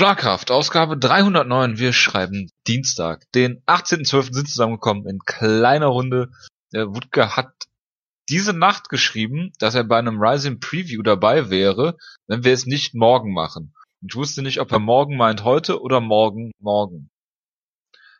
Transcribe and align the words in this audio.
Schlagkraft, 0.00 0.50
Ausgabe 0.50 0.96
309. 0.96 1.76
Wir 1.76 1.92
schreiben 1.92 2.50
Dienstag, 2.66 3.30
den 3.34 3.62
18.12. 3.66 4.32
sind 4.32 4.48
zusammengekommen 4.48 5.06
in 5.06 5.18
kleiner 5.18 5.88
Runde. 5.88 6.30
Der 6.72 6.94
Wutke 6.94 7.36
hat 7.36 7.52
diese 8.30 8.54
Nacht 8.54 8.88
geschrieben, 8.88 9.52
dass 9.58 9.74
er 9.74 9.84
bei 9.84 9.98
einem 9.98 10.18
Rising 10.18 10.58
Preview 10.58 11.02
dabei 11.02 11.50
wäre, 11.50 11.98
wenn 12.28 12.44
wir 12.44 12.54
es 12.54 12.64
nicht 12.64 12.94
morgen 12.94 13.34
machen. 13.34 13.74
Und 14.00 14.12
ich 14.12 14.16
wusste 14.16 14.40
nicht, 14.40 14.58
ob 14.60 14.72
er 14.72 14.78
morgen 14.78 15.18
meint 15.18 15.44
heute 15.44 15.82
oder 15.82 16.00
morgen 16.00 16.52
morgen. 16.58 17.10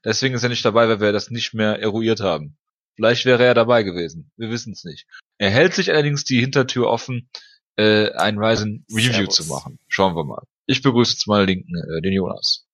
Deswegen 0.04 0.34
ist 0.34 0.42
er 0.42 0.50
nicht 0.50 0.66
dabei, 0.66 0.86
weil 0.86 1.00
wir 1.00 1.12
das 1.12 1.30
nicht 1.30 1.54
mehr 1.54 1.80
eruiert 1.80 2.20
haben. 2.20 2.58
Vielleicht 2.96 3.24
wäre 3.24 3.42
er 3.42 3.54
dabei 3.54 3.84
gewesen. 3.84 4.30
Wir 4.36 4.50
wissen 4.50 4.74
es 4.74 4.84
nicht. 4.84 5.06
Er 5.38 5.48
hält 5.48 5.72
sich 5.72 5.90
allerdings 5.90 6.24
die 6.24 6.40
Hintertür 6.40 6.88
offen, 6.88 7.30
äh, 7.76 8.10
ein 8.12 8.36
Ryzen 8.36 8.84
Review 8.92 9.12
Servus. 9.12 9.34
zu 9.34 9.44
machen. 9.46 9.78
Schauen 9.88 10.14
wir 10.14 10.24
mal. 10.24 10.42
Ich 10.70 10.82
begrüße 10.82 11.14
jetzt 11.14 11.26
mal 11.26 11.44
linken, 11.44 11.74
äh, 11.74 12.00
den 12.00 12.12
Jonas. 12.12 12.64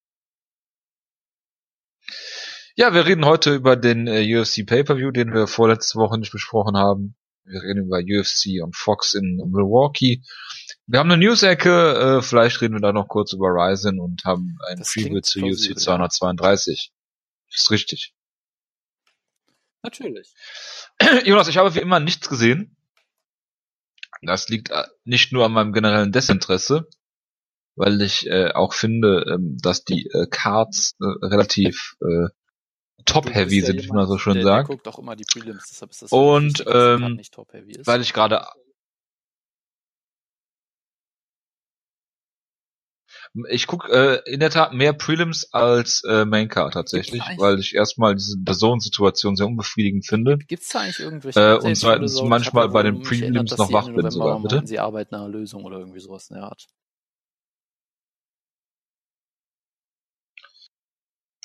Ja, 2.75 2.93
wir 2.93 3.07
reden 3.07 3.25
heute 3.25 3.55
über 3.55 3.75
den 3.75 4.07
äh, 4.07 4.21
UFC 4.37 4.67
Pay-Per-View, 4.67 5.13
den 5.13 5.33
wir 5.33 5.47
vorletzte 5.47 5.99
Woche 5.99 6.19
nicht 6.19 6.31
besprochen 6.31 6.77
haben. 6.77 7.17
Wir 7.45 7.63
reden 7.63 7.87
über 7.87 8.01
UFC 8.01 8.63
und 8.63 8.77
Fox 8.77 9.15
in 9.15 9.37
Milwaukee. 9.37 10.23
Wir 10.87 10.99
haben 10.99 11.11
eine 11.11 11.25
News-Ecke, 11.25 12.19
äh, 12.19 12.23
vielleicht 12.23 12.61
reden 12.61 12.75
wir 12.75 12.83
da 12.83 12.93
noch 12.93 13.09
kurz 13.09 13.33
über 13.33 13.47
Ryzen 13.47 13.99
und 13.99 14.27
haben 14.27 14.59
ein 14.69 14.77
Das 14.77 14.93
Preview 14.93 15.23
zu 15.23 15.41
UFC 15.41 15.71
ja. 15.71 15.77
232. 15.77 16.93
Ist 17.49 17.71
richtig. 17.71 18.15
Natürlich. 19.83 20.35
Jonas, 21.25 21.49
ich 21.49 21.57
habe 21.57 21.75
wie 21.75 21.81
immer 21.81 22.01
nichts 22.01 22.29
gesehen. 22.29 22.77
Das 24.21 24.51
liegt 24.51 24.69
äh, 24.69 24.85
nicht 25.05 25.33
nur 25.33 25.47
an 25.47 25.53
meinem 25.53 25.73
generellen 25.73 26.13
Desinteresse, 26.13 26.91
weil 27.77 28.01
ich 28.03 28.27
äh, 28.27 28.51
auch 28.53 28.73
finde, 28.73 29.25
ähm, 29.29 29.59
dass 29.63 29.85
die 29.85 30.07
äh, 30.13 30.27
Cards 30.29 30.97
äh, 31.01 31.27
relativ 31.27 31.95
äh, 32.01 32.29
top-heavy 33.05 33.61
sind, 33.61 33.85
wie 33.85 33.93
man 33.93 34.09
so 34.09 34.19
schön 34.19 34.35
der, 34.35 34.43
sagt. 34.43 34.69
Der 34.69 34.77
guckt 34.77 34.89
auch 34.89 34.99
immer 34.99 35.15
die 35.15 35.25
Prelims, 35.25 35.69
deshalb 35.71 35.91
ist 35.93 36.03
das 36.03 36.13
Und, 36.13 36.59
wichtig, 36.59 36.75
ähm, 36.75 37.19
ist. 37.19 37.87
weil 37.87 38.01
ich 38.01 38.13
gerade 38.13 38.45
ich 43.51 43.67
guck 43.67 43.89
äh, 43.91 44.21
in 44.25 44.41
der 44.41 44.51
Tat 44.51 44.73
mehr 44.73 44.95
Prelims 44.95 45.53
als 45.53 46.03
äh, 46.09 46.25
Maincard 46.25 46.73
tatsächlich, 46.73 47.23
weil 47.37 47.59
ich 47.59 47.75
erstmal 47.75 48.15
diese 48.15 48.39
Personensituation 48.43 49.37
sehr 49.37 49.47
unbefriedigend 49.47 50.07
finde. 50.07 50.39
Gibt's 50.39 50.71
da 50.71 50.81
eigentlich 50.81 51.01
irgendwelche 51.01 51.39
Äh, 51.39 51.59
und 51.59 51.75
zweitens 51.77 52.15
so? 52.15 52.25
manchmal 52.25 52.69
bei 52.71 52.83
den 52.83 52.95
erinnert, 52.95 53.09
Prelims 53.09 53.51
dass 53.51 53.59
noch 53.59 53.73
wach 53.73 53.93
bin 53.93 54.11
sogar, 54.11 54.41
bitte? 54.41 54.67
Sie 54.67 54.79
arbeiten 54.79 55.15
an 55.15 55.23
einer 55.23 55.31
Lösung 55.31 55.65
oder 55.65 55.79
irgendwie 55.79 56.01
sowas 56.01 56.31
in 56.31 56.37
der 56.37 56.45
Art. 56.45 56.67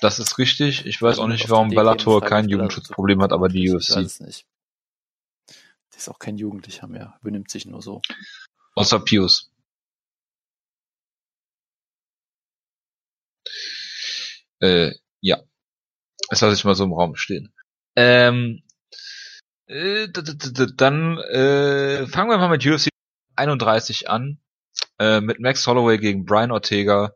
Das 0.01 0.17
ist 0.17 0.39
richtig. 0.39 0.85
Ich 0.87 0.99
weiß 1.01 1.19
auch 1.19 1.27
nicht, 1.27 1.45
die 1.45 1.49
warum 1.49 1.69
Bellator 1.69 2.21
kein 2.21 2.49
Jugendschutzproblem 2.49 3.21
hat, 3.21 3.31
aber 3.31 3.49
die 3.49 3.65
Ich 3.65 3.71
UFC. 3.71 3.95
weiß 3.97 4.05
es 4.05 4.19
nicht. 4.19 4.47
Der 5.47 5.97
ist 5.97 6.09
auch 6.09 6.17
kein 6.19 6.37
Jugendlicher 6.37 6.87
mehr. 6.87 7.17
Benimmt 7.21 7.51
sich 7.51 7.65
nur 7.67 7.81
so. 7.83 8.01
Außer 8.75 8.99
Pius. 8.99 9.51
Äh, 14.59 14.91
ja. 15.21 15.39
Das 16.29 16.41
lasse 16.41 16.55
ich 16.55 16.63
mal 16.63 16.75
so 16.75 16.83
im 16.83 16.93
Raum 16.93 17.15
stehen. 17.15 17.53
Ähm, 17.95 18.63
äh, 19.67 20.07
dann 20.09 21.17
äh, 21.17 22.07
fangen 22.07 22.29
wir 22.31 22.37
mal 22.39 22.49
mit 22.49 22.65
UFC 22.65 22.89
31 23.35 24.09
an. 24.09 24.39
Äh, 24.97 25.21
mit 25.21 25.39
Max 25.39 25.67
Holloway 25.67 25.99
gegen 25.99 26.25
Brian 26.25 26.51
Ortega. 26.51 27.13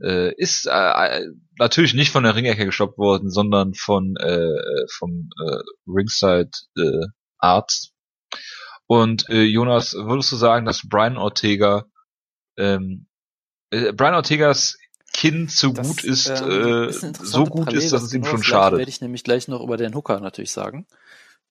Äh, 0.00 0.32
ist 0.36 0.66
äh, 0.66 1.26
natürlich 1.58 1.94
nicht 1.94 2.10
von 2.10 2.24
der 2.24 2.34
Ringecke 2.34 2.66
gestoppt 2.66 2.98
worden, 2.98 3.30
sondern 3.30 3.74
von 3.74 4.16
äh, 4.16 4.86
vom 4.98 5.30
äh, 5.44 5.58
Ringside 5.86 6.50
äh, 6.76 7.06
Arzt. 7.38 7.92
Und 8.86 9.28
äh, 9.28 9.42
Jonas, 9.42 9.94
würdest 9.94 10.32
du 10.32 10.36
sagen, 10.36 10.66
dass 10.66 10.86
Brian 10.88 11.16
Ortega 11.16 11.86
ähm, 12.56 13.06
äh, 13.70 13.92
Brian 13.92 14.14
Ortegas 14.14 14.76
Kinn 15.12 15.46
so 15.48 15.72
Das, 15.72 15.86
gut 15.86 16.04
ist, 16.04 16.28
ähm, 16.28 16.50
äh, 16.50 16.88
ist 16.88 17.00
so 17.24 17.44
gut 17.44 17.66
Parallele, 17.66 17.84
ist, 17.84 17.92
dass 17.92 18.02
es 18.02 18.12
ihm 18.12 18.22
genau 18.22 18.32
schon 18.32 18.42
schadet. 18.42 18.78
werde 18.78 18.90
ich 18.90 19.00
nämlich 19.00 19.22
gleich 19.22 19.46
noch 19.48 19.62
über 19.62 19.76
den 19.76 19.94
Hooker 19.94 20.18
natürlich 20.20 20.50
sagen. 20.50 20.86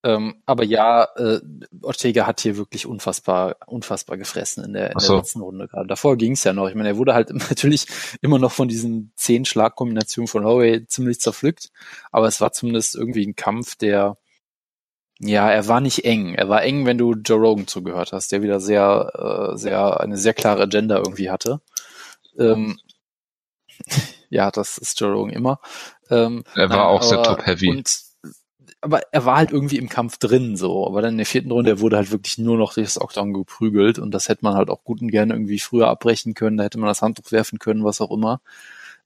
Ähm, 0.06 0.42
aber 0.46 0.66
ja, 0.66 1.06
äh, 1.16 1.40
Ortega 1.82 2.28
hat 2.28 2.42
hier 2.42 2.58
wirklich 2.58 2.86
unfassbar, 2.86 3.56
unfassbar 3.68 4.18
gefressen 4.18 4.64
in 4.66 4.74
der, 4.74 4.92
in 4.92 5.00
so. 5.00 5.14
der 5.14 5.18
letzten 5.20 5.40
Runde 5.40 5.68
gerade. 5.70 5.88
Davor 5.88 6.18
ging 6.18 6.34
es 6.34 6.44
ja 6.44 6.52
noch. 6.52 6.68
Ich 6.68 6.76
meine, 6.76 6.90
er 6.90 6.98
wurde 6.98 7.14
halt 7.14 7.30
natürlich 7.50 7.88
immer 8.22 8.38
noch 8.38 8.52
von 8.52 8.68
diesen 8.68 9.14
zehn 9.16 9.46
Schlagkombinationen 9.46 10.28
von 10.28 10.44
Holloway 10.44 10.86
ziemlich 10.88 11.22
zerpflückt. 11.22 11.72
Aber 12.12 12.28
es 12.28 12.42
war 12.42 12.52
zumindest 12.52 12.96
irgendwie 12.96 13.26
ein 13.26 13.36
Kampf, 13.36 13.76
der, 13.78 14.18
ja, 15.20 15.50
er 15.50 15.68
war 15.70 15.80
nicht 15.80 16.04
eng. 16.04 16.36
Er 16.36 16.50
war 16.50 16.64
eng, 16.64 16.86
wenn 16.86 16.98
du 16.98 17.14
Joe 17.14 17.40
Rogan 17.40 17.68
zugehört 17.68 18.12
hast, 18.12 18.34
der 18.34 18.42
wieder 18.42 18.60
sehr, 18.60 19.52
äh, 19.54 19.58
sehr, 19.58 20.02
eine 20.02 20.18
sehr 20.18 20.34
klare 20.34 20.64
Agenda 20.64 20.98
irgendwie 20.98 21.30
hatte. 21.32 21.62
Ähm, 22.38 22.78
ja, 24.30 24.52
das 24.52 24.78
ist 24.78 25.00
Joe 25.00 25.14
Rogan 25.14 25.34
immer. 25.34 25.60
Ähm, 26.10 26.44
Er 26.56 26.70
war 26.70 26.78
nein, 26.78 26.86
auch 26.88 27.04
sehr 27.04 27.24
top-heavy. 27.24 27.70
und- 27.70 28.13
Aber 28.84 29.02
er 29.14 29.26
war 29.26 29.38
halt 29.38 29.52
irgendwie 29.52 29.78
im 29.78 29.88
Kampf 29.90 30.18
drin, 30.18 30.58
so. 30.58 30.86
Aber 30.86 31.02
dann 31.02 31.14
in 31.14 31.18
der 31.18 31.26
vierten 31.26 31.52
Runde, 31.52 31.72
er 31.72 31.80
wurde 31.80 31.96
halt 31.98 32.12
wirklich 32.12 32.38
nur 32.38 32.58
noch 32.58 32.74
durch 32.74 32.88
das 32.88 33.02
Octagon 33.02 33.34
geprügelt 33.34 33.98
und 33.98 34.12
das 34.12 34.28
hätte 34.30 34.44
man 34.44 34.56
halt 34.56 34.70
auch 34.70 34.84
gut 34.84 35.02
und 35.02 35.10
gerne 35.10 35.34
irgendwie 35.34 35.60
früher 35.60 35.88
abbrechen 35.88 36.34
können. 36.34 36.58
Da 36.58 36.66
hätte 36.66 36.80
man 36.80 36.90
das 36.90 37.02
Handtuch 37.02 37.32
werfen 37.32 37.60
können, 37.60 37.86
was 37.86 38.02
auch 38.02 38.12
immer. 38.12 38.42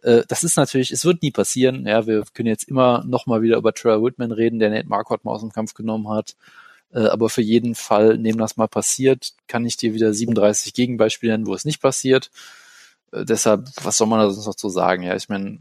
Äh, 0.04 0.24
Das 0.28 0.44
ist 0.44 0.58
natürlich, 0.58 0.92
es 0.92 1.06
wird 1.06 1.22
nie 1.24 1.32
passieren. 1.32 1.86
Ja, 1.88 2.08
wir 2.08 2.24
können 2.34 2.48
jetzt 2.50 2.66
immer 2.70 3.04
noch 3.08 3.28
mal 3.28 3.42
wieder 3.44 3.58
über 3.58 3.74
Trevor 3.74 4.04
Whitman 4.06 4.32
reden, 4.32 4.60
der 4.60 4.70
Nate 4.72 4.88
Marquardt 4.90 5.26
mal 5.26 5.34
aus 5.34 5.42
dem 5.42 5.52
Kampf 5.54 5.74
genommen 5.76 6.10
hat. 6.10 6.36
Äh, 6.94 7.08
Aber 7.08 7.30
für 7.30 7.42
jeden 7.44 7.76
Fall, 7.76 8.18
neben 8.18 8.40
das 8.40 8.58
mal 8.58 8.68
passiert, 8.68 9.34
kann 9.48 9.66
ich 9.66 9.78
dir 9.78 9.94
wieder 9.94 10.14
37 10.14 10.74
Gegenbeispiele 10.74 11.34
nennen, 11.34 11.48
wo 11.48 11.54
es 11.56 11.66
nicht 11.66 11.82
passiert. 11.82 12.32
Äh, 13.12 13.26
deshalb, 13.26 13.70
was 13.84 13.98
soll 13.98 14.08
man 14.08 14.20
da 14.20 14.30
sonst 14.32 14.48
noch 14.48 14.56
zu 14.56 14.70
sagen? 14.70 15.04
Ja, 15.04 15.16
ich 15.16 15.30
meine, 15.30 15.60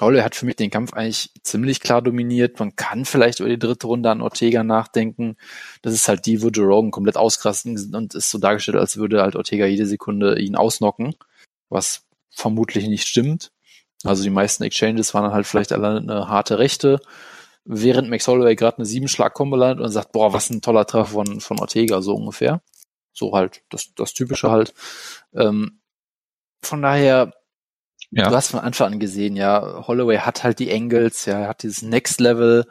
Holloway 0.00 0.22
hat 0.22 0.34
für 0.34 0.44
mich 0.44 0.56
den 0.56 0.70
Kampf 0.70 0.92
eigentlich 0.92 1.30
ziemlich 1.42 1.80
klar 1.80 2.02
dominiert. 2.02 2.58
Man 2.58 2.76
kann 2.76 3.04
vielleicht 3.06 3.40
über 3.40 3.48
die 3.48 3.58
dritte 3.58 3.86
Runde 3.86 4.10
an 4.10 4.20
Ortega 4.20 4.62
nachdenken. 4.62 5.36
Das 5.80 5.94
ist 5.94 6.08
halt 6.08 6.26
die, 6.26 6.42
wo 6.42 6.48
Joe 6.48 6.66
Rogan 6.66 6.90
komplett 6.90 7.16
auskrasten 7.16 7.94
und 7.94 8.14
ist 8.14 8.30
so 8.30 8.38
dargestellt, 8.38 8.76
als 8.76 8.98
würde 8.98 9.22
halt 9.22 9.36
Ortega 9.36 9.64
jede 9.64 9.86
Sekunde 9.86 10.38
ihn 10.38 10.54
ausnocken, 10.54 11.14
was 11.70 12.04
vermutlich 12.30 12.88
nicht 12.88 13.08
stimmt. 13.08 13.52
Also 14.04 14.22
die 14.22 14.30
meisten 14.30 14.62
Exchanges 14.62 15.14
waren 15.14 15.24
dann 15.24 15.32
halt 15.32 15.46
vielleicht 15.46 15.72
alle 15.72 15.96
eine 15.96 16.28
harte 16.28 16.58
Rechte, 16.58 17.00
während 17.64 18.10
Max 18.10 18.28
Holloway 18.28 18.54
gerade 18.54 18.78
eine 18.78 18.86
Siebenschlag-Kombo 18.86 19.56
landet 19.56 19.84
und 19.84 19.90
sagt, 19.90 20.12
boah, 20.12 20.32
was 20.34 20.50
ein 20.50 20.60
toller 20.60 20.86
Treffer 20.86 21.12
von, 21.12 21.40
von 21.40 21.58
Ortega, 21.58 22.02
so 22.02 22.14
ungefähr. 22.14 22.60
So 23.12 23.32
halt, 23.32 23.62
das, 23.70 23.94
das 23.94 24.12
Typische 24.12 24.50
halt. 24.50 24.74
Ähm, 25.34 25.80
von 26.62 26.82
daher, 26.82 27.32
Ja. 28.10 28.28
Du 28.28 28.36
hast 28.36 28.48
von 28.48 28.60
Anfang 28.60 28.94
an 28.94 29.00
gesehen, 29.00 29.36
ja, 29.36 29.86
Holloway 29.86 30.18
hat 30.18 30.44
halt 30.44 30.58
die 30.58 30.72
Angles, 30.72 31.26
ja, 31.26 31.40
er 31.40 31.48
hat 31.48 31.62
dieses 31.62 31.82
Next 31.82 32.20
Level, 32.20 32.66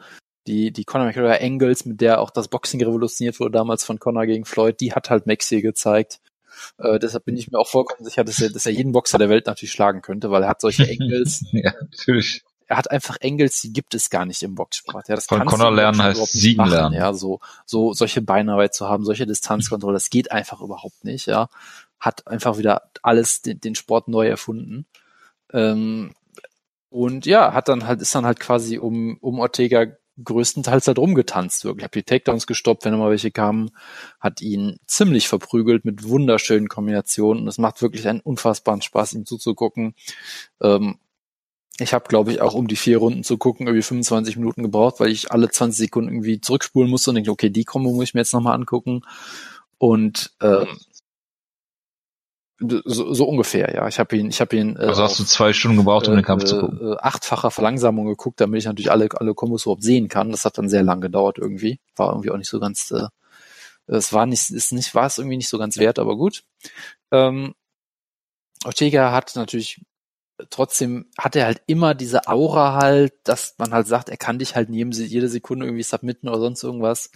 die, 0.46 0.72
die 0.72 0.84
Conor 0.84 1.06
McGregor 1.06 1.38
Angles, 1.40 1.84
mit 1.84 2.00
der 2.00 2.20
auch 2.20 2.30
das 2.30 2.48
Boxing 2.48 2.82
revolutioniert 2.82 3.38
wurde 3.40 3.52
damals 3.52 3.84
von 3.84 3.98
Conor 3.98 4.26
gegen 4.26 4.44
Floyd, 4.44 4.80
die 4.80 4.92
hat 4.92 5.10
halt 5.10 5.26
Max 5.26 5.48
hier 5.48 5.62
gezeigt. 5.62 6.20
Äh, 6.78 6.98
deshalb 6.98 7.24
bin 7.24 7.36
ich 7.36 7.50
mir 7.50 7.58
auch 7.58 7.68
vollkommen 7.68 8.04
sicher, 8.04 8.24
dass 8.24 8.40
er, 8.40 8.50
dass 8.50 8.66
er 8.66 8.72
jeden 8.72 8.92
Boxer 8.92 9.18
der 9.18 9.28
Welt 9.28 9.46
natürlich 9.46 9.72
schlagen 9.72 10.02
könnte, 10.02 10.30
weil 10.30 10.42
er 10.42 10.48
hat 10.48 10.60
solche 10.60 10.84
Angles, 11.00 11.44
ja, 11.52 11.72
natürlich. 11.78 12.42
er 12.66 12.78
hat 12.78 12.90
einfach 12.90 13.18
Angles, 13.22 13.60
die 13.60 13.72
gibt 13.72 13.94
es 13.94 14.08
gar 14.08 14.24
nicht 14.24 14.42
im 14.42 14.54
Boxsport. 14.54 15.08
Ja, 15.08 15.16
das 15.16 15.26
Von 15.26 15.42
im 15.42 15.74
lernen 15.74 16.02
heißt 16.02 16.32
siegen 16.32 16.58
machen, 16.58 16.70
lernen. 16.70 16.94
Ja, 16.94 17.12
so, 17.12 17.40
so 17.66 17.92
solche 17.92 18.22
Beinarbeit 18.22 18.74
zu 18.74 18.88
haben, 18.88 19.04
solche 19.04 19.26
Distanzkontrolle, 19.26 19.94
das 19.94 20.10
geht 20.10 20.32
einfach 20.32 20.60
überhaupt 20.60 21.04
nicht. 21.04 21.26
Ja, 21.26 21.48
hat 21.98 22.26
einfach 22.26 22.56
wieder 22.56 22.90
alles 23.02 23.42
den, 23.42 23.60
den 23.60 23.74
Sport 23.74 24.08
neu 24.08 24.28
erfunden. 24.28 24.86
Ähm, 25.56 26.12
und 26.90 27.26
ja, 27.26 27.52
hat 27.52 27.68
dann 27.68 27.86
halt, 27.86 28.00
ist 28.00 28.14
dann 28.14 28.26
halt 28.26 28.38
quasi 28.38 28.78
um, 28.78 29.16
um 29.20 29.40
Ortega 29.40 29.86
größtenteils 30.22 30.86
halt 30.86 30.98
rumgetanzt, 30.98 31.64
wirklich. 31.64 31.84
Hat 31.84 31.94
die 31.94 32.02
Takedowns 32.02 32.46
gestoppt, 32.46 32.84
wenn 32.84 32.94
immer 32.94 33.10
welche 33.10 33.30
kamen, 33.30 33.70
hat 34.20 34.40
ihn 34.40 34.78
ziemlich 34.86 35.28
verprügelt 35.28 35.84
mit 35.84 36.08
wunderschönen 36.08 36.68
Kombinationen. 36.68 37.42
Und 37.42 37.48
es 37.48 37.58
macht 37.58 37.82
wirklich 37.82 38.08
einen 38.08 38.20
unfassbaren 38.20 38.82
Spaß, 38.82 39.14
ihm 39.14 39.26
zuzugucken. 39.26 39.94
Ähm, 40.60 40.98
ich 41.78 41.92
habe, 41.92 42.08
glaube 42.08 42.32
ich, 42.32 42.40
auch 42.40 42.54
um 42.54 42.68
die 42.68 42.76
vier 42.76 42.98
Runden 42.98 43.24
zu 43.24 43.36
gucken, 43.36 43.66
irgendwie 43.66 43.82
25 43.82 44.38
Minuten 44.38 44.62
gebraucht, 44.62 45.00
weil 45.00 45.10
ich 45.10 45.30
alle 45.32 45.50
20 45.50 45.76
Sekunden 45.86 46.10
irgendwie 46.10 46.40
zurückspulen 46.40 46.90
musste 46.90 47.10
und 47.10 47.16
denke, 47.16 47.30
okay, 47.30 47.50
die 47.50 47.64
Kombo 47.64 47.92
muss 47.92 48.04
ich 48.04 48.14
mir 48.14 48.20
jetzt 48.20 48.32
nochmal 48.32 48.54
angucken. 48.54 49.02
Und 49.76 50.32
ähm, 50.40 50.78
so, 52.58 53.12
so 53.12 53.28
ungefähr, 53.28 53.74
ja. 53.74 53.86
Ich 53.88 53.98
habe 53.98 54.16
ihn, 54.16 54.28
ich 54.28 54.40
habe 54.40 54.56
ihn 54.56 54.76
äh, 54.76 54.86
Also 54.86 55.02
hast 55.02 55.18
du 55.18 55.24
zwei 55.24 55.52
Stunden 55.52 55.76
gebraucht, 55.76 56.08
um 56.08 56.14
äh, 56.14 56.16
den 56.16 56.24
Kampf 56.24 56.44
zu 56.44 56.60
gucken. 56.60 56.92
äh, 56.92 56.96
achtfacher 56.98 57.50
Verlangsamung 57.50 58.06
geguckt, 58.06 58.40
damit 58.40 58.60
ich 58.60 58.66
natürlich 58.66 58.90
alle, 58.90 59.08
alle 59.14 59.34
Kombos 59.34 59.62
überhaupt 59.62 59.82
sehen 59.82 60.08
kann. 60.08 60.30
Das 60.30 60.44
hat 60.44 60.56
dann 60.58 60.68
sehr 60.68 60.82
lang 60.82 61.00
gedauert 61.00 61.38
irgendwie. 61.38 61.80
War 61.96 62.10
irgendwie 62.10 62.30
auch 62.30 62.38
nicht 62.38 62.48
so 62.48 62.58
ganz, 62.60 62.90
äh, 62.90 63.08
es 63.86 64.12
war 64.12 64.26
nicht, 64.26 64.50
ist 64.50 64.72
nicht, 64.72 64.94
war 64.94 65.06
es 65.06 65.18
irgendwie 65.18 65.36
nicht 65.36 65.48
so 65.48 65.58
ganz 65.58 65.76
wert, 65.76 65.98
aber 65.98 66.16
gut. 66.16 66.44
Ähm, 67.12 67.54
Ortega 68.64 69.12
hat 69.12 69.36
natürlich 69.36 69.80
trotzdem 70.50 71.06
hat 71.18 71.36
er 71.36 71.46
halt 71.46 71.62
immer 71.66 71.94
diese 71.94 72.26
Aura 72.28 72.74
halt, 72.74 73.14
dass 73.24 73.54
man 73.58 73.72
halt 73.72 73.86
sagt, 73.86 74.08
er 74.08 74.16
kann 74.16 74.38
dich 74.38 74.54
halt 74.54 74.68
neben 74.68 74.92
jede 74.92 75.28
Sekunde 75.28 75.66
irgendwie 75.66 75.82
submitten 75.82 76.28
oder 76.28 76.40
sonst 76.40 76.62
irgendwas. 76.62 77.10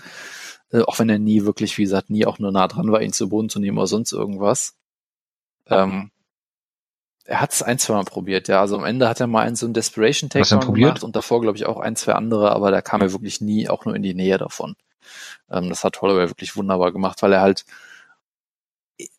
Äh, 0.71 0.83
auch 0.83 0.99
wenn 0.99 1.09
er 1.09 1.19
nie 1.19 1.45
wirklich, 1.45 1.77
wie 1.79 1.83
gesagt, 1.83 2.11
nie 2.11 2.27
auch 2.27 2.39
nur 2.39 2.53
nah 2.53 2.69
dran 2.69 2.91
war, 2.93 3.03
ihn 3.03 3.13
zu 3.13 3.29
Boden 3.29 3.49
zu 3.49 3.59
nehmen 3.59 3.79
oder 3.79 3.87
sonst 3.87 4.13
irgendwas. 4.13 4.80
Ähm, 5.71 6.11
er 7.25 7.41
hat 7.41 7.53
es 7.53 7.63
ein, 7.63 7.79
zwei 7.79 7.95
Mal 7.95 8.05
probiert, 8.05 8.49
ja. 8.49 8.61
Also 8.61 8.77
am 8.77 8.85
Ende 8.85 9.09
hat 9.09 9.21
er 9.21 9.27
mal 9.27 9.47
einen 9.47 9.57
so 9.57 9.67
einen 9.67 9.75
Desperation 9.75 10.31
Takedown 10.31 10.75
gemacht 10.75 11.05
und 11.05 11.15
davor, 11.15 11.41
glaube 11.41 11.57
ich, 11.57 11.67
auch 11.67 11.79
ein, 11.79 11.97
zwei 11.97 12.15
andere, 12.15 12.53
aber 12.53 12.71
da 12.71 12.83
kam 12.83 13.01
er 13.03 13.13
wirklich 13.13 13.41
nie 13.41 13.69
auch 13.69 13.85
nur 13.85 13.95
in 13.95 14.03
die 14.03 14.15
Nähe 14.15 14.39
davon. 14.39 14.75
Ähm, 15.51 15.69
das 15.69 15.85
hat 15.85 16.03
Holloway 16.03 16.29
wirklich 16.29 16.57
wunderbar 16.57 16.93
gemacht, 16.93 17.23
weil 17.23 17.33
er 17.33 17.41
halt 17.41 17.65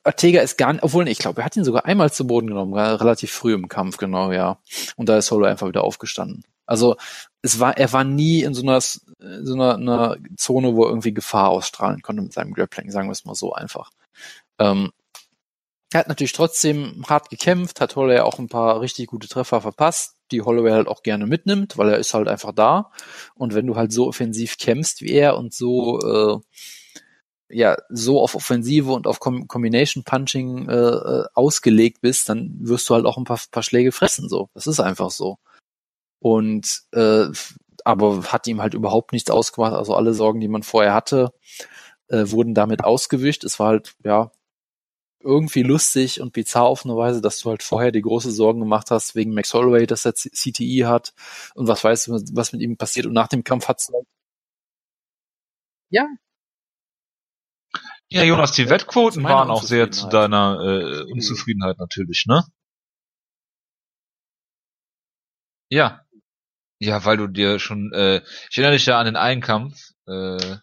Ortega 0.04 0.42
ist 0.42 0.58
gar 0.58 0.74
nicht, 0.74 0.84
obwohl, 0.84 1.08
ich 1.08 1.18
glaube, 1.18 1.42
er 1.42 1.46
hat 1.46 1.56
ihn 1.56 1.64
sogar 1.64 1.86
einmal 1.86 2.12
zu 2.12 2.28
Boden 2.28 2.48
genommen, 2.48 2.74
relativ 2.74 3.32
früh 3.32 3.54
im 3.54 3.68
Kampf, 3.68 3.98
genau, 3.98 4.32
ja. 4.32 4.60
Und 4.96 5.10
da 5.10 5.18
ist 5.18 5.32
Holloway 5.32 5.50
einfach 5.50 5.68
wieder 5.68 5.84
aufgestanden. 5.84 6.44
Also, 6.66 6.98
es 7.42 7.60
war, 7.60 7.78
er 7.78 7.92
war 7.92 8.04
nie 8.04 8.44
in 8.44 8.54
so 8.54 8.62
einer, 8.62 8.80
so 8.82 9.54
einer, 9.54 9.76
einer 9.76 10.18
Zone, 10.38 10.76
wo 10.76 10.84
er 10.84 10.90
irgendwie 10.90 11.14
Gefahr 11.14 11.50
ausstrahlen 11.50 12.02
konnte 12.02 12.22
mit 12.22 12.34
seinem 12.34 12.54
Grappling, 12.54 12.92
sagen 12.92 13.08
wir 13.08 13.14
es 13.14 13.26
mal 13.26 13.36
so 13.36 13.54
einfach. 13.54 13.92
Ähm, 14.60 14.92
er 15.92 16.00
hat 16.00 16.08
natürlich 16.08 16.32
trotzdem 16.32 17.04
hart 17.08 17.30
gekämpft, 17.30 17.82
hat 17.82 17.96
Holloway 17.96 18.20
auch 18.20 18.40
ein 18.40 18.48
paar 18.48 18.80
richtig 18.80 19.08
gute 19.08 19.28
Treffer 19.28 19.62
verpasst, 19.62 20.16
die 20.32 20.42
Holloway 20.42 20.72
halt 20.72 20.88
auch 20.88 21.04
gerne 21.04 21.28
mitnimmt, 21.28 21.78
weil 21.78 21.90
er 21.90 21.98
ist 21.98 22.14
halt 22.14 22.30
einfach 22.30 22.54
da. 22.54 22.92
Und 23.36 23.54
wenn 23.54 23.68
du 23.68 23.76
halt 23.76 23.92
so 23.92 24.08
offensiv 24.08 24.58
kämpfst 24.58 25.02
wie 25.02 25.12
er 25.12 25.38
und 25.38 25.54
so, 25.54 26.00
äh, 26.00 26.40
ja, 27.50 27.76
so 27.90 28.22
auf 28.22 28.36
Offensive 28.36 28.92
und 28.94 29.08
auf 29.08 29.20
Com 29.20 29.48
Combination 29.50 30.06
Punching 30.06 30.70
äh, 30.70 30.74
äh, 30.74 31.26
ausgelegt 31.34 32.00
bist, 32.00 32.30
dann 32.30 32.56
wirst 32.62 32.90
du 32.90 32.96
halt 32.96 33.06
auch 33.06 33.18
ein 33.18 33.26
paar, 33.26 33.40
paar 33.52 33.64
Schläge 33.64 33.92
fressen, 33.92 34.30
so. 34.30 34.50
Das 34.54 34.68
ist 34.68 34.80
einfach 34.80 35.12
so. 35.12 35.38
Und 36.20 36.84
äh, 36.94 37.26
aber 37.84 38.24
hat 38.32 38.48
ihm 38.48 38.62
halt 38.62 38.74
überhaupt 38.74 39.12
nichts 39.12 39.32
ausgemacht. 39.32 39.74
Also 39.74 39.96
alle 39.96 40.14
Sorgen, 40.14 40.40
die 40.40 40.48
man 40.48 40.64
vorher 40.64 40.94
hatte, 40.94 41.34
äh, 42.08 42.30
wurden 42.32 42.54
damit 42.54 42.84
ausgewischt. 42.84 43.44
Es 43.44 43.60
war 43.60 43.70
halt, 43.70 43.96
ja, 44.06 44.32
irgendwie 45.24 45.64
lustig 45.64 46.22
und 46.22 46.34
bizarr 46.34 46.66
auf 46.66 46.86
eine 46.86 46.96
Weise, 46.96 47.22
dass 47.22 47.40
du 47.40 47.50
halt 47.50 47.64
vorher 47.64 47.92
die 47.92 48.02
große 48.02 48.32
Sorgen 48.32 48.60
gemacht 48.60 48.92
hast 48.92 49.16
wegen 49.16 49.34
Max 49.34 49.54
Holloway, 49.54 49.86
dass 49.88 50.06
er 50.06 50.14
CTI 50.14 50.84
hat 50.88 51.14
und 51.56 51.68
was 51.68 51.84
weißt 51.84 52.08
du, 52.08 52.22
was 52.34 52.54
mit 52.54 52.62
ihm 52.62 52.78
passiert 52.78 53.06
und 53.06 53.14
nach 53.14 53.28
dem 53.28 53.44
Kampf 53.44 53.68
hat's 53.68 53.90
halt 53.94 54.06
ja. 55.92 56.08
Ja, 58.10 58.24
Jonas, 58.24 58.54
die 58.54 58.70
Wettquoten 58.70 59.24
waren 59.24 59.50
auch 59.50 59.64
sehr 59.64 59.92
zu 59.92 60.08
deiner 60.10 60.60
äh, 60.62 61.04
mhm. 61.04 61.12
Unzufriedenheit 61.14 61.78
natürlich, 61.80 62.26
ne? 62.28 62.44
Ja. 65.70 66.02
Ja, 66.80 67.06
weil 67.06 67.18
du 67.18 67.28
dir 67.28 67.60
schon, 67.60 67.94
äh, 67.94 68.22
ich 68.50 68.58
erinnere 68.58 68.74
dich 68.74 68.86
ja 68.86 69.00
an 69.00 69.06
den 69.06 69.16
Einkampf, 69.16 69.92
äh, 70.08 70.58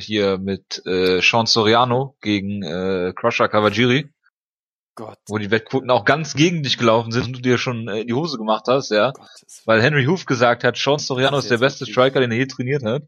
hier 0.00 0.38
mit 0.38 0.84
äh, 0.86 1.20
Sean 1.20 1.46
Soriano 1.46 2.16
gegen 2.20 2.62
äh, 2.62 3.12
Crusher 3.14 3.48
Kawajiri. 3.48 4.12
Gott. 4.94 5.18
Wo 5.28 5.38
die 5.38 5.52
Wettquoten 5.52 5.90
auch 5.90 6.04
ganz 6.04 6.34
gegen 6.34 6.64
dich 6.64 6.76
gelaufen 6.76 7.12
sind 7.12 7.26
und 7.26 7.32
du 7.36 7.40
dir 7.40 7.56
schon 7.56 7.86
äh, 7.88 8.00
in 8.00 8.08
die 8.08 8.14
Hose 8.14 8.36
gemacht 8.36 8.64
hast, 8.66 8.90
ja. 8.90 9.12
Gottes 9.12 9.62
Weil 9.64 9.80
Henry 9.80 10.04
Hoof 10.06 10.26
gesagt 10.26 10.64
hat, 10.64 10.76
Sean 10.76 10.98
Soriano 10.98 11.38
ist 11.38 11.50
der 11.50 11.58
beste 11.58 11.86
Striker, 11.86 12.20
den 12.20 12.32
er 12.32 12.38
je 12.38 12.46
trainiert 12.46 12.82
hat. 12.82 13.04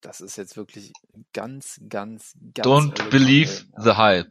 Das 0.00 0.20
ist 0.20 0.36
jetzt 0.36 0.56
wirklich 0.56 0.92
ganz, 1.32 1.80
ganz, 1.88 2.34
ganz. 2.54 2.66
Don't 2.66 3.10
believe 3.10 3.64
the 3.76 3.92
hype. 3.92 4.30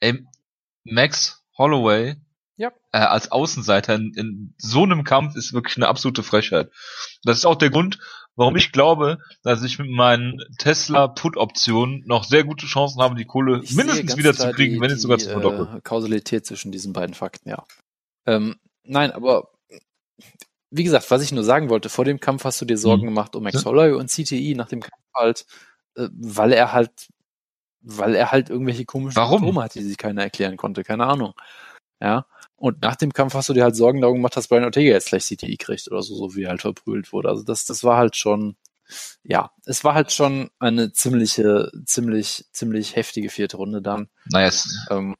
Ey, 0.00 0.24
Max 0.84 1.44
Holloway 1.56 2.16
ja. 2.56 2.72
äh, 2.92 2.98
als 2.98 3.30
Außenseiter 3.32 3.94
in, 3.94 4.12
in 4.14 4.54
so 4.58 4.82
einem 4.82 5.04
Kampf 5.04 5.36
ist 5.36 5.52
wirklich 5.52 5.76
eine 5.76 5.88
absolute 5.88 6.22
Frechheit. 6.22 6.70
Das 7.24 7.38
ist 7.38 7.44
auch 7.46 7.56
der 7.56 7.70
Grund, 7.70 7.98
warum 8.36 8.56
ich 8.56 8.72
glaube, 8.72 9.18
dass 9.42 9.62
ich 9.62 9.78
mit 9.78 9.90
meinen 9.90 10.40
Tesla 10.58 11.08
Put 11.08 11.36
Optionen 11.36 12.02
noch 12.06 12.24
sehr 12.24 12.44
gute 12.44 12.66
Chancen 12.66 13.00
habe, 13.00 13.14
die 13.14 13.24
Kohle 13.24 13.60
ich 13.62 13.74
mindestens 13.74 14.16
wieder 14.16 14.34
zu 14.34 14.50
kriegen, 14.52 14.74
die, 14.74 14.80
wenn 14.80 14.90
nicht 14.90 15.00
sogar 15.00 15.18
zu 15.18 15.30
verdoppeln. 15.30 15.78
Äh, 15.78 15.80
Kausalität 15.82 16.46
zwischen 16.46 16.72
diesen 16.72 16.92
beiden 16.92 17.14
Fakten, 17.14 17.48
ja. 17.48 17.64
Ähm, 18.26 18.56
nein, 18.84 19.12
aber 19.12 19.50
wie 20.70 20.84
gesagt, 20.84 21.10
was 21.10 21.22
ich 21.22 21.32
nur 21.32 21.44
sagen 21.44 21.70
wollte, 21.70 21.88
vor 21.88 22.04
dem 22.04 22.18
Kampf 22.18 22.44
hast 22.44 22.60
du 22.60 22.64
dir 22.64 22.76
Sorgen 22.76 23.02
hm. 23.02 23.08
gemacht 23.10 23.36
um 23.36 23.44
Max. 23.44 23.64
Holloway 23.64 23.92
und 23.92 24.10
CTI 24.10 24.54
nach 24.56 24.68
dem 24.68 24.80
Kampf 24.80 25.04
halt, 25.14 25.46
äh, 25.96 26.08
weil 26.12 26.52
er 26.52 26.72
halt, 26.72 27.08
weil 27.80 28.14
er 28.16 28.32
halt 28.32 28.50
irgendwelche 28.50 28.84
komischen 28.84 29.16
Warum? 29.16 29.38
Symptome 29.38 29.62
hat, 29.62 29.74
die 29.74 29.82
sich 29.82 29.96
keiner 29.96 30.22
erklären 30.22 30.56
konnte, 30.56 30.82
keine 30.82 31.06
Ahnung. 31.06 31.34
Ja. 32.00 32.26
Und 32.56 32.82
nach 32.82 32.96
dem 32.96 33.12
Kampf 33.12 33.34
hast 33.34 33.48
du 33.48 33.52
dir 33.52 33.64
halt 33.64 33.76
Sorgen 33.76 34.00
darum 34.00 34.18
gemacht, 34.18 34.36
dass 34.36 34.48
Brian 34.48 34.64
Ortega 34.64 34.92
jetzt 34.92 35.08
gleich 35.08 35.24
CTI 35.24 35.56
kriegt 35.56 35.90
oder 35.90 36.02
so, 36.02 36.14
so 36.14 36.34
wie 36.34 36.44
er 36.44 36.50
halt 36.50 36.62
verprügelt 36.62 37.12
wurde. 37.12 37.28
Also 37.28 37.42
das, 37.42 37.66
das 37.66 37.82
war 37.82 37.96
halt 37.96 38.16
schon, 38.16 38.56
ja, 39.22 39.50
es 39.66 39.82
war 39.82 39.94
halt 39.94 40.12
schon 40.12 40.50
eine 40.58 40.92
ziemliche, 40.92 41.70
ziemlich, 41.84 42.46
ziemlich 42.52 42.96
heftige 42.96 43.28
vierte 43.28 43.56
Runde 43.56 43.82
dann. 43.82 44.08
Nice. 44.26 44.86
Ähm, 44.90 45.16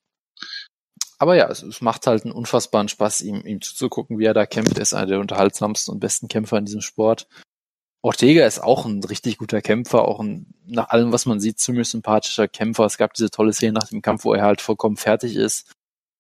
aber 1.19 1.37
ja, 1.37 1.49
es, 1.49 1.63
es, 1.63 1.81
macht 1.81 2.07
halt 2.07 2.25
einen 2.25 2.33
unfassbaren 2.33 2.89
Spaß, 2.89 3.23
ihm, 3.23 3.45
ihm 3.45 3.61
zuzugucken, 3.61 4.19
wie 4.19 4.27
er 4.27 4.35
da 4.35 4.47
kämpft. 4.47 4.77
Er 4.77 4.83
ist 4.83 4.95
einer 4.95 5.07
der 5.07 5.21
unterhaltsamsten 5.21 5.93
und 5.93 6.01
besten 6.01 6.29
Kämpfer 6.29 6.59
in 6.59 6.67
diesem 6.67 6.83
Sport. 6.83 7.27
Ortega 8.03 8.47
ist 8.47 8.63
auch 8.63 8.85
ein 8.85 9.03
richtig 9.03 9.39
guter 9.39 9.63
Kämpfer, 9.63 10.07
auch 10.07 10.21
ein, 10.21 10.55
nach 10.67 10.91
allem, 10.91 11.11
was 11.11 11.27
man 11.27 11.41
sieht, 11.41 11.59
ziemlich 11.59 11.89
sympathischer 11.89 12.49
Kämpfer. 12.49 12.85
Es 12.85 12.99
gab 12.99 13.15
diese 13.15 13.31
tolle 13.31 13.53
Szene 13.53 13.73
nach 13.73 13.89
dem 13.89 14.03
Kampf, 14.03 14.25
wo 14.25 14.35
er 14.35 14.43
halt 14.43 14.61
vollkommen 14.61 14.97
fertig 14.97 15.37
ist 15.37 15.73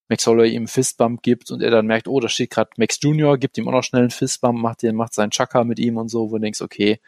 Max 0.08 0.26
Holloway 0.26 0.50
ihm 0.50 0.68
Fistbump 0.68 1.22
gibt 1.22 1.50
und 1.50 1.62
er 1.62 1.70
dann 1.70 1.86
merkt, 1.86 2.08
oh, 2.08 2.20
da 2.20 2.28
steht 2.28 2.50
gerade 2.50 2.70
Max 2.76 2.98
Junior, 3.00 3.38
gibt 3.38 3.56
ihm 3.56 3.68
auch 3.68 3.72
noch 3.72 3.84
schnell 3.84 4.02
einen 4.02 4.10
Fistbump, 4.10 4.58
macht 4.58 4.82
den, 4.82 4.96
macht 4.96 5.14
seinen 5.14 5.30
Chaka 5.30 5.64
mit 5.64 5.78
ihm 5.78 5.96
und 5.96 6.08
so, 6.08 6.30
wo 6.30 6.36
du 6.36 6.42
denkst, 6.42 6.60
okay, 6.60 7.00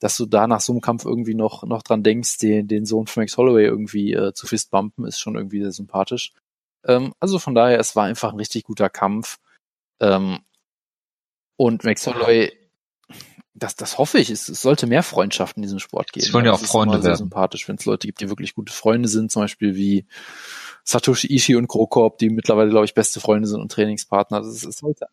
dass 0.00 0.16
du 0.16 0.26
da 0.26 0.46
nach 0.46 0.60
so 0.60 0.72
einem 0.72 0.80
Kampf 0.80 1.04
irgendwie 1.04 1.34
noch, 1.34 1.64
noch 1.64 1.82
dran 1.82 2.02
denkst, 2.02 2.38
den, 2.38 2.68
den 2.68 2.86
Sohn 2.86 3.06
von 3.06 3.22
Max 3.22 3.36
Holloway 3.36 3.64
irgendwie 3.64 4.12
äh, 4.12 4.32
zu 4.32 4.46
fistbumpen, 4.46 5.06
ist 5.06 5.18
schon 5.18 5.34
irgendwie 5.34 5.60
sehr 5.60 5.72
sympathisch. 5.72 6.32
Ähm, 6.84 7.14
also 7.20 7.38
von 7.38 7.54
daher, 7.54 7.80
es 7.80 7.96
war 7.96 8.04
einfach 8.04 8.32
ein 8.32 8.38
richtig 8.38 8.64
guter 8.64 8.90
Kampf. 8.90 9.38
Ähm, 10.00 10.40
und 11.56 11.84
Max 11.84 12.06
Holloway, 12.06 12.52
das, 13.54 13.76
das 13.76 13.98
hoffe 13.98 14.18
ich, 14.18 14.30
es, 14.30 14.48
es 14.48 14.62
sollte 14.62 14.86
mehr 14.86 15.02
Freundschaft 15.02 15.56
in 15.56 15.62
diesem 15.62 15.78
Sport 15.78 16.12
geben. 16.12 16.26
Sie 16.26 16.32
wollen 16.32 16.44
ja 16.44 16.52
auch 16.52 16.60
Freunde 16.60 16.94
werden. 16.94 17.02
sehr 17.02 17.16
sympathisch, 17.16 17.68
wenn 17.68 17.76
es 17.76 17.84
Leute 17.84 18.06
gibt, 18.08 18.20
die 18.20 18.28
wirklich 18.28 18.54
gute 18.54 18.72
Freunde 18.72 19.08
sind, 19.08 19.30
zum 19.30 19.42
Beispiel 19.42 19.76
wie 19.76 20.06
Satoshi 20.82 21.32
Ishii 21.32 21.56
und 21.56 21.68
Krokop, 21.68 22.18
die 22.18 22.30
mittlerweile, 22.30 22.70
glaube 22.70 22.84
ich, 22.84 22.94
beste 22.94 23.20
Freunde 23.20 23.46
sind 23.46 23.60
und 23.60 23.70
Trainingspartner. 23.70 24.40
Das 24.40 24.48
ist, 24.48 24.66
das 24.66 24.78
sollte 24.78 25.06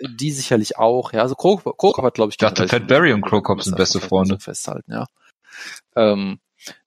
die 0.00 0.30
sicherlich 0.30 0.78
auch, 0.78 1.12
ja. 1.12 1.22
Also 1.22 1.34
Krokop, 1.34 1.76
Krokop 1.78 2.04
hat, 2.04 2.14
glaube 2.14 2.30
ich, 2.30 2.36
dachte, 2.36 2.68
Fat 2.68 2.86
Barry 2.86 3.12
und 3.12 3.22
Krokop 3.22 3.62
sind 3.62 3.76
beste 3.76 4.00
Freunde. 4.00 4.38
Festhalten, 4.38 4.92
ja. 4.92 5.06
Ähm, 5.94 6.38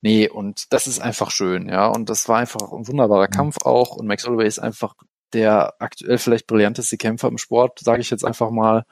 nee, 0.02 0.30
und 0.30 0.72
das 0.72 0.88
ist 0.88 1.00
einfach 1.00 1.32
schön, 1.32 1.70
ja. 1.70 1.88
Und 1.88 2.10
das 2.10 2.28
war 2.30 2.38
einfach 2.38 2.72
ein 2.72 2.88
wunderbarer 2.88 3.28
mhm. 3.28 3.36
Kampf 3.36 3.58
auch. 3.64 3.96
Und 3.96 4.08
Max 4.08 4.26
Holloway 4.26 4.48
ist 4.48 4.60
einfach 4.60 4.94
der 5.34 5.76
aktuell 5.80 6.18
vielleicht 6.18 6.48
brillanteste 6.48 6.98
Kämpfer 6.98 7.28
im 7.28 7.38
Sport, 7.38 7.80
sage 7.80 8.02
ich 8.02 8.10
jetzt 8.10 8.26
einfach 8.26 8.52
mal. 8.52 8.86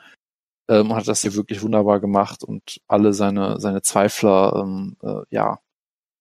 Ähm, 0.70 0.94
hat 0.94 1.08
das 1.08 1.22
hier 1.22 1.36
wirklich 1.36 1.62
wunderbar 1.62 2.00
gemacht 2.00 2.44
und 2.44 2.82
alle 2.88 3.14
seine 3.14 3.60
seine 3.60 3.82
Zweifler 3.82 4.54
ähm, 4.64 4.98
äh, 5.02 5.24
ja 5.30 5.60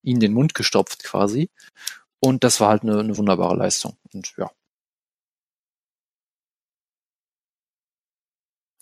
ihn 0.03 0.21
den 0.21 0.35
Mund 0.35 0.55
gestopft 0.55 1.03
quasi 1.03 1.51
und 2.21 2.45
das 2.45 2.61
war 2.61 2.71
halt 2.71 2.83
eine, 2.83 2.99
eine 2.99 3.17
wunderbare 3.17 3.57
Leistung. 3.57 3.97
Und 4.13 4.35
ja. 4.37 4.51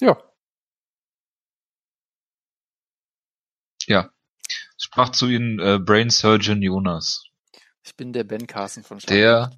Ja. 0.00 0.16
Ja. 3.86 4.10
Sprach 4.76 5.10
zu 5.10 5.28
Ihnen 5.28 5.58
äh, 5.60 5.78
Brain 5.78 6.10
Surgeon 6.10 6.62
Jonas. 6.62 7.24
Ich 7.82 7.94
bin 7.96 8.12
der 8.12 8.24
Ben 8.24 8.46
Carson 8.46 8.82
von 8.82 9.00
Schalke. 9.00 9.14
Der, 9.14 9.50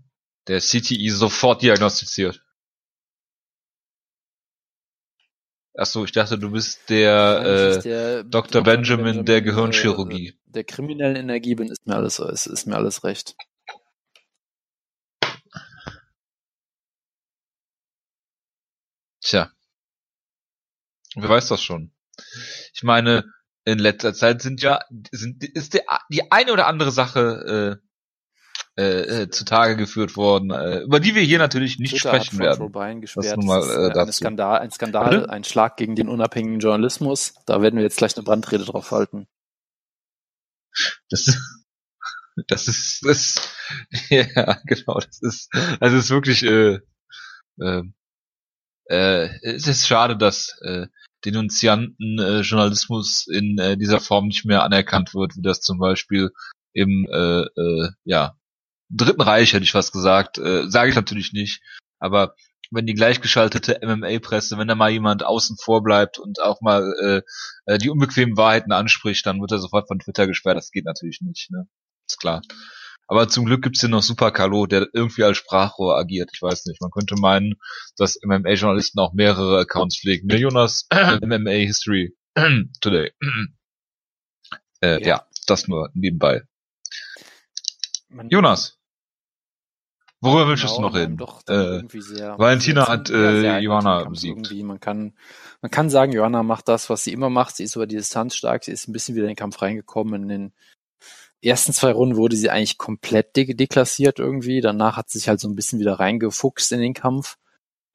der 0.49 0.61
CTI 0.61 1.11
sofort 1.11 1.63
diagnostiziert. 1.63 2.45
Achso, 5.77 6.05
ich 6.05 6.13
dachte, 6.13 6.39
du 6.39 6.51
bist 6.53 6.89
der, 6.89 7.77
äh, 7.77 7.83
der 7.83 8.25
Dr. 8.25 8.63
Benjamin, 8.63 9.05
Benjamin 9.05 9.25
der 9.27 9.43
Gehirnchirurgie. 9.43 10.33
Der, 10.47 10.53
der 10.55 10.65
kriminellen 10.65 11.17
Energie 11.17 11.55
bin, 11.55 11.69
ist 11.69 11.87
mir 11.87 11.97
alles, 11.97 12.19
ist, 12.19 12.47
ist 12.47 12.67
mir 12.67 12.77
alles 12.77 13.05
recht. 13.05 13.37
Tja. 19.21 19.53
Wer 21.15 21.29
weiß 21.29 21.49
das 21.49 21.63
schon? 21.63 21.93
Ich 22.73 22.83
meine, 22.83 23.31
in 23.65 23.79
letzter 23.79 24.15
Zeit 24.15 24.41
sind 24.41 24.63
ja, 24.63 24.81
sind, 25.11 25.45
ist 25.45 25.75
die, 25.75 25.81
die 26.09 26.33
eine 26.33 26.53
oder 26.53 26.69
andere 26.69 26.91
Sache 26.91 27.81
äh, 28.79 29.23
äh, 29.23 29.31
zutage 29.31 29.77
geführt 29.77 30.17
worden, 30.17 30.51
äh, 30.51 30.81
über 30.81 31.01
die 31.01 31.15
wir 31.15 31.23
hier 31.23 31.39
natürlich 31.39 31.79
nicht 31.79 31.93
Twitter 31.93 32.21
sprechen 32.21 32.39
werden. 32.39 32.73
Das 33.15 33.37
nun 33.37 33.47
mal, 33.47 33.63
äh, 33.63 33.93
dazu. 33.93 34.01
Ein 34.01 34.13
Skandal, 34.13 34.59
ein 34.59 34.71
Skandal, 34.71 35.11
Bitte? 35.11 35.31
ein 35.31 35.45
Schlag 35.45 35.77
gegen 35.77 35.97
den 35.97 36.09
unabhängigen 36.09 36.61
Journalismus. 36.61 37.35
Da 37.47 37.63
werden 37.63 37.77
wir 37.77 37.83
jetzt 37.83 37.97
gleich 37.97 38.17
eine 38.17 38.25
Brandrede 38.25 38.65
drauf 38.65 38.91
halten. 38.91 39.27
Das, 41.09 41.39
Das 42.49 42.69
ist, 42.69 43.03
das, 43.03 43.57
ja, 44.11 44.59
genau, 44.67 45.01
das 45.01 45.23
ist, 45.23 45.49
also 45.81 45.97
es 45.97 46.05
ist 46.05 46.11
wirklich, 46.11 46.43
äh, 46.43 46.81
äh, 47.59 47.83
äh, 48.91 49.29
es 49.43 49.67
ist 49.67 49.87
schade, 49.87 50.17
dass 50.17 50.59
äh, 50.63 50.87
Denunzianten 51.25 52.19
äh, 52.19 52.41
Journalismus 52.41 53.27
in 53.27 53.59
äh, 53.59 53.77
dieser 53.79 54.01
Form 54.01 54.27
nicht 54.27 54.45
mehr 54.45 54.63
anerkannt 54.63 55.15
wird, 55.15 55.35
wie 55.37 55.43
das 55.43 55.61
zum 55.63 55.79
Beispiel 55.79 56.31
im 56.75 57.07
äh, 57.11 57.41
äh, 57.41 57.91
ja 58.05 58.37
Dritten 58.89 59.23
Reich 59.23 59.53
hätte 59.53 59.65
ich 59.65 59.75
was 59.75 59.93
gesagt, 59.93 60.39
äh, 60.39 60.69
sage 60.69 60.91
ich 60.91 60.97
natürlich 60.97 61.33
nicht, 61.33 61.61
aber 61.99 62.35
wenn 62.71 62.87
die 62.87 62.95
gleichgeschaltete 62.95 63.81
MMA-Presse, 63.83 64.59
wenn 64.59 64.69
da 64.69 64.75
mal 64.75 64.91
jemand 64.91 65.25
außen 65.25 65.57
vor 65.57 65.83
bleibt 65.83 66.19
und 66.19 66.41
auch 66.41 66.61
mal 66.61 66.93
äh, 67.01 67.73
äh, 67.73 67.79
die 67.79 67.91
unbequemen 67.91 68.37
Wahrheiten 68.37 68.73
anspricht, 68.73 69.27
dann 69.27 69.41
wird 69.41 69.53
er 69.53 69.59
sofort 69.59 69.89
von 69.89 69.99
Twitter 69.99 70.27
gesperrt. 70.27 70.57
Das 70.57 70.71
geht 70.71 70.85
natürlich 70.85 71.21
nicht, 71.21 71.51
ne? 71.51 71.69
Ist 72.09 72.19
klar. 72.19 72.43
Aber 73.09 73.29
zum 73.29 73.45
Glück 73.45 73.63
gibt's 73.63 73.81
hier 73.81 73.89
noch 73.89 74.03
Super 74.03 74.33
Carlo, 74.33 74.67
der 74.67 74.89
irgendwie 74.93 75.23
als 75.23 75.37
Sprachrohr 75.39 75.97
agiert. 75.97 76.31
Ich 76.35 76.43
weiß 76.43 76.67
nicht. 76.67 76.81
Man 76.81 76.91
könnte 76.91 77.15
meinen, 77.17 77.55
dass 77.97 78.19
MMA-Journalisten 78.23 78.99
auch 78.99 79.13
mehrere 79.13 79.61
Accounts 79.61 79.99
pflegen. 79.99 80.27
Ne, 80.27 80.39
Jonas? 80.39 80.89
MMA 81.23 81.51
History 81.51 82.17
Today. 82.81 83.13
äh, 84.81 85.01
ja. 85.03 85.07
ja, 85.07 85.27
das 85.47 85.69
nur 85.69 85.91
nebenbei. 85.95 86.43
Jonas. 88.31 88.79
Worüber 90.21 90.49
willst 90.49 90.65
genau, 90.65 90.77
du 90.77 90.83
noch 90.83 90.95
reden? 90.95 91.17
Doch 91.19 91.43
äh, 91.47 91.83
Valentina 92.39 92.89
hat 92.89 93.11
äh, 93.11 93.59
Johanna 93.59 94.05
besiegt. 94.05 94.51
Man 94.63 94.81
kann, 94.81 95.15
man 95.61 95.71
kann 95.71 95.91
sagen, 95.91 96.13
Johanna 96.13 96.43
macht 96.43 96.69
das, 96.69 96.89
was 96.89 97.05
sie 97.05 97.13
immer 97.13 97.29
macht. 97.29 97.57
Sie 97.57 97.65
ist 97.65 97.77
über 97.77 97.87
die 97.87 97.97
Distanz 97.97 98.35
stark. 98.35 98.65
Sie 98.65 98.73
ist 98.73 98.89
ein 98.89 98.93
bisschen 98.93 99.15
wieder 99.15 99.25
in 99.25 99.33
den 99.33 99.37
Kampf 99.37 99.61
reingekommen. 99.61 100.23
In 100.23 100.29
den 100.29 100.53
ersten 101.43 101.73
zwei 101.73 101.93
Runden 101.93 102.17
wurde 102.17 102.35
sie 102.35 102.51
eigentlich 102.51 102.79
komplett 102.79 103.37
de 103.37 103.55
deklassiert 103.55 104.19
irgendwie. 104.19 104.63
Danach 104.63 104.97
hat 104.97 105.11
sie 105.11 105.19
sich 105.19 105.29
halt 105.29 105.39
so 105.39 105.49
ein 105.49 105.55
bisschen 105.55 105.79
wieder 105.81 106.01
reingefuchst 106.01 106.73
in 106.73 106.81
den 106.81 106.95
Kampf. 106.95 107.37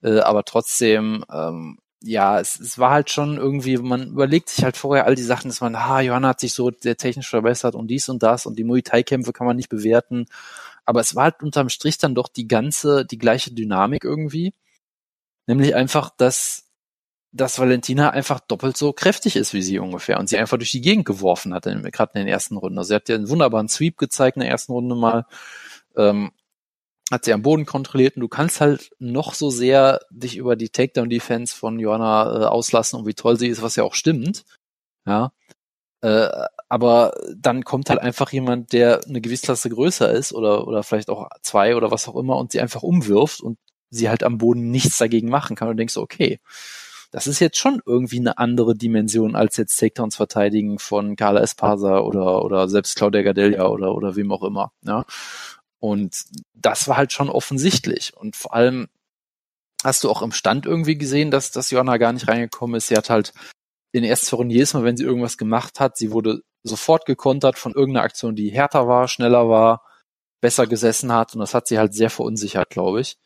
Äh, 0.03 0.19
aber 0.19 0.45
trotzdem, 0.45 1.25
ähm, 1.31 1.79
ja, 2.03 2.39
es, 2.39 2.59
es 2.59 2.79
war 2.79 2.91
halt 2.91 3.09
schon 3.11 3.37
irgendwie, 3.37 3.77
man 3.77 4.07
überlegt 4.09 4.49
sich 4.49 4.63
halt 4.63 4.77
vorher 4.77 5.05
all 5.05 5.15
die 5.15 5.23
Sachen, 5.23 5.49
dass 5.49 5.61
man, 5.61 5.77
ha, 5.77 6.01
Johanna 6.01 6.29
hat 6.29 6.39
sich 6.39 6.53
so 6.53 6.71
sehr 6.79 6.97
technisch 6.97 7.29
verbessert 7.29 7.75
und 7.75 7.87
dies 7.87 8.09
und 8.09 8.23
das 8.23 8.45
und 8.45 8.57
die 8.57 8.63
Muay 8.63 8.81
Thai-Kämpfe 8.81 9.33
kann 9.33 9.47
man 9.47 9.55
nicht 9.55 9.69
bewerten. 9.69 10.25
Aber 10.85 10.99
es 11.01 11.15
war 11.15 11.25
halt 11.25 11.43
unterm 11.43 11.69
Strich 11.69 11.99
dann 11.99 12.15
doch 12.15 12.27
die 12.27 12.47
ganze, 12.47 13.05
die 13.05 13.19
gleiche 13.19 13.53
Dynamik 13.53 14.03
irgendwie. 14.03 14.53
Nämlich 15.47 15.75
einfach, 15.75 16.09
dass, 16.09 16.69
dass 17.31 17.59
Valentina 17.59 18.09
einfach 18.11 18.39
doppelt 18.39 18.77
so 18.77 18.93
kräftig 18.93 19.35
ist 19.35 19.53
wie 19.53 19.61
sie 19.61 19.79
ungefähr 19.79 20.19
und 20.19 20.27
sie 20.27 20.37
einfach 20.37 20.57
durch 20.57 20.71
die 20.71 20.81
Gegend 20.81 21.05
geworfen 21.05 21.53
hat, 21.53 21.63
gerade 21.65 22.13
in 22.15 22.21
den 22.21 22.27
ersten 22.27 22.57
Runden. 22.57 22.79
Also 22.79 22.89
sie 22.89 22.95
hat 22.95 23.09
ja 23.09 23.15
einen 23.15 23.29
wunderbaren 23.29 23.69
Sweep 23.69 23.97
gezeigt 23.97 24.37
in 24.37 24.41
der 24.41 24.49
ersten 24.49 24.71
Runde 24.73 24.95
mal. 24.95 25.25
Ähm, 25.95 26.31
hat 27.11 27.25
sie 27.25 27.33
am 27.33 27.41
Boden 27.41 27.65
kontrolliert 27.65 28.15
und 28.15 28.21
du 28.21 28.29
kannst 28.29 28.61
halt 28.61 28.91
noch 28.99 29.33
so 29.33 29.49
sehr 29.49 29.99
dich 30.09 30.37
über 30.37 30.55
die 30.55 30.69
Takedown-Defense 30.69 31.55
von 31.55 31.77
Joanna 31.77 32.43
äh, 32.43 32.45
auslassen 32.45 32.99
und 32.99 33.05
wie 33.05 33.13
toll 33.13 33.37
sie 33.37 33.47
ist, 33.47 33.61
was 33.61 33.75
ja 33.75 33.83
auch 33.83 33.95
stimmt. 33.95 34.45
Ja. 35.05 35.33
Äh, 36.01 36.29
aber 36.69 37.13
dann 37.35 37.63
kommt 37.65 37.89
halt 37.89 37.99
einfach 37.99 38.31
jemand, 38.31 38.71
der 38.71 39.01
eine 39.05 39.21
Gewichtsklasse 39.21 39.69
größer 39.69 40.09
ist 40.11 40.33
oder, 40.33 40.67
oder 40.67 40.83
vielleicht 40.83 41.09
auch 41.09 41.27
zwei 41.41 41.75
oder 41.75 41.91
was 41.91 42.07
auch 42.07 42.15
immer 42.15 42.37
und 42.37 42.53
sie 42.53 42.61
einfach 42.61 42.81
umwirft 42.81 43.41
und 43.41 43.57
sie 43.89 44.09
halt 44.09 44.23
am 44.23 44.37
Boden 44.37 44.71
nichts 44.71 44.97
dagegen 44.97 45.29
machen 45.29 45.55
kann 45.55 45.67
und 45.67 45.77
denkst 45.77 45.97
okay, 45.97 46.39
das 47.11 47.27
ist 47.27 47.39
jetzt 47.39 47.57
schon 47.57 47.81
irgendwie 47.85 48.19
eine 48.19 48.37
andere 48.37 48.73
Dimension 48.73 49.35
als 49.35 49.57
jetzt 49.57 49.77
Takedowns 49.77 50.15
verteidigen 50.15 50.79
von 50.79 51.17
Carla 51.17 51.41
Espasa 51.41 51.99
oder, 51.99 52.45
oder 52.45 52.69
selbst 52.69 52.95
Claudia 52.95 53.21
Gadelia 53.21 53.67
oder, 53.67 53.93
oder 53.93 54.15
wem 54.15 54.31
auch 54.31 54.43
immer, 54.43 54.71
ja. 54.83 55.05
Und 55.81 56.25
das 56.53 56.87
war 56.87 56.97
halt 56.97 57.11
schon 57.11 57.29
offensichtlich. 57.29 58.15
Und 58.15 58.35
vor 58.35 58.53
allem 58.53 58.87
hast 59.83 60.03
du 60.03 60.11
auch 60.11 60.21
im 60.21 60.31
Stand 60.31 60.65
irgendwie 60.65 60.97
gesehen, 60.97 61.31
dass, 61.31 61.51
dass 61.51 61.71
Johanna 61.71 61.97
gar 61.97 62.13
nicht 62.13 62.27
reingekommen 62.27 62.75
ist. 62.75 62.87
Sie 62.87 62.95
hat 62.95 63.09
halt 63.09 63.33
in 63.91 64.03
ersten 64.03 64.35
Runden 64.35 64.51
jedes 64.51 64.73
Mal, 64.73 64.83
wenn 64.83 64.95
sie 64.95 65.03
irgendwas 65.03 65.37
gemacht 65.37 65.79
hat, 65.79 65.97
sie 65.97 66.11
wurde 66.11 66.43
sofort 66.63 67.05
gekontert 67.05 67.57
von 67.57 67.73
irgendeiner 67.73 68.05
Aktion, 68.05 68.35
die 68.35 68.51
härter 68.51 68.87
war, 68.87 69.07
schneller 69.07 69.49
war, 69.49 69.83
besser 70.39 70.67
gesessen 70.67 71.11
hat. 71.11 71.33
Und 71.33 71.39
das 71.39 71.55
hat 71.55 71.67
sie 71.67 71.79
halt 71.79 71.95
sehr 71.95 72.11
verunsichert, 72.11 72.69
glaube 72.69 73.01
ich. 73.01 73.17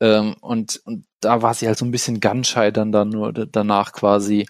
Ähm, 0.00 0.36
und, 0.40 0.80
und 0.84 1.06
da 1.20 1.42
war 1.42 1.54
sie 1.54 1.66
halt 1.66 1.78
so 1.78 1.84
ein 1.84 1.90
bisschen 1.90 2.20
gunschei 2.20 2.70
dann, 2.70 2.92
dann 2.92 3.08
nur 3.08 3.32
danach 3.32 3.92
quasi. 3.92 4.46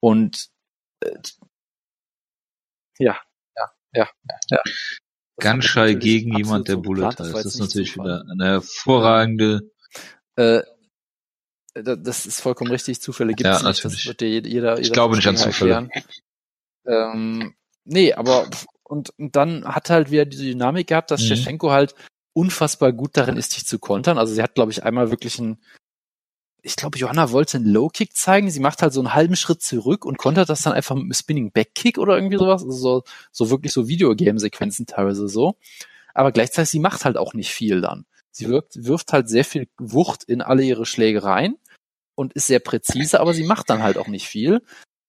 Und 0.00 0.50
äh, 1.00 1.18
ja, 2.98 3.20
ja, 3.56 3.70
ja, 3.92 4.08
ja. 4.50 4.62
Gunshire 5.40 5.96
gegen 5.96 6.36
jemand, 6.36 6.68
der 6.68 6.76
Bullet 6.76 7.06
heißt. 7.06 7.20
Das, 7.20 7.46
ist 7.46 7.60
natürlich 7.60 7.96
wieder 7.96 8.24
eine 8.30 8.44
hervorragende. 8.44 9.70
Äh, 10.36 10.62
das 11.74 12.26
ist 12.26 12.40
vollkommen 12.40 12.70
richtig. 12.70 13.00
Zufälle 13.00 13.34
gibt 13.34 13.48
es 13.48 13.62
ja, 13.62 13.68
nicht. 13.68 13.84
Natürlich. 13.84 14.04
Das 14.04 14.06
wird 14.06 14.20
dir 14.20 14.28
jeder, 14.28 14.48
jeder 14.48 14.78
ich 14.78 14.92
glaube 14.92 15.16
nicht 15.16 15.28
an 15.28 15.36
Zufälle. 15.36 15.88
Ähm, 16.86 17.54
nee, 17.84 18.12
aber 18.12 18.48
und, 18.82 19.10
und 19.18 19.36
dann 19.36 19.64
hat 19.64 19.90
halt 19.90 20.10
wieder 20.10 20.24
diese 20.24 20.44
Dynamik 20.44 20.88
gehabt, 20.88 21.10
dass 21.10 21.22
mhm. 21.22 21.70
halt 21.70 21.94
unfassbar 22.32 22.92
gut 22.92 23.10
darin 23.16 23.36
ist, 23.36 23.56
dich 23.56 23.66
zu 23.66 23.78
kontern. 23.78 24.18
Also 24.18 24.32
sie 24.32 24.42
hat, 24.42 24.54
glaube 24.54 24.72
ich, 24.72 24.82
einmal 24.82 25.10
wirklich 25.10 25.38
ein 25.38 25.58
ich 26.62 26.76
glaube, 26.76 26.98
Johanna 26.98 27.30
wollte 27.30 27.58
einen 27.58 27.66
Low-Kick 27.66 28.16
zeigen. 28.16 28.50
Sie 28.50 28.60
macht 28.60 28.82
halt 28.82 28.92
so 28.92 29.00
einen 29.00 29.14
halben 29.14 29.36
Schritt 29.36 29.62
zurück 29.62 30.04
und 30.04 30.18
kontert 30.18 30.48
das 30.48 30.62
dann 30.62 30.72
einfach 30.72 30.94
mit 30.94 31.04
einem 31.04 31.14
Spinning 31.14 31.52
Back-Kick 31.52 31.98
oder 31.98 32.16
irgendwie 32.16 32.38
sowas. 32.38 32.62
Also 32.62 32.76
so, 32.76 33.02
so 33.30 33.50
wirklich 33.50 33.72
so 33.72 33.88
Videogame-Sequenzen 33.88 34.86
teilweise 34.86 35.28
so. 35.28 35.56
Aber 36.14 36.32
gleichzeitig, 36.32 36.70
sie 36.70 36.80
macht 36.80 37.04
halt 37.04 37.16
auch 37.16 37.34
nicht 37.34 37.52
viel 37.52 37.80
dann. 37.80 38.06
Sie 38.30 38.48
wirkt, 38.48 38.84
wirft 38.84 39.12
halt 39.12 39.28
sehr 39.28 39.44
viel 39.44 39.68
Wucht 39.78 40.24
in 40.24 40.42
alle 40.42 40.62
ihre 40.62 40.86
Schläge 40.86 41.22
rein 41.22 41.56
und 42.14 42.32
ist 42.32 42.48
sehr 42.48 42.60
präzise, 42.60 43.20
aber 43.20 43.34
sie 43.34 43.44
macht 43.44 43.70
dann 43.70 43.82
halt 43.82 43.98
auch 43.98 44.08
nicht 44.08 44.26
viel. 44.26 44.60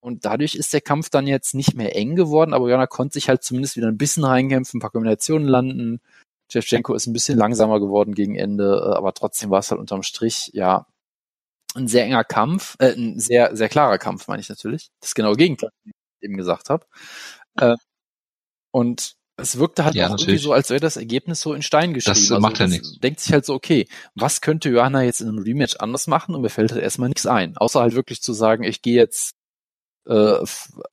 Und 0.02 0.26
dadurch 0.26 0.56
ist 0.56 0.72
der 0.74 0.82
Kampf 0.82 1.10
dann 1.10 1.28
jetzt 1.28 1.54
nicht 1.54 1.76
mehr 1.76 1.96
eng 1.96 2.16
geworden, 2.16 2.54
aber 2.54 2.68
Johanna 2.68 2.88
konnte 2.88 3.14
sich 3.14 3.28
halt 3.28 3.44
zumindest 3.44 3.76
wieder 3.76 3.88
ein 3.88 3.98
bisschen 3.98 4.24
reinkämpfen, 4.24 4.78
ein 4.78 4.82
paar 4.82 4.92
Kombinationen 4.92 5.48
landen. 5.48 6.00
Shevchenko 6.52 6.94
ist 6.94 7.08
ein 7.08 7.14
bisschen 7.14 7.38
langsamer 7.38 7.80
geworden 7.80 8.14
gegen 8.14 8.36
Ende, 8.36 8.82
äh, 8.84 8.96
aber 8.96 9.14
trotzdem 9.14 9.50
war 9.50 9.60
es 9.60 9.72
halt 9.72 9.82
unterm 9.82 10.04
Strich, 10.04 10.52
ja, 10.54 10.88
ein 11.80 11.88
sehr 11.88 12.06
enger 12.06 12.24
Kampf, 12.24 12.76
äh, 12.80 12.94
ein 12.94 13.20
sehr, 13.20 13.56
sehr 13.56 13.70
klarer 13.70 13.98
Kampf, 13.98 14.28
meine 14.28 14.42
ich 14.42 14.50
natürlich. 14.50 14.90
Das 15.02 15.16
genaue 15.16 15.36
Gegenteil, 15.36 15.72
wie 15.84 15.92
ich 15.92 16.26
eben 16.26 16.38
gesagt 16.38 16.70
habe. 16.70 16.86
Äh, 17.58 17.76
und 18.72 19.16
es 19.38 19.58
wirkte 19.58 19.86
halt 19.86 19.96
ja, 19.96 20.06
auch 20.06 20.12
natürlich. 20.12 20.28
irgendwie 20.28 20.44
so, 20.44 20.54
als 20.54 20.70
wäre 20.70 20.80
das 20.80 20.98
Ergebnis 20.98 21.42
so 21.42 21.54
in 21.54 21.62
Stein 21.62 21.94
geschrieben. 21.94 22.20
Das 22.20 22.32
also, 22.32 22.42
macht 22.42 22.60
ja 22.60 22.68
nichts. 22.68 23.00
Denkt 23.00 23.20
sich 23.20 23.34
halt 23.34 23.46
so, 23.46 23.54
okay, 23.54 23.88
was 24.16 24.42
könnte 24.42 24.70
Johanna 24.70 25.04
jetzt 25.04 25.22
in 25.22 25.30
einem 25.30 25.40
Rematch 25.40 25.78
anders 25.78 26.08
machen? 26.08 26.36
Und 26.36 26.42
mir 26.42 26.50
fällt 26.50 26.72
halt 26.72 26.84
erstmal 26.84 27.10
nichts 27.10 27.26
ein. 27.26 27.58
Außer 27.58 27.80
halt 27.80 27.96
wirklich 27.96 28.22
zu 28.22 28.34
sagen, 28.34 28.64
ich 28.64 28.82
gehe 28.82 28.96
jetzt 28.96 29.36
äh, 30.08 30.38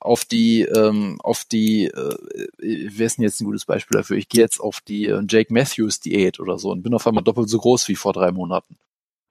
auf 0.01 0.25
die, 0.25 0.63
ähm, 0.63 1.19
auf 1.23 1.45
die, 1.45 1.87
äh, 1.87 2.17
wer 2.59 3.07
ist 3.07 3.19
denn 3.19 3.25
jetzt 3.25 3.41
ein 3.41 3.47
gutes 3.47 3.65
Beispiel 3.65 3.97
dafür? 3.97 4.17
Ich 4.17 4.29
gehe 4.29 4.43
jetzt 4.43 4.61
auf 4.61 4.81
die 4.81 5.07
äh, 5.07 5.23
Jake 5.29 5.53
Matthews 5.53 6.01
Diät 6.01 6.41
oder 6.41 6.59
so 6.59 6.71
und 6.71 6.83
bin 6.83 6.95
auf 6.95 7.07
einmal 7.07 7.25
doppelt 7.25 7.49
so 7.49 7.59
groß 7.59 7.89
wie 7.89 7.97
vor 7.97 8.13
drei 8.13 8.31
Monaten. 8.31 8.77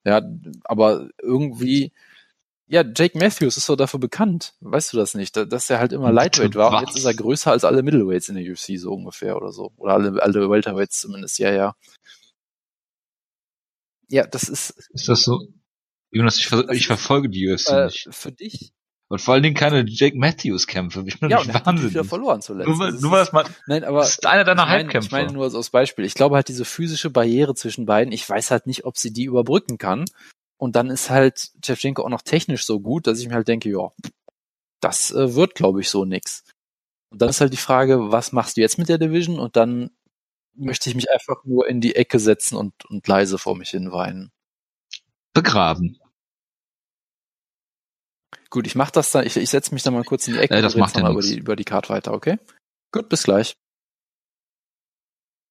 Ja, 0.06 0.22
aber 0.64 1.10
irgendwie, 1.22 1.92
ja, 2.68 2.84
Jake 2.84 3.18
Matthews 3.18 3.58
ist 3.58 3.66
so 3.66 3.76
dafür 3.76 4.00
bekannt, 4.00 4.54
weißt 4.62 4.94
du 4.94 4.98
das 4.98 5.16
nicht, 5.16 5.36
dass 5.36 5.70
er 5.70 5.80
halt 5.80 5.94
immer 5.94 6.12
Lightweight 6.12 6.56
war 6.56 6.72
und 6.72 6.86
jetzt 6.86 6.98
ist 6.98 7.06
er 7.06 7.14
größer 7.14 7.52
als 7.52 7.64
alle 7.64 7.84
Middleweights 7.84 8.30
in 8.30 8.36
der 8.36 8.50
UFC 8.50 8.78
so 8.80 8.94
ungefähr 8.94 9.36
oder 9.36 9.52
so. 9.52 9.74
Oder 9.78 9.94
alle, 9.94 10.22
alle 10.22 10.50
Welterweights 10.50 11.02
zumindest, 11.02 11.40
ja, 11.40 11.52
ja. 11.52 11.76
Ja, 14.10 14.28
das 14.28 14.48
ist. 14.50 14.72
Ist 14.94 15.10
das 15.10 15.24
so? 15.24 15.48
Jonas, 16.12 16.38
ich, 16.38 16.48
ver 16.48 16.70
ich 16.70 16.88
verfolge 16.88 17.30
die 17.30 17.52
UFC 17.52 17.70
äh, 17.70 17.86
nicht. 17.86 18.08
Für 18.12 18.32
dich 18.32 18.72
und 19.08 19.22
vor 19.22 19.36
allen 19.36 19.44
Dingen 19.44 19.56
keine 19.56 19.86
Jake 19.88 20.18
Matthews 20.18 20.66
Kämpfe. 20.66 21.04
Ich 21.06 21.20
bin 21.20 21.30
ja, 21.30 21.44
nicht 21.44 21.66
wahnsinnig. 21.66 21.94
wieder 21.94 22.04
verloren 22.04 22.42
zuletzt. 22.42 22.68
Nur, 22.68 22.92
nur 22.92 23.12
weil 23.12 23.22
es 23.22 23.32
mal, 23.32 23.46
nein, 23.68 23.84
aber 23.84 24.00
das 24.00 24.12
ist 24.12 24.26
einer 24.26 24.44
deiner 24.44 24.64
ich 24.64 24.70
Halbkämpfe. 24.70 25.08
Ich 25.08 25.12
meine 25.12 25.32
nur 25.32 25.54
als 25.54 25.70
Beispiel. 25.70 26.06
Ich 26.06 26.16
glaube 26.16 26.36
halt 26.36 26.48
diese 26.48 26.66
physische 26.66 27.12
Barriere 27.12 27.54
zwischen 27.54 27.86
beiden, 27.86 28.12
ich 28.12 28.28
weiß 28.28 28.50
halt 28.50 28.66
nicht, 28.66 28.86
ob 28.86 28.98
sie 28.98 29.14
die 29.14 29.26
überbrücken 29.26 29.78
kann. 29.78 30.06
Und 30.58 30.76
dann 30.76 30.90
ist 30.90 31.10
halt 31.10 31.52
Shevchenko 31.64 32.04
auch 32.04 32.10
noch 32.10 32.22
technisch 32.24 32.66
so 32.66 32.80
gut, 32.80 33.08
dass 33.08 33.20
ich 33.20 33.28
mir 33.28 33.36
halt 33.36 33.48
denke, 33.48 33.70
ja, 33.70 33.92
das 34.80 35.12
äh, 35.12 35.36
wird, 35.36 35.54
glaube 35.54 35.82
ich, 35.82 35.90
so 35.90 36.06
nix. 36.06 36.44
Und 37.12 37.22
dann 37.22 37.30
ist 37.30 37.42
halt 37.42 37.54
die 37.54 37.58
Frage, 37.58 38.12
was 38.12 38.32
machst 38.32 38.58
du 38.58 38.62
jetzt 38.62 38.78
mit 38.78 38.90
der 38.90 38.98
Division? 38.98 39.40
Und 39.40 39.56
dann 39.56 39.92
möchte 40.56 40.90
ich 40.90 40.96
mich 40.96 41.12
einfach 41.12 41.44
nur 41.44 41.68
in 41.68 41.82
die 41.82 41.96
Ecke 41.96 42.20
setzen 42.20 42.56
und, 42.56 42.86
und 42.86 43.08
leise 43.08 43.38
vor 43.38 43.56
mich 43.56 43.70
hin 43.70 43.92
weinen. 43.92 44.32
Begraben. 45.34 46.00
Gut, 48.50 48.68
ich 48.68 48.76
mach 48.76 48.92
das 48.92 49.12
dann, 49.12 49.26
ich, 49.26 49.36
ich 49.36 49.50
setze 49.50 49.74
mich 49.74 49.84
dann 49.84 49.94
mal 49.94 50.04
kurz 50.04 50.28
in 50.28 50.36
die 50.36 50.40
Ecke 50.40 50.56
äh, 50.56 50.62
das 50.62 50.76
und 50.76 50.82
macht 50.82 50.96
ja 50.96 51.10
über 51.10 51.22
die, 51.22 51.38
über 51.38 51.56
die 51.56 51.64
Card 51.64 51.90
weiter, 51.90 52.14
okay? 52.14 52.38
Gut, 52.92 53.10
bis 53.10 53.24
gleich. 53.24 53.58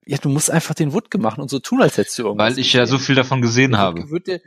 Ja, 0.06 0.18
du 0.18 0.28
musst 0.28 0.50
einfach 0.50 0.74
den 0.74 0.92
Wutke 0.92 1.18
machen 1.18 1.40
und 1.40 1.48
so 1.48 1.58
tun, 1.58 1.80
als 1.82 1.96
hättest 1.96 2.18
du 2.18 2.24
irgendwas. 2.24 2.52
Weil 2.52 2.58
ich 2.58 2.72
ja 2.72 2.86
so 2.86 2.98
viel 2.98 3.14
davon 3.14 3.40
gesehen 3.40 3.72
der 3.72 3.80
habe. 3.80 4.10
Würde, 4.10 4.42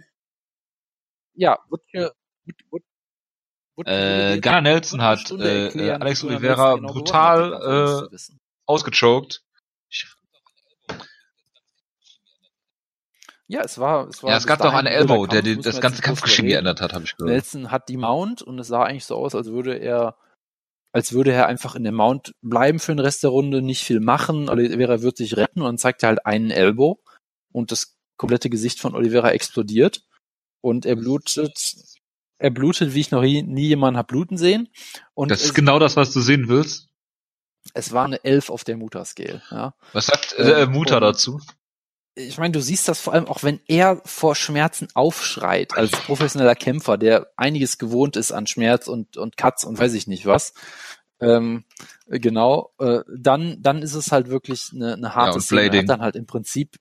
ja, 1.33 1.59
Wutke, 1.69 2.13
Wutke, 2.45 2.85
Wutke 3.75 3.91
äh, 3.91 4.39
Gunnar 4.39 4.61
Nelson 4.61 5.01
hat 5.01 5.31
äh, 5.31 5.91
Alex 5.91 6.23
Oliveira 6.23 6.75
genau 6.75 6.93
brutal 6.93 8.09
äh, 8.11 8.17
ausgechoked 8.65 9.43
Ja, 13.49 13.61
es 13.61 13.77
war, 13.77 14.07
es 14.09 14.21
war. 14.23 14.31
Ja, 14.31 14.37
es 14.37 14.45
gab 14.45 14.59
doch 14.59 14.73
einen 14.73 14.87
Elbow, 14.87 15.25
der 15.25 15.41
den, 15.41 15.61
das 15.61 15.79
ganze 15.79 16.01
Kampfgeschehen 16.01 16.47
geändert 16.49 16.81
hat, 16.81 16.93
habe 16.93 17.05
ich 17.05 17.15
gehört. 17.15 17.31
Nelson 17.31 17.71
hat 17.71 17.87
die 17.87 17.95
Mount 17.97 18.41
und 18.41 18.59
es 18.59 18.67
sah 18.67 18.83
eigentlich 18.83 19.05
so 19.05 19.15
aus, 19.15 19.35
als 19.35 19.47
würde 19.47 19.75
er, 19.77 20.17
als 20.91 21.13
würde 21.13 21.31
er 21.31 21.47
einfach 21.47 21.75
in 21.75 21.83
der 21.83 21.93
Mount 21.93 22.33
bleiben 22.41 22.79
für 22.79 22.91
den 22.93 22.99
Rest 22.99 23.23
der 23.23 23.29
Runde, 23.29 23.61
nicht 23.61 23.83
viel 23.83 24.01
machen. 24.01 24.49
Oliveira 24.49 25.01
wird 25.01 25.15
sich 25.17 25.37
retten 25.37 25.61
und 25.61 25.67
dann 25.67 25.77
zeigt 25.77 26.03
er 26.03 26.09
halt 26.09 26.25
einen 26.25 26.51
Elbow 26.51 27.01
und 27.53 27.71
das 27.71 27.95
komplette 28.17 28.49
Gesicht 28.49 28.81
von 28.81 28.95
Oliveira 28.95 29.31
explodiert 29.31 30.01
und 30.61 30.85
er 30.85 30.95
blutet, 30.97 31.53
er 32.39 32.49
blutet, 32.49 32.93
wie 32.95 32.99
ich 32.99 33.11
noch 33.11 33.21
nie, 33.21 33.43
nie 33.43 33.67
jemanden 33.67 33.97
hab 33.97 34.07
bluten 34.07 34.37
sehen. 34.37 34.67
Und 35.13 35.31
Das 35.31 35.43
ist 35.43 35.53
genau 35.53 35.79
das, 35.79 35.95
was 35.95 36.11
du 36.11 36.19
sehen 36.19 36.49
willst. 36.49 36.89
es 37.73 37.93
war 37.93 38.03
eine 38.05 38.21
Elf 38.25 38.49
auf 38.49 38.63
der 38.65 38.75
Mutter-Scale. 38.75 39.41
Ja. 39.51 39.73
Was 39.93 40.07
sagt 40.07 40.33
äh, 40.33 40.63
Ähm, 40.63 40.71
Mutter 40.71 40.97
und- 40.97 41.03
dazu? 41.03 41.39
Ich 42.17 42.37
meine, 42.39 42.51
du 42.51 42.61
siehst 42.61 42.87
das 42.87 42.99
vor 42.99 43.13
allem 43.13 43.27
auch, 43.27 43.43
wenn 43.43 43.59
er 43.67 44.01
vor 44.03 44.35
Schmerzen 44.35 44.87
aufschreit, 44.95 45.77
als 45.77 45.91
professioneller 45.91 46.55
Kämpfer, 46.55 46.97
der 46.97 47.31
einiges 47.37 47.77
gewohnt 47.77 48.15
ist 48.15 48.31
an 48.31 48.47
Schmerz 48.47 48.87
und, 48.87 49.17
und 49.17 49.37
Cuts 49.37 49.63
und 49.63 49.77
weiß 49.77 49.93
ich 49.93 50.07
nicht 50.07 50.25
was. 50.25 50.53
Ähm, 51.19 51.65
genau, 52.07 52.73
äh, 52.79 53.01
dann, 53.15 53.61
dann 53.61 53.81
ist 53.83 53.93
es 53.93 54.11
halt 54.11 54.29
wirklich 54.29 54.71
eine, 54.73 54.93
eine 54.93 55.15
harte 55.15 55.35
und 55.35 55.41
Szene. 55.41 55.75
Er 55.75 55.79
hat 55.81 55.89
dann 55.89 56.01
halt 56.01 56.15
im 56.15 56.25
Prinzip, 56.25 56.77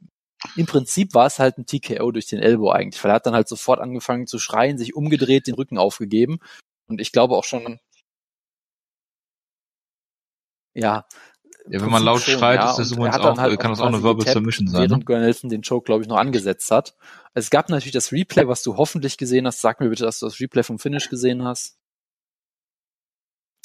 im 0.56 0.66
Prinzip 0.66 1.12
war 1.14 1.26
es 1.26 1.38
halt 1.38 1.58
ein 1.58 1.66
TKO 1.66 2.10
durch 2.12 2.26
den 2.26 2.40
Elbow 2.40 2.70
eigentlich, 2.70 3.02
weil 3.04 3.10
er 3.10 3.16
hat 3.16 3.26
dann 3.26 3.34
halt 3.34 3.48
sofort 3.48 3.80
angefangen 3.80 4.26
zu 4.26 4.38
schreien, 4.38 4.78
sich 4.78 4.94
umgedreht, 4.94 5.46
den 5.46 5.54
Rücken 5.54 5.76
aufgegeben. 5.76 6.38
Und 6.88 7.00
ich 7.00 7.12
glaube 7.12 7.36
auch 7.36 7.44
schon, 7.44 7.78
ja. 10.74 11.06
Ja, 11.68 11.80
wenn 11.80 11.90
man 11.90 12.02
laut 12.02 12.20
schon, 12.20 12.38
schreit, 12.38 12.60
ja. 12.60 12.70
ist 12.70 12.78
das 12.78 12.92
übrigens 12.92 13.16
auch, 13.18 13.36
halt 13.38 13.58
kann 13.58 13.72
das 13.72 13.80
auch 13.80 13.86
eine 13.86 14.02
Verbal 14.02 14.18
getappt, 14.18 14.34
Submission 14.34 14.68
sein. 14.68 14.82
Ne? 14.82 14.90
Während 14.90 15.06
Glenn 15.06 15.20
Nelson 15.22 15.50
den 15.50 15.62
Choke, 15.62 15.84
glaube 15.84 16.02
ich, 16.02 16.08
noch 16.08 16.16
angesetzt 16.16 16.70
hat. 16.70 16.94
Es 17.34 17.50
gab 17.50 17.68
natürlich 17.68 17.92
das 17.92 18.12
Replay, 18.12 18.46
was 18.46 18.62
du 18.62 18.76
hoffentlich 18.76 19.16
gesehen 19.16 19.46
hast. 19.46 19.60
Sag 19.60 19.80
mir 19.80 19.88
bitte, 19.88 20.04
dass 20.04 20.20
du 20.20 20.26
das 20.26 20.40
Replay 20.40 20.62
vom 20.62 20.78
Finish 20.78 21.10
gesehen 21.10 21.44
hast. 21.44 21.76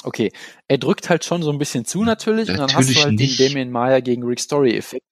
Okay, 0.03 0.31
er 0.67 0.79
drückt 0.79 1.09
halt 1.09 1.25
schon 1.25 1.43
so 1.43 1.51
ein 1.51 1.59
bisschen 1.59 1.85
zu 1.85 2.03
natürlich, 2.03 2.49
und 2.49 2.57
dann 2.57 2.73
hast 2.73 2.73
Natürlich 2.73 2.97
du 2.97 3.03
halt 3.03 3.13
nicht. 3.13 3.39
den 3.39 3.49
Damien 3.49 3.71
Maya 3.71 3.99
gegen 3.99 4.23
Rick 4.23 4.39
Story 4.39 4.75
Effekt. 4.75 5.05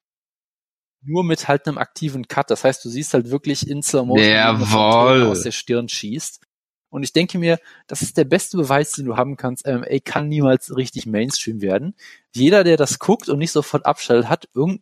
Nur 1.01 1.23
mit 1.23 1.47
halt 1.47 1.67
einem 1.67 1.77
aktiven 1.77 2.27
Cut. 2.27 2.49
Das 2.49 2.63
heißt, 2.63 2.83
du 2.83 2.89
siehst 2.89 3.13
halt 3.13 3.29
wirklich 3.29 3.69
in 3.69 3.83
Slow 3.83 4.05
Motion, 4.05 5.27
aus 5.27 5.43
der 5.43 5.51
Stirn 5.51 5.87
schießt. 5.87 6.41
Und 6.89 7.03
ich 7.03 7.13
denke 7.13 7.37
mir, 7.37 7.59
das 7.87 8.01
ist 8.01 8.17
der 8.17 8.23
beste 8.25 8.57
Beweis, 8.57 8.91
den 8.93 9.05
du 9.05 9.15
haben 9.15 9.37
kannst. 9.37 9.65
MMA 9.67 9.99
kann 10.03 10.27
niemals 10.27 10.75
richtig 10.75 11.05
Mainstream 11.05 11.61
werden. 11.61 11.95
Jeder, 12.33 12.63
der 12.63 12.77
das 12.77 12.99
guckt 12.99 13.29
und 13.29 13.37
nicht 13.39 13.51
sofort 13.51 13.85
abschaltet, 13.85 14.29
hat 14.29 14.49
irgend, 14.55 14.81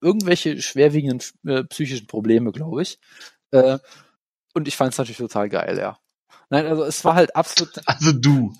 irgendwelche 0.00 0.60
schwerwiegenden 0.60 1.22
äh, 1.46 1.64
psychischen 1.64 2.06
Probleme, 2.08 2.52
glaube 2.52 2.82
ich. 2.82 2.98
Äh, 3.52 3.78
und 4.54 4.66
ich 4.68 4.76
fand 4.76 4.92
es 4.92 4.98
natürlich 4.98 5.18
total 5.18 5.48
geil, 5.48 5.78
ja. 5.78 5.98
Nein, 6.50 6.66
also 6.66 6.84
es 6.84 7.04
war 7.04 7.14
halt 7.14 7.34
absolut, 7.36 7.70
Also 7.86 8.12
du. 8.12 8.52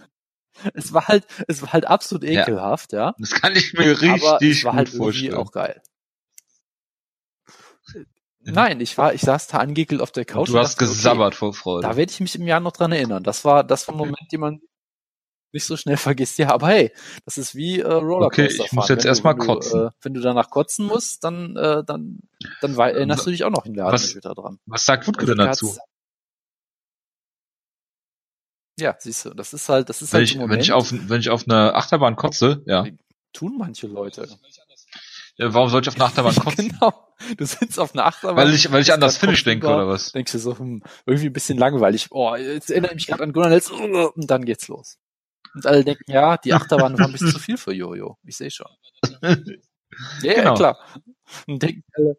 es 0.74 0.92
war 0.92 1.08
halt, 1.08 1.26
es 1.48 1.62
war 1.62 1.72
halt 1.72 1.86
absolut 1.86 2.24
Ja. 2.24 2.42
ekelhaft, 2.42 2.92
ja. 2.92 3.14
Das 3.18 3.30
kann 3.32 3.54
ich 3.56 3.72
mir 3.74 4.00
richtig 4.00 4.24
aber 4.24 4.42
es 4.42 4.64
war 4.64 4.74
halt 4.74 4.88
vorstellen. 4.88 5.34
auch 5.34 5.50
geil. 5.52 5.82
Nein, 8.46 8.80
ich 8.80 8.96
war, 8.96 9.12
ich 9.14 9.20
saß 9.22 9.48
da 9.48 9.58
angeekelt 9.58 10.00
auf 10.00 10.12
der 10.12 10.24
Couch. 10.24 10.48
du 10.48 10.58
hast 10.58 10.74
dachte, 10.74 10.84
okay, 10.84 10.94
gesabbert 10.94 11.34
vor 11.34 11.52
Freude. 11.52 11.86
Da 11.88 11.96
werde 11.96 12.10
ich 12.12 12.20
mich 12.20 12.34
im 12.36 12.46
Jahr 12.46 12.60
noch 12.60 12.72
dran 12.72 12.92
erinnern. 12.92 13.22
Das 13.22 13.44
war, 13.44 13.64
das 13.64 13.86
war 13.88 13.94
ein 13.94 13.98
Moment, 13.98 14.30
den 14.32 14.40
man 14.40 14.60
nicht 15.52 15.64
so 15.64 15.76
schnell 15.76 15.96
vergisst. 15.96 16.38
Ja, 16.38 16.50
aber 16.52 16.68
hey, 16.68 16.92
das 17.24 17.38
ist 17.38 17.54
wie 17.54 17.80
äh, 17.80 17.86
Rollercoaster 17.92 18.26
Okay, 18.54 18.62
ich 18.66 18.72
muss 18.72 18.88
jetzt 18.88 19.04
Wenn 19.04 19.08
erst 19.08 19.20
du- 19.20 19.24
mal 19.24 19.32
wenn 19.32 19.38
du, 19.40 19.46
kotzen. 19.46 19.86
Äh, 19.86 19.90
wenn 20.02 20.14
du 20.14 20.20
danach 20.20 20.50
kotzen 20.50 20.86
musst, 20.86 21.24
dann, 21.24 21.56
äh, 21.56 21.82
dann, 21.84 22.20
dann 22.60 22.76
wei- 22.76 22.92
erinnerst 22.92 23.26
du 23.26 23.30
dich 23.30 23.44
auch 23.44 23.50
noch 23.50 23.64
in 23.66 23.74
der 23.74 23.86
Was- 23.86 24.10
später 24.10 24.34
dran. 24.34 24.58
Was 24.66 24.84
sagt 24.84 25.06
Wutke 25.06 25.26
denn 25.26 25.40
Also, 25.40 25.66
dazu? 25.68 25.78
Ja, 28.78 28.94
siehst 28.98 29.24
du, 29.24 29.30
das 29.30 29.54
ist 29.54 29.68
halt, 29.70 29.88
das 29.88 30.02
ist 30.02 30.12
Wenn 30.12 30.18
halt 30.18 30.28
ich, 30.28 30.34
im 30.34 30.40
wenn 30.40 30.48
Moment, 30.48 30.62
ich 30.62 30.72
auf, 30.72 30.92
wenn 30.92 31.20
ich 31.20 31.30
auf 31.30 31.44
eine 31.48 31.74
Achterbahn 31.74 32.14
kotze, 32.14 32.62
ja. 32.66 32.84
tun 33.32 33.56
manche 33.56 33.86
Leute. 33.86 34.28
Ja 35.36 35.52
warum 35.54 35.68
soll 35.70 35.82
ich 35.82 35.88
auf 35.88 35.94
eine 35.96 36.04
Achterbahn 36.04 36.34
kotzen? 36.36 36.68
genau. 36.68 36.92
Du 37.36 37.44
sitzt 37.46 37.78
auf 37.78 37.94
einer 37.94 38.06
Achterbahn. 38.06 38.36
Weil 38.36 38.54
ich, 38.54 38.70
weil 38.70 38.82
ich 38.82 38.92
an 38.92 39.00
das 39.00 39.16
Finish 39.16 39.44
denke, 39.44 39.66
oder 39.66 39.88
was? 39.88 40.12
Denkst 40.12 40.32
du 40.32 40.38
so, 40.38 40.58
hm, 40.58 40.82
irgendwie 41.06 41.26
ein 41.28 41.32
bisschen 41.32 41.56
langweilig. 41.58 42.08
Oh, 42.10 42.34
jetzt 42.36 42.70
erinnere 42.70 42.90
ich 42.92 42.96
mich 42.96 43.06
gerade 43.06 43.22
an 43.22 43.32
Gunnar 43.32 43.48
Nelson. 43.50 43.94
Und 43.94 44.30
dann 44.30 44.44
geht's 44.44 44.68
los. 44.68 44.98
Und 45.54 45.66
alle 45.66 45.84
denken, 45.84 46.10
ja, 46.10 46.36
die 46.36 46.52
Achterbahn 46.52 46.98
war 46.98 47.06
ein 47.06 47.12
bisschen 47.12 47.30
zu 47.30 47.38
viel 47.38 47.56
für 47.56 47.72
Jojo. 47.72 48.18
Ich 48.24 48.36
sehe 48.36 48.50
schon. 48.50 48.66
Ja, 49.22 49.30
ja, 49.30 49.36
Genau. 50.34 50.54
klar. 50.54 50.78
Und 51.46 51.62
denken 51.62 51.82
alle, 51.94 52.16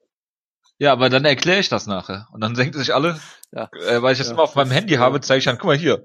Ja, 0.79 0.91
aber 0.93 1.09
dann 1.09 1.25
erkläre 1.25 1.59
ich 1.59 1.69
das 1.69 1.85
nachher. 1.85 2.27
Und 2.31 2.41
dann 2.41 2.55
denken 2.55 2.77
sich 2.79 2.93
alle, 2.95 3.19
Ja. 3.51 3.69
äh, 3.87 4.01
weil 4.01 4.13
ich 4.13 4.17
das 4.17 4.27
Ja, 4.27 4.33
immer 4.33 4.43
auf 4.43 4.55
meinem 4.55 4.71
Handy 4.71 4.95
äh, 4.95 4.97
habe, 4.97 5.21
zeige 5.21 5.39
ich 5.39 5.45
dann, 5.45 5.57
guck 5.59 5.67
mal 5.67 5.77
hier. 5.77 6.03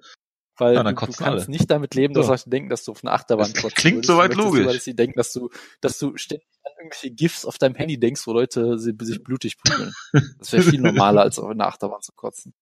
weil 0.58 0.74
Ja, 0.74 0.82
du, 0.82 0.90
du 0.90 0.94
kannst 0.94 1.22
alle. 1.22 1.48
nicht 1.48 1.70
damit 1.70 1.94
leben, 1.94 2.12
dass 2.12 2.26
So. 2.26 2.32
Leute 2.32 2.50
denken, 2.50 2.68
dass 2.68 2.84
du 2.84 2.92
auf 2.92 3.02
eine 3.02 3.12
Achterbahn 3.12 3.50
Das 3.54 3.62
kotzen 3.62 3.74
klingt 3.76 4.04
soweit 4.06 4.34
logisch. 4.34 4.66
Dass 4.66 4.84
sie 4.84 4.94
denken, 4.94 5.16
dass 5.16 5.32
du, 5.32 5.48
dass 5.80 5.98
du 5.98 6.16
ständig 6.18 6.46
an 6.64 6.72
irgendwelche 6.78 7.10
GIFs 7.10 7.44
auf 7.44 7.58
deinem 7.58 7.74
Handy 7.74 7.98
denkst, 7.98 8.26
wo 8.26 8.32
Leute 8.32 8.78
sich 8.78 8.94
blutig 9.22 9.58
prügeln. 9.58 9.92
Das 10.38 10.52
wäre 10.52 10.62
viel 10.62 10.80
normaler, 10.80 11.22
als 11.22 11.38
auf 11.38 11.48
eine 11.50 11.66
Achterbahn 11.66 12.02
zu 12.02 12.12
kotzen. 12.12 12.54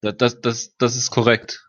Das, 0.00 0.16
das, 0.18 0.40
das, 0.40 0.76
das 0.76 0.96
ist 0.96 1.10
korrekt. 1.10 1.66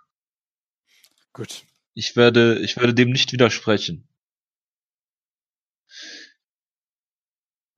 Gut. 1.34 1.66
Ich 1.94 2.16
werde, 2.16 2.60
ich 2.60 2.76
werde 2.78 2.94
dem 2.94 3.10
nicht 3.12 3.32
widersprechen. 3.32 4.08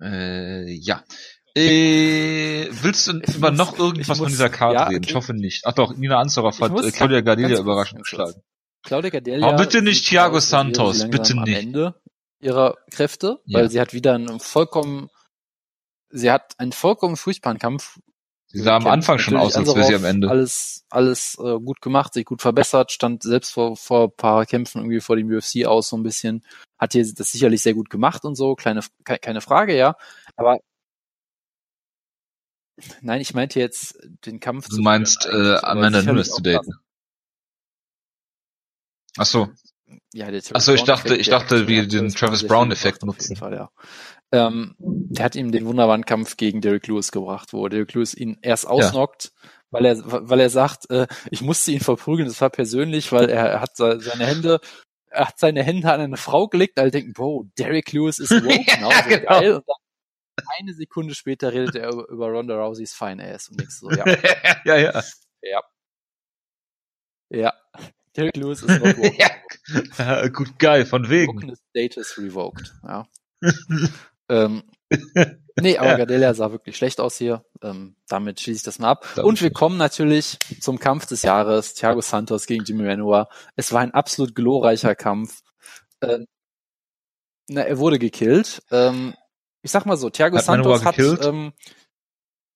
Äh, 0.02 0.72
ja. 0.74 1.04
Äh, 1.56 2.68
willst 2.72 3.08
du 3.08 3.14
über 3.36 3.50
muss- 3.52 3.58
noch 3.58 3.80
irgendwas 3.80 4.02
ich 4.02 4.08
von 4.08 4.18
muss- 4.20 4.32
dieser 4.32 4.50
Karte 4.50 4.76
ja, 4.76 4.84
reden? 4.88 4.98
okay. 4.98 5.10
Ich 5.10 5.16
hoffe 5.16 5.34
nicht. 5.34 5.66
Ach 5.66 5.74
doch, 5.74 5.96
Nina 5.96 6.20
Ansaroff 6.20 6.56
Ich 6.56 6.62
hat 6.62 6.72
muss- 6.72 6.86
äh, 6.86 6.92
Claudia 6.92 7.22
kurz, 7.22 7.60
überraschend 7.60 8.04
geschlagen. 8.04 8.42
Claudia 8.88 9.10
Gadelia. 9.12 9.46
Aber 9.48 9.58
bitte 9.58 9.82
nicht 9.82 10.08
Thiago 10.08 10.40
Santos, 10.40 11.08
bitte 11.10 11.34
am 11.34 11.44
nicht. 11.44 11.58
Ende 11.60 11.94
ihrer 12.40 12.76
Kräfte, 12.90 13.42
weil 13.46 13.64
Ja. 13.66 13.70
sie 13.70 13.82
hat 13.82 13.94
wieder 13.94 14.16
einen 14.16 14.40
vollkommen, 14.40 15.10
sie 16.10 16.32
hat 16.32 16.54
einen 16.58 16.72
vollkommen 16.72 17.18
furchtbaren 17.18 17.60
Kampf. 17.60 18.00
Sie 18.50 18.60
sah 18.62 18.78
am. 18.78 18.88
Anfang 18.88 19.20
schon 19.20 19.36
aus, 19.36 19.56
als 19.58 19.76
wäre 19.76 19.86
sie 19.86 19.96
am 19.96 20.06
Ende. 20.06 20.30
Alles, 20.30 20.86
alles 20.90 21.36
äh, 21.38 21.60
gut 21.60 21.82
gemacht, 21.82 22.14
sich 22.14 22.24
gut 22.24 22.42
verbessert, 22.42 22.94
stand 22.94 23.24
selbst 23.24 23.52
vor, 23.52 23.76
vor 23.76 24.06
ein 24.06 24.16
paar 24.16 24.46
Kämpfen 24.46 24.78
irgendwie 24.80 25.02
vor 25.02 25.18
dem 25.18 25.30
UFC 25.30 25.66
aus 25.66 25.90
so 25.90 25.98
ein 25.98 26.04
bisschen, 26.04 26.46
hat 26.80 26.94
hier 26.94 27.06
das 27.14 27.30
sicherlich 27.34 27.62
sehr 27.62 27.74
gut 27.74 27.90
gemacht 27.90 28.24
und 28.24 28.36
so, 28.36 28.56
kleine, 28.56 28.80
ke- 29.04 29.20
keine 29.20 29.42
Frage, 29.42 29.76
ja. 29.76 29.98
Aber 30.38 30.60
nein, 33.02 33.20
ich 33.20 33.34
meinte 33.34 33.60
jetzt 33.60 34.00
den 34.26 34.40
Kampf. 34.40 34.70
Du 34.70 34.82
meinst 34.82 35.26
äh, 35.26 35.56
Amanda 35.58 36.02
Nunes 36.02 36.30
zu 36.32 36.42
daten. 36.42 36.74
Ach 39.18 39.26
so. 39.26 39.50
Ja, 40.14 40.30
der 40.32 40.42
Ach 40.54 40.62
so, 40.62 40.74
ich 40.74 40.84
dachte- 40.84 41.16
ich 41.16 41.30
dachte, 41.30 41.68
wir 41.68 41.88
den 41.88 42.10
Travis 42.10 42.46
Brown 42.46 42.72
Effekt 42.72 43.00
gebracht, 43.00 43.18
auf 43.20 43.22
jeden 43.22 43.34
nutzen. 43.34 43.36
Fall, 43.38 43.54
ja. 43.54 43.70
Ähm, 44.32 44.76
der 44.80 45.24
hat 45.26 45.36
ihm 45.36 45.52
den 45.52 45.66
wunderbaren 45.66 46.06
Kampf 46.06 46.36
gegen 46.36 46.60
Derek 46.60 46.88
Lewis 46.88 47.12
gebracht, 47.12 47.54
wo 47.54 47.68
Derek 47.70 47.94
Lewis 47.94 48.14
ihn 48.14 48.38
erst 48.42 48.68
ausnockt, 48.68 49.32
weil 49.72 49.86
er, 49.86 49.98
weil 50.06 50.40
er 50.42 50.50
sagt, 50.50 50.90
äh, 50.90 51.08
ich 51.32 51.42
musste 51.42 51.72
ihn 51.72 51.80
verprügeln, 51.80 52.28
das 52.28 52.42
war 52.42 52.50
persönlich, 52.50 53.12
weil 53.14 53.30
er, 53.30 53.46
er 53.50 53.62
hat 53.62 53.78
se- 53.78 54.02
seine 54.02 54.26
Hände, 54.26 54.60
er 55.10 55.28
hat 55.30 55.40
seine 55.40 55.64
Hände 55.64 55.90
an 55.92 56.02
eine 56.02 56.18
Frau 56.18 56.48
gelegt, 56.50 56.78
alle 56.80 56.92
denken, 56.92 57.14
wow, 57.16 57.46
Derek 57.58 57.94
Lewis 57.94 58.20
ist 58.20 58.32
woke, 58.32 58.66
genau, 58.66 58.92
so 58.92 59.10
genau. 59.10 59.40
geil. 59.40 59.54
Und 59.56 59.64
dann 59.68 60.46
eine 60.60 60.74
Sekunde 60.74 61.16
später 61.16 61.54
redet 61.54 61.76
er 61.76 61.90
über, 61.94 62.28
Ronda 62.28 62.56
Rouseys 62.62 62.94
Fine 62.94 63.24
Ass 63.34 63.48
und 63.48 63.60
denkst 63.62 63.76
so, 63.80 63.90
ja, 63.92 64.04
ja, 64.66 64.76
ja. 64.78 65.04
ja, 67.30 67.54
Derek 68.18 68.36
Lewis 68.36 68.64
ist 68.64 68.80
not 68.80 68.98
ja. 69.98 70.28
Gut, 70.30 70.58
geil, 70.60 70.86
von 70.86 71.10
wegen. 71.10 71.36
Wokeness 71.36 71.60
Status 71.70 72.18
revoked. 72.18 72.74
Ja. 72.84 73.08
ähm, 74.30 74.64
nee, 75.60 75.78
aber 75.78 75.90
Ja. 75.90 75.98
Gadelia 75.98 76.34
sah 76.34 76.52
wirklich 76.52 76.76
schlecht 76.76 77.00
aus 77.00 77.18
hier. 77.18 77.46
Ähm, 77.62 77.96
damit 78.08 78.40
schließe 78.40 78.58
ich 78.58 78.64
das 78.64 78.80
mal 78.80 78.90
ab. 78.90 79.06
Damit 79.16 79.30
Und 79.30 79.42
wir 79.42 79.52
kommen 79.52 79.78
natürlich 79.78 80.40
zum 80.60 80.80
Kampf 80.80 81.06
des 81.06 81.22
Jahres. 81.22 81.76
Thiago 81.76 82.02
Santos 82.02 82.48
gegen 82.48 82.64
Jimmy 82.64 82.84
Manuwa. 82.84 83.30
Es 83.56 83.72
war 83.72 83.82
ein 83.82 83.94
absolut 83.94 84.34
glorreicher 84.36 84.96
Kampf. 84.96 85.42
Ähm, 86.02 86.26
na, 87.48 87.62
er 87.62 87.78
wurde 87.78 88.00
gekillt. 88.00 88.62
Ähm, 88.72 89.14
ich 89.62 89.72
sag 89.72 89.86
mal 89.86 89.98
so, 89.98 90.10
Thiago 90.10 90.38
Hat 90.38 90.46
Santos 90.46 90.86
hat, 90.86 90.98
ähm, 90.98 91.54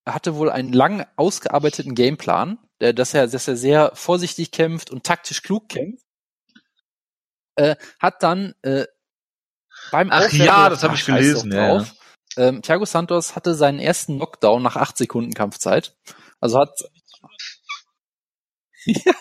er 0.06 0.16
hatte 0.16 0.36
wohl 0.36 0.50
einen 0.50 0.74
lang 0.74 1.06
ausgearbeiteten 1.16 1.96
Gameplan, 1.96 2.58
dass 2.82 3.14
er, 3.14 3.28
dass 3.28 3.48
er 3.48 3.56
sehr 3.56 3.92
vorsichtig 3.94 4.52
kämpft 4.52 4.92
und 4.92 5.04
taktisch 5.04 5.42
klug 5.44 5.70
kämpft. 5.70 6.04
Äh, 7.56 7.76
hat 8.00 8.24
dann 8.24 8.54
äh, 8.64 8.86
beim 9.92 10.10
Ach 10.12 10.26
Aufwärmen 10.26 10.46
ja, 10.46 10.70
das 10.70 10.84
hab 10.84 10.92
"Ah, 10.92 10.96
ich 10.96 11.06
gelesen, 11.06 11.52
ja, 11.52 11.68
drauf." 11.78 11.94
Ähm, 12.38 12.62
Thiago 12.62 12.86
Santos 12.86 13.36
hatte 13.36 13.56
seinen 13.56 13.80
ersten 13.80 14.16
Knockdown 14.16 14.64
nach 14.64 14.78
acht 14.78 14.98
Sekunden 14.98 15.34
Kampfzeit. 15.34 15.96
Also 16.40 16.60
hat 16.60 16.72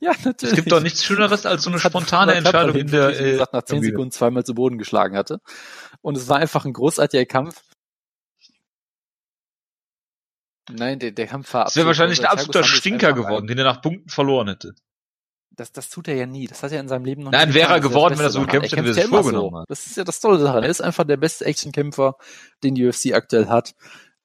Ja, 0.00 0.12
natürlich. 0.24 0.52
Es 0.52 0.54
gibt 0.54 0.70
doch 0.72 0.80
nichts 0.80 1.04
Schöneres 1.04 1.46
als 1.46 1.62
so 1.62 1.70
eine 1.70 1.78
spontane 1.78 2.32
hat 2.32 2.38
Entscheidung 2.38 2.76
in 2.76 2.90
der. 2.90 3.12
gesagt, 3.12 3.52
nach 3.52 3.62
zehn. 3.62 3.82
Sekunden 3.82 4.10
zweimal 4.12 4.44
zu 4.44 4.54
Boden 4.54 4.78
geschlagen 4.78 5.16
hatte. 5.16 5.40
Und 6.00 6.16
es 6.16 6.28
war 6.28 6.38
einfach 6.38 6.64
ein 6.64 6.72
großartiger 6.72 7.26
Kampf. 7.26 7.62
Nein, 10.76 10.98
der, 10.98 11.12
der 11.12 11.26
Kampf 11.26 11.52
war 11.54 11.66
Es 11.66 11.76
wäre 11.76 11.86
wahrscheinlich 11.86 12.20
ein 12.20 12.26
absoluter 12.26 12.64
Stinker 12.64 13.12
geworden, 13.12 13.46
den 13.46 13.58
er 13.58 13.64
nach 13.64 13.82
Punkten 13.82 14.08
verloren 14.08 14.48
hätte. 14.48 14.74
Das, 15.60 15.72
das 15.72 15.90
tut 15.90 16.08
er 16.08 16.14
ja 16.14 16.26
nie. 16.26 16.46
Das 16.46 16.62
hat 16.62 16.72
er 16.72 16.80
in 16.80 16.88
seinem 16.88 17.04
Leben 17.04 17.22
noch 17.22 17.32
Nein, 17.32 17.48
nie 17.48 17.54
wäre 17.54 17.74
er. 17.74 17.80
Das 17.80 17.88
geworden, 17.88 18.12
das 18.12 18.18
wenn 18.18 18.26
er 18.26 18.30
so 18.30 18.40
gekämpft 18.40 18.72
hätte, 18.72 18.84
wie 18.84 18.88
er 18.88 18.94
sich 18.94 19.04
vorgenommen 19.04 19.50
so. 19.50 19.58
hat. 19.58 19.70
Das 19.70 19.86
ist 19.86 19.96
ja 19.96 20.04
das 20.04 20.20
Tolle 20.20 20.38
daran. 20.38 20.62
Er 20.62 20.70
ist 20.70 20.80
einfach 20.80 21.04
der 21.04 21.16
beste 21.16 21.44
Actionkämpfer, 21.44 22.16
den 22.62 22.74
die 22.74 22.86
UFC 22.86 23.12
aktuell 23.12 23.48
hat. 23.48 23.74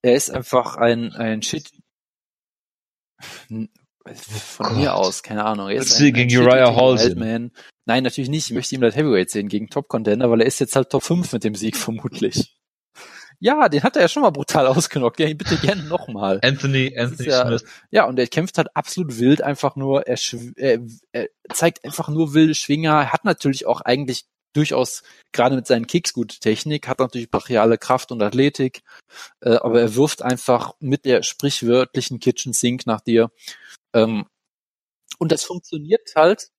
Er 0.02 0.16
ist 0.16 0.30
einfach 0.30 0.78
ein, 0.78 1.14
ein 1.14 1.42
Shit. 1.42 1.72
Von 3.50 3.70
Gott. 4.68 4.76
mir 4.78 4.94
aus, 4.94 5.24
keine 5.24 5.46
Ahnung. 5.46 5.70
Er 5.70 5.78
ist 5.78 6.00
ein, 6.00 6.14
gegen 6.14 6.32
ein 6.32 6.48
Uriah 6.48 6.76
Hall. 6.76 7.52
Nein, 7.86 8.04
natürlich 8.04 8.30
nicht. 8.30 8.50
Ich 8.50 8.56
möchte 8.56 8.76
ihm 8.76 8.82
Light 8.82 8.96
Heavyweight 8.96 9.30
sehen 9.30 9.48
gegen 9.48 9.68
Top 9.70 9.88
Contender, 9.88 10.30
weil 10.30 10.42
er 10.42 10.48
ist 10.48 10.60
jetzt 10.60 10.76
halt 10.76 10.90
Top 10.90 11.04
5 11.04 11.34
mit 11.34 11.44
dem 11.44 11.56
Sieg 11.56 11.76
vermutlich. 11.78 12.56
Ja, 13.40 13.70
den 13.70 13.84
hat 13.84 13.96
er 13.96 14.04
ja 14.04 14.08
schon 14.08 14.24
mal 14.24 14.32
brutal 14.32 14.68
ausgenockt. 14.68 15.20
Ja, 15.20 15.34
bitte 15.34 15.58
gerne 15.58 15.84
nochmal. 15.84 16.40
Anthony, 16.44 16.98
Anthony 16.98 17.30
ja- 17.30 17.46
Smith. 17.48 17.66
Ja, 17.92 18.06
und 18.06 18.18
er 18.20 18.28
kämpft 18.28 18.58
halt 18.58 18.76
absolut 18.76 19.20
wild 19.20 19.42
einfach 19.42 19.76
nur. 19.76 20.08
Er, 20.08 20.18
er, 20.56 20.80
er 21.12 21.28
zeigt 21.54 21.84
einfach 21.84 22.10
nur 22.10 22.34
wilde 22.34 22.56
Schwinger. 22.56 22.92
Er 22.94 23.14
hat 23.14 23.26
natürlich 23.26 23.66
auch 23.66 23.82
eigentlich 23.82 24.26
durchaus 24.56 25.04
gerade 25.34 25.56
mit 25.56 25.68
seinen 25.68 25.86
Kicks 25.86 26.14
gute 26.14 26.40
Technik, 26.40 26.88
hat 26.88 27.00
natürlich 27.00 27.30
brachiale 27.30 27.78
Kraft 27.78 28.12
und 28.12 28.22
Athletik, 28.22 28.84
äh, 29.42 29.56
aber 29.56 29.82
er 29.82 29.96
wirft 29.96 30.22
einfach 30.22 30.76
mit 30.80 31.04
der 31.06 31.24
sprichwörtlichen 31.24 32.20
Kitchen 32.20 32.54
Sink 32.54 32.86
nach 32.86 33.02
dir. 33.02 33.32
Ähm, 33.94 34.26
und 35.20 35.32
das 35.32 35.44
funktioniert 35.44 36.10
halt. 36.16 36.50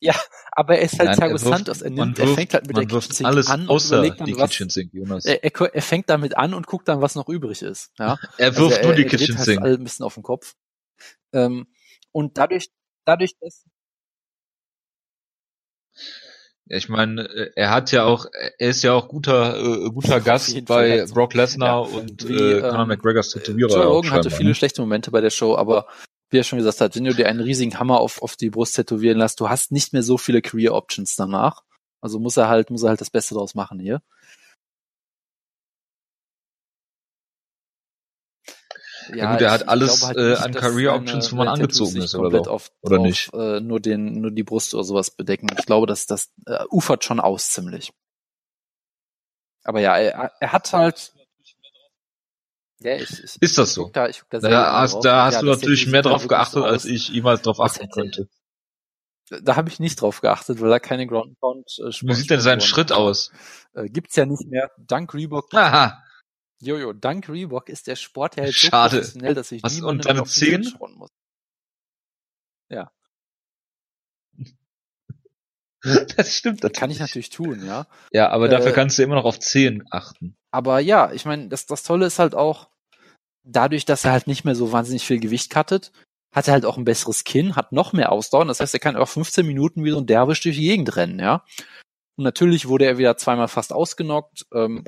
Ja, 0.00 0.14
aber 0.52 0.76
er 0.78 0.82
ist 0.82 0.98
halt 0.98 1.16
Thiago 1.16 1.32
er 1.34 1.38
Santos. 1.38 1.80
Er, 1.82 1.90
nimmt, 1.90 2.18
er 2.18 2.26
wirft- 2.26 2.34
fängt 2.34 2.54
halt 2.54 2.66
mit 2.66 2.76
der 2.76 2.86
Kitchen 2.86 3.12
Sink 3.12 3.26
alles 3.28 3.46
an 3.48 3.62
und 3.62 3.68
außer 3.70 3.96
überlegt 3.98 4.20
dann, 4.20 4.26
die 4.26 4.36
was, 4.36 4.50
Kitchen 4.50 4.68
Sink, 4.70 4.92
Jonas. 4.92 5.24
er, 5.24 5.42
er, 5.44 5.74
er 5.74 5.82
fängt 5.82 6.10
damit 6.10 6.36
an 6.36 6.52
und 6.54 6.66
guckt 6.66 6.88
dann, 6.88 7.00
was 7.00 7.14
noch 7.14 7.28
übrig 7.28 7.62
ist. 7.62 7.90
Ja. 7.98 8.18
Er 8.38 8.56
wirft 8.56 8.76
Also 8.78 8.88
nur 8.88 8.94
die 8.94 9.04
er 9.04 9.08
Kitchen 9.08 9.36
halt 9.36 9.46
Sink. 9.46 9.62
alle 9.62 9.74
ein 9.74 9.84
bisschen 9.84 10.04
auf 10.04 10.14
den 10.14 10.22
Kopf. 10.22 10.54
Ähm, 11.32 11.66
und 12.12 12.36
dadurch, 12.38 12.70
dadurch, 13.04 13.34
dass 13.40 13.64
Ja, 16.66 16.78
ich 16.78 16.88
meine, 16.88 17.22
äh, 17.28 17.50
er 17.56 17.70
hat 17.70 17.92
ja 17.92 18.04
auch, 18.04 18.26
er 18.58 18.68
ist 18.70 18.82
ja 18.82 18.92
auch 18.94 19.08
guter, 19.08 19.56
äh, 19.58 19.90
guter 19.90 20.20
Gast 20.20 20.64
bei 20.64 21.04
so. 21.06 21.14
Brock 21.14 21.34
Lesnar 21.34 21.68
Ja, 21.88 21.96
und 21.98 22.26
wie, 22.28 22.34
äh, 22.34 22.60
Conor 22.62 22.82
ähm, 22.82 22.88
McGregors 22.88 23.30
Tätowierer. 23.30 23.70
Joe 23.70 23.84
Rogan 23.86 24.10
hatte 24.12 24.22
scheinbar, 24.30 24.36
viele 24.38 24.48
ne? 24.50 24.54
schlechte 24.54 24.80
Momente 24.80 25.10
bei 25.10 25.20
der 25.20 25.30
Show, 25.30 25.56
aber 25.56 25.86
wie 26.30 26.38
er 26.38 26.44
schon 26.44 26.58
gesagt 26.58 26.80
hat, 26.80 26.96
wenn 26.96 27.04
du 27.04 27.14
dir 27.14 27.28
einen 27.28 27.40
riesigen 27.40 27.78
Hammer 27.78 28.00
auf, 28.00 28.22
auf 28.22 28.36
die 28.36 28.50
Brust 28.50 28.76
tätowieren 28.76 29.18
lässt, 29.18 29.40
du 29.40 29.48
hast 29.48 29.72
nicht 29.72 29.92
mehr 29.92 30.02
so 30.02 30.18
viele 30.18 30.42
Career 30.42 30.74
Options 30.74 31.16
danach. 31.16 31.62
Also 32.00 32.18
muss 32.18 32.36
er 32.36 32.48
halt, 32.48 32.70
muss 32.70 32.82
er 32.82 32.90
halt 32.90 33.00
das 33.00 33.10
Beste 33.10 33.34
draus 33.34 33.54
machen 33.54 33.78
hier. 33.78 34.02
Ja, 39.12 39.32
gut, 39.32 39.42
er 39.42 39.50
hat 39.50 39.68
alles, 39.68 40.00
glaube 40.00 40.32
äh, 40.32 40.36
an 40.36 40.54
Career 40.54 40.94
Options, 40.94 41.32
wo 41.32 41.36
man 41.36 41.48
angezogen 41.48 41.96
ist, 41.96 42.14
oder 42.14 42.24
komplett 42.24 42.46
doch? 42.46 42.52
auf, 42.52 42.72
Oder 42.82 42.98
auf, 42.98 43.02
nicht? 43.02 43.32
Äh, 43.34 43.60
nur 43.60 43.80
den, 43.80 44.20
nur 44.20 44.30
die 44.30 44.42
Brust 44.42 44.74
oder 44.74 44.84
sowas 44.84 45.10
bedecken. 45.10 45.48
Ich 45.58 45.66
glaube, 45.66 45.86
dass 45.86 46.06
das 46.06 46.32
äh, 46.46 46.64
ufert 46.70 47.04
schon 47.04 47.20
aus 47.20 47.50
ziemlich. 47.50 47.92
Aber 49.62 49.80
ja, 49.80 49.96
er, 49.96 50.32
er 50.40 50.52
hat 50.52 50.72
halt. 50.72 51.12
Ja, 52.80 52.96
ich, 52.96 53.22
ich, 53.22 53.40
Ist 53.40 53.58
das 53.58 53.74
so? 53.74 53.90
da, 53.92 54.08
ich 54.08 54.22
da 54.30 54.38
Da 54.40 54.80
hast, 54.80 55.00
da 55.04 55.24
hast 55.26 55.34
Ja, 55.34 55.40
du 55.40 55.46
das 55.46 55.60
natürlich 55.60 55.86
mehr 55.86 56.02
drauf 56.02 56.26
geachtet, 56.28 56.54
so 56.54 56.64
als 56.64 56.84
ich 56.84 57.08
jemals 57.08 57.42
drauf 57.42 57.58
Das 57.58 57.76
achten 57.76 57.90
könnte. 57.90 58.28
Da 59.42 59.56
habe 59.56 59.68
ich 59.70 59.80
nicht 59.80 60.00
drauf 60.00 60.20
geachtet, 60.20 60.60
weil 60.60 60.68
da 60.68 60.78
keine 60.78 61.06
Ground 61.06 61.38
Pound 61.40 61.66
äh, 61.78 61.90
Wie 62.02 62.14
sieht 62.14 62.30
denn 62.30 62.40
sein 62.40 62.60
Schritt 62.60 62.92
aus? 62.92 63.30
Äh, 63.74 63.88
gibt's 63.88 64.16
ja 64.16 64.26
nicht 64.26 64.46
mehr. 64.48 64.70
Dank 64.76 65.14
Reebok. 65.14 65.52
Aha, 65.54 66.02
Jojo, 66.60 66.92
dank 66.92 67.28
Reebok 67.28 67.68
ist 67.68 67.86
der 67.86 67.96
Sport 67.96 68.36
ja 68.36 68.44
jetzt 68.44 68.58
Schade. 68.58 68.96
so 68.96 68.96
professionell, 68.96 69.34
dass 69.34 69.52
ich 69.52 69.62
Was, 69.62 69.74
niemandem 69.74 70.00
und 70.00 70.04
deine 70.04 70.14
mehr 70.16 70.22
auf 70.22 70.32
den 70.32 70.44
Grund 70.44 70.64
Zehen? 70.64 70.64
schauen 70.64 70.94
muss. 70.94 71.10
das 76.16 76.34
stimmt 76.36 76.62
Kann 76.72 76.90
ich 76.90 76.98
natürlich 76.98 77.30
tun, 77.30 77.64
ja. 77.64 77.86
Ja, 78.12 78.30
aber 78.30 78.48
dafür 78.48 78.70
Äh, 78.70 78.74
kannst 78.74 78.98
du 78.98 79.02
immer 79.02 79.16
noch 79.16 79.24
auf 79.24 79.38
10 79.38 79.84
achten. 79.90 80.36
Aber 80.54 80.78
ja, 80.78 81.10
ich 81.10 81.24
meine, 81.24 81.48
das, 81.48 81.66
das 81.66 81.82
Tolle 81.82 82.06
ist 82.06 82.20
halt 82.20 82.36
auch, 82.36 82.68
dadurch, 83.42 83.86
dass 83.86 84.04
er 84.04 84.12
halt 84.12 84.28
nicht 84.28 84.44
mehr 84.44 84.54
so 84.54 84.70
wahnsinnig 84.70 85.04
viel 85.04 85.18
Gewicht 85.18 85.50
cuttet, 85.50 85.90
hat 86.32 86.46
er 86.46 86.54
halt 86.54 86.64
auch 86.64 86.76
ein 86.76 86.84
besseres 86.84 87.24
Kinn, 87.24 87.56
hat 87.56 87.72
noch 87.72 87.92
mehr 87.92 88.12
Ausdauer. 88.12 88.44
Das 88.44 88.60
heißt, 88.60 88.72
er 88.72 88.78
kann 88.78 88.94
auch 88.94 89.08
15 89.08 89.44
Minuten 89.44 89.82
wie 89.82 89.90
so 89.90 89.98
ein 89.98 90.06
Derwisch 90.06 90.42
durch 90.42 90.54
die 90.54 90.68
Gegend 90.68 90.94
rennen, 90.94 91.18
ja. 91.18 91.44
Und 92.16 92.22
natürlich 92.22 92.68
wurde 92.68 92.86
er 92.86 92.98
wieder 92.98 93.16
zweimal 93.16 93.48
fast 93.48 93.72
ausgenockt. 93.72 94.46
Ähm, 94.54 94.84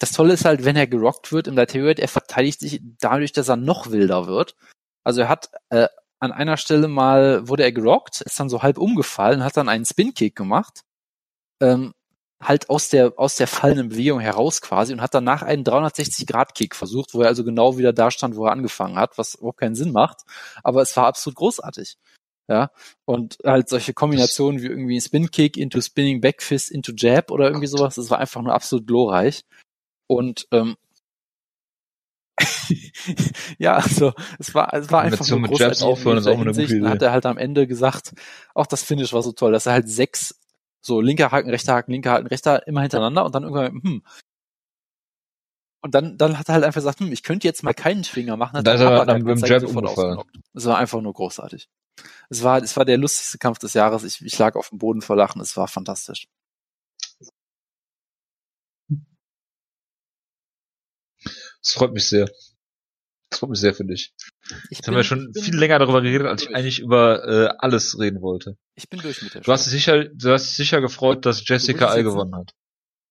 das 0.00 0.12
Tolle 0.12 0.34
ist 0.34 0.44
halt, 0.44 0.66
wenn 0.66 0.76
er 0.76 0.86
gerockt 0.86 1.32
wird 1.32 1.48
im 1.48 1.56
Light 1.56 1.72
Heavyweight, 1.72 1.98
er 1.98 2.08
verteidigt 2.08 2.60
sich 2.60 2.82
dadurch, 3.00 3.32
dass 3.32 3.48
er 3.48 3.56
noch 3.56 3.90
wilder 3.90 4.26
wird. 4.26 4.54
Also 5.02 5.22
er 5.22 5.30
hat 5.30 5.50
äh, 5.70 5.88
an 6.20 6.32
einer 6.32 6.58
Stelle 6.58 6.88
mal 6.88 7.48
wurde 7.48 7.62
er 7.62 7.72
gerockt, 7.72 8.20
ist 8.20 8.38
dann 8.38 8.50
so 8.50 8.62
halb 8.62 8.76
umgefallen, 8.76 9.42
hat 9.42 9.56
dann 9.56 9.70
einen 9.70 9.86
Spin-Kick 9.86 10.36
gemacht. 10.36 10.82
Ähm, 11.62 11.94
halt 12.40 12.68
aus 12.68 12.90
der, 12.90 13.14
aus 13.16 13.36
der 13.36 13.46
fallenden 13.46 13.88
Bewegung 13.88 14.20
heraus 14.20 14.60
quasi 14.60 14.92
und 14.92 15.00
hat 15.00 15.14
danach 15.14 15.42
einen 15.42 15.64
360-Grad-Kick 15.64 16.74
versucht, 16.74 17.14
wo 17.14 17.22
er 17.22 17.28
also 17.28 17.44
genau 17.44 17.78
wieder 17.78 17.92
da 17.92 18.10
stand, 18.10 18.36
wo 18.36 18.46
er 18.46 18.52
angefangen 18.52 18.96
hat, 18.96 19.16
was 19.18 19.36
überhaupt 19.36 19.60
keinen 19.60 19.74
Sinn 19.74 19.92
macht. 19.92 20.22
Aber 20.62 20.82
es 20.82 20.96
war 20.96 21.06
absolut 21.06 21.36
großartig. 21.36 21.96
Ja, 22.48 22.70
und 23.04 23.38
halt 23.44 23.68
solche 23.68 23.92
Kombinationen 23.92 24.62
wie 24.62 24.66
irgendwie 24.66 25.00
Spin-Kick 25.00 25.56
into 25.56 25.80
Spinning 25.80 26.20
Backfist 26.20 26.70
into 26.70 26.92
Jab 26.94 27.32
oder 27.32 27.46
irgendwie 27.46 27.66
sowas, 27.66 27.96
das 27.96 28.08
war 28.08 28.20
einfach 28.20 28.40
nur 28.40 28.54
absolut 28.54 28.86
glorreich. 28.86 29.44
Und 30.06 30.46
ähm, 30.52 30.76
ja, 33.58 33.74
also 33.74 34.12
es 34.38 34.54
war, 34.54 34.72
es 34.74 34.90
war 34.92 35.02
einfach 35.02 35.24
so 35.24 35.36
Jabs 35.36 35.48
großartig 35.48 35.80
in 35.80 35.86
aufhören 35.86 36.18
ist 36.18 36.26
auch 36.28 36.38
eine 36.38 36.52
gute 36.52 36.62
Idee. 36.62 36.86
Hat 36.86 37.02
er 37.02 37.10
halt 37.10 37.26
am 37.26 37.38
Ende 37.38 37.66
gesagt, 37.66 38.12
auch 38.54 38.66
das 38.66 38.84
Finish 38.84 39.12
war 39.12 39.22
so 39.22 39.32
toll, 39.32 39.50
dass 39.50 39.66
er 39.66 39.72
halt 39.72 39.88
sechs 39.88 40.38
so 40.86 41.00
linker 41.00 41.32
Haken, 41.32 41.50
rechter 41.50 41.74
Haken, 41.74 41.92
linker 41.92 42.12
Haken, 42.12 42.28
rechter 42.28 42.66
immer 42.66 42.82
hintereinander 42.82 43.24
und 43.24 43.34
dann 43.34 43.42
irgendwann 43.42 43.82
hm. 43.82 44.02
Und 45.82 45.94
dann, 45.94 46.18
dann 46.18 46.38
hat 46.38 46.48
er 46.48 46.54
halt 46.54 46.64
einfach 46.64 46.80
gesagt, 46.80 47.00
hm, 47.00 47.12
ich 47.12 47.22
könnte 47.22 47.46
jetzt 47.46 47.62
mal 47.62 47.74
keinen 47.74 48.02
Schwinger 48.02 48.36
machen. 48.36 48.58
Hat 48.58 48.66
Da 48.66 48.72
er 48.72 48.74
ist 48.76 48.80
er 48.80 49.06
dann 49.06 49.24
beim 49.24 49.38
Jab 49.38 49.62
ausgenockt. 49.62 50.36
Es 50.54 50.64
war 50.64 50.78
einfach 50.78 51.00
nur 51.00 51.12
großartig. 51.12 51.68
Es 52.28 52.42
war, 52.42 52.62
es 52.62 52.76
war 52.76 52.84
der 52.84 52.98
lustigste 52.98 53.38
Kampf 53.38 53.58
des 53.58 53.74
Jahres. 53.74 54.02
Ich, 54.02 54.20
ich 54.24 54.38
lag 54.38 54.56
auf 54.56 54.70
dem 54.70 54.78
Boden 54.78 55.02
vor 55.02 55.16
Lachen. 55.16 55.40
Es 55.40 55.56
war 55.56 55.68
fantastisch. 55.68 56.26
Das 61.62 61.72
freut 61.72 61.92
mich 61.92 62.08
sehr. 62.08 62.28
Das 63.36 63.40
freut 63.40 63.50
mich 63.50 63.60
sehr 63.60 63.74
für 63.74 63.84
dich. 63.84 64.14
Ich 64.70 64.78
Jetzt 64.78 64.86
haben 64.88 64.94
wir 64.94 65.04
schon 65.04 65.26
ich 65.28 65.34
bin, 65.34 65.42
viel 65.42 65.56
länger 65.56 65.78
darüber 65.78 66.00
geredet, 66.00 66.26
als 66.26 66.40
ich 66.42 66.48
durch. 66.48 66.56
eigentlich 66.56 66.78
über 66.80 67.22
äh, 67.28 67.54
alles 67.58 67.98
reden 67.98 68.22
wollte. 68.22 68.56
Ich 68.74 68.88
bin 68.88 69.00
durch 69.00 69.20
mit 69.20 69.34
der 69.34 69.42
Du 69.42 69.52
hast 69.52 69.66
dich 69.66 69.72
sicher, 69.72 70.04
du 70.06 70.30
hast 70.32 70.46
dich 70.48 70.56
sicher 70.56 70.80
gefreut, 70.80 71.26
dass 71.26 71.46
Jessica 71.46 71.86
Al 71.88 72.02
gewonnen 72.02 72.34
hat. 72.34 72.52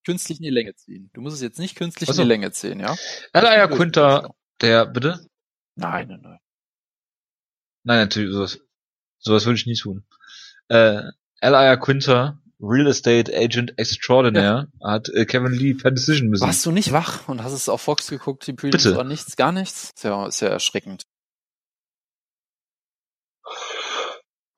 künstlich 0.04 0.40
in 0.40 0.44
die 0.44 0.50
Länge 0.50 0.74
ziehen. 0.76 1.12
Du 1.14 1.22
musst 1.22 1.36
es 1.36 1.42
jetzt 1.44 1.60
nicht 1.60 1.76
künstlich 1.76 2.10
Ach 2.10 2.14
so. 2.16 2.24
in 2.24 2.28
die 2.28 2.34
Länge 2.34 2.52
ziehen, 2.52 2.80
ja? 2.80 2.94
Ich 2.94 3.34
mit 3.34 3.44
der 3.44 3.68
Quinter, 3.68 4.36
der, 4.62 4.86
bitte? 4.88 5.20
Nein, 5.76 6.08
nein, 6.08 6.22
nein. 6.24 6.40
Nein, 7.84 8.00
natürlich, 8.00 8.34
sowas, 8.34 8.60
sowas 9.20 9.46
würde 9.46 9.58
ich 9.60 9.68
nie 9.68 9.76
tun. 9.76 10.08
Äh, 10.70 11.04
Elia 11.40 11.78
Quinter, 11.78 12.42
Real 12.60 12.88
Estate 12.88 13.36
Agent 13.36 13.78
Extraordinaire, 13.78 14.68
hat 14.82 15.10
äh, 15.10 15.26
Kevin 15.26 15.52
Lee 15.52 15.74
per 15.74 15.92
Decision 15.92 16.32
besiegt. 16.32 16.48
Warst 16.48 16.66
du 16.66 16.72
nicht 16.72 16.92
wach 16.92 17.28
und 17.28 17.44
hast 17.44 17.54
es 17.54 17.68
auf 17.70 17.82
Fox 17.82 18.10
geguckt, 18.10 18.48
die 18.48 18.54
Prelims 18.54 18.84
Bitte. 18.84 18.96
oder 18.96 19.04
nichts, 19.04 19.36
gar 19.36 19.52
nichts? 19.52 19.92
Ist 19.96 20.04
ja, 20.04 20.26
ist 20.26 20.40
ja 20.40 20.48
erschreckend. 20.48 21.04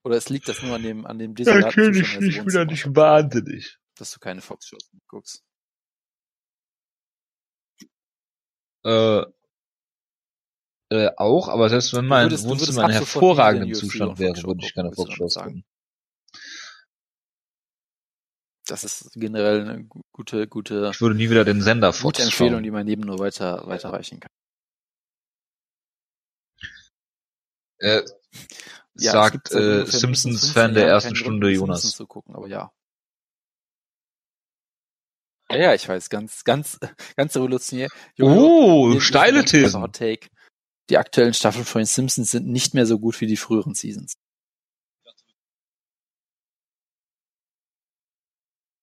Oder 0.04 0.16
es 0.16 0.30
liegt 0.30 0.48
das 0.48 0.62
nur 0.62 0.76
an 0.76 0.84
dem, 0.84 1.06
an 1.06 1.20
dem 1.20 1.36
desolaten 1.36 1.94
Zustand 1.94 2.24
des 2.24 2.38
Wohnzimmers, 2.38 2.96
wahnsinnig. 2.96 3.78
dass 3.98 4.12
du 4.12 4.20
keine 4.20 4.42
Fox-Shows 4.42 4.90
guckst. 5.08 5.44
Äh, 8.86 9.24
äh, 10.90 11.12
auch, 11.18 11.50
aber 11.50 11.68
selbst 11.70 11.94
wenn 11.94 12.06
mein 12.06 12.32
Wohnzimmer 12.32 12.84
in 12.84 12.90
wieder 12.90 13.00
hervorragendem 13.00 13.74
Zustand 13.74 14.20
wäre, 14.20 14.42
würde 14.44 14.64
ich 14.64 14.74
keine 14.74 14.94
Fox-Shows 14.94 15.36
gucken. 15.36 15.66
Das 18.68 18.84
ist 18.84 19.12
generell 19.16 19.62
eine 19.62 19.84
gu- 19.86 20.02
gute, 20.12 20.48
gute, 20.48 20.92
Ich 20.94 21.02
würde 21.02 21.16
nie 21.16 21.30
wieder 21.30 21.46
den 21.46 21.62
Sender 21.62 21.88
gute 21.92 22.00
Fox 22.00 22.20
Empfehlung, 22.20 22.54
schauen. 22.56 22.64
die 22.64 22.72
mein 22.72 22.86
Leben 22.88 23.02
nur 23.04 23.20
weiter, 23.20 23.66
weiterreichen 23.68 24.20
kann. 24.20 24.30
Äh, 27.80 28.04
Ja, 29.00 29.12
sagt 29.12 29.52
äh, 29.52 29.60
mindestens 29.60 30.00
Simpsons-Fan 30.02 30.72
15 30.72 30.74
der 30.74 30.88
ersten 30.88 31.16
Stunde, 31.16 31.46
Grund, 31.48 31.56
Jonas. 31.56 31.82
Simpsons 31.82 31.98
zu 31.98 32.08
gucken, 32.08 32.36
aber 32.36 32.48
ja. 32.48 32.72
Ja, 35.52 35.58
ja, 35.58 35.74
ich 35.76 35.88
weiß, 35.88 36.10
ganz, 36.10 36.44
ganz, 36.44 36.80
ganz 37.16 37.36
revolutionär. 37.36 37.90
Jojo, 38.16 38.34
Oh, 38.96 39.00
steile 39.00 39.46
Thesen. 39.46 39.86
Die 40.90 40.98
aktuellen 40.98 41.36
Staffeln 41.36 41.64
von 41.66 41.82
den 41.82 41.86
Simpsons 41.86 42.32
sind 42.32 42.48
nicht 42.48 42.74
mehr 42.74 42.88
so 42.88 42.98
gut 42.98 43.22
wie 43.22 43.28
die 43.28 43.38
früheren 43.38 43.76
Seasons. 43.76 44.16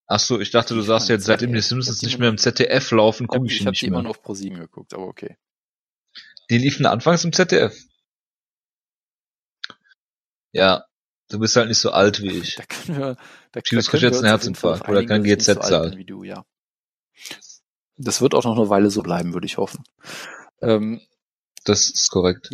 Ach 0.07 0.21
so, 0.21 0.39
ich 0.41 0.51
dachte, 0.51 0.75
du 0.75 0.81
Ich 0.81 0.87
sagst 0.87 1.09
jetzt, 1.09 1.25
seitdem 1.25 1.53
die 1.53 1.61
Simpsons 1.61 1.99
ich 1.99 2.03
nicht 2.03 2.19
mehr 2.19 2.29
im 2.29 2.37
ZDF 2.39 2.91
laufen, 2.91 3.25
Ich 3.25 3.29
habe 3.31 3.39
gucke 3.39 3.47
ich 3.47 3.53
ich 3.55 3.59
die 3.61 3.65
hab 3.67 3.73
nicht 3.73 3.83
die 3.83 3.87
immer 3.87 3.97
mehr. 3.99 4.03
nur 4.05 4.11
auf 4.11 4.23
ProSieben 4.23 4.59
geguckt, 4.59 4.93
aber 4.95 5.07
okay. 5.07 5.37
Die 6.51 6.59
liefen 6.59 6.85
anfangs 6.87 7.25
im 7.25 7.33
ZDF. 7.33 7.75
Ja, 10.53 10.85
du 11.31 11.39
bist 11.39 11.57
halt 11.57 11.69
nicht 11.69 11.79
so 11.79 11.91
alt 11.91 12.21
wie 12.23 12.31
ich. 12.39 12.57
Da 12.57 12.65
können 12.67 12.99
wir, 12.99 13.15
da, 13.15 13.17
da 13.53 13.61
können 13.63 14.03
jetzt 14.03 14.19
einen 14.19 14.27
Herzinfarkt 14.27 14.89
oder 14.89 15.01
ich 15.01 15.09
nicht 15.09 15.45
so 15.45 15.55
bin 15.91 15.99
wie 15.99 16.05
du, 16.05 16.23
ja. 16.25 16.45
Das 17.97 18.21
wird 18.21 18.35
auch 18.35 18.45
noch 18.45 18.59
eine 18.59 18.69
Weile 18.69 18.91
so 18.91 19.03
bleiben, 19.03 19.33
würde 19.35 19.47
ich 19.47 19.57
hoffen. 19.57 19.85
Ähm, 20.61 21.01
Das 21.65 21.89
ist 21.89 22.11
korrekt. 22.11 22.49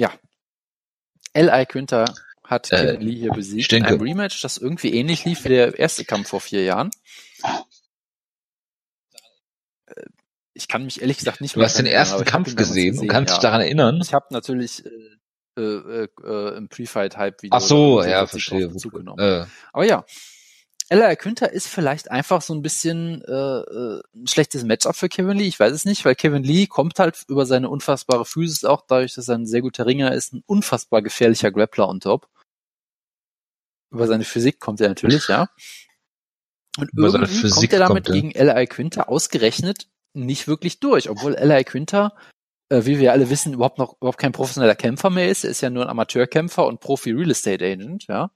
L.I. 1.32 1.66
Quinter 1.66 2.14
hat 2.44 2.70
Äh, 2.72 2.76
Kevin 2.94 3.00
Lee 3.02 3.14
hier 3.16 3.30
besiegt 3.32 3.60
ich 3.60 3.68
denke- 3.68 3.88
in 3.88 3.94
einem 3.94 4.02
Rematch, 4.02 4.40
das 4.42 4.56
irgendwie 4.58 4.92
ähnlich 4.94 5.24
lief 5.24 5.44
wie 5.44 5.48
der 5.50 5.78
erste 5.78 6.04
Kampf 6.04 6.28
vor 6.28 6.40
vier 6.40 6.62
Jahren. 6.64 6.90
Äh, 9.86 10.02
Ich 10.54 10.68
kann 10.68 10.84
mich 10.84 11.00
ehrlich 11.00 11.18
gesagt 11.18 11.40
nicht 11.40 11.56
Du 11.56 11.62
hast 11.62 11.78
den 11.78 11.86
erinnern, 11.86 12.00
ersten 12.00 12.24
Kampf 12.24 12.56
gesehen 12.56 12.98
und 12.98 13.08
kannst 13.08 13.30
ja. 13.30 13.36
dich 13.36 13.42
daran 13.42 13.60
erinnern. 13.60 14.00
Ich 14.02 14.12
habe 14.14 14.26
natürlich 14.30 14.84
äh, 14.84 15.60
äh, 15.60 16.08
äh, 16.24 16.56
im 16.56 16.68
Pre-Fight-Hype-Video 16.68 17.56
Ach 17.56 17.60
so, 17.60 18.02
ja, 18.02 18.26
verstehe. 18.26 18.66
Äh, 19.18 19.46
Aber 19.72 19.84
ja, 19.84 20.04
Ella 20.88 21.14
Quinter 21.14 21.52
ist 21.52 21.68
vielleicht 21.68 22.10
einfach 22.10 22.42
so 22.42 22.52
ein 22.52 22.62
bisschen 22.62 23.22
äh, 23.22 23.32
äh, 23.32 24.02
ein 24.14 24.26
schlechtes 24.26 24.64
Matchup 24.64 24.96
für 24.96 25.08
Kevin 25.08 25.38
Lee. 25.38 25.46
Ich 25.46 25.60
weiß 25.60 25.72
es 25.72 25.84
nicht, 25.84 26.04
weil 26.04 26.16
Kevin 26.16 26.42
Lee 26.42 26.66
kommt 26.66 26.98
halt 26.98 27.24
über 27.28 27.46
seine 27.46 27.68
unfassbare 27.68 28.24
Physis 28.24 28.64
auch 28.64 28.82
dadurch, 28.88 29.14
dass 29.14 29.28
er 29.28 29.36
ein 29.36 29.46
sehr 29.46 29.60
guter 29.62 29.86
Ringer 29.86 30.12
ist, 30.12 30.32
ein 30.32 30.42
unfassbar 30.46 31.00
gefährlicher 31.00 31.52
Grappler 31.52 31.88
on 31.88 32.00
top. 32.00 32.28
Über 33.92 34.08
seine 34.08 34.24
Physik 34.24 34.58
kommt 34.58 34.80
er 34.80 34.88
natürlich, 34.88 35.28
ja. 35.28 35.48
Und 36.80 36.90
irgendwie 36.94 37.50
kommt 37.50 37.72
er 37.72 37.78
damit 37.78 38.06
kommt 38.06 38.14
gegen 38.16 38.30
Ella 38.32 38.64
Quinter 38.66 39.08
ausgerechnet 39.08 39.86
nicht 40.12 40.48
wirklich 40.48 40.80
durch, 40.80 41.08
obwohl 41.08 41.34
Ella 41.34 41.62
Quinter 41.62 42.12
äh, 42.70 42.86
wie 42.86 42.98
wir 42.98 43.12
alle 43.12 43.28
wissen, 43.28 43.52
überhaupt 43.52 43.78
noch 43.78 43.96
überhaupt 44.00 44.18
kein 44.18 44.32
professioneller 44.32 44.74
Kämpfer 44.74 45.10
mehr 45.10 45.28
ist. 45.28 45.44
Er 45.44 45.50
ist 45.50 45.60
ja 45.60 45.70
nur 45.70 45.84
ein 45.84 45.90
Amateurkämpfer 45.90 46.66
und 46.66 46.80
Profi-Real 46.80 47.30
Estate 47.30 47.64
Agent, 47.64 48.06
ja. 48.06 48.30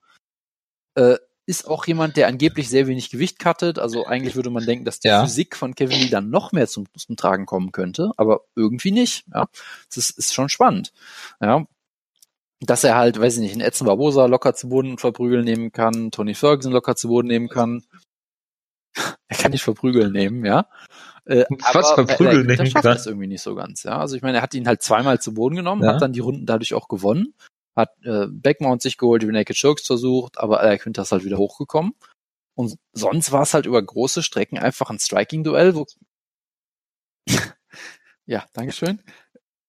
Äh, 0.96 1.16
ist 1.46 1.68
auch 1.68 1.87
jemand, 1.87 2.16
der 2.16 2.26
angeblich 2.26 2.70
sehr 2.70 2.87
wenig 2.87 3.11
Gewicht 3.11 3.38
cuttet. 3.38 3.78
Also 3.78 4.07
eigentlich 4.07 4.35
würde 4.35 4.48
man 4.48 4.64
denken, 4.64 4.87
dass 4.87 5.00
die 5.00 5.09
Ja. 5.09 5.22
Physik 5.24 5.57
von 5.57 5.74
Kevin 5.74 6.00
Lee 6.00 6.09
dann 6.09 6.30
noch 6.30 6.52
mehr 6.52 6.66
zum, 6.66 6.87
zum 6.96 7.16
Tragen 7.16 7.44
kommen 7.44 7.70
könnte, 7.70 8.12
aber 8.16 8.40
irgendwie 8.57 8.92
nicht. 8.92 9.26
Ja, 9.33 9.46
das 9.88 9.96
ist, 9.98 10.18
ist 10.18 10.35
schon 10.35 10.48
spannend. 10.48 10.92
Ja, 11.40 11.66
dass 12.61 12.83
er 12.83 12.96
halt, 12.96 13.20
weiß 13.20 13.35
ich 13.35 13.40
nicht, 13.40 13.52
einen 13.52 13.61
Edson 13.61 13.87
Barbosa 13.87 14.24
locker 14.24 14.54
zu 14.54 14.70
Boden 14.70 14.96
verprügeln 14.96 15.44
nehmen 15.44 15.70
kann, 15.70 16.11
Tony 16.11 16.35
Ferguson 16.35 16.72
locker 16.72 16.96
zu 16.96 17.09
Boden 17.09 17.28
nehmen 17.28 17.48
kann. 17.48 17.85
Er 19.28 19.37
kann 19.38 19.52
nicht 19.52 19.62
verprügeln 19.62 20.12
nehmen, 20.12 20.44
ja. 20.44 20.68
Äh, 21.24 21.44
Was 21.72 21.92
aber 21.92 22.06
verprügeln 22.06 22.48
er, 22.48 22.56
er 22.56 22.62
nehmen 22.62 22.70
schafft 22.70 22.84
das 22.84 23.06
irgendwie 23.06 23.26
nicht 23.26 23.42
so 23.42 23.54
ganz, 23.54 23.82
ja. 23.82 23.98
Also 23.98 24.16
ich 24.16 24.22
meine, 24.22 24.38
er 24.38 24.42
hat 24.42 24.54
ihn 24.54 24.66
halt 24.66 24.82
zweimal 24.82 25.20
zu 25.20 25.34
Boden 25.34 25.56
genommen, 25.56 25.82
Ja. 25.82 25.94
hat 25.94 26.02
dann 26.02 26.12
die 26.12 26.20
Runden 26.20 26.46
dadurch 26.46 26.74
auch 26.74 26.88
gewonnen, 26.88 27.34
hat 27.74 27.90
äh, 28.04 28.26
Backmount 28.28 28.82
sich 28.82 28.98
geholt, 28.98 29.22
die 29.22 29.26
Naked 29.26 29.58
Chokes 29.60 29.87
versucht, 29.87 30.38
aber 30.38 30.60
er 30.60 30.78
Quinter 30.78 31.02
ist 31.02 31.12
halt 31.12 31.24
wieder 31.24 31.38
hochgekommen. 31.38 31.94
Und 32.56 32.76
sonst 32.92 33.32
war 33.32 33.42
es 33.42 33.54
halt 33.54 33.66
über 33.66 33.82
große 33.82 34.22
Strecken 34.22 34.58
einfach 34.58 34.90
ein 34.90 35.00
Striking-Duell, 35.00 35.74
wo 35.74 35.87
ja, 38.26 38.44
Dankeschön. 38.52 39.00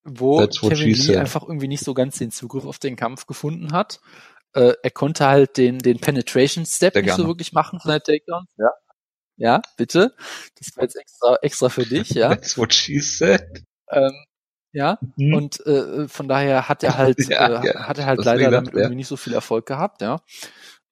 Wo 0.04 0.46
Kevin 0.46 0.94
Lee 0.94 1.18
einfach 1.18 1.42
irgendwie 1.44 1.68
nicht 1.68 1.84
so 1.84 1.96
ganz 1.96 2.20
den 2.20 2.30
Zugriff 2.30 2.66
auf 2.66 2.78
den 2.78 2.96
Kampf 2.96 3.26
gefunden 3.26 3.72
hat. 3.74 4.02
Äh, 4.54 4.74
er 4.84 4.92
konnte 4.92 5.26
halt 5.26 5.58
den, 5.58 5.80
den 5.80 6.00
Penetration 6.00 6.66
Step 6.66 6.96
nicht 6.96 7.16
so 7.16 7.26
wirklich 7.26 7.54
machen 7.54 7.80
von 7.80 7.90
der 7.90 8.02
Takedown. 8.02 8.46
Ja. 8.58 8.70
Ja, 9.38 9.62
bitte. 9.78 10.14
Das 10.58 10.76
war 10.76 10.84
jetzt 10.84 10.96
extra, 10.96 11.38
extra 11.42 11.70
für 11.70 11.86
dich, 11.86 12.12
ja. 12.12 12.30
That's 12.36 12.58
what 12.58 12.74
she 12.74 13.00
said. 13.00 13.64
Ähm, 13.92 14.14
ja, 14.74 15.00
Hm? 15.18 15.34
und 15.34 15.66
äh, 15.66 16.08
von 16.08 16.28
daher 16.28 16.68
hat 16.70 16.84
er 16.84 16.98
halt, 16.98 17.18
Ja, 17.30 17.62
äh, 17.62 17.68
ja, 17.68 17.88
hat 17.88 17.98
er 17.98 18.06
halt 18.06 18.20
das 18.20 18.26
leider 18.26 18.52
damit 18.52 18.74
ja. 18.74 18.80
irgendwie 18.80 18.96
nicht 18.98 19.08
so 19.08 19.18
viel 19.18 19.34
Erfolg 19.34 19.66
gehabt, 19.66 20.02
ja. 20.02 20.22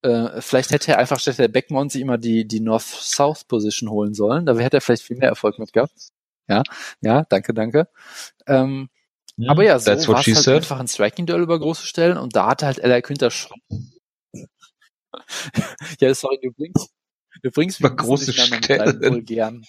Äh, 0.02 0.42
vielleicht 0.42 0.72
hätte 0.72 0.92
er 0.92 1.00
einfach 1.00 1.20
statt 1.20 1.40
der 1.40 1.48
Backmount 1.48 1.92
sich 1.92 2.02
immer 2.02 2.18
die, 2.18 2.46
die 2.48 2.60
North-South-Position 2.60 3.90
holen 3.90 4.14
sollen. 4.14 4.46
Da 4.46 4.56
hätte 4.58 4.78
er 4.78 4.82
vielleicht 4.82 5.04
viel 5.04 5.18
mehr 5.18 5.30
Erfolg 5.30 5.60
mit 5.60 5.72
gehabt. 5.74 5.94
Ja, 6.50 6.64
ja, 7.02 7.24
danke, 7.30 7.54
danke. 7.54 7.88
Ähm, 8.48 8.90
Hm? 9.38 9.50
aber 9.50 9.64
ja, 9.64 9.80
so 9.80 9.88
war 9.88 9.98
es 9.98 10.08
halt 10.28 10.38
said. 10.38 10.56
einfach 10.58 10.80
ein 10.80 10.88
Striking-Duell 10.88 11.42
über 11.42 11.60
große 11.60 11.88
Stellen 11.88 12.18
und 12.18 12.36
da 12.36 12.48
hatte 12.48 12.66
halt 12.68 12.80
Ella 12.80 13.02
Quinter 13.02 13.32
schon. 13.32 13.58
ja, 16.00 16.14
sorry, 16.14 16.40
du 16.42 16.52
bringst, 16.52 16.90
du 17.42 17.52
bringst 17.52 17.80
Über 17.80 17.90
ein 17.90 17.96
bisschen 17.96 18.08
große 18.08 18.34
deinen 18.34 18.52
vulgären, 19.02 19.02
vulgären 19.02 19.66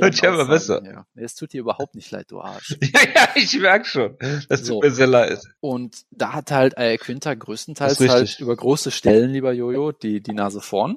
Wird 0.00 0.20
ja 0.22 0.32
immer 0.34 0.46
besser. 0.46 0.82
Ja. 0.84 1.06
Es 1.14 1.34
tut 1.34 1.52
dir 1.52 1.60
überhaupt 1.60 1.94
nicht 1.94 2.10
leid, 2.10 2.30
du 2.30 2.40
Arsch. 2.40 2.76
Ja, 2.82 3.00
ja, 3.14 3.28
ich 3.34 3.58
merk 3.60 3.86
schon. 3.86 4.16
Das 4.48 4.60
tut 4.60 4.66
So. 4.66 4.80
mir 4.80 4.90
sehr 4.90 5.06
leid. 5.06 5.40
Und 5.60 6.04
da 6.10 6.32
hat 6.32 6.50
halt 6.50 6.76
äh, 6.78 6.96
Quinter 6.96 7.36
größtenteils 7.36 8.00
halt 8.00 8.40
über 8.40 8.56
große 8.56 8.90
Stellen, 8.90 9.30
lieber 9.32 9.52
Jojo, 9.52 9.92
die, 9.92 10.22
die 10.22 10.32
Nase 10.32 10.60
vorn. 10.60 10.96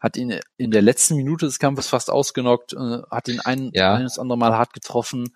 Hat 0.00 0.16
ihn 0.16 0.38
in 0.56 0.72
der 0.72 0.82
letzten 0.82 1.14
Minute 1.16 1.46
des 1.46 1.58
Kampfes 1.58 1.86
fast 1.88 2.10
ausgenockt, 2.10 2.72
äh, 2.74 2.98
hat 3.10 3.28
ihn 3.28 3.40
ein, 3.40 3.70
Ja. 3.72 3.94
ein 3.94 4.02
das 4.02 4.18
andere 4.18 4.36
Mal 4.36 4.52
hart 4.52 4.72
getroffen. 4.74 5.28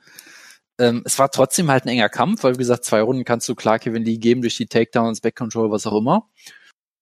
Ähm, 0.78 1.02
es 1.04 1.18
war 1.20 1.30
trotzdem 1.30 1.70
halt 1.70 1.84
ein 1.84 1.88
enger 1.90 2.08
Kampf, 2.08 2.42
weil 2.42 2.54
wie 2.54 2.58
gesagt, 2.58 2.84
zwei 2.84 3.00
Runden 3.00 3.24
kannst 3.24 3.48
du 3.48 3.54
klar 3.54 3.78
Kevin 3.78 4.04
Lee 4.04 4.18
geben 4.18 4.40
durch 4.42 4.56
die 4.56 4.66
Takedowns, 4.66 5.20
Backcontrol, 5.20 5.70
was 5.70 5.86
auch 5.86 5.96
immer. 5.96 6.28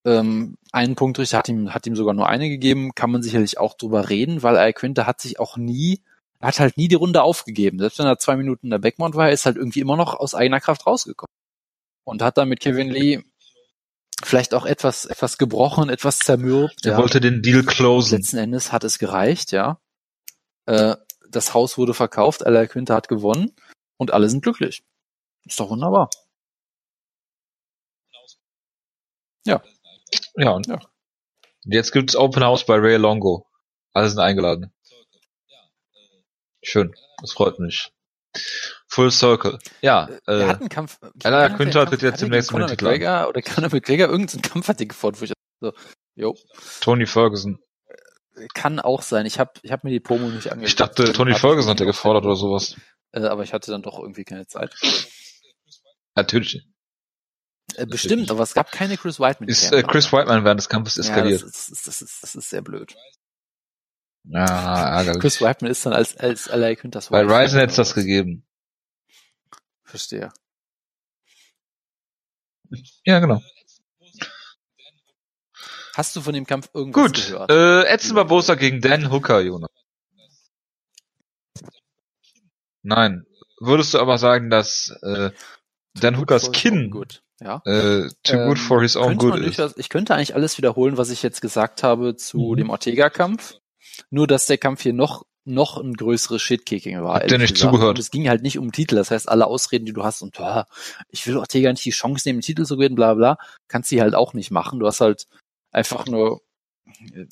Ähm, 0.04 0.56
einen 0.72 0.96
Punktrichter 0.96 1.38
hat 1.38 1.48
ihm, 1.48 1.72
hat 1.72 1.86
ihm 1.86 1.94
sogar 1.94 2.14
nur 2.14 2.28
eine 2.28 2.48
gegeben, 2.48 2.94
kann 2.94 3.10
man 3.10 3.22
sicherlich 3.22 3.58
auch 3.58 3.74
drüber 3.74 4.08
reden, 4.08 4.42
weil 4.42 4.56
Al 4.56 4.72
Quinter 4.72 5.06
hat 5.06 5.20
sich 5.20 5.38
auch 5.38 5.56
nie, 5.56 6.00
er 6.40 6.48
hat 6.48 6.58
halt 6.58 6.76
nie 6.76 6.88
die 6.88 6.96
Runde 6.96 7.22
aufgegeben. 7.22 7.78
Selbst 7.78 7.98
wenn 7.98 8.06
er 8.06 8.18
zwei 8.18 8.36
Minuten 8.36 8.66
in 8.66 8.70
der 8.70 8.78
Backmount 8.78 9.14
war, 9.14 9.30
ist 9.30 9.46
halt 9.46 9.56
irgendwie 9.56 9.80
immer 9.80 9.96
noch 9.96 10.14
aus 10.14 10.34
eigener 10.34 10.60
Kraft 10.60 10.86
rausgekommen. 10.86 11.32
Und 12.04 12.20
hat 12.20 12.36
dann 12.36 12.48
mit 12.48 12.58
Kevin 12.58 12.90
Lee 12.90 13.22
vielleicht 14.24 14.54
auch 14.54 14.66
etwas, 14.66 15.04
etwas 15.04 15.38
gebrochen, 15.38 15.88
etwas 15.88 16.18
zermürbt. 16.18 16.84
Er 16.84 16.92
ja. 16.92 16.98
wollte 16.98 17.20
den 17.20 17.42
Deal 17.42 17.62
closen. 17.62 18.18
Letzten 18.18 18.38
Endes 18.38 18.72
hat 18.72 18.82
es 18.82 18.98
gereicht, 18.98 19.52
ja. 19.52 19.78
Äh, 20.66 20.96
das 21.28 21.54
Haus 21.54 21.78
wurde 21.78 21.94
verkauft, 21.94 22.44
Al 22.44 22.66
Quinter 22.66 22.96
hat 22.96 23.08
gewonnen 23.08 23.52
und 23.96 24.12
alle 24.12 24.28
sind 24.28 24.42
glücklich. 24.42 24.82
Ist 25.46 25.60
doch 25.60 25.70
wunderbar. 25.70 26.10
Ja, 29.44 29.62
und 30.34 30.66
Ja. 30.66 30.78
jetzt 31.64 31.92
gibt's 31.92 32.16
Open 32.16 32.42
House 32.44 32.64
bei 32.66 32.76
Ray 32.76 32.96
Longo. 32.96 33.46
Alle 33.92 34.08
sind 34.08 34.18
eingeladen. 34.18 34.72
Schön, 36.62 36.94
das 37.20 37.32
freut 37.32 37.58
mich. 37.58 37.90
Full 38.88 39.10
Circle. 39.10 39.58
Ja, 39.82 40.08
äh, 40.26 40.44
hat 40.46 40.60
einen 40.60 40.68
Kampf. 40.68 40.98
Quinter 41.20 41.80
hat 41.80 41.88
tritt 41.90 42.02
jetzt 42.02 42.22
demnächst 42.22 42.52
mit 42.52 42.66
Titel 42.68 42.84
McGregor 42.84 43.28
oder 43.28 43.42
Conor 43.42 43.70
McGregor 43.70 44.08
irgendeinen 44.08 44.42
Kampf 44.42 44.68
hat 44.68 44.80
er 44.80 44.86
gefordert, 44.86 45.20
wo 45.20 45.24
ich 45.24 45.32
so, 45.60 45.72
jo, 46.14 46.36
Tony 46.80 47.06
Ferguson. 47.06 47.58
kann 48.54 48.80
auch 48.80 49.02
sein. 49.02 49.26
Ich 49.26 49.38
habe 49.38 49.52
ich 49.62 49.70
hab 49.72 49.84
mir 49.84 49.90
die 49.90 50.00
Promo 50.00 50.28
nicht 50.28 50.46
angeguckt. 50.50 50.68
Ich 50.68 50.76
dachte, 50.76 51.12
Tony 51.12 51.34
Ferguson 51.34 51.70
hat 51.70 51.80
er 51.80 51.86
gefordert 51.86 52.24
oder 52.24 52.36
sowas. 52.36 52.76
Äh, 53.12 53.20
aber 53.24 53.42
ich 53.42 53.52
hatte 53.52 53.70
dann 53.70 53.82
doch 53.82 53.98
irgendwie 53.98 54.24
keine 54.24 54.46
Zeit. 54.46 54.74
Natürlich. 56.14 56.62
Äh, 57.76 57.86
bestimmt, 57.86 58.30
aber 58.30 58.42
es 58.42 58.54
gab 58.54 58.70
keine 58.72 58.96
Chris 58.96 59.18
Whiteman. 59.20 59.48
Ist 59.48 59.72
äh, 59.72 59.82
Chris 59.82 60.12
Whiteman 60.12 60.44
während 60.44 60.60
des 60.60 60.68
Kampfes 60.68 60.96
Ja, 60.96 61.02
eskaliert. 61.02 61.42
das, 61.42 61.68
ist, 61.68 61.86
das, 61.86 62.02
ist, 62.02 62.22
das 62.22 62.34
ist 62.34 62.50
sehr 62.50 62.62
blöd. 62.62 62.94
Ja, 64.24 64.96
ärgerlich. 64.98 65.20
Chris 65.20 65.40
Whiteman 65.40 65.70
ist 65.70 65.84
dann 65.84 65.92
als, 65.92 66.16
als 66.16 66.46
L.A. 66.46 66.74
Quinters 66.74 67.08
Bei. 67.08 67.22
Ryzen 67.22 67.58
hätte 67.58 67.70
es 67.70 67.76
das 67.76 67.94
gegeben. 67.94 68.46
Verstehe. 69.84 70.32
Ja, 73.04 73.18
genau. 73.18 73.42
Hast 75.94 76.16
du 76.16 76.22
von 76.22 76.32
dem 76.32 76.46
Kampf 76.46 76.70
irgendwas 76.72 77.12
Gut. 77.12 77.26
gehört? 77.26 77.50
Äh, 77.50 77.84
Edson 77.84 78.14
Barbosa 78.14 78.54
gegen 78.54 78.80
Dan 78.80 79.10
Hooker, 79.10 79.40
Jonas. 79.40 79.68
Nein. 82.82 83.26
Würdest 83.60 83.94
du 83.94 83.98
aber 83.98 84.18
sagen, 84.18 84.48
dass 84.50 84.88
äh, 85.02 85.30
Dan 85.94 86.18
Hookers 86.18 86.50
Kinn 86.52 86.90
good. 86.90 87.21
Ja. 87.40 87.60
äh, 87.64 88.08
too 88.22 88.36
Ähm, 88.36 88.48
good 88.48 88.58
for 88.58 88.82
his 88.82 88.96
own 88.96 89.16
good 89.16 89.34
durchaus, 89.34 89.76
ich 89.76 89.88
könnte 89.88 90.14
eigentlich 90.14 90.34
alles 90.34 90.58
wiederholen, 90.58 90.96
was 90.96 91.10
ich 91.10 91.22
jetzt 91.22 91.40
gesagt 91.40 91.82
habe 91.82 92.14
zu 92.16 92.38
Mhm. 92.52 92.56
dem 92.56 92.70
Ortega-Kampf. 92.70 93.54
Nur, 94.10 94.26
dass 94.26 94.46
der 94.46 94.58
Kampf 94.58 94.82
hier 94.82 94.92
noch 94.92 95.24
noch 95.44 95.76
ein 95.76 95.94
größeres 95.94 96.40
Shitkicking 96.40 97.02
war. 97.02 97.14
Habt 97.16 97.32
ihr 97.32 97.36
nicht 97.38 97.54
gesagt. 97.54 97.72
zugehört? 97.72 97.96
Und 97.96 97.98
es 97.98 98.12
ging 98.12 98.28
halt 98.28 98.42
nicht 98.42 98.58
um 98.60 98.70
Titel. 98.70 98.94
Das 98.94 99.10
heißt, 99.10 99.28
alle 99.28 99.48
Ausreden, 99.48 99.86
die 99.86 99.92
du 99.92 100.04
hast 100.04 100.22
und 100.22 100.36
boah, 100.36 100.68
ich 101.08 101.26
will 101.26 101.36
Ortega 101.36 101.72
nicht 101.72 101.84
die 101.84 101.90
Chance 101.90 102.28
nehmen, 102.28 102.38
den 102.38 102.44
Titel 102.44 102.64
zu 102.64 102.76
gewinnen, 102.76 102.94
bla 102.94 103.14
bla, 103.14 103.38
kannst 103.66 103.90
du 103.90 104.00
halt 104.00 104.14
auch 104.14 104.34
nicht 104.34 104.52
machen. 104.52 104.78
Du 104.78 104.86
hast 104.86 105.00
halt 105.00 105.26
einfach 105.72 106.06
nur, 106.06 106.42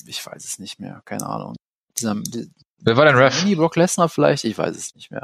ich 0.07 0.27
weiß 0.27 0.45
es 0.45 0.59
nicht 0.59 0.81
mehr, 0.81 1.03
keine 1.05 1.27
Ahnung. 1.27 1.55
Dieser, 1.97 2.17
die, 2.17 2.51
Wer 2.79 2.97
war 2.97 3.05
denn 3.05 3.15
Ref? 3.15 3.45
Brock 3.55 3.77
Lesnar 3.77 4.09
vielleicht, 4.09 4.43
ich 4.43 4.59
weiß 4.59 4.77
es 4.77 4.93
nicht 4.97 5.13
mehr. 5.13 5.23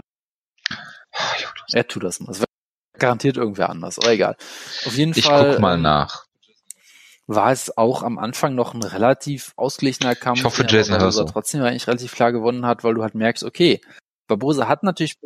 Ah, 0.70 1.32
Er 1.72 1.88
tut 1.88 2.04
das 2.04 2.20
mal. 2.20 2.36
Garantiert 2.98 3.36
irgendwer 3.36 3.70
anders, 3.70 3.98
aber 3.98 4.12
egal. 4.12 4.36
Auf 4.86 4.96
jeden 4.96 5.12
Ich 5.16 5.24
Fall. 5.24 5.52
guck 5.52 5.60
mal 5.60 5.74
ähm, 5.74 5.82
nach. 5.82 6.26
war 7.26 7.50
es 7.52 7.76
auch 7.76 8.02
am 8.02 8.18
Anfang 8.18 8.54
noch 8.54 8.74
ein 8.74 8.82
relativ 8.82 9.52
ausgeglichener 9.56 10.14
Kampf, 10.14 10.38
Ich 10.38 10.44
hoffe, 10.44 10.62
aber 10.64 10.72
Jason 10.72 10.96
Barbosa 10.98 11.22
Hurst. 11.22 11.32
trotzdem 11.32 11.62
eigentlich 11.62 11.86
relativ 11.86 12.14
klar 12.14 12.32
gewonnen 12.32 12.66
hat, 12.66 12.84
weil 12.84 12.94
du 12.94 13.02
halt 13.02 13.14
merkst, 13.14 13.44
okay, 13.44 13.80
Barbosa 14.28 14.68
hat 14.68 14.82
natürlich 14.82 15.16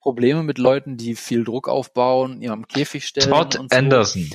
Probleme 0.00 0.42
mit 0.42 0.58
Leuten, 0.58 0.96
die 0.96 1.16
viel 1.16 1.44
Druck 1.44 1.68
aufbauen, 1.68 2.40
ihm 2.40 2.50
am 2.52 2.68
Käfig 2.68 3.04
stellen 3.06 3.30
Todd 3.30 3.56
und 3.58 3.70
so. 3.72 3.76
Anderson. 3.76 4.30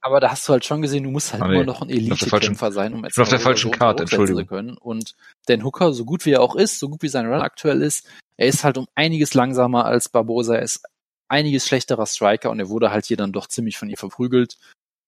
Aber 0.00 0.20
da 0.20 0.30
hast 0.30 0.48
du 0.48 0.52
halt 0.52 0.64
schon 0.64 0.82
gesehen, 0.82 1.02
du 1.04 1.10
musst 1.10 1.32
halt 1.32 1.42
Ah, 1.42 1.48
nee. 1.48 1.56
immer 1.56 1.64
noch 1.64 1.82
ein 1.82 1.90
Elite-Kämpfer 1.90 2.70
sein, 2.70 2.94
um 2.94 3.04
jetzt 3.04 3.18
auf 3.18 3.28
der 3.28 3.40
falschen 3.40 3.72
so 3.72 3.78
Entschuldigung. 3.98 4.42
zu 4.42 4.46
können. 4.46 4.76
Und 4.78 5.14
Dan 5.46 5.64
Hooker, 5.64 5.92
so 5.92 6.04
gut 6.04 6.24
wie 6.26 6.32
er 6.32 6.42
auch 6.42 6.54
ist, 6.54 6.78
so 6.78 6.88
gut 6.88 7.02
wie 7.02 7.08
sein 7.08 7.26
Run 7.26 7.40
aktuell 7.42 7.82
ist, 7.82 8.06
er 8.36 8.46
ist 8.46 8.62
halt 8.62 8.78
um 8.78 8.86
einiges 8.94 9.34
langsamer 9.34 9.84
als 9.84 10.08
Barbosa, 10.08 10.54
er 10.56 10.62
ist 10.62 10.82
einiges 11.28 11.66
schlechterer 11.66 12.06
Striker 12.06 12.50
und 12.50 12.60
er 12.60 12.68
wurde 12.68 12.90
halt 12.90 13.06
hier 13.06 13.16
dann 13.16 13.32
doch 13.32 13.46
ziemlich 13.46 13.78
von 13.78 13.88
ihr 13.88 13.98
verprügelt. 13.98 14.56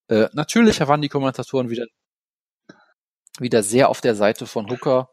Äh, 0.07 0.27
natürlich 0.33 0.79
waren 0.81 1.01
die 1.01 1.09
Kommentatoren 1.09 1.69
wieder, 1.69 1.85
wieder 3.39 3.63
sehr 3.63 3.89
auf 3.89 4.01
der 4.01 4.15
Seite 4.15 4.47
von 4.47 4.69
Hooker, 4.69 5.09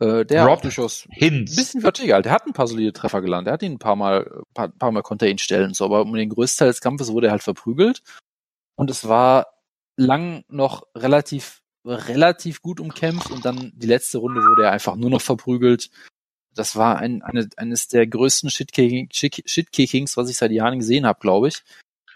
äh, 0.00 0.24
der 0.24 0.46
Rob 0.46 0.62
durchaus 0.62 1.06
ein 1.20 1.44
bisschen 1.44 1.80
vertigert. 1.80 2.24
Der 2.24 2.32
hat 2.32 2.46
ein 2.46 2.52
paar 2.52 2.66
solide 2.66 2.92
Treffer 2.92 3.22
gelandet. 3.22 3.50
Er 3.50 3.54
hat 3.54 3.62
ihn 3.62 3.72
ein 3.72 3.78
paar 3.78 3.96
Mal, 3.96 4.42
paar, 4.52 4.68
paar 4.68 4.92
Mal 4.92 5.02
konnte 5.02 5.26
er 5.26 5.30
ihn 5.30 5.38
stellen 5.38 5.74
so, 5.74 5.84
aber 5.84 6.02
um 6.02 6.12
den 6.14 6.30
Größteil 6.30 6.68
des 6.68 6.80
Kampfes 6.80 7.12
wurde 7.12 7.28
er 7.28 7.32
halt 7.32 7.42
verprügelt. 7.42 8.02
Und 8.76 8.90
es 8.90 9.08
war 9.08 9.46
lang 9.96 10.44
noch 10.48 10.84
relativ, 10.96 11.62
relativ 11.86 12.60
gut 12.60 12.80
umkämpft 12.80 13.30
und 13.30 13.44
dann 13.44 13.72
die 13.74 13.86
letzte 13.86 14.18
Runde 14.18 14.40
wurde 14.42 14.64
er 14.64 14.72
einfach 14.72 14.96
nur 14.96 15.10
noch 15.10 15.22
verprügelt. 15.22 15.90
Das 16.54 16.76
war 16.76 16.98
ein, 16.98 17.22
eine, 17.22 17.48
eines 17.56 17.88
der 17.88 18.06
größten 18.06 18.50
Shitkicking- 18.50 19.12
Shit- 19.12 19.48
Shitkickings, 19.48 20.16
was 20.16 20.30
ich 20.30 20.36
seit 20.36 20.50
Jahren 20.52 20.78
gesehen 20.78 21.06
habe, 21.06 21.18
glaube 21.20 21.48
ich. 21.48 21.62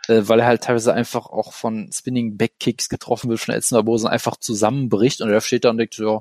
Äh, 0.09 0.23
weil 0.27 0.41
er 0.41 0.47
halt 0.47 0.63
teilweise 0.63 0.95
einfach 0.95 1.27
auch 1.27 1.53
von 1.53 1.91
Spinning 1.93 2.37
Backkicks 2.39 2.89
getroffen 2.89 3.29
wird 3.31 3.41
von 3.41 3.55
Edson 3.55 3.77
Barbosa 3.77 4.09
und 4.09 4.13
einfach 4.15 4.37
zusammenbricht 4.39 5.21
und 5.21 5.31
er 5.31 5.41
steht 5.41 5.65
da 5.65 5.71
und 5.71 5.79
denkt, 5.79 5.99
ja, 5.99 6.21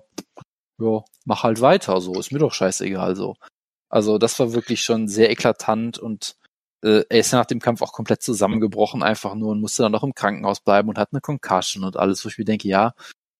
ja, 0.79 1.03
mach 1.25 1.43
halt 1.43 1.61
weiter, 1.61 2.01
so, 2.01 2.19
ist 2.19 2.31
mir 2.31 2.39
doch 2.39 2.53
scheißegal, 2.53 3.15
so. 3.15 3.35
Also 3.89 4.17
das 4.17 4.37
war 4.39 4.53
wirklich 4.53 4.81
schon 4.81 5.07
sehr 5.07 5.31
eklatant 5.31 5.97
und 5.97 6.35
äh, 6.83 7.03
er 7.09 7.19
ist 7.19 7.31
ja 7.31 7.39
nach 7.39 7.45
dem 7.45 7.59
Kampf 7.61 7.81
auch 7.81 7.93
komplett 7.93 8.21
zusammengebrochen, 8.21 9.01
einfach 9.03 9.33
nur 9.35 9.51
und 9.51 9.61
musste 9.61 9.83
dann 9.83 9.93
noch 9.93 10.03
im 10.03 10.13
Krankenhaus 10.13 10.59
bleiben 10.59 10.89
und 10.89 10.97
hat 10.97 11.13
eine 11.13 11.21
Concussion 11.21 11.85
und 11.85 11.95
alles, 11.97 12.23
wo 12.25 12.29
ich 12.29 12.37
mir 12.37 12.45
denke, 12.45 12.67
ja, 12.67 12.93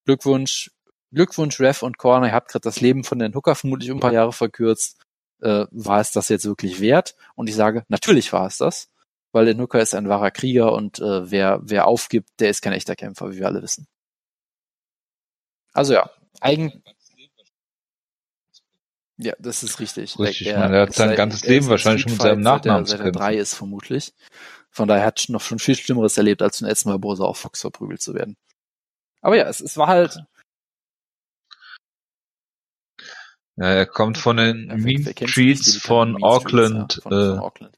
Glückwunsch, 0.06 0.72
Glückwunsch, 1.14 1.60
Ref 1.60 1.84
und 1.84 1.98
Corner, 1.98 2.28
ihr 2.28 2.34
habt 2.34 2.50
gerade 2.52 2.64
das 2.64 2.82
Leben 2.82 3.04
von 3.04 3.20
den 3.20 3.34
Hooker 3.34 3.56
vermutlich 3.56 3.90
um 3.92 3.98
ein 3.98 4.02
paar 4.02 4.14
Jahre 4.14 4.34
verkürzt. 4.34 5.02
Äh, 5.42 5.66
war 5.72 6.02
es 6.02 6.12
das 6.12 6.30
jetzt 6.30 6.46
wirklich 6.46 6.82
wert? 6.82 7.16
Und 7.36 7.48
ich 7.48 7.56
sage, 7.56 7.86
natürlich 7.90 8.34
war 8.34 8.48
es 8.48 8.58
das, 8.58 8.90
weil 9.32 9.46
der 9.46 9.58
Hooker 9.58 9.80
ist 9.80 9.94
ein 9.96 10.10
wahrer 10.10 10.32
Krieger 10.32 10.74
und 10.74 11.00
äh, 11.00 11.30
wer, 11.32 11.60
wer 11.64 11.88
aufgibt, 11.88 12.30
der 12.40 12.50
ist 12.50 12.62
kein 12.62 12.74
echter 12.74 12.96
Kämpfer, 12.96 13.32
wie 13.32 13.38
wir 13.38 13.46
alle 13.48 13.62
wissen. 13.62 13.88
Also 15.74 15.94
ja, 15.94 16.10
eigen, 16.42 16.82
ja, 19.18 19.34
das 19.40 19.64
ist 19.64 19.80
richtig. 19.80 20.18
Richtig, 20.20 20.54
man, 20.54 20.74
er 20.74 20.82
hat 20.82 20.94
sein 20.94 21.10
seit- 21.10 21.18
ganzes 21.18 21.44
Leben 21.46 21.68
wahrscheinlich 21.68 22.04
schon 22.04 22.12
mit 22.14 22.22
seinem 22.22 22.42
Nachnamen 22.42 22.86
zu 22.86 22.98
kämpfen. 22.98 23.14
drei 23.14 23.36
ist 23.36 23.54
vermutlich. 23.54 24.14
Von 24.70 24.88
daher 24.88 25.06
hat 25.06 25.28
er 25.28 25.32
noch 25.32 25.42
schon 25.42 25.60
viel 25.60 25.76
Schlimmeres 25.76 26.18
erlebt, 26.18 26.42
als 26.42 26.60
von 26.60 26.68
Edson 26.68 26.92
Barbosa 26.92 27.24
auf 27.24 27.38
Fox 27.40 27.62
verprügelt 27.62 28.02
zu 28.02 28.14
werden. 28.14 28.38
Aber 29.22 29.36
ja, 29.36 29.48
es, 29.48 29.60
es 29.62 29.78
war 29.78 29.88
halt, 29.88 30.20
Ja, 33.00 33.04
er 33.58 33.86
kommt 33.86 34.18
von 34.18 34.38
den 34.38 34.68
Mean 34.82 35.04
Streets 35.28 35.78
von 35.78 36.12
Streets, 36.14 36.24
Auckland, 36.24 36.96
ja, 36.96 37.02
von, 37.02 37.12
von 37.12 37.38
äh, 37.38 37.40
Auckland. 37.40 37.78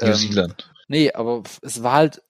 New 0.00 0.06
Ähm, 0.08 0.14
Zealand. 0.14 0.72
Nee, 0.88 1.12
aber 1.12 1.42
es 1.62 1.82
war 1.82 1.92
halt, 1.92 2.22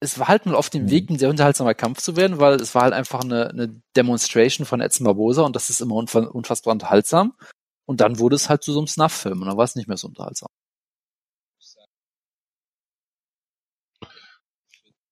es 0.00 0.18
war 0.18 0.28
halt 0.28 0.46
mal 0.46 0.54
auf 0.54 0.70
dem 0.70 0.84
Mhm. 0.84 0.90
Weg, 0.90 1.10
ein 1.10 1.18
sehr 1.18 1.28
unterhaltsamer 1.30 1.74
Kampf 1.74 2.00
zu 2.00 2.16
werden, 2.16 2.38
weil 2.40 2.54
es 2.60 2.74
war 2.74 2.82
halt 2.82 2.94
einfach 2.94 3.20
eine, 3.22 3.48
eine 3.50 3.80
Demonstration 3.96 4.64
von 4.66 4.80
Edson 4.80 5.04
Barbosa 5.04 5.42
und 5.42 5.54
das 5.56 5.70
ist 5.70 5.80
immer 5.80 5.96
unfa 5.96 6.20
unfassbar 6.20 6.72
unterhaltsam. 6.72 7.34
Und 7.86 8.00
dann 8.00 8.18
wurde 8.18 8.36
es 8.36 8.48
halt 8.48 8.62
zu 8.62 8.72
so 8.72 8.80
einem 8.80 8.86
Snuff-Film 8.86 9.40
und 9.42 9.48
dann 9.48 9.56
war 9.56 9.64
es 9.64 9.74
nicht 9.74 9.88
mehr 9.88 9.96
so 9.96 10.08
unterhaltsam. 10.08 10.48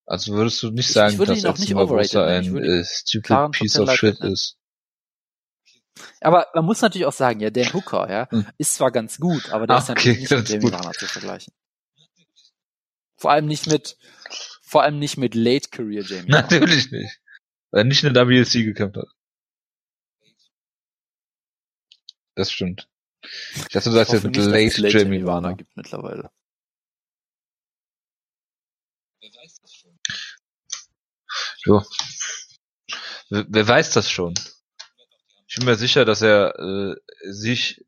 Also 0.06 0.32
würdest 0.34 0.62
du 0.62 0.70
nicht 0.70 0.88
Ich- 0.88 0.92
sagen, 0.94 1.14
ich 1.14 1.18
würde 1.18 1.32
dass 1.40 1.60
Edson 1.60 1.76
Barbosa. 1.76 2.00
Ich 2.30 2.46
ein 2.46 2.56
äh, 2.56 2.84
stupid 2.84 3.50
piece 3.52 3.78
of 3.78 3.90
shit 3.92 4.18
ist? 4.20 4.56
Aber 6.20 6.46
man 6.54 6.64
muss 6.64 6.80
natürlich 6.82 7.06
auch 7.06 7.12
sagen, 7.12 7.40
ja, 7.40 7.50
Dan 7.50 7.72
Hooker, 7.72 8.10
ja, 8.10 8.30
Hm. 8.30 8.46
ist 8.58 8.74
zwar 8.74 8.90
ganz 8.92 9.18
gut, 9.18 9.50
aber 9.50 9.66
der 9.66 9.76
Ah, 9.76 9.78
ist 9.80 9.88
natürlich 9.88 10.10
okay, 10.12 10.20
nicht 10.20 10.30
das 10.32 10.40
mit 10.40 10.62
Jamie. 10.62 10.72
Warner 10.72 10.92
zu 10.92 11.06
vergleichen. 11.06 11.52
Vor 13.18 13.30
allem 13.30 13.46
nicht 13.46 13.66
mit, 13.66 13.96
vor 14.62 14.82
allem 14.82 14.98
nicht 14.98 15.16
mit 15.16 15.34
Late 15.34 15.70
Career 15.70 16.02
Jamie 16.02 16.30
Warner. 16.32 16.42
Natürlich 16.42 16.90
nicht. 16.90 17.18
Weil 17.70 17.80
er 17.80 17.84
nicht 17.84 18.04
in 18.04 18.12
der 18.14 18.28
WLC 18.28 18.64
gekämpft 18.64 18.96
hat. 18.98 19.08
Das 22.34 22.52
stimmt. 22.52 22.88
Ich 23.22 23.68
dachte, 23.68 23.88
du 23.88 23.94
sagst 23.96 24.12
jetzt 24.12 24.24
mit 24.24 24.36
nicht, 24.36 24.46
Late, 24.46 24.80
Late 24.82 24.98
Jamie 24.98 25.24
Warner. 25.24 25.54
gibt 25.54 25.74
mittlerweile. 25.76 26.30
Jo. 31.64 31.82
Wer, 33.30 33.44
wer 33.48 33.68
weiß 33.68 33.90
das 33.92 34.10
schon? 34.10 34.34
Ich 35.56 35.60
bin 35.60 35.70
mir 35.70 35.76
sicher, 35.76 36.04
dass 36.04 36.20
er 36.20 36.58
äh, 36.58 36.96
sich 37.22 37.86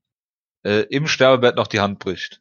äh, 0.65 0.87
im 0.89 1.07
Sterbebett 1.07 1.55
noch 1.55 1.67
die 1.67 1.81
Hand 1.81 1.99
bricht. 1.99 2.41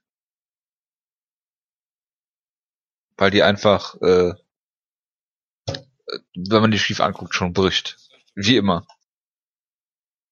Weil 3.17 3.31
die 3.31 3.43
einfach, 3.43 3.95
äh, 3.95 4.35
wenn 6.33 6.61
man 6.61 6.71
die 6.71 6.79
schief 6.79 7.01
anguckt, 7.01 7.35
schon 7.35 7.51
bricht. 7.51 7.97
Wie 8.35 8.55
immer. 8.55 8.87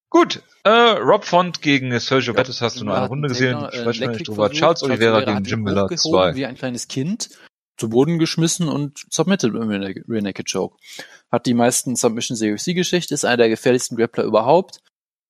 Gut, 0.09 0.41
äh, 0.63 0.69
Rob 0.69 1.25
Font 1.25 1.61
gegen 1.61 1.99
Sergio 1.99 2.33
Ja, 2.33 2.37
Bettis 2.37 2.61
hast 2.61 2.79
du 2.79 2.85
nur 2.85 2.95
eine 2.95 3.07
Runde 3.07 3.27
gesehen, 3.27 3.59
Takedown, 3.59 3.73
äh, 3.73 3.81
sprechen 3.81 3.99
wir 3.99 4.07
Leg 4.07 4.17
nicht 4.19 4.27
drüber. 4.29 4.49
Charles 4.49 4.81
Oliveira 4.81 5.25
gegen 5.25 5.43
Jim 5.43 5.63
Miller 5.63 5.83
hochgehoben 5.83 5.97
2. 5.97 6.35
Wie 6.35 6.45
ein 6.45 6.55
kleines 6.55 6.87
Kind 6.87 7.31
zu 7.77 7.89
Boden 7.89 8.19
geschmissen 8.19 8.69
und 8.69 9.05
submitted 9.09 9.53
im 9.53 9.69
Rear 9.69 10.21
Naked 10.21 10.51
Choke. 10.51 10.77
Hat 11.31 11.45
die 11.45 11.53
meisten 11.53 11.95
Submissions 11.95 12.39
der 12.39 12.53
UFC-Geschichte, 12.53 13.13
ist 13.13 13.25
einer 13.25 13.37
der 13.37 13.49
gefährlichsten 13.49 13.97
Grappler 13.97 14.23
überhaupt 14.23 14.79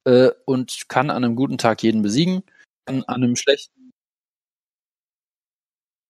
äh, 0.06 0.30
und 0.46 0.88
kann 0.88 1.10
an 1.10 1.24
einem 1.24 1.36
guten 1.36 1.58
Tag 1.58 1.84
jeden 1.84 2.02
besiegen. 2.02 2.44
An, 2.86 3.04
an 3.04 3.24
einem 3.24 3.36
schlechten 3.36 3.86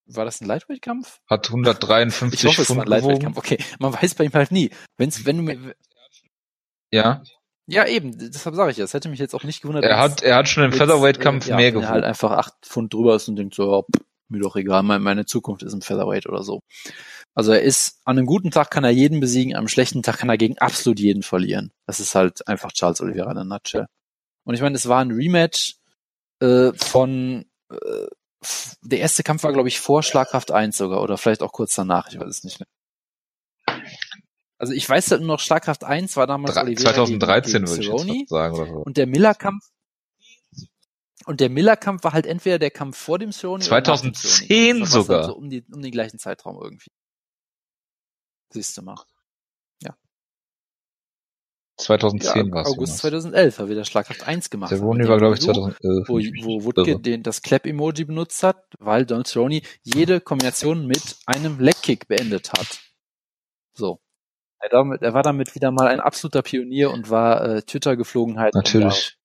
war 0.08 0.26
das 0.26 0.42
ein 0.42 0.46
Lightweight-Kampf? 0.48 1.20
Hat 1.28 1.48
Ich 1.48 1.50
153 1.50 2.46
hoffe, 2.48 2.62
es 2.62 2.70
war 2.70 2.76
ein 2.76 2.80
Pfund. 2.80 2.90
Lightweight-Kampf. 2.90 3.38
Okay, 3.38 3.58
man 3.80 3.94
weiß 3.94 4.16
bei 4.16 4.26
ihm 4.26 4.34
halt 4.34 4.52
nie. 4.52 4.70
Wenn's, 4.98 5.26
wenn 5.26 5.38
du 5.38 5.44
mir, 5.44 5.76
Ja, 6.92 7.24
ja 7.66 7.88
eben, 7.88 8.16
deshalb 8.16 8.56
sage 8.56 8.72
ich 8.72 8.78
ja, 8.78 8.84
es 8.84 8.94
hätte 8.94 9.10
mich 9.10 9.20
jetzt 9.20 9.34
auch 9.34 9.44
nicht 9.44 9.62
gewundert. 9.62 9.84
er 9.84 9.98
hat, 9.98 10.22
er 10.22 10.36
hat 10.36 10.48
schon 10.48 10.64
im 10.64 10.72
wenn's, 10.72 10.80
Featherweight-Kampf 10.80 11.48
äh, 11.48 11.50
ja, 11.52 11.56
mehr 11.56 11.74
wenn 11.74 11.82
er 11.82 11.90
halt 11.90 12.04
einfach 12.04 12.32
acht 12.32 12.54
Pfund 12.62 12.94
drüber 12.94 13.16
ist 13.16 13.28
und 13.28 13.36
denkt 13.38 13.56
so, 13.56 13.84
pff, 13.84 14.04
mir 14.30 14.40
doch 14.42 14.56
egal, 14.56 14.84
meine, 14.84 15.26
Zukunft 15.26 15.64
ist 15.64 15.74
im 15.74 15.82
Featherweight 15.82 16.28
oder 16.28 16.44
so. 16.44 16.62
Also 17.34 17.52
er 17.52 17.62
ist, 17.62 18.00
an 18.06 18.18
einem 18.18 18.26
guten 18.28 18.52
Tag 18.52 18.72
kann 18.72 18.84
er 18.84 18.90
jeden 18.92 19.20
besiegen, 19.20 19.54
an 19.54 19.60
einem 19.60 19.68
schlechten 19.68 20.04
Tag 20.04 20.18
kann 20.20 20.30
er 20.30 20.38
gegen 20.38 20.58
absolut 20.58 21.00
jeden 21.00 21.22
verlieren. 21.24 21.72
Das 21.86 22.00
ist 22.00 22.16
halt 22.16 22.48
einfach 22.48 22.72
Charles 22.72 23.02
Oliveira 23.02 23.30
in 23.32 23.36
der 23.36 23.44
Nutshell. 23.46 23.88
Und 24.46 24.56
ich 24.56 24.62
meine, 24.62 24.76
es 24.76 24.88
war 24.88 25.02
ein 25.02 25.12
Rematch 25.12 25.76
äh, 26.42 26.72
von 26.74 27.46
äh, 27.72 28.08
der 28.82 29.00
erste 29.00 29.24
Kampf 29.24 29.44
war, 29.44 29.54
glaube 29.54 29.68
ich, 29.70 29.80
vor 29.80 30.04
Schlagkraft 30.04 30.52
1 30.52 30.78
sogar, 30.78 31.02
oder 31.02 31.18
vielleicht 31.18 31.42
auch 31.42 31.52
kurz 31.52 31.74
danach, 31.76 32.10
ich 32.12 32.20
weiß 32.20 32.28
es 32.28 32.44
nicht 32.44 32.60
mehr. 32.60 32.68
Also 34.58 34.72
ich 34.74 34.88
weiß 34.88 35.12
halt 35.12 35.22
nur 35.22 35.30
noch, 35.36 35.40
Schlagkraft 35.40 35.84
1 35.84 36.16
war 36.16 36.28
damals 36.28 36.54
Drei- 36.54 36.62
Oliveira 36.64 36.94
2013 36.94 37.66
gegen, 37.66 37.68
würde 37.68 37.82
gegen 37.82 37.94
ich 37.96 38.02
Cerrone. 38.02 38.20
fast 38.20 38.30
sagen 38.30 38.56
oder 38.56 38.66
so. 38.68 38.78
Und 38.78 38.98
der 38.98 39.08
Miller-Kampf 39.08 39.66
und 41.26 41.40
der 41.40 41.50
Miller-Kampf 41.50 42.04
war 42.04 42.14
halt 42.14 42.26
entweder 42.26 42.60
der 42.60 42.72
Kampf 42.72 42.98
vor 42.98 43.20
dem 43.20 43.32
Cerrone 43.32 43.66
oder 43.66 43.82
nach 43.82 44.02
dem 44.02 44.14
2010 44.14 44.48
Cerrone. 44.48 44.80
Das 44.80 44.94
war 44.94 45.02
sogar. 45.02 45.24
So 45.26 45.36
um, 45.36 45.50
die, 45.50 45.64
um 45.72 45.82
den 45.82 45.92
gleichen 45.92 46.20
Zeitraum 46.20 46.58
irgendwie. 46.62 46.92
Siehst 48.52 48.78
du 48.78 48.82
mal. 48.84 48.96
2010 51.78 52.48
Ja, 52.48 52.52
war 52.54 52.62
es. 52.62 52.70
August 52.70 52.98
2011 53.00 53.60
hat 53.60 53.70
wieder 53.70 53.86
Schlagkraft 53.86 54.28
1 54.28 54.50
gemacht. 54.50 54.70
Cerrone 54.70 55.08
war, 55.08 55.18
glaube 55.18 55.36
ich, 55.36 55.42
Video, 55.42 55.54
2011. 55.54 56.08
Wo, 56.08 56.14
wo 56.16 56.64
Woodke 56.64 57.00
den, 57.00 57.24
das 57.24 57.42
Clap-Emoji 57.42 58.06
benutzt 58.06 58.44
hat, 58.44 58.64
weil 58.80 59.06
Donald 59.06 59.28
Cerrone 59.28 59.62
jede 59.84 60.22
Kombination 60.22 60.88
mit 60.88 61.18
einem 61.26 61.60
Leg-Kick 61.60 62.08
beendet 62.08 62.52
hat. 62.54 62.80
So. 63.74 64.00
Er, 64.60 64.70
damit, 64.70 65.02
er 65.02 65.14
war 65.14 65.24
damit 65.24 65.54
wieder 65.54 65.72
mal 65.72 65.88
ein 65.88 66.00
absoluter 66.00 66.42
Pionier 66.42 66.92
und 66.92 67.10
war 67.10 67.44
äh, 67.44 67.62
Twitter-Geflogenheit. 67.62 68.54
Natürlich. 68.54 69.18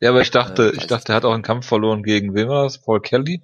Ja, 0.00 0.10
aber 0.10 0.20
ich 0.20 0.30
dachte, 0.30 0.70
Äh, 0.70 0.76
ich 0.76 0.86
dachte, 0.86 1.12
er 1.12 1.16
hat 1.16 1.24
auch 1.24 1.32
einen 1.32 1.42
Kampf 1.42 1.66
verloren 1.66 2.02
gegen 2.02 2.34
wem 2.34 2.48
war 2.48 2.64
das? 2.64 2.80
Paul 2.80 3.00
Kelly? 3.00 3.42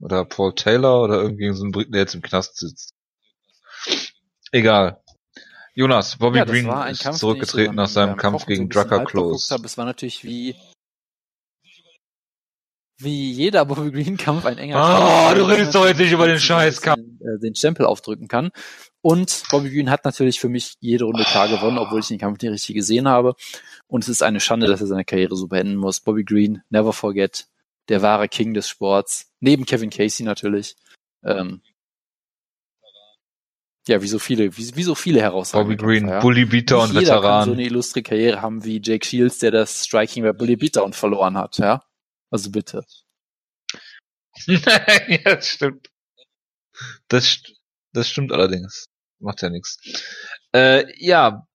Oder 0.00 0.24
Paul 0.24 0.54
Taylor 0.54 1.02
oder 1.02 1.20
irgendwie 1.22 1.52
so 1.54 1.64
ein 1.64 1.70
Briten, 1.70 1.92
der 1.92 2.00
jetzt 2.02 2.14
im 2.14 2.22
Knast 2.22 2.56
sitzt. 2.58 2.94
Egal. 4.50 5.00
Jonas, 5.74 6.18
Bobby 6.18 6.38
ja, 6.38 6.44
Green 6.44 6.68
ist 6.90 7.02
Kampf, 7.02 7.18
zurückgetreten 7.18 7.76
nach 7.76 7.88
seinem 7.88 8.16
Kampf 8.16 8.44
gegen 8.46 8.70
so 8.70 8.80
Drucker 8.80 9.04
Close. 9.04 9.54
habe. 9.54 9.64
Es 9.64 9.78
war 9.78 9.84
natürlich 9.86 10.22
wie 10.24 10.54
wie 12.98 13.32
jeder 13.32 13.64
Bobby 13.66 13.90
Green 13.90 14.16
Kampf 14.16 14.44
ein 14.44 14.58
enger 14.58 14.76
Ah, 14.76 15.28
Kampf, 15.28 15.38
du 15.38 15.44
redest 15.46 15.74
doch 15.74 15.86
jetzt 15.86 15.98
nicht 15.98 16.12
über 16.12 16.26
den 16.26 16.38
Scheißkampf. 16.38 17.00
Den, 17.00 17.20
äh, 17.20 17.38
den 17.40 17.54
Stempel 17.54 17.86
aufdrücken 17.86 18.28
kann. 18.28 18.50
Und 19.02 19.42
Bobby 19.50 19.70
Green 19.70 19.90
hat 19.90 20.04
natürlich 20.04 20.38
für 20.38 20.48
mich 20.48 20.76
jede 20.78 21.04
Runde 21.04 21.24
klar 21.24 21.48
gewonnen, 21.48 21.78
obwohl 21.78 22.00
ich 22.00 22.06
den 22.06 22.18
Kampf 22.18 22.40
nicht 22.40 22.52
richtig 22.52 22.76
gesehen 22.76 23.08
habe. 23.08 23.34
Und 23.88 24.04
es 24.04 24.08
ist 24.08 24.22
eine 24.22 24.38
Schande, 24.38 24.68
dass 24.68 24.80
er 24.80 24.86
seine 24.86 25.04
Karriere 25.04 25.36
so 25.36 25.48
beenden 25.48 25.74
muss. 25.74 26.00
Bobby 26.00 26.22
Green, 26.22 26.62
never 26.70 26.92
forget, 26.92 27.48
der 27.88 28.00
wahre 28.00 28.28
King 28.28 28.54
des 28.54 28.68
Sports. 28.68 29.32
Neben 29.40 29.66
Kevin 29.66 29.90
Casey 29.90 30.24
natürlich. 30.24 30.76
Ähm, 31.24 31.62
ja, 33.88 34.00
wie 34.00 34.06
so 34.06 34.20
viele, 34.20 34.56
wie, 34.56 34.76
wie 34.76 34.82
so 34.84 34.94
viele 34.94 35.16
Bobby 35.16 35.22
herausragende 35.24 35.76
Green, 35.76 36.00
Kämpfer, 36.00 36.14
ja. 36.14 36.20
Bully 36.20 36.44
Beater 36.44 36.82
und 36.82 36.92
jeder 36.92 37.20
kann 37.20 37.22
so 37.22 37.22
Veteran. 37.22 37.52
eine 37.54 37.64
illustre 37.64 38.02
Karriere 38.02 38.40
haben 38.40 38.64
wie 38.64 38.80
Jake 38.80 39.04
Shields, 39.04 39.38
der 39.38 39.50
das 39.50 39.84
Striking 39.84 40.22
bei 40.22 40.32
Bully 40.32 40.54
Beatdown 40.54 40.92
verloren 40.92 41.36
hat, 41.36 41.58
ja. 41.58 41.84
Also 42.30 42.52
bitte. 42.52 42.86
ja, 44.46 45.18
das 45.24 45.48
stimmt. 45.48 45.90
Das, 47.08 47.42
das 47.92 48.08
stimmt 48.08 48.30
allerdings. 48.30 48.86
Macht 49.22 49.40
ja 49.42 49.50
nichts. 49.50 49.78
Äh, 50.52 50.84
ja, 50.98 51.46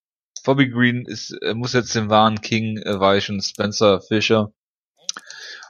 Bobby 0.43 0.69
Green 0.69 1.05
ist, 1.05 1.31
äh, 1.41 1.53
muss 1.53 1.73
jetzt 1.73 1.93
den 1.93 2.09
wahren 2.09 2.39
King 2.41 2.77
äh, 2.77 2.99
weichen, 2.99 3.41
Spencer 3.41 4.01
Fisher. 4.01 4.53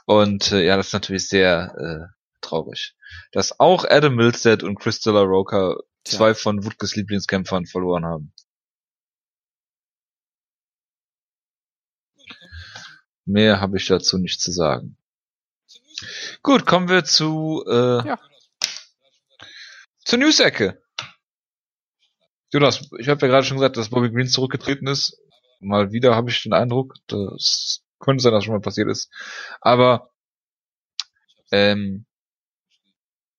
Und 0.06 0.52
äh, 0.52 0.64
ja, 0.64 0.76
das 0.76 0.88
ist 0.88 0.92
natürlich 0.92 1.28
sehr 1.28 1.74
äh, 1.76 2.14
traurig. 2.40 2.94
Dass 3.32 3.58
auch 3.58 3.84
Adam 3.84 4.14
Milstead 4.14 4.62
und 4.62 4.78
Crystal 4.78 5.16
Roca 5.16 5.76
Tja. 6.04 6.18
zwei 6.18 6.34
von 6.34 6.64
Wutges 6.64 6.94
Lieblingskämpfern 6.96 7.66
verloren 7.66 8.06
haben. 8.06 8.32
Mehr 13.24 13.60
habe 13.60 13.76
ich 13.76 13.86
dazu 13.86 14.16
nicht 14.18 14.40
zu 14.40 14.52
sagen. 14.52 14.96
Gut, 16.42 16.64
kommen 16.64 16.88
wir 16.88 17.04
zu 17.04 17.64
äh, 17.68 18.06
Ja. 18.06 18.18
zur 20.04 20.18
News-Ecke. 20.18 20.80
Jonas, 22.52 22.88
ich 22.98 23.08
habe 23.08 23.20
ja 23.26 23.32
gerade 23.32 23.44
schon 23.44 23.58
gesagt, 23.58 23.76
dass 23.76 23.90
Bobby 23.90 24.10
Green 24.10 24.26
zurückgetreten 24.26 24.86
ist. 24.86 25.18
Mal 25.60 25.92
wieder 25.92 26.14
habe 26.14 26.30
ich 26.30 26.42
den 26.42 26.52
Eindruck, 26.52 26.94
das 27.08 27.82
könnte 27.98 28.22
sein, 28.22 28.32
dass 28.32 28.44
schon 28.44 28.54
mal 28.54 28.60
passiert 28.60 28.88
ist. 28.88 29.10
Aber 29.60 30.10
ähm, 31.50 32.06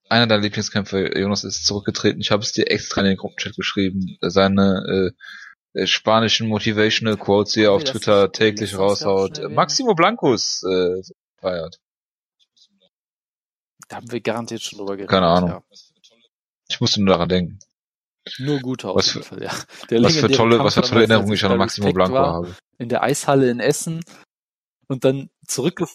einer 0.09 0.27
deiner 0.27 0.41
Lieblingskämpfer, 0.41 1.17
Jonas, 1.17 1.43
ist 1.43 1.65
zurückgetreten. 1.65 2.21
Ich 2.21 2.31
habe 2.31 2.43
es 2.43 2.51
dir 2.51 2.69
extra 2.69 3.01
in 3.01 3.07
den 3.07 3.17
Gruppenchat 3.17 3.55
geschrieben. 3.55 4.17
Seine 4.21 5.13
äh, 5.73 5.81
äh, 5.81 5.87
spanischen 5.87 6.47
Motivational 6.47 7.17
Quotes, 7.17 7.53
die 7.53 7.63
er 7.63 7.73
auf 7.73 7.83
Twitter 7.83 8.31
täglich 8.31 8.77
raushaut. 8.77 9.39
Maximo 9.51 9.93
Blancos 9.93 10.63
äh, 10.63 11.01
feiert. 11.39 11.79
Da 13.87 13.97
haben 13.97 14.11
wir 14.11 14.19
garantiert 14.19 14.61
schon 14.61 14.79
drüber 14.79 14.93
geredet. 14.93 15.11
Keine 15.11 15.27
Ahnung. 15.27 15.49
Ja. 15.49 15.63
Ich 16.67 16.79
musste 16.81 17.01
nur 17.01 17.13
daran 17.13 17.29
denken. 17.29 17.59
Nur 18.37 18.59
gute 18.59 18.89
auf 18.89 18.95
Was 18.97 19.07
jeden 19.13 19.23
für- 19.23 19.35
Fall, 19.35 19.43
ja. 19.43 19.51
Der 19.89 20.03
Was 20.03 20.15
für 20.15 20.29
tolle, 20.31 20.57
Kampf 20.57 20.67
was 20.67 20.73
für 20.75 20.81
tolle 20.81 21.01
Erinnerungen 21.01 21.33
ich 21.33 21.43
an 21.45 21.57
Maximo 21.57 21.91
Blanco 21.91 22.13
war, 22.13 22.33
habe. 22.33 22.55
In 22.77 22.89
der 22.89 23.03
Eishalle 23.03 23.49
in 23.49 23.59
Essen 23.59 24.03
und 24.87 25.03
dann 25.03 25.29
zurückge 25.47 25.87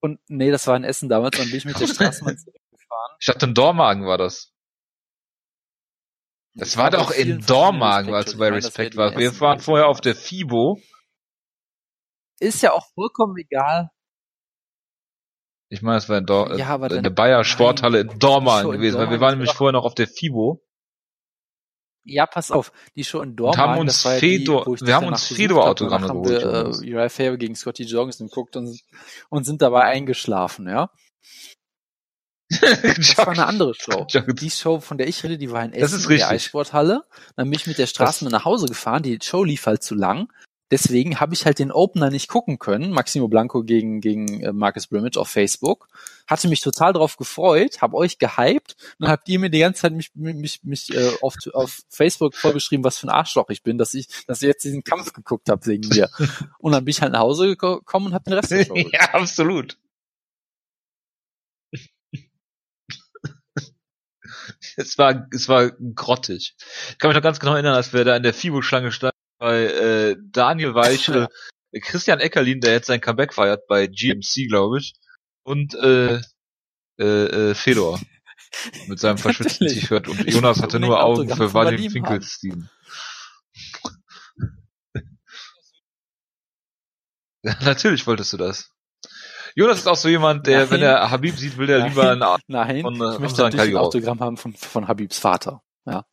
und 0.00 0.20
nee, 0.28 0.50
das 0.50 0.66
war 0.66 0.76
in 0.76 0.84
Essen 0.84 1.08
damals, 1.08 1.36
dann 1.36 1.46
bin 1.48 1.56
ich 1.56 1.64
mit 1.64 1.78
der 1.80 1.86
Straßenbahn 1.86 2.36
zurückgefahren. 2.38 3.16
Ich 3.20 3.26
dachte, 3.26 3.46
in 3.46 3.54
Dormagen 3.54 4.06
war 4.06 4.18
das. 4.18 4.52
Das 6.54 6.70
Ich 6.70 6.76
war 6.76 6.90
doch 6.90 7.10
in 7.10 7.40
Dormagen, 7.40 8.14
als 8.14 8.32
du 8.32 8.38
bei 8.38 8.48
Respect 8.50 8.94
die 8.94 8.98
warst. 8.98 9.16
Wir 9.16 9.28
Essen- 9.28 9.40
waren 9.40 9.60
vorher 9.60 9.86
auf 9.88 10.00
der 10.00 10.14
FIBO. 10.16 10.80
Ist 12.40 12.62
ja 12.62 12.72
auch 12.72 12.86
vollkommen 12.94 13.36
egal. 13.36 13.90
Ich 15.70 15.82
meine, 15.82 15.98
es 15.98 16.08
war 16.08 16.18
in, 16.18 16.24
Dor 16.26 16.56
Ja, 16.56 16.76
in 16.86 17.02
der 17.02 17.10
Bayer 17.10 17.44
Sporthalle 17.44 18.00
in 18.00 18.18
Dormagen 18.18 18.70
in 18.72 18.76
gewesen, 18.78 18.94
weil 18.96 19.10
wir 19.10 19.18
Dormagen 19.18 19.20
waren 19.20 19.34
nämlich 19.38 19.52
vorher 19.52 19.72
noch 19.72 19.84
auf 19.84 19.94
der 19.94 20.06
FIBO 20.08 20.64
Ja, 22.08 22.26
pass 22.26 22.50
auf, 22.50 22.72
die 22.96 23.04
Show 23.04 23.20
in 23.20 23.30
und 23.30 23.36
Dormagen, 23.36 23.60
haben 23.60 23.78
uns 23.80 24.02
ja 24.02 24.14
die, 24.14 24.20
Fedor, 24.20 24.74
ich 24.74 24.86
wir 24.86 24.94
haben 24.94 25.06
uns. 25.06 25.26
Fedor-Autogramme 25.26 26.06
Danach 26.06 26.14
haben 26.16 26.22
geholt. 26.22 26.82
wir 26.82 26.88
äh, 26.88 26.94
Uriah 26.94 27.08
Faber 27.08 27.36
gegen 27.36 27.54
Scotty 27.54 27.84
Jorgensen 27.84 28.28
geguckt 28.28 28.56
und, 28.56 28.80
und 29.28 29.44
sind 29.44 29.62
dabei 29.62 29.82
eingeschlafen, 29.84 30.68
ja. 30.68 30.90
Das 32.50 33.18
war 33.18 33.28
eine 33.28 33.46
andere 33.46 33.74
Show. 33.74 34.06
Die 34.06 34.50
Show, 34.50 34.80
von 34.80 34.96
der 34.96 35.06
ich 35.06 35.22
rede, 35.22 35.36
die 35.36 35.50
war 35.50 35.64
in 35.64 35.72
Essen 35.72 36.10
in 36.10 36.16
der. 36.16 36.28
Eissporthalle. 36.28 37.04
Dann 37.36 37.50
bin 37.50 37.58
ich 37.58 37.66
mit 37.66 37.78
der 37.78 37.86
Straßenbahn 37.86 38.32
nach 38.32 38.46
Hause 38.46 38.66
gefahren. 38.66 39.02
Die 39.02 39.18
Show 39.22 39.44
lief 39.44 39.66
halt 39.66 39.82
zu 39.82 39.94
lang. 39.94 40.32
Deswegen 40.70 41.18
habe 41.18 41.32
ich 41.32 41.46
halt 41.46 41.58
den 41.58 41.72
Opener 41.72 42.10
nicht 42.10 42.28
gucken 42.28 42.58
können. 42.58 42.90
Maximo 42.90 43.28
Blanco 43.28 43.62
gegen, 43.62 44.00
gegen 44.00 44.42
äh, 44.42 44.52
Marcus 44.52 44.86
Brimage 44.86 45.18
auf 45.18 45.28
Facebook. 45.28 45.88
Hatte 46.26 46.48
mich 46.48 46.60
total 46.60 46.92
drauf 46.92 47.16
gefreut, 47.16 47.80
habe 47.80 47.96
euch 47.96 48.18
gehypt. 48.18 48.76
Und 48.98 49.04
dann 49.04 49.10
habt 49.10 49.28
ihr 49.28 49.38
mir 49.38 49.48
die 49.48 49.60
ganze 49.60 49.82
Zeit 49.82 49.92
mich, 49.94 50.10
mich, 50.14 50.62
mich 50.64 50.94
äh, 50.94 51.12
auf, 51.22 51.36
auf 51.54 51.80
Facebook 51.88 52.34
vorgeschrieben, 52.34 52.84
was 52.84 52.98
für 52.98 53.06
ein 53.06 53.10
Arschloch 53.10 53.48
ich 53.48 53.62
bin, 53.62 53.78
dass 53.78 53.94
ich, 53.94 54.08
dass 54.26 54.42
ich 54.42 54.48
jetzt 54.48 54.64
diesen 54.64 54.84
Kampf 54.84 55.14
geguckt 55.14 55.48
habe 55.48 55.64
wegen 55.66 55.88
mir. 55.88 56.10
Und 56.58 56.72
dann 56.72 56.84
bin 56.84 56.90
ich 56.90 57.00
halt 57.00 57.12
nach 57.12 57.20
Hause 57.20 57.46
geko- 57.46 57.78
gekommen 57.78 58.06
und 58.08 58.14
habe 58.14 58.24
den 58.24 58.34
Rest 58.34 58.50
geguckt. 58.50 58.90
ja, 58.92 59.14
absolut. 59.14 59.78
es 64.76 64.98
war, 64.98 65.26
es 65.32 65.48
war 65.48 65.70
grottig. 65.70 66.54
Ich 66.90 66.98
kann 66.98 67.08
mich 67.08 67.16
noch 67.16 67.22
ganz 67.22 67.40
genau 67.40 67.54
erinnern, 67.54 67.74
als 67.74 67.92
wir 67.92 68.04
da 68.04 68.16
in 68.16 68.22
der 68.22 68.34
FIBO-Schlange 68.34 68.92
standen 68.92 69.17
bei 69.38 69.64
äh, 69.64 70.16
Daniel 70.20 70.74
Weichel, 70.74 71.28
Christian 71.82 72.20
Eckerlin, 72.20 72.60
der 72.60 72.72
jetzt 72.72 72.86
sein 72.86 73.00
Comeback 73.00 73.34
feiert 73.34 73.66
bei 73.66 73.86
GMC, 73.86 74.48
glaube 74.48 74.78
ich, 74.78 74.94
und 75.42 75.74
äh, 75.74 76.20
äh, 76.98 77.04
äh, 77.50 77.54
Fedor 77.54 78.00
mit 78.86 78.98
seinem 78.98 79.18
verschwitzten. 79.18 79.68
T-Shirt 79.68 80.08
und 80.08 80.32
Jonas 80.32 80.62
hatte 80.62 80.80
nur 80.80 80.98
ein 80.98 81.04
Augen 81.04 81.28
für 81.34 81.54
Vadim. 81.54 81.90
Finkelstein. 81.90 82.68
Ja, 87.44 87.56
natürlich 87.62 88.04
wolltest 88.08 88.32
du 88.32 88.36
das. 88.36 88.72
Jonas 89.54 89.78
ist 89.78 89.86
auch 89.86 89.96
so 89.96 90.08
jemand, 90.08 90.46
der, 90.46 90.60
Nein. 90.60 90.70
wenn 90.70 90.82
er 90.82 91.10
Habib 91.10 91.36
sieht, 91.36 91.56
will 91.56 91.70
er 91.70 91.78
Nein. 91.78 91.88
lieber 91.88 92.10
einen 92.10 92.22
Arm 92.22 92.40
Nein, 92.48 92.82
von, 92.82 93.00
äh, 93.00 93.14
ich 93.14 93.18
möchte 93.20 93.42
natürlich 93.42 93.70
ein. 93.70 93.76
Autogramm 93.76 94.20
haben 94.20 94.36
von, 94.36 94.54
von 94.54 94.88
Habibs 94.88 95.18
Vater. 95.18 95.62
Ja. 95.86 96.04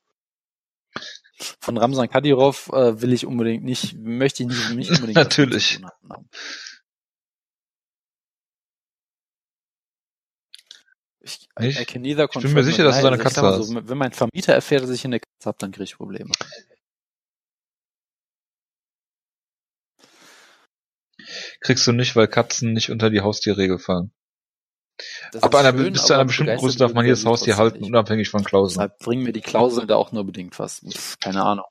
Von 1.60 1.78
Ramsan 1.78 2.10
Kadyrov 2.10 2.70
äh, 2.70 3.02
will 3.02 3.12
ich 3.12 3.26
unbedingt 3.26 3.64
nicht, 3.64 3.96
möchte 3.98 4.44
ich 4.44 4.50
nicht, 4.50 4.70
nicht 4.72 4.92
unbedingt 4.92 5.16
Natürlich. 5.16 5.80
Ich, 11.20 11.50
I, 11.60 11.66
Nicht? 11.66 11.80
I 11.80 11.86
can 11.86 12.02
neither 12.04 12.28
bin 12.28 12.54
mir 12.54 12.64
sicher, 12.64 12.84
dass 12.84 13.02
du 13.02 13.08
eine 13.08 13.16
ich 13.16 13.24
Katze 13.24 13.42
mal 13.42 13.62
so, 13.62 13.74
wenn 13.74 13.98
mein 13.98 14.12
Vermieter 14.12 14.54
erfährt, 14.54 14.84
dass 14.84 14.92
ich 14.92 15.06
eine 15.06 15.20
Katze 15.20 15.48
habe, 15.48 15.58
dann 15.60 15.72
kriege 15.72 15.86
ich 15.86 15.98
Probleme. 15.98 16.32
Kriegst 21.62 21.88
du 21.88 21.92
nicht, 21.92 22.16
weil 22.16 22.28
Katzen 22.28 22.74
nicht 22.74 22.92
unter 22.92 23.10
die 23.10 23.22
Haustierregel 23.22 23.80
fallen. 23.80 24.12
Das 25.32 25.44
Ab 25.44 25.56
einer, 25.56 25.78
schön, 25.78 25.94
bis 25.94 26.06
zu 26.06 26.14
einer 26.14 26.26
bestimmten 26.26 26.58
Größe 26.58 26.78
darf 26.78 26.94
man 26.94 27.06
wird 27.06 27.18
jedes 27.18 27.26
er 27.26 27.32
Haustier 27.32 27.54
trotzdem 27.54 27.64
halten, 27.64 27.80
nicht. 27.80 27.90
unabhängig 27.90 28.30
von 28.30 28.44
Klauseln. 28.44 28.80
Deshalb 28.80 29.00
bringen 29.00 29.24
mir 29.24 29.34
die 29.34 29.42
Klauseln 29.42 29.88
da 29.88 29.96
auch 29.96 30.12
nur 30.12 30.26
bedingt 30.26 30.58
was. 30.60 30.80
Pff, 30.80 31.20
Keine 31.20 31.44
Ahnung. 31.44 31.66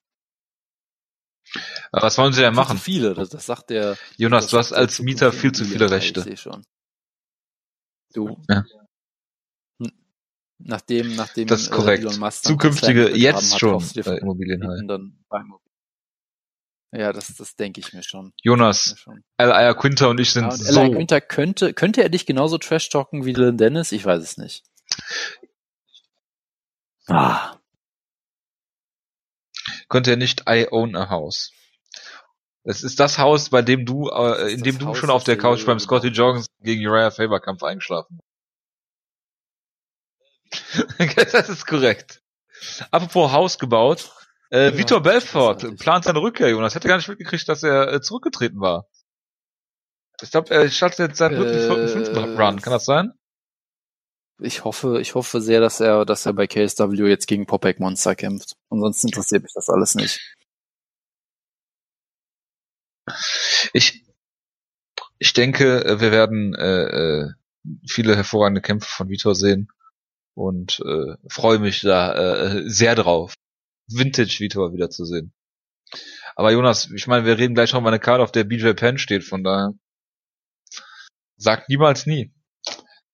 Aber 1.92 2.02
was 2.02 2.18
wollen 2.18 2.32
sie 2.32 2.40
denn 2.40 2.54
machen? 2.54 2.76
zu 2.78 2.84
viele, 2.84 3.14
das, 3.14 3.28
das 3.30 3.46
sagt 3.46 3.70
der. 3.70 3.96
Jonas, 4.16 4.44
das 4.44 4.50
du 4.50 4.58
hast 4.58 4.72
als 4.72 5.00
Mieter 5.00 5.32
viel 5.32 5.52
zu 5.52 5.64
viele 5.64 5.90
Rechte. 5.90 6.20
Ich 6.20 6.24
sehe 6.24 6.36
schon. 6.36 6.64
Du. 8.12 8.36
Ja. 8.50 8.64
Nachdem, 10.58 11.14
nachdem 11.16 11.46
Das 11.48 11.62
ist 11.62 11.70
korrekt. 11.70 12.04
Äh, 12.04 12.06
Elon 12.06 12.20
Musk 12.20 12.44
Zukünftige, 12.44 13.10
jetzt 13.10 13.34
begraben 13.34 13.52
hat, 13.52 13.60
schon, 13.60 13.72
kaufst 13.72 13.96
Ja, 16.96 17.12
das, 17.12 17.34
das 17.34 17.56
denke 17.56 17.80
ich 17.80 17.92
mir 17.92 18.02
schon. 18.02 18.32
Jonas. 18.42 18.94
L.I.A. 19.36 19.74
Quinter 19.74 20.10
und 20.10 20.20
ich 20.20 20.32
sind 20.32 20.44
Ja, 20.44 20.50
und 20.50 20.56
so, 20.56 20.80
Eli 20.80 20.90
Günther 20.90 21.20
könnte, 21.20 21.74
könnte 21.74 22.02
er 22.02 22.08
dich 22.08 22.24
genauso 22.24 22.56
trash-talken 22.56 23.24
wie 23.24 23.32
Dylan 23.32 23.56
Dennis? 23.56 23.90
Ich 23.90 24.04
weiß 24.04 24.22
es 24.22 24.36
nicht. 24.36 24.64
Ah, 27.06 27.58
könnte 29.88 30.10
er 30.10 30.16
nicht 30.16 30.48
I 30.48 30.66
own 30.70 30.96
a 30.96 31.08
house. 31.08 31.52
Es 32.64 32.82
ist 32.82 32.98
das 32.98 33.18
Haus, 33.18 33.50
bei 33.50 33.62
dem 33.62 33.84
du, 33.84 34.08
äh, 34.08 34.52
in 34.52 34.62
dem 34.62 34.78
du 34.78 34.86
Haus, 34.86 34.98
schon 34.98 35.10
auf 35.10 35.24
der 35.24 35.34
er 35.34 35.40
Couch 35.40 35.66
beim 35.66 35.78
Scotty 35.78 36.08
Jorgens 36.08 36.46
gegen 36.60 36.86
Uriah 36.86 37.10
Faber 37.10 37.40
Kampf 37.40 37.62
eingeschlafen. 37.62 38.20
das 41.32 41.48
ist 41.48 41.66
korrekt. 41.66 42.22
Apropos 42.90 43.32
Haus 43.32 43.58
gebaut, 43.58 44.10
äh, 44.50 44.70
Ja, 44.70 44.78
Vitor 44.78 45.02
Belfort 45.02 45.76
plant 45.78 46.04
seine 46.04 46.20
Rückkehr, 46.20 46.48
Jonas. 46.50 46.74
Hätte 46.74 46.88
gar 46.88 46.96
nicht 46.96 47.08
mitgekriegt, 47.08 47.48
dass 47.48 47.62
er 47.62 47.92
äh, 47.92 48.00
zurückgetreten 48.00 48.60
war. 48.60 48.86
Ich 50.22 50.30
glaube, 50.30 50.50
er 50.54 50.68
startet 50.70 50.98
jetzt 51.08 51.18
seinen 51.18 51.36
dritten, 51.36 51.58
Äh, 51.58 51.66
vierten, 51.66 51.88
fünften 51.88 52.16
Run. 52.40 52.60
Kann 52.60 52.72
das 52.72 52.84
sein? 52.84 53.12
ich 54.40 54.64
hoffe, 54.64 55.00
ich 55.00 55.14
hoffe 55.14 55.40
sehr, 55.40 55.60
dass 55.60 55.80
er, 55.80 56.04
dass 56.04 56.26
er 56.26 56.32
bei 56.32 56.46
KSW 56.46 57.08
jetzt 57.08 57.26
gegen 57.28 57.46
Popek 57.46 57.78
Monster 57.78 58.14
kämpft. 58.16 58.56
Ansonsten 58.68 59.08
interessiert 59.08 59.42
mich 59.44 59.52
das 59.54 59.68
alles 59.68 59.94
nicht. 59.94 60.34
Ich, 63.72 64.04
ich 65.18 65.32
denke, 65.32 65.84
äh, 65.84 66.00
wir 66.00 66.10
werden 66.10 66.54
äh, 66.54 66.84
äh, 67.26 67.30
viele 67.88 68.16
hervorragende 68.16 68.60
Kämpfe 68.60 68.88
von 68.90 69.08
Vitor 69.08 69.34
sehen 69.34 69.68
und 70.34 70.80
äh, 70.80 71.16
freue 71.28 71.58
mich 71.58 71.82
da 71.82 72.14
äh, 72.14 72.62
sehr 72.68 72.94
drauf, 72.94 73.34
Vintage 73.86 74.36
Vitor 74.40 74.72
wiederzusehen. 74.72 75.32
Aber 76.36 76.50
Jonas, 76.52 76.90
ich 76.90 77.06
meine, 77.06 77.24
wir 77.24 77.38
reden 77.38 77.54
gleich 77.54 77.72
noch 77.72 77.80
mal 77.80 77.88
eine 77.88 78.00
Karte, 78.00 78.22
auf 78.22 78.32
der 78.32 78.44
BJ 78.44 78.72
Penn 78.72 78.98
steht, 78.98 79.24
von 79.24 79.44
daher 79.44 79.72
sagt 81.36 81.68
niemals 81.68 82.06
nie. 82.06 82.32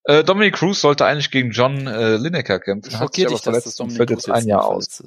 Äh, 0.05 0.25
Dominic 0.25 0.55
Cruz 0.55 0.81
sollte 0.81 1.05
eigentlich 1.05 1.31
gegen 1.31 1.51
John 1.51 1.87
äh, 1.87 2.17
Lineker 2.17 2.59
kämpfen. 2.61 2.91
Schockiert 2.91 3.31
dich, 3.31 3.37
dass 3.39 3.43
verletzt 3.45 3.67
das 3.67 3.77
Dominic 3.77 3.97
fällt 3.97 4.11
jetzt 4.11 4.31
ein 4.31 4.47
Jahr 4.47 4.65
aus. 4.65 5.05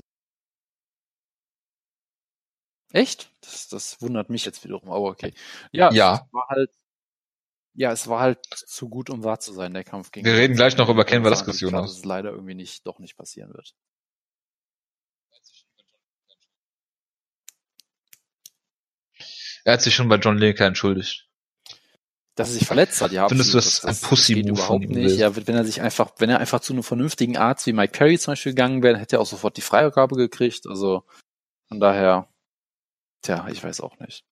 Echt? 2.91 3.31
Das, 3.41 3.67
das 3.69 4.01
wundert 4.01 4.29
mich 4.29 4.45
jetzt 4.45 4.63
wiederum, 4.63 4.91
aber 4.91 5.05
okay. 5.05 5.33
Ja, 5.71 5.91
Ja. 5.91 6.13
es 6.27 6.33
war 6.33 6.47
halt, 6.47 6.69
ja, 7.73 7.91
es 7.91 8.07
war 8.07 8.19
halt 8.19 8.45
zu 8.45 8.87
gut, 8.87 9.09
um 9.09 9.23
wahr 9.23 9.39
zu 9.39 9.51
sein, 9.51 9.73
der 9.73 9.83
Kampf 9.83 10.11
gegen 10.11 10.27
Wir 10.27 10.35
reden 10.35 10.55
gleich 10.55 10.77
noch 10.77 10.89
über 10.89 11.03
Ken 11.05 11.23
Velasquez, 11.23 11.59
Jonas. 11.59 11.89
Dass 11.89 11.97
es 11.97 12.05
leider 12.05 12.29
irgendwie 12.29 12.53
nicht, 12.53 12.85
doch 12.85 12.99
nicht 12.99 13.17
passieren 13.17 13.51
wird. 13.51 13.73
Er 19.63 19.73
hat 19.73 19.81
sich 19.81 19.95
schon 19.95 20.09
bei 20.09 20.17
John 20.17 20.37
Lineker 20.37 20.65
entschuldigt. 20.65 21.27
Dass 22.35 22.49
er 22.49 22.53
sich 22.55 22.67
verletzt 22.67 22.99
hat, 23.01 23.11
ja. 23.11 23.27
Findest 23.29 23.53
du 23.53 23.59
absolut. 23.59 23.89
das 23.89 24.03
ein 24.03 24.09
Pussy-Move 24.09 24.61
von 24.61 24.81
ihm 24.81 24.89
nicht. 24.89 25.17
Ja, 25.17 25.35
wenn 25.35 25.55
er 25.55 25.65
sich 25.65 25.81
einfach, 25.81 26.13
wenn 26.17 26.31
er 26.31 26.39
einfach 26.39 26.61
zu 26.61 26.73
einem 26.73 26.81
vernünftigen 26.81 27.37
Arzt 27.37 27.67
wie 27.67 27.73
Mike 27.73 27.91
Perry 27.91 28.17
zum 28.17 28.31
Beispiel 28.31 28.53
gegangen 28.53 28.81
wäre, 28.81 28.97
hätte 28.97 29.17
er 29.17 29.19
auch 29.21 29.27
sofort 29.27 29.55
die 29.55 29.61
Freigabe 29.61 30.15
gekriegt. 30.15 30.65
Also 30.65 31.03
von 31.67 31.79
daher, 31.79 32.27
tja, 33.21 33.47
ich 33.49 33.63
weiß 33.63 33.81
auch 33.81 33.99
nicht. 33.99 34.25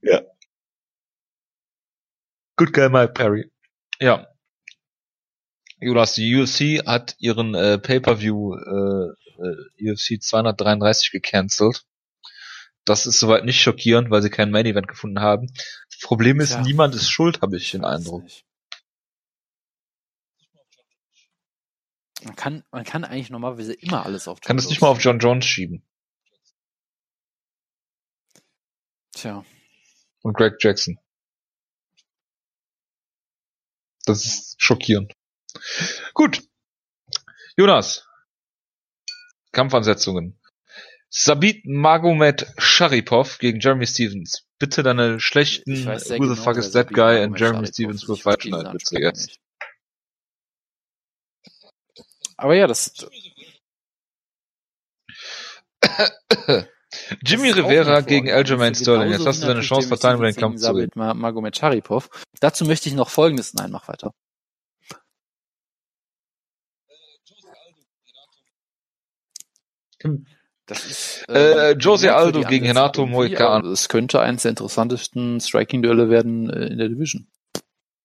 ja. 0.00 0.22
Good 2.56 2.72
guy 2.72 2.88
Mike 2.88 3.12
Perry. 3.12 3.50
Ja. 4.00 4.28
Jonas, 5.78 6.14
die 6.14 6.34
UFC 6.36 6.86
hat 6.86 7.16
ihren 7.18 7.54
äh, 7.54 7.78
Pay-Per-View 7.78 8.54
äh, 8.54 9.14
äh, 9.42 9.92
UFC 9.92 10.22
233 10.22 11.10
gecancelt. 11.10 11.84
Das 12.90 13.06
ist 13.06 13.20
soweit 13.20 13.44
nicht 13.44 13.60
schockierend, 13.62 14.10
weil 14.10 14.20
sie 14.20 14.30
kein 14.30 14.50
Main 14.50 14.66
Event 14.66 14.88
gefunden 14.88 15.20
haben. 15.20 15.46
Das 15.46 16.00
Problem 16.02 16.40
ist, 16.40 16.48
Tja. 16.48 16.62
niemand 16.62 16.92
ist 16.96 17.08
schuld, 17.08 17.40
habe 17.40 17.56
ich 17.56 17.70
den 17.70 17.84
Eindruck. 17.84 18.24
nicht. 18.24 18.44
Man 22.24 22.34
kann, 22.34 22.64
man 22.72 22.82
kann 22.82 23.04
eigentlich 23.04 23.30
normalerweise 23.30 23.74
immer 23.74 24.04
alles 24.04 24.26
auf 24.26 24.40
Kann 24.40 24.56
John 24.56 24.56
das 24.56 24.68
nicht 24.70 24.80
mal 24.80 24.88
auf 24.88 25.00
John 25.00 25.20
Jones 25.20 25.44
schieben. 25.46 25.86
Tja, 29.12 29.44
Und 30.22 30.36
Greg 30.36 30.56
Jackson. 30.58 30.98
Das 34.04 34.26
ist 34.26 34.60
schockierend. 34.60 35.14
Gut. 36.12 36.42
Jonas. 37.56 38.04
Kampfansetzungen. 39.52 40.39
Sabit 41.10 41.66
Magomed 41.66 42.46
Sharipov 42.56 43.38
gegen 43.38 43.58
Jeremy 43.60 43.86
Stevens. 43.86 44.46
Bitte 44.58 44.82
deine 44.82 45.18
schlechten 45.20 45.86
Who 45.86 45.98
the 45.98 46.18
genau, 46.18 46.34
fuck 46.36 46.56
is 46.56 46.70
that 46.72 46.88
guy 46.88 47.14
Magomed 47.14 47.24
and 47.24 47.38
Jeremy 47.38 47.58
Sharipov 47.58 47.72
Stevens 47.72 48.08
will 48.08 48.16
fight 48.16 48.40
tonight, 48.40 48.82
jetzt. 48.92 49.38
Aber 52.36 52.54
ja, 52.54 52.66
das, 52.66 52.94
Jimmy 57.22 57.50
Das 57.50 57.58
Rivera 57.58 58.00
gegen. 58.00 58.30
Aljamain 58.30 58.74
Sterling. 58.74 59.10
Jetzt 59.10 59.26
hast 59.26 59.42
du 59.42 59.46
deine 59.46 59.60
Chance 59.60 59.88
vertan, 59.88 60.16
über 60.16 60.30
den 60.30 60.36
Kampf 60.36 60.60
zu 60.60 60.72
reden. 60.72 60.92
Magomed 60.94 61.56
Sharipov. 61.56 62.08
Dazu 62.40 62.64
möchte 62.64 62.88
ich 62.88 62.94
noch 62.94 63.10
Folgendes, 63.10 63.54
nein, 63.54 63.70
mach 63.70 63.88
weiter. 63.88 64.14
Das 70.70 70.86
ist, 70.86 71.28
Äh, 71.28 71.72
ähm, 71.72 71.78
Jose 71.80 72.14
Aldo 72.14 72.42
gegen 72.42 72.64
Renato 72.64 73.04
Moicano. 73.04 73.72
Es 73.72 73.88
könnte 73.88 74.20
eines 74.20 74.42
der 74.42 74.50
interessantesten 74.50 75.40
Striking-Duelle 75.40 76.10
werden 76.10 76.48
äh, 76.48 76.66
in 76.66 76.78
der 76.78 76.88
Division. 76.88 77.26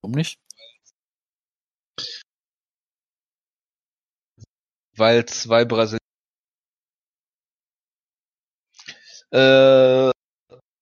Warum 0.02 0.16
nicht? 0.16 0.40
Weil 4.98 5.26
zwei 5.26 5.64
Brasilianer. 5.64 6.00
Äh, 9.32 10.12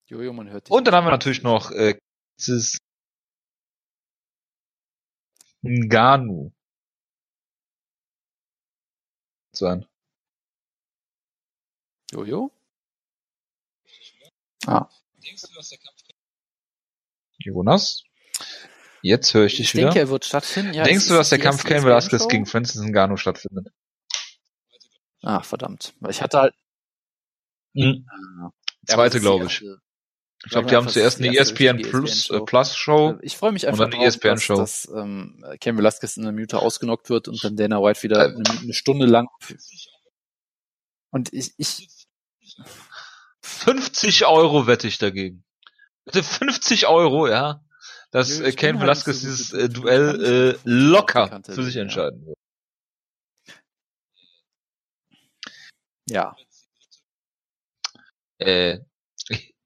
Jojo, 0.07 0.31
man 0.31 0.49
hört 0.51 0.67
dich 0.67 0.71
Und 0.71 0.87
dann 0.87 0.95
haben 0.95 1.05
wir 1.05 1.11
natürlich 1.11 1.43
noch 1.43 1.71
äh, 1.71 1.97
Ngannou. 5.63 6.53
Sein. 9.53 9.85
Jojo? 12.13 12.51
Ah, 14.67 14.87
Jonas? 17.39 18.03
Jetzt 19.01 19.33
höre 19.33 19.45
ich 19.45 19.57
dich 19.57 19.67
ich 19.67 19.73
wieder. 19.73 19.85
denke, 19.87 19.99
er 19.99 20.09
wird 20.09 20.23
stattfinden. 20.25 20.73
Ja, 20.73 20.83
Denkst 20.85 21.07
du, 21.07 21.13
dass 21.15 21.29
der 21.29 21.39
Kampf 21.39 21.63
Ken 21.65 21.83
Velasquez 21.83 22.27
gegen 22.29 22.45
Francis 22.45 22.81
Ngannou 22.81 23.17
stattfindet? 23.17 23.67
Ah, 25.21 25.41
verdammt. 25.41 25.93
Weil 25.99 26.11
ich 26.11 26.21
hatte 26.21 26.39
halt. 26.39 26.55
Mhm. 27.73 28.07
Ah. 28.09 28.51
Zweite, 28.87 29.17
Ja, 29.17 29.21
glaube 29.21 29.45
ich. 29.45 29.61
erste- 29.61 29.81
Ich 30.45 30.51
glaube, 30.51 30.65
Ja, 30.65 30.69
die 30.71 30.75
haben 30.75 30.89
zuerst 30.89 31.19
eine 31.19 31.35
ESPN 31.35 31.75
richtige 31.77 31.89
Plus, 31.89 32.11
äh, 32.29 32.33
ESPN-Show. 32.35 32.45
Plus 32.45 32.75
Show. 32.75 33.17
Ich 33.21 33.37
freue 33.37 33.51
mich 33.53 33.63
Und 33.63 33.69
einfach 33.69 33.83
dann 33.85 33.91
die 33.91 33.97
drauf, 33.97 34.05
dass, 34.05 34.15
ESPN-Show. 34.15 34.55
dass 34.57 34.89
ähm, 34.93 35.45
Ken 35.61 35.77
Velasquez 35.77 36.17
in 36.17 36.23
einer 36.23 36.31
Minute 36.33 36.59
ausgenockt 36.59 37.09
wird 37.09 37.27
und 37.29 37.41
dann 37.43 37.55
Dana 37.55 37.81
White 37.81 38.03
wieder 38.03 38.25
Äh. 38.25 38.35
eine, 38.35 38.59
eine 38.61 38.73
Stunde 38.73 39.05
lang. 39.05 39.27
Und 41.11 41.31
ich, 41.33 41.53
ich 41.57 42.02
50 43.41 44.25
Euro 44.25 44.67
wette 44.67 44.87
ich 44.87 44.97
dagegen. 44.97 45.43
Bitte 46.05 46.23
50 46.23 46.87
Euro, 46.87 47.27
ja. 47.27 47.63
Dass 48.11 48.39
Nö, 48.39 48.45
äh, 48.47 48.51
bin 48.51 48.73
halt 48.73 48.81
Velasquez 48.81 49.21
so 49.21 49.27
dieses 49.27 49.53
äh, 49.53 49.69
Duell 49.69 50.55
äh, 50.55 50.59
locker 50.63 51.29
Kante, 51.29 51.53
für 51.53 51.63
sich 51.63 51.75
ja. 51.75 51.81
entscheiden 51.81 52.25
wird. 52.25 52.37
ja, 56.09 56.35
Äh, 58.39 58.79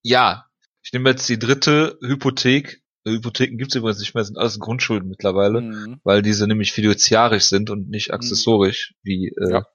ja, 0.04 0.46
ich 0.84 0.94
nehme 0.94 1.10
jetzt 1.10 1.28
die 1.28 1.40
dritte 1.40 1.98
Hypothek. 2.02 2.82
Äh, 3.06 3.12
Hypotheken 3.12 3.58
gibt's 3.58 3.76
übrigens 3.76 4.00
nicht 4.00 4.14
mehr, 4.14 4.24
sind 4.24 4.38
alles 4.38 4.60
Grundschulden 4.60 5.10
mittlerweile, 5.10 5.62
mhm. 5.62 6.00
weil 6.04 6.22
diese 6.22 6.48
nämlich 6.48 6.72
fiduziarisch 6.72 7.46
sind 7.46 7.70
und 7.70 7.90
nicht 7.90 8.14
accessorisch 8.14 8.94
wie 9.04 9.30
äh, 9.30 9.52
Ja. 9.52 9.66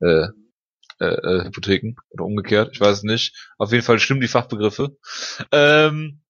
äh, 0.00 0.28
äh, 1.00 1.06
äh, 1.06 1.44
Hypotheken 1.44 1.94
oder 2.10 2.24
umgekehrt. 2.24 2.70
Ich 2.72 2.80
weiß 2.80 2.98
es 2.98 3.02
nicht. 3.02 3.34
Auf 3.58 3.72
jeden 3.72 3.84
Fall 3.84 3.98
stimmen 3.98 4.20
die 4.20 4.28
Fachbegriffe. 4.28 4.96
Ähm, 5.52 6.20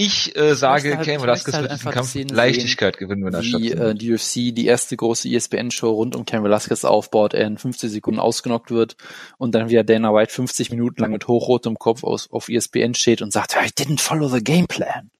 ich 0.00 0.36
äh, 0.36 0.54
sage, 0.54 0.96
halt- 0.96 1.08
Velasquez 1.08 1.54
halt 1.54 1.64
wird 1.64 1.72
diesen 1.80 1.90
Kampf 1.90 2.08
Szene 2.10 2.32
Leichtigkeit 2.32 2.98
gewinnen, 2.98 3.24
wenn 3.24 3.34
er 3.34 3.42
stattfindet. 3.42 3.80
äh, 3.80 3.94
die 3.96 4.12
UFC 4.12 4.54
die 4.54 4.66
erste 4.66 4.96
große 4.96 5.28
ESPN-Show 5.28 5.90
rund 5.90 6.14
um 6.14 6.24
Ken 6.24 6.44
Velasquez 6.44 6.84
aufbaut, 6.84 7.34
er 7.34 7.48
in 7.48 7.58
50 7.58 7.90
Sekunden 7.90 8.20
ausgenockt 8.20 8.70
wird 8.70 8.96
und 9.38 9.56
dann 9.56 9.70
wieder 9.70 9.82
Dana 9.82 10.14
White 10.14 10.32
50 10.32 10.70
Minuten 10.70 11.02
lang 11.02 11.10
mit 11.10 11.26
hochrotem 11.26 11.80
Kopf 11.80 12.04
aus, 12.04 12.30
auf 12.30 12.48
ESPN 12.48 12.94
steht 12.94 13.22
und 13.22 13.32
sagt, 13.32 13.56
I 13.56 13.70
didn't 13.70 14.00
follow 14.00 14.28
the 14.28 14.42
game 14.42 14.68
plan. 14.68 15.10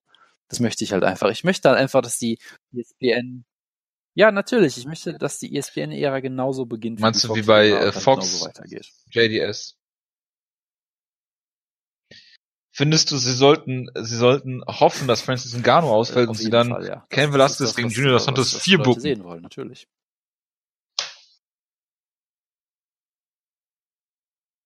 Das 0.47 0.61
möchte 0.61 0.85
ich 0.85 0.93
halt 0.93 1.03
einfach. 1.03 1.29
Ich 1.29 1.43
möchte 1.43 1.67
halt 1.67 1.77
einfach, 1.77 2.01
dass 2.01 2.17
die 2.17 2.39
ESPN 2.73 3.43
ja, 4.15 4.31
natürlich. 4.31 4.77
Ich 4.77 4.85
möchte, 4.85 5.13
dass 5.17 5.39
die 5.39 5.55
ESPN-Ära 5.55 6.19
genauso 6.19 6.65
beginnt. 6.65 6.99
Meinst 6.99 7.23
du 7.23 7.35
wie 7.35 7.41
bei, 7.43 7.69
äh, 7.69 7.91
Fox? 7.91 8.43
Weitergeht. 8.45 8.89
JDS. 9.11 9.75
Findest 12.71 13.11
du, 13.11 13.17
sie 13.17 13.33
sollten, 13.33 13.89
sie 13.95 14.15
sollten 14.15 14.63
hoffen, 14.65 15.07
dass 15.07 15.21
Francis 15.21 15.53
Ngannou 15.53 15.89
ausfällt 15.89 16.27
Äh, 16.27 16.29
und 16.29 16.35
sie 16.35 16.49
dann 16.49 16.69
Fall, 16.69 16.85
ja. 16.87 17.05
Ken 17.09 17.25
Das 17.25 17.33
Velasquez 17.33 17.67
das, 17.67 17.75
gegen 17.75 17.89
Junior 17.89 18.13
Dos 18.13 18.21
was- 18.21 18.25
Santos 18.25 18.55
vier 18.57 18.77
bucken. 18.77 19.01
sehen 19.01 19.23
wollen, 19.25 19.41
natürlich. 19.41 19.87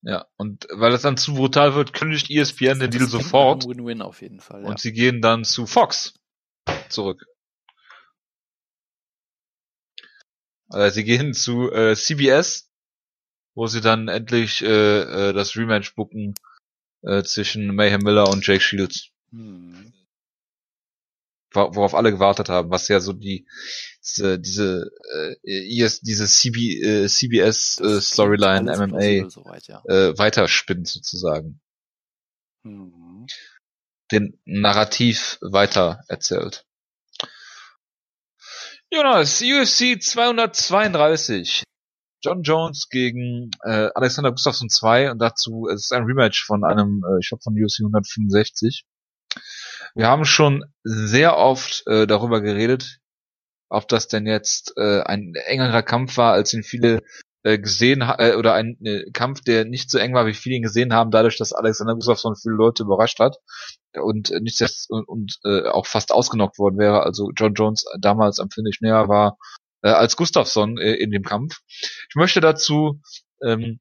Ja, 0.06 0.26
und 0.38 0.68
weil 0.70 0.92
das 0.92 1.02
dann 1.04 1.16
zu 1.16 1.34
brutal 1.34 1.76
wird, 1.76 1.94
kündigt 1.94 2.30
ESPN 2.30 2.80
den 2.80 2.92
Deal 2.92 3.04
Das 3.04 3.12
sofort 3.12 3.64
einem 3.64 3.78
Win-Win 3.78 4.02
auf 4.02 4.22
jeden 4.22 4.42
Fall. 4.42 4.64
Ja. 4.64 4.68
und 4.70 4.80
sie 4.80 4.92
gehen 4.92 5.22
dann 5.22 5.46
zu 5.46 5.66
Fox 5.66 6.14
zurück. 6.90 7.26
Äh, 10.72 10.92
sie 10.92 11.04
gehen 11.04 11.34
zu 11.34 11.72
äh, 11.72 11.96
CBS, 11.96 12.70
wo 13.56 13.68
sie 13.68 13.82
dann 13.82 14.08
endlich 14.08 14.62
äh, 14.64 15.30
äh, 15.30 15.34
das 15.34 15.56
Rematch 15.56 15.96
bucken 15.96 16.34
äh, 17.04 17.24
zwischen 17.24 17.76
Mayhem 17.76 18.02
Miller 18.02 18.30
und 18.30 18.46
Jake 18.46 18.62
Shields. 18.62 19.10
Hm. 19.32 19.94
Wor- 21.54 21.76
worauf 21.76 21.94
alle 21.94 22.12
gewartet 22.12 22.50
haben, 22.50 22.72
was 22.72 22.88
ja 22.88 23.00
so 23.00 23.14
die 23.14 23.48
diese 24.02 24.40
diese 24.40 24.90
äh, 25.14 25.36
ES, 25.84 26.02
diese 26.02 26.26
CB, 26.26 26.82
äh, 26.82 27.08
CBS 27.08 27.80
äh, 27.80 28.02
Storyline 28.02 28.72
MMA 28.76 28.88
plausibel 28.88 29.30
Soweit, 29.30 29.68
ja. 29.68 29.84
äh, 29.86 30.18
weiterspinnt 30.18 30.88
sozusagen. 30.88 31.60
Mhm. 32.64 33.28
den 34.12 34.40
Narrativ 34.46 35.38
weiter 35.42 36.04
erzählt. 36.08 36.66
Jonas, 38.96 39.42
UFC 39.42 40.00
232. 40.00 41.64
John 42.24 42.44
Jones 42.44 42.90
gegen 42.90 43.50
äh, 43.64 43.90
Alexander 43.96 44.30
Gustafsson 44.30 44.70
2 44.70 45.10
und 45.10 45.20
dazu 45.20 45.68
es 45.68 45.86
ist 45.86 45.94
ein 45.94 46.04
Rematch 46.04 46.46
von 46.46 46.64
einem, 46.64 47.04
äh, 47.04 47.20
ich 47.20 47.30
glaube 47.30 47.42
von 47.42 47.56
UFC 47.56 47.80
165. 47.80 48.86
Wir 49.96 50.08
haben 50.08 50.26
schon 50.26 50.64
sehr 50.84 51.38
oft 51.38 51.82
äh, 51.88 52.06
darüber 52.06 52.42
geredet, 52.42 53.00
ob 53.68 53.88
das 53.88 54.10
denn 54.10 54.28
jetzt 54.28 54.74
äh, 54.78 55.02
ein 55.02 55.34
engerer 55.48 55.82
Kampf 55.82 56.18
war, 56.18 56.34
als 56.34 56.54
ihn 56.54 56.62
viele 56.62 57.02
äh, 57.44 57.60
gesehen 57.60 58.02
äh, 58.02 58.36
oder 58.36 58.54
ein 58.54 58.78
äh, 58.84 59.12
Kampf, 59.12 59.42
der 59.42 59.66
nicht 59.66 59.90
so 59.92 59.98
eng 59.98 60.14
war, 60.14 60.26
wie 60.26 60.34
viele 60.34 60.56
ihn 60.56 60.64
gesehen 60.64 60.94
haben, 60.94 61.12
dadurch, 61.12 61.38
dass 61.38 61.54
Alexander 61.54 61.96
Gustafsson 61.96 62.36
viele 62.36 62.56
Leute 62.56 62.84
überrascht 62.84 63.20
hat 63.20 63.38
und 63.94 64.32
äh, 64.32 64.40
nicht 64.40 64.58
selbst 64.58 64.90
und, 64.90 65.08
und 65.08 65.40
äh, 65.44 65.68
auch 65.68 65.86
fast 65.86 66.12
ausgenockt 66.12 66.58
worden 66.58 66.78
wäre. 66.78 67.04
Also 67.04 67.32
John 67.36 67.54
Jones 67.54 67.86
damals 68.00 68.40
am 68.40 68.50
Finish 68.50 68.82
näher 68.82 69.08
war 69.08 69.38
äh, 69.82 69.90
als 69.90 70.16
Gustafsson 70.16 70.78
äh, 70.78 70.94
in 70.94 71.12
dem 71.12 71.24
Kampf. 71.24 71.60
Ich 72.10 72.16
möchte 72.16 72.40
dazu 72.40 73.02
ähm, 73.44 73.80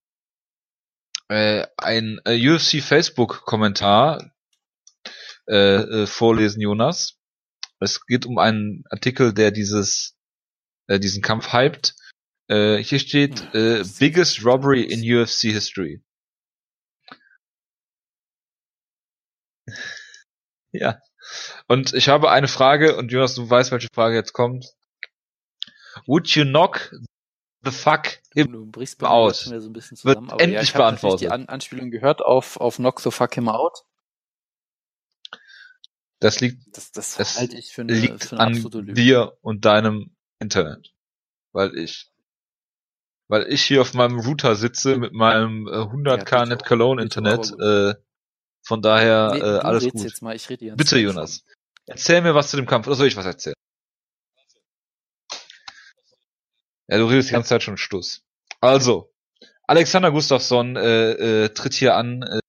äh, 1.29 1.67
ein 1.77 2.21
äh, 2.25 2.51
UFC 2.51 2.83
Facebook 2.83 3.45
Kommentar 3.45 4.33
äh, 5.49 6.03
äh, 6.03 6.07
vorlesen, 6.07 6.61
Jonas. 6.61 7.19
Es 7.81 8.05
geht 8.07 8.27
um 8.27 8.39
einen 8.39 8.85
Artikel, 8.91 9.33
der 9.33 9.51
dieses 9.51 10.17
äh, 10.89 11.01
diesen 11.01 11.23
Kampf 11.23 11.53
hypt. 11.53 11.95
Äh, 12.53 12.83
hier 12.85 12.99
steht 12.99 13.55
äh, 13.55 13.83
biggest 13.99 14.45
robbery 14.45 14.83
in 14.83 15.01
UFC 15.01 15.53
history. 15.53 16.03
ja. 20.73 21.01
Und 21.67 21.95
ich 21.95 22.09
habe 22.11 22.31
eine 22.31 22.49
Frage 22.49 22.97
und 22.97 23.11
Jonas, 23.11 23.35
du 23.37 23.49
weißt, 23.49 23.73
welche 23.73 23.89
Frage 23.95 24.17
jetzt 24.17 24.35
kommt. 24.35 24.67
Would 26.07 26.29
you 26.35 26.45
knock 26.45 26.93
the 27.65 27.71
fuck 27.71 28.19
him? 28.35 28.53
Du 28.53 28.67
brichst 28.67 29.01
schon 29.01 29.09
wieder 29.53 29.61
so 29.63 29.71
ein 29.71 29.73
bisschen 29.73 29.97
Wird 30.05 30.17
zusammen. 30.19 30.31
aber 30.31 30.41
ja, 30.43 30.45
endlich 30.45 30.63
ich 30.71 30.75
habe 30.75 30.85
natürlich 30.85 31.01
beantwortet. 31.01 31.21
die 31.23 31.31
An 31.31 31.49
Anspielung 31.49 31.91
gehört 31.91 32.21
auf, 32.21 32.59
auf 32.59 32.77
Knock 32.77 33.01
the 33.01 33.11
Fuck 33.11 33.35
Him 33.35 33.49
Out. 33.49 33.85
Das 36.21 36.41
liegt, 36.41 36.77
Das, 36.77 36.93
das, 36.93 37.17
Das 37.17 37.39
halte 37.39 37.57
ich 37.57 37.73
für 37.73 37.81
eine, 37.83 37.95
liegt 37.95 38.25
für 38.25 38.37
eine 38.37 38.41
an 38.47 38.53
absolute 38.53 38.79
Lüge. 38.79 38.95
dir 38.95 39.39
und 39.41 39.65
deinem 39.65 40.15
Internet. 40.39 40.93
Weil 41.53 41.77
ich, 41.79 42.12
weil 43.29 43.47
ich 43.53 43.63
hier 43.63 43.81
auf 43.81 43.95
meinem 43.95 44.19
Router 44.21 44.57
sitze 44.57 44.97
mit 44.97 45.13
meinem 45.13 45.67
äh, 45.67 45.71
100k 45.71 46.31
Ja, 46.33 46.47
Net. 46.47 46.65
Cologne 46.65 47.03
Internet. 47.03 47.53
Äh, 47.61 47.95
von 48.65 48.81
daher 48.83 49.31
Nee, 49.33 49.41
äh, 49.41 49.59
alles 49.59 49.85
gut. 49.85 50.03
jetzt 50.03 50.23
mal, 50.23 50.37
ich 50.37 50.49
rede 50.49 50.67
ganze 50.67 50.77
Bitte, 50.77 50.99
Jonas. 50.99 51.45
Erzähl 51.87 52.21
mir 52.23 52.35
was 52.35 52.51
zu 52.51 52.57
dem 52.57 52.67
Kampf. 52.67 52.87
Oder 52.87 52.97
soll 52.97 53.09
ich 53.09 53.17
was 53.17 53.27
erzählen? 53.27 53.55
Ja, 56.89 56.99
du 56.99 57.07
redest 57.07 57.31
die 57.31 57.33
ganze 57.33 57.49
Zeit 57.49 57.63
schon 57.63 57.77
Stuss. 57.77 58.23
Also, 58.61 59.13
Alexander 59.67 60.11
Gustafsson 60.13 60.77
äh, 60.77 61.45
äh, 61.45 61.49
tritt 61.49 61.75
hier 61.75 61.97
an 61.97 62.23
äh, 62.23 62.41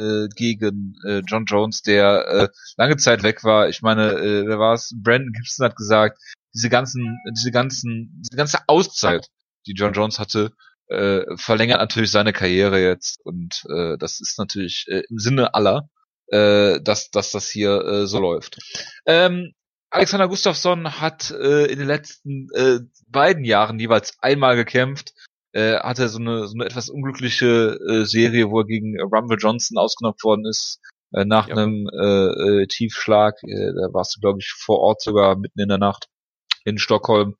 äh, 0.00 0.28
gegen 0.28 0.94
äh, 1.06 1.22
John 1.26 1.44
Jones, 1.46 1.82
der 1.82 2.26
äh, 2.28 2.48
lange 2.76 2.96
Zeit 2.96 3.22
weg 3.22 3.44
war. 3.44 3.68
Ich 3.68 3.82
meine, 3.82 4.12
äh, 4.12 4.46
wer 4.46 4.58
war's? 4.58 4.92
Brandon 4.94 5.32
Gibson 5.32 5.64
hat 5.66 5.76
gesagt, 5.76 6.20
diese 6.54 6.68
ganzen, 6.70 7.18
diese 7.34 7.50
ganzen, 7.50 8.22
diese 8.24 8.36
ganze 8.36 8.58
Auszeit, 8.66 9.28
die 9.66 9.72
John 9.74 9.92
Jones 9.92 10.18
hatte, 10.18 10.52
äh, 10.88 11.22
verlängert 11.36 11.78
natürlich 11.80 12.10
seine 12.10 12.32
Karriere 12.32 12.80
jetzt 12.82 13.20
und 13.24 13.64
äh, 13.70 13.96
das 13.98 14.20
ist 14.20 14.38
natürlich 14.38 14.84
äh, 14.88 15.02
im 15.08 15.18
Sinne 15.18 15.54
aller, 15.54 15.88
äh, 16.28 16.80
dass, 16.80 17.10
dass 17.10 17.30
das 17.30 17.48
hier 17.48 17.80
äh, 17.84 18.06
so 18.06 18.20
läuft. 18.20 18.58
Ähm, 19.06 19.52
Alexander 19.90 20.28
Gustafsson 20.28 21.00
hat 21.00 21.30
äh, 21.30 21.66
in 21.66 21.78
den 21.78 21.86
letzten 21.88 22.48
äh, 22.54 22.80
beiden 23.08 23.44
Jahren 23.44 23.78
jeweils 23.78 24.16
einmal 24.20 24.56
gekämpft, 24.56 25.12
äh, 25.52 25.74
hatte 25.78 26.08
so 26.08 26.18
eine, 26.18 26.46
so 26.48 26.54
eine 26.54 26.64
etwas 26.64 26.88
unglückliche 26.88 27.78
äh, 27.88 28.04
Serie, 28.04 28.50
wo 28.50 28.60
er 28.60 28.66
gegen 28.66 28.98
Rumble 29.00 29.36
Johnson 29.38 29.76
ausgenockt 29.78 30.24
worden 30.24 30.46
ist, 30.46 30.80
äh, 31.12 31.26
nach 31.26 31.48
Ja. 31.48 31.56
einem 31.56 31.88
äh, 31.92 32.62
äh, 32.62 32.66
Tiefschlag. 32.66 33.34
Äh, 33.42 33.72
da 33.74 33.92
warst 33.92 34.16
du, 34.16 34.20
glaube 34.20 34.38
ich, 34.40 34.50
vor 34.56 34.78
Ort 34.78 35.02
sogar 35.02 35.36
mitten 35.36 35.60
in 35.60 35.68
der 35.68 35.76
Nacht 35.78 36.06
in 36.64 36.78
Stockholm. 36.78 37.36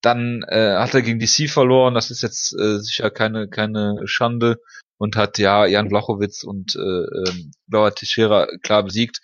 Dann 0.00 0.44
äh, 0.48 0.76
hat 0.76 0.94
er 0.94 1.02
gegen 1.02 1.18
DC 1.18 1.50
verloren, 1.50 1.94
das 1.94 2.10
ist 2.10 2.22
jetzt 2.22 2.54
äh, 2.58 2.78
sicher 2.78 3.10
keine, 3.10 3.48
keine 3.48 4.00
Schande 4.04 4.58
und 4.98 5.16
hat 5.16 5.38
ja 5.38 5.66
Jan 5.66 5.88
Blachowitz 5.88 6.44
und 6.44 6.76
äh, 6.76 6.80
ähm, 6.80 7.52
Laura 7.70 7.90
Teixeira 7.90 8.46
klar 8.62 8.82
besiegt. 8.82 9.20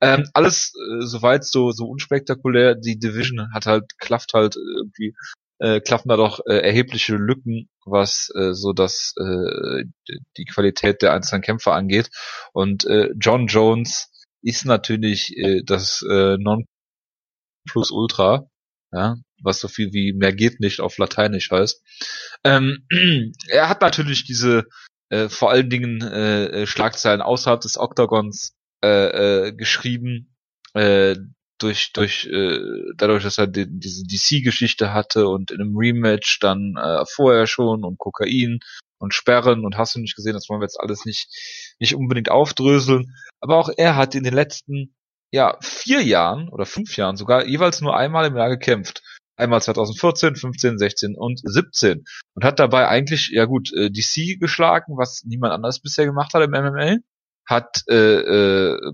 Ähm, 0.00 0.28
alles 0.34 0.72
äh, 0.74 1.04
soweit 1.04 1.44
so 1.44 1.72
so 1.72 1.86
unspektakulär. 1.86 2.74
Die 2.74 2.98
Division 2.98 3.52
hat 3.52 3.66
halt 3.66 3.98
klafft 3.98 4.34
halt 4.34 4.56
irgendwie 4.56 5.14
äh, 5.58 5.80
klaffen 5.80 6.08
da 6.08 6.16
doch 6.16 6.40
äh, 6.46 6.58
erhebliche 6.58 7.16
Lücken, 7.16 7.68
was 7.84 8.30
äh, 8.34 8.52
so 8.52 8.72
das 8.72 9.14
äh, 9.18 9.84
die 10.36 10.44
Qualität 10.44 11.02
der 11.02 11.12
einzelnen 11.12 11.42
Kämpfer 11.42 11.72
angeht. 11.72 12.10
Und 12.52 12.84
äh, 12.86 13.10
John 13.18 13.46
Jones 13.46 14.10
ist 14.42 14.64
natürlich 14.64 15.36
äh, 15.36 15.62
das 15.64 16.04
äh, 16.08 16.36
Non 16.38 16.66
Plus 17.68 17.90
Ultra, 17.90 18.48
ja, 18.92 19.16
was 19.42 19.60
so 19.60 19.68
viel 19.68 19.92
wie 19.92 20.12
mehr 20.12 20.32
geht 20.32 20.60
nicht 20.60 20.80
auf 20.80 20.98
Lateinisch 20.98 21.50
heißt. 21.50 21.82
Ähm, 22.44 22.86
er 23.48 23.68
hat 23.68 23.80
natürlich 23.80 24.24
diese 24.24 24.64
äh, 25.08 25.28
vor 25.28 25.50
allen 25.50 25.70
Dingen 25.70 26.00
äh, 26.02 26.62
äh, 26.62 26.66
Schlagzeilen 26.66 27.22
außerhalb 27.22 27.60
des 27.60 27.78
Oktagons 27.78 28.54
äh, 28.82 29.48
äh, 29.48 29.52
geschrieben, 29.52 30.34
äh, 30.74 31.16
durch 31.58 31.92
durch 31.92 32.26
äh, 32.26 32.58
dadurch, 32.96 33.22
dass 33.22 33.38
er 33.38 33.46
die, 33.46 33.66
diese 33.68 34.04
DC-Geschichte 34.04 34.92
hatte 34.92 35.28
und 35.28 35.50
in 35.50 35.60
einem 35.60 35.76
Rematch 35.76 36.38
dann 36.40 36.74
äh, 36.76 37.04
vorher 37.06 37.46
schon 37.46 37.84
und 37.84 37.98
Kokain 37.98 38.60
und 38.98 39.14
Sperren 39.14 39.64
und 39.64 39.76
hast 39.78 39.94
du 39.94 40.00
nicht 40.00 40.16
gesehen, 40.16 40.34
das 40.34 40.48
wollen 40.48 40.60
wir 40.60 40.66
jetzt 40.66 40.80
alles 40.80 41.04
nicht 41.04 41.28
nicht 41.78 41.94
unbedingt 41.94 42.30
aufdröseln, 42.30 43.14
aber 43.40 43.56
auch 43.56 43.70
er 43.76 43.96
hat 43.96 44.14
in 44.14 44.24
den 44.24 44.34
letzten 44.34 44.95
ja 45.30 45.56
vier 45.60 46.02
Jahren 46.02 46.48
oder 46.48 46.66
fünf 46.66 46.96
Jahren 46.96 47.16
sogar 47.16 47.46
jeweils 47.46 47.80
nur 47.80 47.96
einmal 47.96 48.26
im 48.26 48.36
Jahr 48.36 48.48
gekämpft. 48.48 49.02
Einmal 49.36 49.60
2014, 49.60 50.34
15, 50.34 50.78
16 50.78 51.14
und 51.14 51.40
17 51.44 52.04
und 52.34 52.44
hat 52.44 52.58
dabei 52.58 52.88
eigentlich 52.88 53.30
ja 53.32 53.44
gut 53.44 53.70
äh, 53.74 53.90
DC 53.90 54.40
geschlagen, 54.40 54.96
was 54.96 55.24
niemand 55.24 55.52
anders 55.52 55.80
bisher 55.80 56.06
gemacht 56.06 56.32
hat 56.32 56.42
im 56.42 56.52
MMA 56.52 56.96
hat 57.46 57.84
äh, 57.88 57.94
äh, 57.94 58.92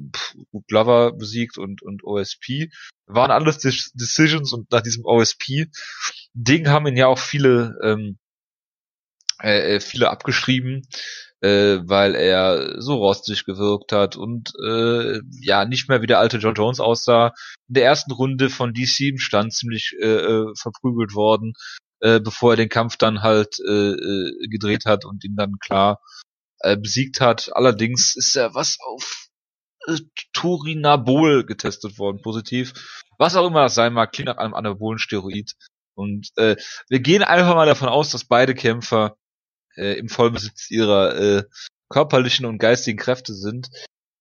Glover 0.69 1.13
besiegt 1.13 1.57
und 1.59 1.83
und 1.83 2.05
OSP 2.05 2.69
waren 3.07 3.31
alles 3.31 3.59
Dis 3.59 3.93
Decisions 3.95 4.53
und 4.53 4.71
nach 4.71 4.83
diesem 4.83 5.05
OSP 5.05 5.71
Ding 6.35 6.69
haben 6.69 6.87
ihn 6.87 6.97
ja 6.97 7.07
auch 7.07 7.19
viele 7.19 7.79
ähm, 7.83 8.19
äh, 9.43 9.77
äh, 9.77 9.81
viele 9.81 10.11
abgeschrieben, 10.11 10.87
äh, 11.43 11.81
weil 11.85 12.15
er 12.15 12.81
so 12.81 12.95
rostig 12.95 13.45
gewirkt 13.45 13.93
hat 13.93 14.17
und 14.17 14.53
äh, 14.65 15.21
ja 15.41 15.65
nicht 15.65 15.89
mehr 15.89 16.01
wie 16.01 16.07
der 16.07 16.21
alte 16.21 16.39
John 16.39 16.55
Jones 16.55 16.81
aussah. 16.81 17.33
In 17.69 17.75
der 17.75 17.85
ersten 17.85 18.13
Runde 18.13 18.49
von 18.49 18.73
DC 18.73 19.01
im 19.01 19.19
Stand 19.19 19.53
ziemlich 19.53 19.95
äh, 20.01 20.07
äh, 20.07 20.55
verprügelt 20.57 21.15
worden, 21.15 21.55
äh, 22.01 22.21
bevor 22.21 22.53
er 22.53 22.57
den 22.57 22.69
Kampf 22.69 22.97
dann 22.97 23.23
halt 23.23 23.59
äh, 23.67 23.91
äh, 23.93 24.49
gedreht 24.49 24.85
hat 24.87 25.05
und 25.05 25.25
ihn 25.25 25.35
dann 25.35 25.59
klar 25.59 26.01
äh, 26.61 26.77
besiegt 26.77 27.21
hat. 27.21 27.51
Allerdings 27.55 28.15
ist 28.15 28.37
er 28.37 28.55
was 28.55 28.79
auf 28.81 29.27
äh, 29.89 29.99
Turinabol 30.33 31.45
getestet 31.45 31.99
worden, 31.99 32.23
positiv. 32.23 32.73
Was 33.19 33.35
auch 33.35 33.49
immer 33.49 33.63
das 33.63 33.75
sein 33.75 33.93
mag, 33.93 34.13
klingt 34.13 34.29
nach 34.29 34.39
einem 34.39 34.55
anabolen 34.55 34.99
Steroid. 34.99 35.55
Und 35.95 36.31
äh, 36.37 36.57
wir 36.89 37.01
gehen 37.01 37.23
einfach 37.23 37.55
mal 37.55 37.67
davon 37.67 37.89
aus, 37.89 38.11
dass 38.11 38.25
beide 38.25 38.55
Kämpfer 38.55 39.17
äh, 39.77 39.99
im 39.99 40.09
Vollbesitz 40.09 40.71
ihrer 40.71 41.17
äh, 41.17 41.45
körperlichen 41.89 42.47
und 42.47 42.59
geistigen 42.59 42.99
Kräfte 42.99 43.35
sind. 43.35 43.69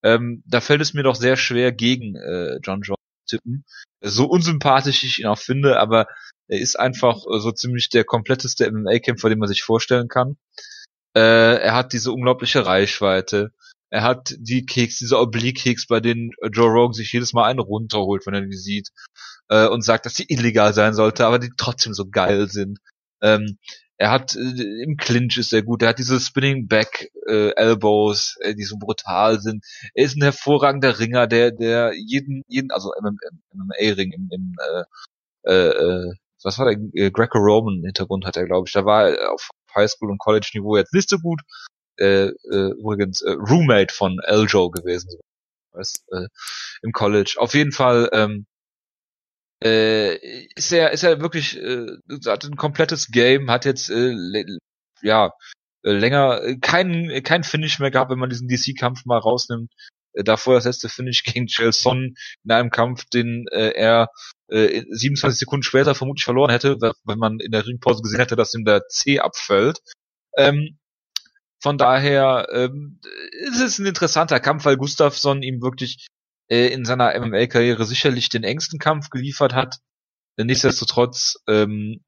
Ähm, 0.04 0.44
da 0.46 0.62
fällt 0.62 0.82
es 0.82 0.94
mir 0.94 1.04
doch 1.04 1.16
sehr 1.16 1.38
schwer, 1.38 1.72
gegen 1.72 2.16
äh, 2.16 2.58
John 2.64 2.82
Jones 2.82 3.00
zu 3.26 3.38
tippen. 3.38 3.66
So 4.02 4.26
unsympathisch 4.26 5.04
ich 5.04 5.20
ihn 5.20 5.28
auch 5.28 5.38
finde, 5.38 5.80
aber 5.80 6.08
er 6.48 6.60
ist 6.60 6.80
einfach 6.80 7.18
äh, 7.18 7.40
so 7.40 7.52
ziemlich 7.52 7.90
der 7.90 8.04
kompletteste 8.04 8.70
MMA-Kämpfer, 8.72 9.30
den 9.30 9.40
man 9.40 9.48
sich 9.48 9.64
vorstellen 9.64 10.08
kann. 10.08 10.38
Äh, 11.16 11.58
er 11.62 11.76
hat 11.76 11.94
diese 11.94 12.12
unglaubliche 12.12 12.66
Reichweite. 12.66 13.52
Er 13.90 14.04
hat 14.04 14.36
die 14.38 14.66
Kicks, 14.66 14.98
diese 14.98 15.20
Oblique-Kicks, 15.20 15.88
bei 15.88 16.00
denen 16.00 16.32
Joe 16.52 16.70
Rogan 16.70 16.94
sich 16.94 17.12
jedes 17.12 17.34
Mal 17.34 17.50
einen 17.50 17.60
runterholt, 17.60 18.26
wenn 18.26 18.34
er 18.34 18.42
die 18.42 18.56
sieht. 18.56 18.90
Äh, 19.50 19.68
und 19.68 19.84
sagt, 19.84 20.06
dass 20.06 20.16
sie 20.16 20.26
illegal 20.30 20.74
sein 20.74 20.94
sollte, 20.94 21.26
aber 21.26 21.40
die 21.40 21.52
trotzdem 21.58 21.94
so 21.94 22.06
geil 22.10 22.50
sind. 22.50 22.80
Ähm, 23.22 23.58
er 24.02 24.10
hat 24.10 24.36
äh, 24.36 24.84
im 24.84 24.98
Clinch 24.98 25.38
ist 25.38 25.54
er 25.54 25.62
gut. 25.62 25.84
Er 25.84 25.90
hat 25.90 26.00
diese 26.00 26.20
Spinning 26.20 26.68
Back 26.68 27.12
äh, 27.28 27.52
Elbows, 27.52 28.36
äh, 28.40 28.56
die 28.56 28.64
so 28.64 28.78
brutal 28.80 29.40
sind. 29.40 29.64
Er 29.94 30.06
ist 30.06 30.18
ein 30.18 30.24
hervorragender 30.24 30.98
Ringer, 30.98 31.28
der 31.28 31.52
der 31.52 31.94
jeden 31.94 32.42
jeden 32.48 32.72
also 32.72 32.92
MMA 33.00 33.94
Ring 33.96 34.12
im, 34.12 34.30
im 34.32 34.56
äh, 35.46 35.54
äh, 35.54 36.14
was 36.44 36.58
war 36.58 36.66
der 36.66 36.80
äh, 36.96 37.12
Greco-Roman 37.12 37.84
Hintergrund 37.86 38.26
hat 38.26 38.38
er 38.38 38.48
glaube 38.48 38.68
ich. 38.68 38.74
Da 38.74 38.86
war 38.86 39.10
er 39.10 39.34
auf 39.34 39.52
Highschool 39.76 40.10
und 40.10 40.18
College 40.18 40.50
Niveau 40.56 40.78
jetzt 40.78 40.96
nicht 40.96 41.10
so 41.10 41.20
gut, 41.20 41.42
äh, 42.00 42.30
äh, 42.30 42.72
übrigens 42.80 43.22
äh, 43.22 43.34
Roommate 43.34 43.94
von 43.94 44.20
Eljo 44.24 44.72
gewesen, 44.72 45.20
weiß, 45.74 46.06
äh, 46.12 46.28
im 46.82 46.92
College. 46.92 47.36
Auf 47.38 47.54
jeden 47.54 47.72
Fall 47.72 48.10
ähm, 48.14 48.48
äh, 49.64 50.16
ist 50.56 50.72
er 50.72 50.92
ist 50.92 51.04
er 51.04 51.22
wirklich 51.22 51.58
äh, 51.58 51.88
hat 52.26 52.44
ein 52.46 52.56
komplettes 52.56 53.08
Game, 53.08 53.52
hat 53.52 53.66
jetzt 53.66 53.90
äh, 53.90 54.16
ja 55.02 55.32
äh, 55.84 55.92
länger 55.92 56.42
äh, 56.44 56.58
kein 56.58 57.24
kein 57.24 57.44
Finish 57.44 57.80
mehr 57.80 57.92
gehabt, 57.92 58.12
wenn 58.12 58.20
man 58.20 58.30
diesen 58.30 58.48
DC-Kampf 58.48 59.06
mal 59.06 59.20
rausnimmt. 59.20 59.72
Äh, 60.14 60.24
davor 60.24 60.56
das 60.56 60.66
letzte 60.66 60.90
Finish 60.90 61.24
gegen 61.24 61.48
Chelson 61.48 62.16
in 62.44 62.52
einem 62.52 62.70
Kampf, 62.72 63.06
den 63.06 63.46
äh, 63.52 63.72
er 63.76 64.10
äh, 64.50 64.84
27 64.90 65.40
Sekunden 65.40 65.64
später 65.64 65.96
vermutlich 65.96 66.26
verloren 66.26 66.52
hätte, 66.52 66.78
wenn 67.06 67.20
man 67.20 67.40
in 67.40 67.52
der 67.52 67.66
Ringpause 67.66 68.02
gesehen 68.02 68.20
hätte, 68.20 68.36
dass 68.36 68.54
ihm 68.54 68.66
der 68.66 68.88
C 68.90 69.20
abfällt. 69.20 69.80
Ähm, 70.38 70.78
von 71.62 71.78
daher 71.78 72.48
ähm, 72.52 73.00
ist 73.44 73.62
es 73.62 73.78
ein 73.78 73.86
interessanter 73.86 74.40
Kampf, 74.40 74.66
weil 74.66 74.78
Gustafsson 74.78 75.44
ihm 75.44 75.62
wirklich 75.62 76.08
äh, 76.52 76.68
in 76.68 76.84
seiner 76.86 77.18
MMA-Karriere 77.20 77.86
sicherlich 77.86 78.30
den 78.30 78.44
engsten 78.44 78.78
Kampf 78.78 79.10
geliefert 79.10 79.54
hat. 79.56 79.78
Nichtsdestotrotz 80.38 81.38
ähm, 81.48 82.02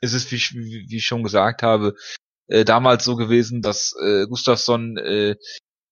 ist 0.00 0.14
es, 0.14 0.30
wie, 0.32 0.36
wie, 0.58 0.86
wie 0.88 0.96
ich 0.96 1.06
schon 1.06 1.22
gesagt 1.22 1.62
habe, 1.62 1.94
äh, 2.48 2.64
damals 2.64 3.04
so 3.04 3.16
gewesen, 3.16 3.62
dass 3.62 3.94
äh, 4.02 4.26
Gustafsson 4.26 4.96
äh, 4.96 5.36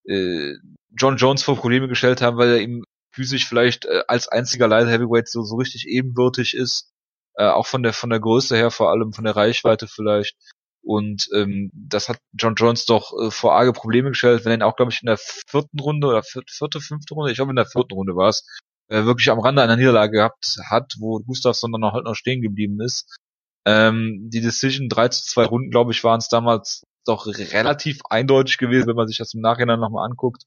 äh, 0.07 0.55
John 0.99 1.17
Jones 1.17 1.43
vor 1.43 1.57
Probleme 1.57 1.89
gestellt 1.89 2.23
haben, 2.23 2.39
weil 2.39 2.51
er 2.51 2.61
ihm 2.61 2.85
physisch 3.15 3.47
vielleicht 3.49 3.85
äh, 3.85 4.03
als 4.09 4.29
einziger 4.29 4.69
Light 4.69 4.89
Heavyweight 4.89 5.29
so, 5.29 5.43
so 5.43 5.57
richtig 5.57 5.87
ebenbürtig 5.87 6.55
ist. 6.55 6.91
Äh, 7.35 7.47
auch 7.47 7.67
von 7.67 7.83
der 7.83 7.93
von 7.93 8.11
der 8.11 8.21
Größe 8.21 8.57
her, 8.57 8.71
vor 8.71 8.91
allem 8.91 9.13
von 9.13 9.25
der 9.25 9.37
Reichweite 9.37 9.87
vielleicht. 9.87 10.37
Und 10.83 11.29
ähm, 11.35 11.71
das 11.73 12.09
hat 12.09 12.19
John 12.33 12.55
Jones 12.57 12.87
doch 12.87 13.13
äh, 13.21 13.31
vor 13.31 13.55
arge 13.55 13.73
Probleme 13.73 14.11
gestellt, 14.11 14.45
wenn 14.45 14.53
er 14.53 14.59
ihn 14.59 14.63
auch, 14.63 14.77
glaube 14.77 14.91
ich, 14.91 15.01
in 15.03 15.07
der 15.07 15.19
vierten 15.19 15.79
Runde 15.79 16.09
oder 16.09 16.23
vierte, 16.23 16.81
fünfte 16.81 17.15
Runde, 17.15 17.31
ich 17.31 17.37
glaube 17.37 17.53
in 17.53 17.57
der 17.57 17.67
vierten 17.67 17.95
Runde 17.95 18.17
war 18.17 18.29
es, 18.29 18.45
äh, 18.89 19.05
wirklich 19.05 19.31
am 19.31 19.39
Rande 19.39 19.63
einer 19.63 19.77
Niederlage 19.77 20.13
gehabt 20.13 20.59
hat, 20.69 20.95
wo 20.99 21.21
Gustafsson 21.21 21.73
dann 21.73 21.81
noch 21.81 21.93
halt 21.93 22.05
noch 22.05 22.15
stehen 22.15 22.43
geblieben 22.43 22.81
ist. 22.81 23.17
Ähm, 23.65 24.29
die 24.33 24.41
Decision 24.41 24.89
3 24.89 25.09
zu 25.09 25.25
2 25.25 25.45
Runden, 25.45 25.71
glaube 25.71 25.93
ich, 25.93 26.03
waren 26.03 26.19
es 26.19 26.29
damals 26.29 26.83
doch 27.05 27.27
relativ 27.27 28.01
eindeutig 28.11 28.59
gewesen, 28.59 28.89
wenn 28.89 28.97
man 28.97 29.09
sich 29.09 29.19
das 29.19 29.35
im 29.35 29.41
Nachhinein 29.41 29.81
nochmal 29.81 30.05
anguckt. 30.05 30.45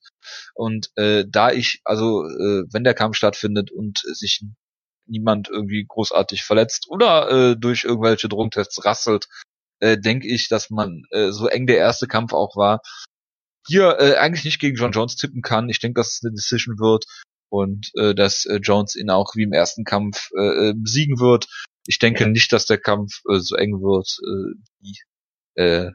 Und 0.53 0.89
äh, 0.95 1.25
da 1.27 1.51
ich, 1.51 1.81
also 1.85 2.25
äh, 2.25 2.63
wenn 2.71 2.83
der 2.83 2.93
Kampf 2.93 3.15
stattfindet 3.15 3.71
und 3.71 3.99
sich 3.99 4.43
niemand 5.07 5.49
irgendwie 5.49 5.85
großartig 5.87 6.43
verletzt 6.43 6.87
oder 6.89 7.29
äh, 7.29 7.55
durch 7.57 7.83
irgendwelche 7.83 8.29
Drogentests 8.29 8.83
rasselt, 8.85 9.27
äh, 9.79 9.97
denke 9.97 10.27
ich, 10.27 10.47
dass 10.49 10.69
man, 10.69 11.03
äh, 11.11 11.31
so 11.31 11.47
eng 11.47 11.67
der 11.67 11.77
erste 11.77 12.07
Kampf 12.07 12.33
auch 12.33 12.55
war, 12.55 12.81
hier 13.67 13.97
äh, 13.99 14.15
eigentlich 14.15 14.45
nicht 14.45 14.59
gegen 14.59 14.77
John 14.77 14.91
Jones 14.91 15.15
tippen 15.15 15.41
kann. 15.41 15.69
Ich 15.69 15.79
denke, 15.79 15.99
dass 15.99 16.13
es 16.13 16.21
eine 16.23 16.33
Decision 16.33 16.77
wird 16.79 17.05
und 17.49 17.91
äh, 17.95 18.13
dass 18.13 18.45
äh, 18.45 18.57
Jones 18.57 18.95
ihn 18.95 19.09
auch 19.09 19.35
wie 19.35 19.43
im 19.43 19.53
ersten 19.53 19.83
Kampf 19.83 20.29
äh, 20.37 20.69
äh 20.69 20.73
besiegen 20.75 21.19
wird. 21.19 21.47
Ich 21.87 21.99
denke 21.99 22.27
nicht, 22.27 22.51
dass 22.53 22.65
der 22.65 22.79
Kampf 22.79 23.21
äh, 23.29 23.39
so 23.39 23.55
eng 23.55 23.81
wird, 23.81 24.17
äh, 24.23 24.55
wie 24.81 24.95
äh, 25.55 25.91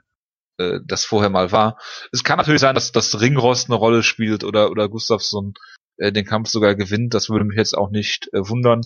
äh, 0.59 0.81
das 0.85 1.05
vorher 1.05 1.31
mal 1.31 1.53
war. 1.53 1.79
Es 2.13 2.25
kann 2.25 2.39
natürlich 2.39 2.61
sein, 2.61 2.75
dass 2.75 2.93
das 2.93 3.21
Ringrost 3.21 3.69
eine 3.69 3.77
Rolle 3.77 4.03
spielt 4.03 4.45
oder 4.45 4.71
oder 4.71 4.89
Gustafsson 4.89 5.55
äh, 6.01 6.13
den 6.13 6.25
Kampf 6.25 6.49
sogar 6.49 6.75
gewinnt. 6.75 7.15
Das 7.15 7.29
würde 7.29 7.45
mich 7.45 7.57
jetzt 7.57 7.77
auch 7.77 7.91
nicht 7.91 8.29
äh, 8.33 8.49
wundern. 8.49 8.83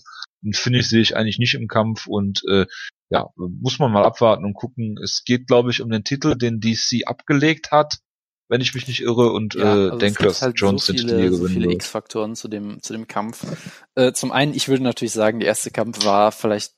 Finde 0.52 0.80
ich 0.80 0.88
sehe 0.88 1.00
ich 1.00 1.16
eigentlich 1.16 1.38
nicht 1.38 1.54
im 1.54 1.68
Kampf 1.68 2.06
und 2.06 2.42
äh, 2.50 2.66
ja, 3.08 3.28
muss 3.36 3.78
man 3.78 3.92
mal 3.92 4.04
abwarten 4.04 4.44
und 4.44 4.54
gucken. 4.54 4.96
Es 5.02 5.22
geht, 5.24 5.46
glaube 5.46 5.70
ich, 5.70 5.80
um 5.80 5.90
den 5.90 6.04
Titel, 6.04 6.36
den 6.36 6.60
DC 6.60 7.06
abgelegt 7.06 7.70
hat, 7.70 7.98
wenn 8.48 8.60
ich 8.60 8.74
mich 8.74 8.88
nicht 8.88 9.00
irre 9.00 9.32
und 9.32 9.54
ja, 9.54 9.62
äh, 9.62 9.66
also 9.66 9.98
denke, 9.98 10.24
dass 10.24 10.42
halt 10.42 10.58
Jones 10.58 10.84
so 10.84 10.92
viele, 10.92 11.06
den 11.06 11.16
Titel 11.16 11.30
gewinnen 11.30 11.48
so 11.48 11.48
viele 11.48 11.72
X-Faktoren 11.72 12.34
zu 12.34 12.48
dem 12.48 12.82
zu 12.82 12.92
dem 12.92 13.06
Kampf. 13.06 13.46
Äh, 13.94 14.12
zum 14.12 14.32
einen, 14.32 14.52
ich 14.52 14.68
würde 14.68 14.82
natürlich 14.82 15.12
sagen, 15.12 15.38
der 15.38 15.48
erste 15.48 15.70
Kampf 15.70 16.04
war 16.04 16.32
vielleicht, 16.32 16.74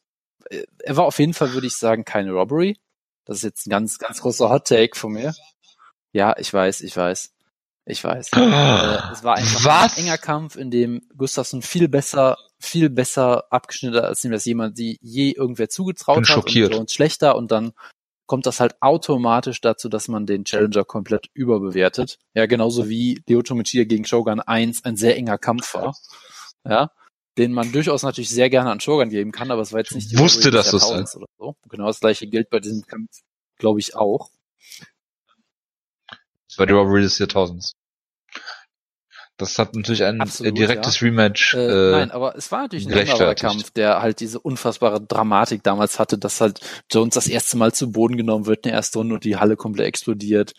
äh, 0.51 0.65
er 0.81 0.97
war 0.97 1.07
auf 1.07 1.19
jeden 1.19 1.35
Fall, 1.35 1.55
würde 1.55 1.67
ich 1.67 1.77
sagen, 1.77 2.05
keine 2.05 2.33
Robbery. 2.33 2.79
Das 3.25 3.39
ist 3.39 3.43
jetzt 3.43 3.67
ein 3.67 3.71
ganz 3.71 3.99
ganz 3.99 4.21
großer 4.21 4.51
Hot 4.51 4.67
Take 4.67 4.97
von 4.97 5.13
mir. 5.13 5.35
Ja, 6.13 6.37
ich 6.39 6.53
weiß, 6.53 6.83
ich 6.83 6.97
weiß. 6.97 7.36
Ich 7.89 8.03
weiß. 8.03 8.31
äh, 8.33 9.13
es 9.13 9.23
war 9.23 9.37
einfach 9.37 9.65
Was? 9.65 9.97
ein 9.97 10.05
enger 10.05 10.19
Kampf, 10.19 10.57
in 10.57 10.71
dem 10.73 11.03
Gustafsson 11.17 11.63
viel 11.63 11.89
besser, 11.89 12.37
viel 12.59 12.91
besser 12.91 13.45
abgeschnitten 13.51 13.97
hat, 13.97 14.05
als 14.05 14.25
ihm 14.25 14.33
das 14.33 14.45
jemand 14.45 14.77
die 14.77 14.99
je 15.01 15.31
irgendwer 15.31 15.69
zugetraut 15.69 16.17
Bin 16.17 16.25
hat 16.25 16.35
schockiert. 16.35 16.75
und, 16.75 16.81
und 16.81 16.91
schlechter 16.91 17.37
und 17.37 17.53
dann 17.53 17.73
kommt 18.27 18.45
das 18.45 18.59
halt 18.59 18.75
automatisch 18.81 19.61
dazu, 19.61 19.89
dass 19.89 20.09
man 20.09 20.27
den 20.27 20.45
Challenger 20.45 20.85
komplett 20.85 21.29
überbewertet. 21.33 22.19
Ja, 22.35 22.47
genauso 22.47 22.89
wie 22.89 23.23
Lyoto 23.29 23.55
Machida 23.55 23.85
gegen 23.85 24.05
Shogun 24.05 24.41
1 24.41 24.85
ein 24.85 24.97
sehr 24.97 25.17
enger 25.17 25.39
Kampf 25.39 25.75
war. 25.75 25.97
Ja, 26.69 26.91
den 27.39 27.53
man 27.53 27.71
durchaus 27.71 28.03
natürlich 28.03 28.31
sehr 28.31 28.51
gerne 28.51 28.71
an 28.71 28.81
Shogun 28.81 29.11
geben 29.11 29.31
kann, 29.31 29.53
aber 29.53 29.63
es 29.63 29.73
war 29.73 29.79
jetzt 29.79 29.95
nicht 29.95 30.11
die 30.11 30.19
Wusste, 30.19 30.51
dass 30.51 30.73
das 30.73 30.89
so. 31.39 31.55
Genau 31.69 31.87
das 31.87 32.01
gleiche 32.01 32.27
gilt 32.27 32.51
bei 32.51 32.59
diesem 32.59 32.83
Kampf, 32.83 33.11
glaube 33.59 33.79
ich, 33.79 33.95
auch. 33.95 34.31
Das 36.57 36.61
war 36.61 36.67
die 36.67 36.73
Robbery 36.73 37.03
des 37.03 37.19
Jahrtausends. 37.19 37.73
Das 39.37 39.59
hat 39.59 39.75
natürlich 39.75 40.05
ein 40.05 40.23
Absolut, 40.23 40.57
direktes 40.57 41.01
ja. 41.01 41.09
Rematch. 41.09 41.53
Äh, 41.53 41.59
äh, 41.59 41.91
nein, 41.91 42.11
aber 42.11 42.35
es 42.35 42.51
war 42.51 42.63
natürlich 42.63 42.87
ein 42.87 42.99
anderer 42.99 43.35
Kampf, 43.35 43.71
der 43.73 44.01
halt 44.01 44.21
diese 44.21 44.41
unfassbare 44.41 45.03
Dramatik 45.03 45.63
damals 45.63 45.99
hatte, 45.99 46.17
dass 46.17 46.41
halt 46.41 46.61
Jones 46.91 47.13
das 47.13 47.27
erste 47.27 47.59
Mal 47.59 47.75
zu 47.75 47.93
Boden 47.93 48.17
genommen 48.17 48.47
wird 48.47 48.65
in 48.65 48.71
der 48.71 48.79
ersten 48.79 48.97
Runde 48.97 49.17
und 49.17 49.25
die 49.25 49.37
Halle 49.37 49.57
komplett 49.57 49.87
explodiert. 49.87 50.55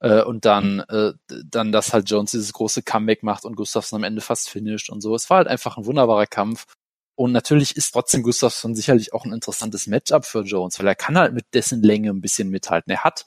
Äh, 0.00 0.22
und 0.22 0.44
dann, 0.44 0.80
äh, 0.88 1.12
dann, 1.28 1.70
dass 1.70 1.92
halt 1.92 2.10
Jones 2.10 2.32
dieses 2.32 2.52
große 2.52 2.82
Comeback 2.82 3.22
macht 3.22 3.44
und 3.44 3.54
Gustafsson 3.54 4.00
am 4.00 4.04
Ende 4.04 4.20
fast 4.20 4.50
finisht 4.50 4.90
und 4.90 5.00
so. 5.00 5.14
Es 5.14 5.30
war 5.30 5.36
halt 5.36 5.48
einfach 5.48 5.76
ein 5.76 5.86
wunderbarer 5.86 6.26
Kampf. 6.26 6.66
Und 7.14 7.30
natürlich 7.30 7.76
ist 7.76 7.92
trotzdem 7.92 8.24
Gustafsson 8.24 8.74
sicherlich 8.74 9.12
auch 9.12 9.24
ein 9.24 9.32
interessantes 9.32 9.86
Matchup 9.86 10.24
für 10.24 10.42
Jones, 10.42 10.80
weil 10.80 10.88
er 10.88 10.96
kann 10.96 11.16
halt 11.16 11.32
mit 11.32 11.46
dessen 11.54 11.80
Länge 11.80 12.10
ein 12.10 12.20
bisschen 12.20 12.50
mithalten. 12.50 12.90
Er 12.90 13.04
hat 13.04 13.24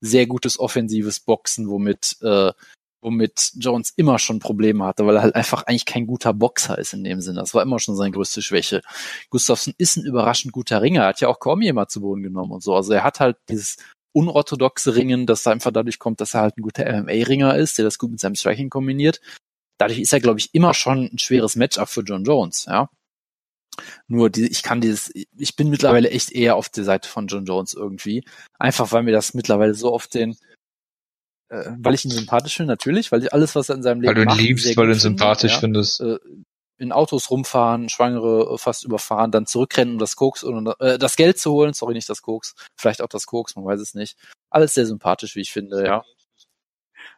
sehr 0.00 0.26
gutes 0.26 0.58
offensives 0.58 1.20
Boxen, 1.20 1.68
womit, 1.68 2.16
äh, 2.22 2.52
womit 3.00 3.52
Jones 3.56 3.92
immer 3.96 4.18
schon 4.18 4.38
Probleme 4.38 4.84
hatte, 4.84 5.06
weil 5.06 5.16
er 5.16 5.22
halt 5.22 5.34
einfach 5.34 5.64
eigentlich 5.64 5.86
kein 5.86 6.06
guter 6.06 6.32
Boxer 6.34 6.78
ist 6.78 6.94
in 6.94 7.04
dem 7.04 7.20
Sinne. 7.20 7.40
Das 7.40 7.54
war 7.54 7.62
immer 7.62 7.78
schon 7.78 7.96
seine 7.96 8.10
größte 8.10 8.42
Schwäche. 8.42 8.82
Gustafsson 9.30 9.74
ist 9.78 9.96
ein 9.96 10.04
überraschend 10.04 10.52
guter 10.52 10.82
Ringer, 10.82 11.02
er 11.02 11.08
hat 11.08 11.20
ja 11.20 11.28
auch 11.28 11.40
kaum 11.40 11.62
jemand 11.62 11.90
zu 11.90 12.00
Boden 12.00 12.22
genommen 12.22 12.52
und 12.52 12.62
so. 12.62 12.74
Also 12.74 12.92
er 12.92 13.04
hat 13.04 13.20
halt 13.20 13.36
dieses 13.48 13.76
unorthodoxe 14.12 14.96
Ringen, 14.96 15.26
das 15.26 15.46
einfach 15.46 15.70
dadurch 15.70 15.98
kommt, 15.98 16.20
dass 16.20 16.34
er 16.34 16.40
halt 16.40 16.58
ein 16.58 16.62
guter 16.62 16.84
MMA-Ringer 16.84 17.56
ist, 17.56 17.78
der 17.78 17.84
das 17.84 17.98
gut 17.98 18.10
mit 18.10 18.20
seinem 18.20 18.34
Striking 18.34 18.70
kombiniert. 18.70 19.20
Dadurch 19.78 20.00
ist 20.00 20.12
er, 20.12 20.20
glaube 20.20 20.40
ich, 20.40 20.54
immer 20.54 20.74
schon 20.74 21.08
ein 21.12 21.18
schweres 21.18 21.54
Matchup 21.54 21.88
für 21.88 22.00
John 22.00 22.24
Jones, 22.24 22.66
ja. 22.68 22.90
Nur 24.06 24.30
die, 24.30 24.46
ich 24.46 24.62
kann 24.62 24.80
dieses, 24.80 25.12
ich 25.14 25.56
bin 25.56 25.70
mittlerweile 25.70 26.10
echt 26.10 26.32
eher 26.32 26.56
auf 26.56 26.68
der 26.68 26.84
Seite 26.84 27.08
von 27.08 27.26
John 27.26 27.44
Jones 27.44 27.74
irgendwie. 27.74 28.24
Einfach 28.58 28.92
weil 28.92 29.02
mir 29.02 29.12
das 29.12 29.34
mittlerweile 29.34 29.74
so 29.74 29.92
oft 29.92 30.14
den, 30.14 30.36
äh, 31.48 31.70
weil 31.78 31.94
ich 31.94 32.04
ihn 32.04 32.10
sympathisch 32.10 32.56
finde, 32.56 32.72
natürlich, 32.72 33.12
weil 33.12 33.22
ich 33.22 33.32
alles, 33.32 33.54
was 33.54 33.68
er 33.68 33.76
in 33.76 33.82
seinem 33.82 34.00
Leben 34.00 34.24
macht. 34.24 34.26
Weil 34.28 34.36
du 34.36 34.42
ihn 34.42 34.48
liebst, 34.48 34.76
weil 34.76 34.86
du 34.86 34.92
ihn 34.92 34.98
sympathisch 34.98 35.54
ja, 35.54 35.60
findest. 35.60 36.00
Äh, 36.00 36.18
in 36.78 36.92
Autos 36.92 37.30
rumfahren, 37.30 37.88
Schwangere 37.88 38.54
äh, 38.54 38.58
fast 38.58 38.84
überfahren, 38.84 39.30
dann 39.30 39.46
zurückrennen, 39.46 39.94
um 39.94 39.98
das 39.98 40.16
Koks 40.16 40.44
und 40.44 40.68
äh, 40.78 40.98
das 40.98 41.16
Geld 41.16 41.38
zu 41.38 41.52
holen, 41.52 41.74
sorry, 41.74 41.94
nicht 41.94 42.08
das 42.08 42.22
Koks, 42.22 42.54
vielleicht 42.76 43.02
auch 43.02 43.08
das 43.08 43.26
Koks, 43.26 43.56
man 43.56 43.64
weiß 43.64 43.80
es 43.80 43.94
nicht. 43.94 44.16
Alles 44.50 44.74
sehr 44.74 44.86
sympathisch, 44.86 45.34
wie 45.34 45.40
ich 45.40 45.52
finde, 45.52 45.84
ja. 45.84 46.04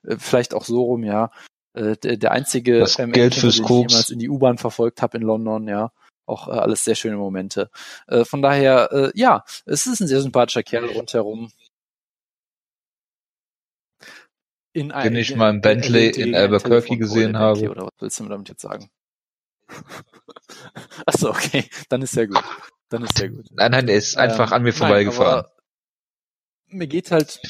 Äh, 0.06 0.16
vielleicht 0.18 0.54
auch 0.54 0.64
so 0.64 0.82
rum, 0.82 1.04
ja. 1.04 1.30
Äh, 1.74 1.96
der, 1.96 2.16
der 2.16 2.32
einzige 2.32 2.80
das 2.80 2.98
ähm, 2.98 3.12
Geld 3.12 3.34
fürs 3.34 3.56
den 3.56 3.64
Koks. 3.64 3.86
ich 3.86 3.90
jemals 3.92 4.10
in 4.10 4.18
die 4.18 4.28
U-Bahn 4.28 4.58
verfolgt 4.58 5.02
habe 5.02 5.18
in 5.18 5.22
London, 5.22 5.68
ja. 5.68 5.92
Auch 6.30 6.48
äh, 6.48 6.52
alles 6.52 6.84
sehr 6.84 6.94
schöne 6.94 7.16
Momente. 7.16 7.70
Äh, 8.06 8.24
von 8.24 8.40
daher, 8.40 8.92
äh, 8.92 9.12
ja, 9.14 9.44
es 9.66 9.86
ist 9.86 10.00
ein 10.00 10.06
sehr 10.06 10.20
sympathischer 10.20 10.62
Kerl 10.62 10.86
rundherum. 10.86 11.52
In 14.72 14.92
ein, 14.92 15.02
Den 15.02 15.16
ich 15.16 15.34
mal 15.34 15.50
im 15.50 15.60
Bentley 15.60 16.10
in, 16.10 16.28
in 16.28 16.34
Albuquerque 16.36 16.96
gesehen 16.96 17.36
habe. 17.36 17.68
Oder 17.68 17.82
was 17.82 17.90
willst 17.98 18.20
du 18.20 18.28
damit 18.28 18.48
jetzt 18.48 18.62
sagen? 18.62 18.88
Achso, 21.06 21.30
okay. 21.30 21.68
Dann 21.88 22.02
ist 22.02 22.12
sehr 22.12 22.28
gut. 22.28 22.44
Dann 22.88 23.02
ist 23.02 23.18
sehr 23.18 23.30
gut. 23.30 23.46
Nein, 23.50 23.72
nein, 23.72 23.88
er 23.88 23.96
ist 23.96 24.16
einfach 24.16 24.50
ähm, 24.50 24.56
an 24.56 24.62
mir 24.62 24.72
vorbeigefahren. 24.72 25.46
Mir 26.68 26.86
geht 26.86 27.10
halt, 27.10 27.40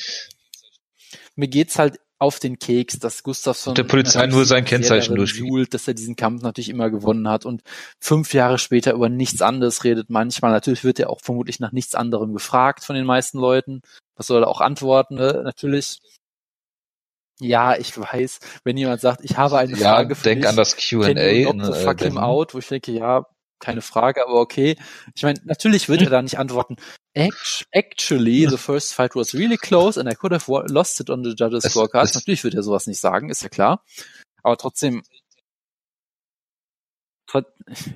mir 1.34 1.48
geht's 1.48 1.78
halt 1.78 2.00
auf 2.20 2.38
den 2.38 2.58
Keks, 2.58 2.98
dass 2.98 3.22
Gustafsson 3.22 3.74
der 3.74 3.84
Polizei 3.84 4.26
nur 4.26 4.44
sein 4.44 4.66
Kennzeichen 4.66 5.16
durchfühlt, 5.16 5.72
dass 5.72 5.88
er 5.88 5.94
diesen 5.94 6.16
Kampf 6.16 6.42
natürlich 6.42 6.68
immer 6.68 6.90
gewonnen 6.90 7.26
hat 7.28 7.46
und 7.46 7.62
fünf 7.98 8.34
Jahre 8.34 8.58
später 8.58 8.92
über 8.92 9.08
nichts 9.08 9.40
anderes 9.40 9.84
redet. 9.84 10.10
Manchmal 10.10 10.50
natürlich 10.52 10.84
wird 10.84 11.00
er 11.00 11.08
auch 11.08 11.20
vermutlich 11.22 11.60
nach 11.60 11.72
nichts 11.72 11.94
anderem 11.94 12.34
gefragt 12.34 12.84
von 12.84 12.94
den 12.94 13.06
meisten 13.06 13.38
Leuten. 13.38 13.80
Was 14.16 14.26
soll 14.26 14.42
er 14.42 14.48
auch 14.48 14.60
antworten? 14.60 15.14
Ne? 15.14 15.40
Natürlich. 15.42 16.00
Ja, 17.40 17.74
ich 17.74 17.98
weiß, 17.98 18.40
wenn 18.64 18.76
jemand 18.76 19.00
sagt, 19.00 19.24
ich 19.24 19.38
habe 19.38 19.56
eine 19.56 19.72
ja, 19.72 19.94
Frage 19.94 20.14
für 20.14 20.24
denk 20.24 20.42
dich, 20.42 20.48
an 20.50 20.56
das 20.56 20.76
Q&A. 20.76 21.14
Can 21.14 21.58
you 21.58 21.72
fuck 21.72 22.00
him 22.02 22.18
out, 22.18 22.52
wo 22.52 22.58
ich 22.58 22.68
denke, 22.68 22.92
ja, 22.92 23.24
keine 23.60 23.82
Frage, 23.82 24.26
aber 24.26 24.40
okay. 24.40 24.76
Ich 25.14 25.22
meine, 25.22 25.40
natürlich 25.44 25.88
wird 25.88 26.02
er 26.02 26.10
da 26.10 26.22
nicht 26.22 26.38
antworten. 26.38 26.76
Actually, 27.14 28.48
the 28.48 28.56
first 28.56 28.94
fight 28.94 29.14
was 29.14 29.34
really 29.34 29.56
close 29.56 29.98
and 30.00 30.10
I 30.10 30.14
could 30.14 30.32
have 30.32 30.50
lost 30.68 31.00
it 31.00 31.10
on 31.10 31.22
the 31.24 31.34
judges 31.36 31.64
scorecard. 31.64 32.14
Natürlich 32.14 32.44
wird 32.44 32.54
er 32.54 32.62
sowas 32.62 32.86
nicht 32.86 33.00
sagen, 33.00 33.30
ist 33.30 33.42
ja 33.42 33.48
klar. 33.48 33.84
Aber 34.42 34.56
trotzdem, 34.56 35.02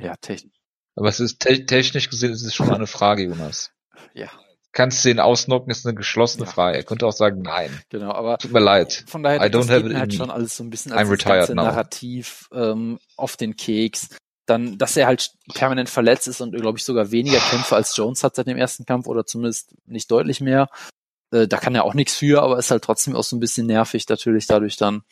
ja, 0.00 0.14
technisch. 0.20 0.52
Aber 0.96 1.08
es 1.08 1.20
ist 1.20 1.40
te 1.40 1.66
technisch 1.66 2.08
gesehen, 2.08 2.32
es 2.32 2.42
ist 2.42 2.54
schon 2.54 2.68
mal 2.68 2.76
eine 2.76 2.86
Frage, 2.86 3.24
Jonas. 3.24 3.72
Ja. 4.14 4.30
Kannst 4.72 5.04
du 5.04 5.08
den 5.08 5.20
ausnocken, 5.20 5.70
ist 5.70 5.86
eine 5.86 5.94
geschlossene 5.94 6.46
ja. 6.46 6.50
Frage. 6.50 6.76
Er 6.76 6.84
könnte 6.84 7.06
auch 7.06 7.12
sagen, 7.12 7.42
nein. 7.42 7.80
Genau, 7.90 8.12
aber. 8.12 8.38
Tut 8.38 8.52
mir 8.52 8.60
leid. 8.60 9.04
Von 9.06 9.22
daher, 9.22 9.40
I 9.40 9.48
don't 9.48 9.70
have 9.70 9.88
it 9.88 9.96
halt 9.96 10.14
schon 10.14 10.30
alles 10.30 10.56
so 10.56 10.64
ein 10.64 10.70
bisschen 10.70 10.92
als 10.92 11.08
I'm 11.08 11.12
retired. 11.12 11.54
Narrativ 11.54 12.48
ähm, 12.52 12.98
auf 13.16 13.36
den 13.36 13.56
Keks. 13.56 14.08
Dann, 14.46 14.76
dass 14.76 14.96
er 14.96 15.06
halt 15.06 15.32
permanent 15.54 15.88
verletzt 15.88 16.28
ist 16.28 16.40
und, 16.40 16.54
glaube 16.54 16.78
ich, 16.78 16.84
sogar 16.84 17.10
weniger 17.10 17.38
Kämpfe 17.38 17.76
als 17.76 17.96
Jones 17.96 18.22
hat 18.22 18.36
seit 18.36 18.46
dem 18.46 18.58
ersten 18.58 18.84
Kampf 18.84 19.06
oder 19.06 19.24
zumindest 19.24 19.74
nicht 19.86 20.10
deutlich 20.10 20.40
mehr. 20.40 20.68
Äh, 21.32 21.48
da 21.48 21.56
kann 21.56 21.74
er 21.74 21.84
auch 21.84 21.94
nichts 21.94 22.16
für, 22.16 22.42
aber 22.42 22.58
ist 22.58 22.70
halt 22.70 22.84
trotzdem 22.84 23.16
auch 23.16 23.24
so 23.24 23.36
ein 23.36 23.40
bisschen 23.40 23.66
nervig 23.66 24.08
natürlich 24.08 24.46
dadurch 24.46 24.76
dann. 24.76 25.02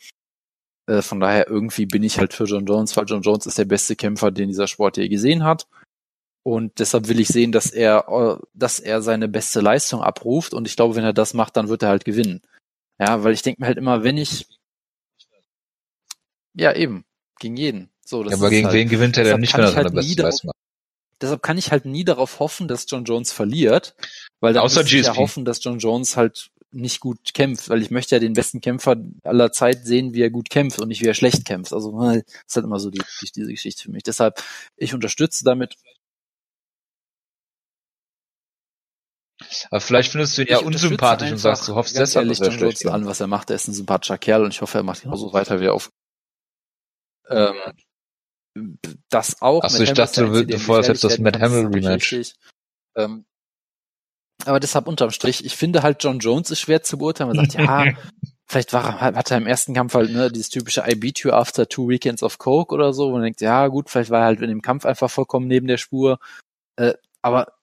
Äh, 0.87 1.01
von 1.01 1.19
daher 1.19 1.47
irgendwie 1.47 1.85
bin 1.85 2.03
ich 2.03 2.19
halt 2.19 2.33
für 2.33 2.45
John 2.45 2.65
Jones, 2.65 2.95
weil 2.95 3.05
John 3.05 3.21
Jones 3.21 3.45
ist 3.45 3.57
der 3.57 3.65
beste 3.65 3.95
Kämpfer, 3.95 4.31
den 4.31 4.49
dieser 4.49 4.67
Sport 4.67 4.97
je 4.97 5.07
gesehen 5.09 5.43
hat. 5.43 5.67
Und 6.43 6.79
deshalb 6.79 7.07
will 7.07 7.21
ich 7.21 7.29
sehen, 7.29 7.53
dass 7.53 7.71
er, 7.71 8.07
äh, 8.09 8.45
dass 8.53 8.79
er 8.79 9.01
seine 9.01 9.29
beste 9.29 9.61
Leistung 9.61 10.01
abruft. 10.01 10.53
Und 10.53 10.67
ich 10.67 10.75
glaube, 10.75 10.95
wenn 10.95 11.05
er 11.05 11.13
das 11.13 11.33
macht, 11.33 11.55
dann 11.55 11.69
wird 11.69 11.83
er 11.83 11.89
halt 11.89 12.05
gewinnen. 12.05 12.41
Ja, 12.99 13.23
weil 13.23 13.33
ich 13.33 13.41
denke 13.41 13.61
mir 13.61 13.67
halt 13.67 13.77
immer, 13.77 14.03
wenn 14.03 14.17
ich, 14.17 14.47
ja 16.53 16.73
eben, 16.75 17.05
gegen 17.39 17.57
jeden. 17.57 17.89
So, 18.05 18.23
das 18.23 18.31
ja, 18.31 18.37
aber 18.37 18.49
gegen 18.49 18.67
halt, 18.67 18.75
wen 18.75 18.89
gewinnt 18.89 19.17
er 19.17 19.23
denn 19.23 19.39
nicht, 19.39 19.53
wenn 19.55 19.63
er 19.63 19.75
halt 19.75 19.93
beste 19.93 20.21
Leistung 20.21 20.47
macht? 20.47 20.57
Deshalb 21.21 21.41
kann 21.41 21.57
ich 21.57 21.71
halt 21.71 21.85
nie 21.85 22.03
darauf 22.03 22.39
hoffen, 22.39 22.67
dass 22.67 22.85
John 22.89 23.05
Jones 23.05 23.31
verliert, 23.31 23.95
weil 24.41 24.53
dann 24.53 24.63
Außer 24.63 24.81
muss 24.81 24.91
ich 24.91 25.05
ja 25.05 25.15
hoffen, 25.15 25.45
dass 25.45 25.63
John 25.63 25.79
Jones 25.79 26.17
halt 26.17 26.51
nicht 26.71 26.99
gut 26.99 27.33
kämpft, 27.33 27.69
weil 27.69 27.81
ich 27.81 27.91
möchte 27.91 28.15
ja 28.15 28.19
den 28.19 28.33
besten 28.33 28.59
Kämpfer 28.59 28.97
aller 29.23 29.51
Zeit 29.51 29.85
sehen, 29.85 30.13
wie 30.13 30.21
er 30.21 30.29
gut 30.29 30.49
kämpft 30.49 30.79
und 30.79 30.87
nicht 30.87 31.01
wie 31.01 31.07
er 31.07 31.13
schlecht 31.13 31.45
kämpft. 31.45 31.71
Also 31.71 31.91
das 31.91 32.17
ist 32.17 32.55
halt 32.55 32.65
immer 32.65 32.79
so 32.79 32.89
die, 32.89 33.01
die, 33.21 33.31
diese 33.31 33.51
Geschichte 33.51 33.83
für 33.83 33.91
mich. 33.91 34.03
Deshalb, 34.03 34.43
ich 34.75 34.93
unterstütze 34.93 35.45
damit. 35.45 35.75
Aber 39.69 39.81
vielleicht 39.81 40.11
findest 40.11 40.37
du 40.37 40.41
ihn 40.41 40.47
ja 40.49 40.59
unsympathisch 40.59 41.31
und 41.31 41.37
sagst, 41.37 41.67
du 41.67 41.75
hoffst 41.75 41.97
deshalb, 41.97 42.25
ehrlich, 42.25 42.39
dass 42.39 42.47
er 42.49 42.53
schlecht 42.53 42.85
an, 42.87 43.05
was 43.05 43.19
er 43.19 43.27
macht. 43.27 43.49
Er 43.49 43.55
ist 43.55 43.67
ein 43.67 43.73
sympathischer 43.73 44.17
Kerl 44.17 44.43
und 44.43 44.53
ich 44.53 44.61
hoffe, 44.61 44.79
er 44.79 44.83
macht 44.83 45.03
genauso 45.03 45.31
weiter 45.31 45.59
wie 45.59 45.65
er 45.65 45.73
auf. 45.73 45.89
Ähm, 47.29 47.55
das 49.09 49.41
auch. 49.41 49.63
Achso, 49.63 49.83
ich 49.83 49.93
dachte, 49.93 50.25
du 50.25 50.45
bevor 50.45 50.83
jetzt 50.83 51.03
das 51.03 51.17
Matt 51.19 51.39
Hamill 51.39 51.67
Rematch. 51.67 52.33
Ähm, 52.95 53.25
aber 54.45 54.59
deshalb 54.59 54.87
unterm 54.87 55.11
Strich, 55.11 55.45
ich 55.45 55.55
finde 55.55 55.83
halt 55.83 56.03
John 56.03 56.19
Jones 56.19 56.51
ist 56.51 56.59
schwer 56.59 56.83
zu 56.83 56.97
beurteilen. 56.97 57.35
Man 57.35 57.45
sagt, 57.45 57.53
ja, 57.53 57.85
vielleicht 58.45 58.73
war, 58.73 58.99
hat 58.99 59.31
er 59.31 59.37
im 59.37 59.47
ersten 59.47 59.73
Kampf 59.73 59.93
halt 59.93 60.11
ne, 60.11 60.31
dieses 60.31 60.49
typische 60.49 60.83
I 60.87 60.95
beat 60.95 61.19
you 61.19 61.31
after 61.31 61.67
two 61.67 61.87
weekends 61.87 62.23
of 62.23 62.37
coke 62.37 62.73
oder 62.73 62.93
so. 62.93 63.07
Und 63.07 63.13
man 63.13 63.23
denkt, 63.23 63.41
ja 63.41 63.67
gut, 63.67 63.89
vielleicht 63.89 64.09
war 64.09 64.21
er 64.21 64.25
halt 64.25 64.41
in 64.41 64.49
dem 64.49 64.61
Kampf 64.61 64.85
einfach 64.85 65.09
vollkommen 65.09 65.47
neben 65.47 65.67
der 65.67 65.77
Spur. 65.77 66.19
Äh, 66.75 66.93
aber 67.21 67.53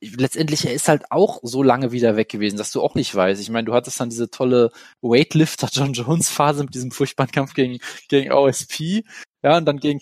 letztendlich, 0.00 0.66
er 0.66 0.74
ist 0.74 0.88
halt 0.88 1.10
auch 1.10 1.40
so 1.42 1.62
lange 1.62 1.92
wieder 1.92 2.16
weg 2.16 2.28
gewesen, 2.28 2.56
dass 2.56 2.70
du 2.70 2.82
auch 2.82 2.94
nicht 2.94 3.14
weißt. 3.14 3.40
Ich 3.40 3.50
meine, 3.50 3.64
du 3.64 3.74
hattest 3.74 3.98
dann 3.98 4.10
diese 4.10 4.30
tolle 4.30 4.70
Weightlifter 5.00 5.68
John 5.72 5.92
Jones 5.92 6.28
Phase 6.28 6.62
mit 6.62 6.74
diesem 6.74 6.90
furchtbaren 6.90 7.32
Kampf 7.32 7.54
gegen, 7.54 7.78
gegen 8.08 8.32
OSP. 8.32 9.04
Ja, 9.42 9.56
und 9.56 9.64
dann 9.64 9.78
gegen 9.78 10.00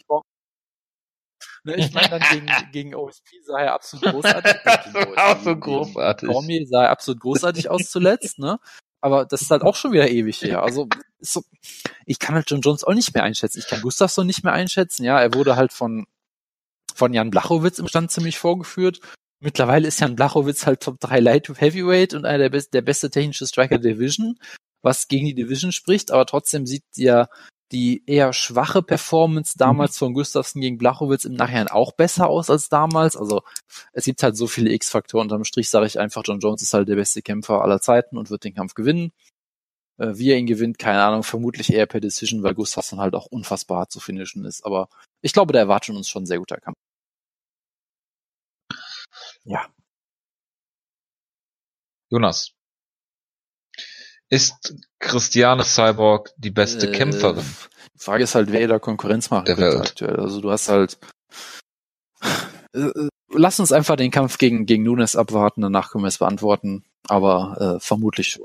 Ne, 1.65 1.75
ich 1.77 1.93
meine 1.93 2.09
dann 2.09 2.23
gegen, 2.31 2.47
gegen 2.73 2.95
OSP 2.95 3.27
sah 3.45 3.59
er 3.59 3.75
absolut 3.75 4.13
großartig. 4.13 4.55
Äh, 4.95 5.17
auch 5.17 5.41
so 5.43 5.57
großartig. 5.57 6.29
Cormier 6.29 6.67
sah 6.67 6.85
er 6.85 6.91
absolut 6.91 7.21
großartig 7.21 7.69
aus 7.69 7.91
zuletzt, 7.91 8.39
ne? 8.39 8.59
Aber 9.01 9.27
das 9.27 9.43
ist 9.43 9.51
halt 9.51 9.63
auch 9.63 9.75
schon 9.75 9.93
wieder 9.93 10.09
ewig 10.09 10.41
her. 10.43 10.63
Also 10.63 10.89
so, 11.19 11.43
ich 12.07 12.19
kann 12.19 12.35
halt 12.35 12.51
John 12.51 12.61
Jones 12.61 12.85
auch 12.85 12.95
nicht 12.95 13.15
mehr 13.15 13.25
einschätzen. 13.25 13.59
Ich 13.59 13.67
kann 13.67 13.83
Gustafsson 13.83 14.27
nicht 14.27 14.45
mehr 14.45 14.53
einschätzen. 14.53 15.05
Ja, 15.05 15.21
er 15.21 15.35
wurde 15.35 15.57
halt 15.57 15.73
von 15.73 16.07
von 16.95 17.13
Jan 17.13 17.31
Blachowitz 17.31 17.79
im 17.79 17.89
Stand 17.89 18.11
ziemlich 18.11 18.39
vorgeführt. 18.39 19.01
Mittlerweile 19.41 19.89
ist 19.89 20.01
Jan 20.01 20.17
Blachowitz 20.17 20.67
halt 20.67 20.81
Top 20.81 20.99
3 21.01 21.21
Light 21.21 21.49
Heavyweight 21.61 22.15
und 22.15 22.25
einer 22.25 22.39
der, 22.39 22.51
best, 22.51 22.73
der 22.73 22.81
beste 22.81 23.11
technische 23.11 23.47
Striker 23.47 23.79
der 23.79 23.93
Division, 23.93 24.39
was 24.83 25.09
gegen 25.09 25.27
die 25.27 25.35
Division 25.35 25.73
spricht, 25.73 26.11
aber 26.11 26.25
trotzdem 26.25 26.65
sieht 26.65 26.85
ja 26.95 27.29
die 27.73 28.03
eher 28.07 28.33
schwache 28.33 28.83
Performance 28.83 29.59
damals 29.59 29.99
von 29.99 30.15
Gustafsson 30.15 30.63
gegen 30.63 30.79
Blachowitz 30.79 31.25
im 31.25 31.35
Nachhinein 31.35 31.69
auch 31.69 31.93
besser 31.93 32.29
aus 32.29 32.49
als 32.51 32.69
damals. 32.69 33.17
Also 33.17 33.43
es 33.93 34.05
gibt 34.05 34.23
halt 34.23 34.37
so 34.37 34.47
viele 34.47 34.73
X-Faktoren. 34.73 35.27
Unterm 35.27 35.45
Strich 35.45 35.69
sage 35.69 35.87
ich 35.87 35.99
einfach, 35.99 36.23
John 36.25 36.41
Jones 36.41 36.63
ist 36.63 36.75
halt 36.75 36.89
der 36.89 36.97
beste 36.97 37.23
Kämpfer 37.23 37.63
aller 37.63 37.81
Zeiten 37.81 38.17
und 38.19 38.31
wird 38.31 38.45
den 38.45 38.55
Kampf 38.55 38.75
gewinnen. 38.75 39.13
Äh, 39.99 40.13
wie 40.17 40.31
er 40.31 40.39
ihn 40.39 40.47
gewinnt, 40.47 40.79
keine 40.79 41.03
Ahnung, 41.03 41.23
vermutlich 41.23 41.73
eher 41.73 41.87
per 41.87 42.01
Decision, 42.01 42.43
weil 42.43 42.55
Gustafsson 42.55 43.01
halt 43.01 43.15
auch 43.15 43.27
unfassbar 43.27 43.79
hart 43.81 43.93
zu 43.93 44.01
finishen 44.01 44.45
ist. 44.45 44.65
Aber 44.65 44.89
ich 45.23 45.33
glaube, 45.33 45.53
da 45.53 45.59
erwartet 45.59 45.97
uns 45.97 46.09
schon 46.09 46.25
ein 46.25 46.27
sehr 46.27 46.39
guter 46.39 46.59
Kampf. 46.59 46.77
Ja. 49.45 49.67
Jonas, 52.11 52.56
ist 54.29 54.75
Christiane 54.99 55.65
Cyborg 55.65 56.33
die 56.37 56.51
beste 56.51 56.89
äh, 56.89 56.93
Kämpferin? 56.93 57.45
Die 57.95 57.99
Frage 57.99 58.25
ist 58.25 58.35
halt, 58.35 58.53
wer 58.53 58.67
da 58.69 58.79
Konkurrenz 58.79 59.31
macht 59.31 59.49
der 59.49 59.59
Welt. 59.59 59.77
aktuell. 59.77 60.17
Also 60.21 60.41
du 60.41 60.51
hast 60.51 60.69
halt 60.69 60.99
äh, 62.73 62.81
äh, 62.81 63.09
lass 63.31 63.61
uns 63.61 63.73
einfach 63.73 63.97
den 63.97 64.11
Kampf 64.11 64.39
gegen, 64.39 64.67
gegen 64.67 64.85
Nunes 64.85 65.17
abwarten, 65.17 65.63
danach 65.63 65.91
können 65.91 66.05
wir 66.05 66.09
es 66.09 66.19
beantworten, 66.19 66.85
aber 67.09 67.77
äh, 67.77 67.81
vermutlich 67.81 68.29
schon. 68.29 68.45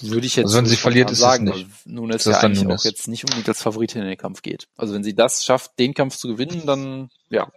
Würde 0.00 0.26
ich 0.26 0.36
jetzt 0.36 0.46
also 0.46 0.58
wenn 0.58 0.66
sie 0.66 0.76
verliert, 0.76 1.10
ist 1.10 1.20
sagen, 1.20 1.48
es 1.48 1.56
nicht. 1.56 1.86
Nunes 1.86 2.24
ja 2.24 2.38
eigentlich 2.38 2.62
Nunes. 2.62 2.80
auch 2.82 2.84
jetzt 2.84 3.08
nicht 3.08 3.24
unbedingt 3.24 3.48
als 3.48 3.62
Favoritin 3.62 4.02
in 4.02 4.08
den 4.08 4.18
Kampf 4.18 4.42
geht. 4.42 4.68
Also 4.76 4.92
wenn 4.92 5.04
sie 5.04 5.14
das 5.14 5.44
schafft, 5.44 5.78
den 5.78 5.94
Kampf 5.94 6.16
zu 6.16 6.28
gewinnen, 6.28 6.66
dann 6.66 7.10
ja. 7.30 7.50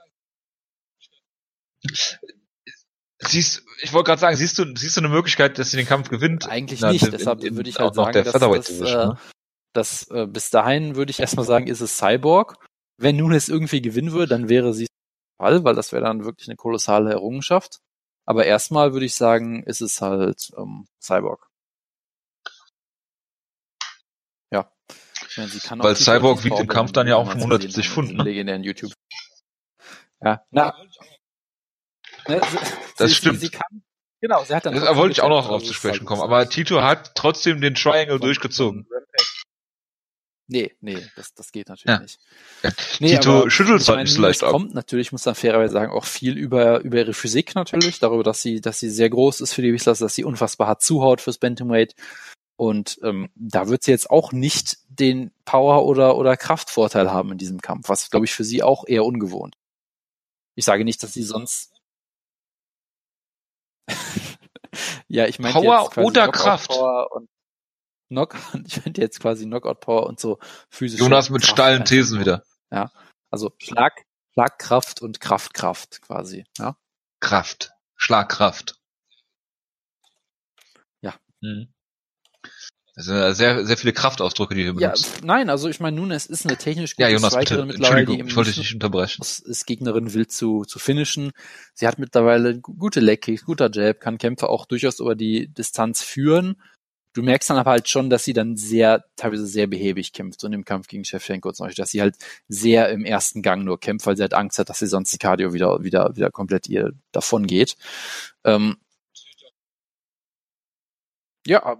Siehst, 3.20 3.64
ich 3.82 3.94
wollte 3.94 4.10
gerade 4.10 4.22
sagen, 4.22 4.36
siehst 4.36 4.60
du, 4.60 4.66
siehst 4.76 4.96
du 4.96 5.02
eine 5.02 5.10
Möglichkeit, 5.10 5.58
dass 5.58 5.72
sie 5.72 5.78
den 5.78 5.88
Kampf 5.88 6.10
gewinnt? 6.10 6.48
Eigentlich 6.48 6.82
Na, 6.82 6.92
nicht, 6.92 7.04
in, 7.04 7.12
deshalb 7.12 7.44
in, 7.44 7.56
würde 7.56 7.70
ich 7.70 7.80
halt 7.80 7.96
sagen, 7.96 8.24
dass, 8.24 8.34
das, 8.34 8.82
äh, 8.82 9.10
dass 9.74 10.12
äh, 10.12 10.28
bis 10.28 10.52
dahin 10.52 10.96
würde 10.96 11.10
ich 11.10 11.20
erstmal 11.20 11.46
sagen, 11.46 11.68
ist 11.68 11.82
es 11.82 11.98
Cyborg. 11.98 12.64
Wenn 13.00 13.18
Nunes 13.18 13.50
irgendwie 13.50 13.82
gewinnen 13.82 14.12
würde, 14.12 14.28
dann 14.28 14.50
wäre 14.50 14.74
sie 14.74 14.88
Fall, 15.38 15.64
weil 15.64 15.76
das 15.76 15.92
wäre 15.92 16.04
dann 16.04 16.26
wirklich 16.26 16.48
eine 16.48 16.56
kolossale 16.56 17.12
Errungenschaft. 17.12 17.80
Aber 18.26 18.46
erstmal 18.46 18.94
würde 18.94 19.06
ich 19.06 19.16
sagen, 19.16 19.64
ist 19.64 19.82
es 19.82 20.02
halt 20.02 20.52
ähm, 20.58 20.88
Cyborg. 21.02 21.48
Ja. 24.52 24.72
Meine, 25.38 25.52
weil 25.84 25.96
Cyborg 25.96 26.44
wiegt 26.44 26.60
im 26.60 26.68
Kampf 26.68 26.92
dann 26.92 27.08
ja 27.08 27.16
auch 27.16 27.30
170 27.30 27.90
Pfund. 27.90 28.14
Ne? 28.16 28.24
Legendären 28.24 28.64
YouTube. 28.64 28.92
Ja, 30.22 30.44
na, 30.50 30.76
Ne, 32.28 32.42
sie, 32.52 32.58
das 32.98 33.10
sie, 33.10 33.16
stimmt. 33.16 33.40
Sie, 33.40 33.50
kann, 33.50 33.84
genau, 34.22 34.44
sie 34.44 34.56
hat 34.56 34.66
dann. 34.66 34.76
Da 34.76 34.96
wollte 34.96 35.14
ich 35.14 35.22
auch 35.22 35.30
noch 35.30 35.48
drauf 35.48 35.64
zu 35.64 35.74
sprechen 35.74 36.06
kommen. 36.06 36.22
Aber 36.22 36.48
Tito 36.50 36.82
hat 36.82 37.16
trotzdem 37.16 37.62
den 37.62 37.76
Triangle 37.76 38.20
durchgezogen. 38.20 38.88
Nee, 40.50 40.74
nee, 40.80 41.06
das, 41.18 41.34
das 41.34 41.52
geht 41.52 41.68
natürlich 41.68 41.94
ja. 41.94 42.00
nicht. 42.00 42.20
Ja. 42.64 42.72
Nee, 43.02 43.18
Tito 43.18 43.50
schüttelt 43.50 43.82
es 43.82 43.90
halt 43.90 44.00
nicht 44.00 44.14
so 44.14 44.22
leicht 44.22 44.44
ab. 44.44 44.52
kommt 44.52 44.74
natürlich, 44.74 45.12
muss 45.12 45.26
man 45.26 45.36
fairerweise 45.36 45.74
sagen, 45.74 45.92
auch 45.92 46.06
viel 46.06 46.38
über, 46.38 46.80
über 46.82 47.00
ihre 47.00 47.14
Physik 47.14 47.54
natürlich, 47.54 48.00
darüber, 48.00 48.24
dass 48.24 48.42
sie, 48.42 48.62
dass 48.62 48.80
sie 48.80 48.90
sehr 48.90 49.10
groß 49.10 49.42
ist 49.42 49.54
für 49.54 49.62
die 49.62 49.74
Wissler, 49.74 49.94
dass 49.94 50.16
sie 50.16 50.24
unfassbar 50.24 50.68
hart 50.68 50.82
zuhaut 50.82 51.20
fürs 51.20 51.38
Bantamweight. 51.38 51.96
Und 52.56 52.98
ähm, 53.04 53.30
da 53.36 53.68
wird 53.68 53.84
sie 53.84 53.92
jetzt 53.92 54.10
auch 54.10 54.32
nicht 54.32 54.78
den 54.88 55.32
Power- 55.44 55.86
oder, 55.86 56.16
oder 56.16 56.38
Kraftvorteil 56.38 57.12
haben 57.12 57.34
in 57.34 57.38
diesem 57.38 57.62
Kampf, 57.62 57.90
was, 57.90 58.10
glaube 58.10 58.26
ich, 58.26 58.34
für 58.34 58.46
sie 58.46 58.64
auch 58.64 58.86
eher 58.88 59.04
ungewohnt. 59.04 59.58
Ich 60.56 60.66
sage 60.66 60.86
nicht, 60.86 61.04
dass 61.04 61.14
sie 61.14 61.24
sonst 61.24 61.77
ja, 65.08 65.26
ich 65.26 65.40
meine 65.40 65.54
Power 65.54 65.98
oder 65.98 66.30
Kraft. 66.30 66.70
Power 66.70 67.12
und 67.12 67.30
Knock, 68.10 68.36
ich 68.66 68.84
meinte 68.84 69.02
jetzt 69.02 69.20
quasi 69.20 69.46
Knockout 69.46 69.80
Power 69.80 70.08
und 70.08 70.20
so 70.20 70.40
physisch. 70.70 71.00
Jonas 71.00 71.30
mit 71.30 71.46
steilen 71.46 71.86
Thesen 71.86 72.20
wieder. 72.20 72.44
Ja, 72.72 72.92
also 73.30 73.52
Schlag, 73.58 74.06
Schlagkraft 74.34 75.02
und 75.02 75.20
Kraftkraft 75.20 76.02
quasi. 76.02 76.46
Ja. 76.58 76.78
Kraft, 77.20 77.72
Schlagkraft. 77.96 78.80
Ja. 81.02 81.16
Mhm. 81.42 81.74
Das 82.98 83.06
sind 83.06 83.36
sehr, 83.36 83.64
sehr 83.64 83.78
viele 83.78 83.94
Kraftausdrücke, 83.94 84.56
die 84.56 84.66
du 84.66 84.74
benutzt. 84.74 85.18
Ja, 85.20 85.26
nein, 85.26 85.52
also 85.52 85.70
ich 85.70 85.80
meine, 85.80 85.98
Nunes 85.98 86.26
ist 86.26 86.48
eine 86.48 86.58
technisch 86.58 86.96
gute 86.96 87.08
ja, 87.08 87.10
Jonas, 87.10 87.32
Strikerin 87.32 87.68
bitte. 87.68 87.80
mittlerweile, 87.80 88.06
die 88.08 88.22
ich 88.28 88.36
wollte 88.36 88.50
dich 88.50 88.58
nicht 88.58 88.74
unterbrechen. 88.74 89.22
Ist 89.22 89.68
Gegnerin 89.68 90.16
will 90.16 90.26
zu, 90.26 90.66
zu 90.66 90.80
finishen. 90.80 91.32
Sie 91.76 91.88
hat 91.88 92.00
mittlerweile 92.00 92.60
gute 92.60 93.00
Leckkicks, 93.00 93.46
guter 93.46 93.70
Jab, 93.72 94.00
kann 94.00 94.18
Kämpfe 94.18 94.50
auch 94.50 94.66
durchaus 94.66 95.00
über 95.00 95.14
die 95.14 95.48
Distanz 95.48 96.02
führen. 96.02 96.60
du 97.14 97.22
merkst 97.22 97.52
dann 97.52 97.58
aber 97.58 97.70
halt 97.70 97.88
schon, 97.88 98.10
dass 98.10 98.24
sie 98.26 98.34
dann 98.34 98.58
sehr, 98.58 99.06
teilweise 99.16 99.46
sehr 99.46 99.68
behäbig 99.68 100.12
kämpft, 100.12 100.40
so 100.40 100.48
in 100.48 100.54
dem 100.54 100.66
Kampf 100.66 100.88
gegen 100.88 101.06
Shevchenko 101.06 101.52
zum 101.52 101.68
Beispiel, 101.68 101.84
dass 101.84 101.92
sie 101.92 102.02
halt 102.02 102.16
sehr 102.48 102.90
im 102.90 103.06
ersten 103.06 103.44
Gang 103.44 103.64
nur 103.64 103.80
kämpft, 103.80 104.08
weil 104.08 104.18
sie 104.18 104.24
halt 104.24 104.34
Angst 104.34 104.58
hat, 104.58 104.70
dass 104.70 104.80
sie 104.80 104.88
sonst 104.88 105.14
die 105.14 105.20
Cardio 105.20 105.54
wieder, 105.54 105.84
wieder, 105.84 106.16
wieder 106.16 106.32
komplett 106.32 106.68
ihr 106.68 106.94
davon 107.12 107.46
geht. 107.46 107.78
Ähm, 108.44 108.78
ja, 111.46 111.78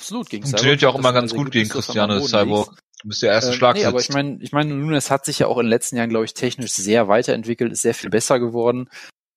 absolut 0.00 0.30
gegen 0.30 0.44
Funktioniert 0.44 0.82
ja 0.82 0.88
auch 0.88 0.98
immer 0.98 1.12
ganz 1.12 1.34
gut 1.34 1.50
gegen 1.50 1.68
Christiane 1.68 2.20
Cyborg. 2.22 2.74
Du 3.02 3.08
bist 3.08 3.22
der 3.22 3.32
erste 3.32 3.52
äh, 3.52 3.54
Schlag. 3.54 3.76
Nee, 3.76 3.84
aber 3.84 4.00
ich 4.00 4.10
meine, 4.10 4.38
ich 4.42 4.52
meine, 4.52 4.74
Nunes 4.74 5.10
hat 5.10 5.24
sich 5.24 5.38
ja 5.38 5.46
auch 5.46 5.58
in 5.58 5.66
den 5.66 5.70
letzten 5.70 5.96
Jahren, 5.96 6.10
glaube 6.10 6.24
ich, 6.24 6.34
technisch 6.34 6.72
sehr 6.72 7.08
weiterentwickelt, 7.08 7.72
ist 7.72 7.82
sehr 7.82 7.94
viel 7.94 8.10
besser 8.10 8.40
geworden. 8.40 8.88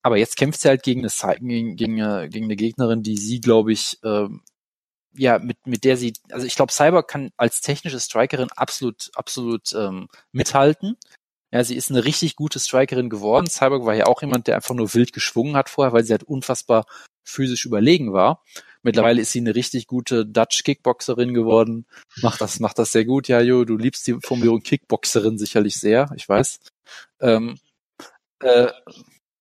Aber 0.01 0.17
jetzt 0.17 0.35
kämpft 0.35 0.61
sie 0.61 0.67
halt 0.67 0.83
gegen 0.83 1.01
eine, 1.01 1.39
gegen, 1.39 1.75
gegen, 1.75 1.99
äh, 1.99 2.27
gegen 2.29 2.45
eine 2.45 2.55
Gegnerin, 2.55 3.03
die 3.03 3.17
sie, 3.17 3.39
glaube 3.39 3.71
ich, 3.71 3.99
ähm, 4.03 4.41
ja, 5.15 5.39
mit, 5.39 5.65
mit 5.65 5.83
der 5.83 5.95
sie, 5.95 6.13
also 6.31 6.45
ich 6.45 6.55
glaube, 6.55 6.73
Cyber 6.73 7.03
kann 7.03 7.31
als 7.37 7.61
technische 7.61 7.99
Strikerin 7.99 8.49
absolut, 8.55 9.11
absolut 9.15 9.71
ähm, 9.73 10.07
mithalten. 10.31 10.97
Ja, 11.51 11.63
sie 11.63 11.75
ist 11.75 11.91
eine 11.91 12.03
richtig 12.03 12.35
gute 12.35 12.59
Strikerin 12.59 13.09
geworden. 13.09 13.47
Cyborg 13.47 13.85
war 13.85 13.93
ja 13.93 14.07
auch 14.07 14.21
jemand, 14.21 14.47
der 14.47 14.55
einfach 14.55 14.73
nur 14.73 14.93
wild 14.93 15.13
geschwungen 15.13 15.55
hat 15.55 15.69
vorher, 15.69 15.93
weil 15.93 16.03
sie 16.03 16.13
halt 16.13 16.23
unfassbar 16.23 16.85
physisch 17.23 17.65
überlegen 17.65 18.11
war. 18.11 18.43
Mittlerweile 18.83 19.21
ist 19.21 19.31
sie 19.31 19.39
eine 19.39 19.55
richtig 19.55 19.87
gute 19.87 20.25
Dutch 20.25 20.63
Kickboxerin 20.63 21.33
geworden. 21.33 21.85
Macht 22.21 22.41
das, 22.41 22.59
macht 22.59 22.77
das 22.77 22.91
sehr 22.91 23.05
gut. 23.05 23.29
Ja, 23.29 23.39
Jo, 23.39 23.63
du 23.63 23.77
liebst 23.77 24.05
die 24.07 24.17
Formulierung 24.21 24.61
Kickboxerin 24.61 25.37
sicherlich 25.37 25.79
sehr, 25.79 26.11
ich 26.15 26.27
weiß. 26.27 26.59
Ähm, 27.21 27.57
äh, 28.39 28.67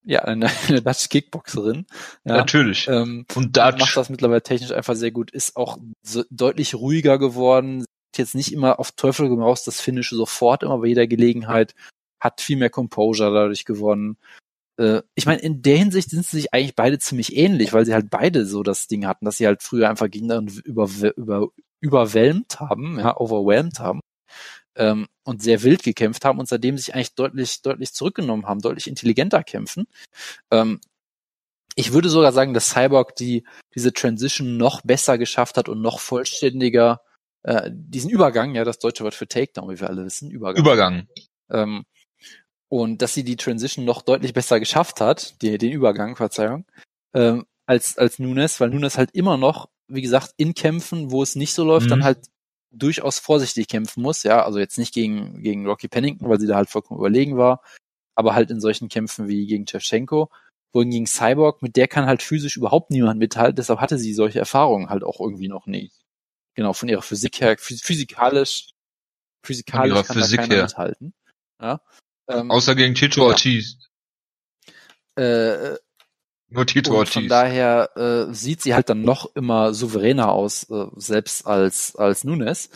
ja, 0.04 0.20
eine, 0.24 0.46
eine 0.68 0.82
Dutch 0.82 1.08
Kickboxerin. 1.08 1.86
Ja, 2.24 2.36
Natürlich. 2.36 2.88
Ähm, 2.88 3.26
und 3.34 3.56
Dutch. 3.56 3.80
Macht 3.80 3.96
das 3.96 4.10
mittlerweile 4.10 4.42
technisch 4.42 4.72
einfach 4.72 4.94
sehr 4.94 5.10
gut. 5.10 5.32
Ist 5.32 5.56
auch 5.56 5.78
so 6.02 6.24
deutlich 6.30 6.74
ruhiger 6.74 7.18
geworden. 7.18 7.84
Jetzt 8.16 8.34
nicht 8.34 8.52
immer 8.52 8.78
auf 8.78 8.92
Teufel 8.92 9.26
raus 9.28 9.64
das 9.64 9.80
Finnische 9.80 10.16
sofort 10.16 10.62
immer 10.62 10.78
bei 10.78 10.86
jeder 10.86 11.06
Gelegenheit. 11.06 11.74
Hat 12.20 12.40
viel 12.40 12.56
mehr 12.56 12.70
Composure 12.70 13.32
dadurch 13.32 13.64
gewonnen. 13.64 14.18
Äh, 14.78 15.02
ich 15.14 15.26
meine, 15.26 15.40
in 15.40 15.62
der 15.62 15.76
Hinsicht 15.76 16.10
sind 16.10 16.24
sie 16.26 16.38
sich 16.38 16.54
eigentlich 16.54 16.74
beide 16.74 16.98
ziemlich 16.98 17.36
ähnlich, 17.36 17.72
weil 17.72 17.84
sie 17.84 17.94
halt 17.94 18.10
beide 18.10 18.46
so 18.46 18.62
das 18.62 18.86
Ding 18.86 19.06
hatten, 19.06 19.24
dass 19.24 19.38
sie 19.38 19.46
halt 19.46 19.62
früher 19.62 19.88
einfach 19.88 20.10
Gegner 20.10 20.42
über, 20.64 20.88
über, 21.16 21.48
überwhelmt 21.80 22.60
haben, 22.60 22.98
ja, 22.98 23.16
overwhelmed 23.16 23.78
haben 23.80 24.00
ähm, 24.76 25.08
und 25.24 25.42
sehr 25.42 25.62
wild 25.62 25.82
gekämpft 25.82 26.24
haben 26.24 26.38
und 26.38 26.48
seitdem 26.48 26.78
sich 26.78 26.94
eigentlich 26.94 27.14
deutlich, 27.14 27.62
deutlich 27.62 27.92
zurückgenommen 27.92 28.46
haben, 28.46 28.60
deutlich 28.60 28.88
intelligenter 28.88 29.42
kämpfen. 29.42 29.86
Ähm, 30.50 30.80
ich 31.74 31.92
würde 31.92 32.08
sogar 32.08 32.32
sagen, 32.32 32.54
dass 32.54 32.70
Cyborg 32.70 33.16
die 33.16 33.44
diese 33.74 33.92
Transition 33.92 34.56
noch 34.56 34.82
besser 34.82 35.16
geschafft 35.18 35.56
hat 35.56 35.68
und 35.68 35.80
noch 35.80 36.00
vollständiger 36.00 37.00
äh, 37.44 37.70
diesen 37.72 38.10
Übergang, 38.10 38.54
ja, 38.54 38.64
das 38.64 38.78
deutsche 38.78 39.04
Wort 39.04 39.14
für 39.14 39.26
Takedown, 39.26 39.70
wie 39.70 39.80
wir 39.80 39.88
alle 39.88 40.04
wissen, 40.04 40.30
Übergang. 40.30 40.62
Übergang. 40.62 41.08
Ähm, 41.50 41.84
und 42.72 43.02
dass 43.02 43.12
sie 43.12 43.22
die 43.22 43.36
Transition 43.36 43.84
noch 43.84 44.00
deutlich 44.00 44.32
besser 44.32 44.58
geschafft 44.58 45.02
hat, 45.02 45.42
die, 45.42 45.58
den 45.58 45.72
Übergang, 45.72 46.16
Verzeihung, 46.16 46.64
ähm, 47.12 47.44
als 47.66 47.98
als 47.98 48.18
Nunes, 48.18 48.60
weil 48.60 48.70
Nunes 48.70 48.96
halt 48.96 49.10
immer 49.12 49.36
noch, 49.36 49.68
wie 49.88 50.00
gesagt, 50.00 50.32
in 50.38 50.54
Kämpfen, 50.54 51.10
wo 51.10 51.22
es 51.22 51.36
nicht 51.36 51.52
so 51.52 51.64
läuft, 51.64 51.84
mhm. 51.84 51.90
dann 51.90 52.04
halt 52.04 52.28
durchaus 52.70 53.18
vorsichtig 53.18 53.68
kämpfen 53.68 54.02
muss, 54.02 54.22
ja, 54.22 54.42
also 54.42 54.58
jetzt 54.58 54.78
nicht 54.78 54.94
gegen, 54.94 55.42
gegen 55.42 55.66
Rocky 55.66 55.86
Pennington, 55.86 56.30
weil 56.30 56.40
sie 56.40 56.46
da 56.46 56.56
halt 56.56 56.70
vollkommen 56.70 56.98
überlegen 56.98 57.36
war, 57.36 57.60
aber 58.14 58.34
halt 58.34 58.50
in 58.50 58.58
solchen 58.58 58.88
Kämpfen 58.88 59.28
wie 59.28 59.46
gegen 59.46 59.66
Tschewtschenko, 59.66 60.30
wohingegen 60.72 61.06
Cyborg, 61.06 61.60
mit 61.60 61.76
der 61.76 61.88
kann 61.88 62.06
halt 62.06 62.22
physisch 62.22 62.56
überhaupt 62.56 62.90
niemand 62.90 63.18
mithalten, 63.18 63.56
deshalb 63.56 63.80
hatte 63.80 63.98
sie 63.98 64.14
solche 64.14 64.38
Erfahrungen 64.38 64.88
halt 64.88 65.04
auch 65.04 65.20
irgendwie 65.20 65.48
noch 65.48 65.66
nie. 65.66 65.92
Genau, 66.54 66.72
von 66.72 66.88
ihrer 66.88 67.02
Physik 67.02 67.38
her, 67.42 67.54
physikalisch, 67.58 68.70
physikalisch 69.44 70.06
kann 70.06 70.16
Physik 70.16 70.38
da 70.38 70.42
keiner 70.44 70.54
her. 70.54 70.62
mithalten. 70.62 71.14
Ja. 71.60 71.82
Ähm, 72.28 72.50
Außer 72.50 72.74
gegen 72.74 72.94
Tito 72.94 73.22
ja. 73.22 73.28
Ortiz. 73.28 73.76
Äh, 75.16 75.76
nur 76.48 76.66
Tito 76.66 76.94
Ortiz. 76.94 77.14
Von 77.14 77.28
daher 77.28 77.90
äh, 77.96 78.34
sieht 78.34 78.60
sie 78.62 78.74
halt 78.74 78.88
dann 78.90 79.02
noch 79.02 79.34
immer 79.34 79.72
souveräner 79.72 80.30
aus, 80.30 80.68
äh, 80.70 80.86
selbst 80.96 81.46
als, 81.46 81.96
als 81.96 82.24
Nunes. 82.24 82.70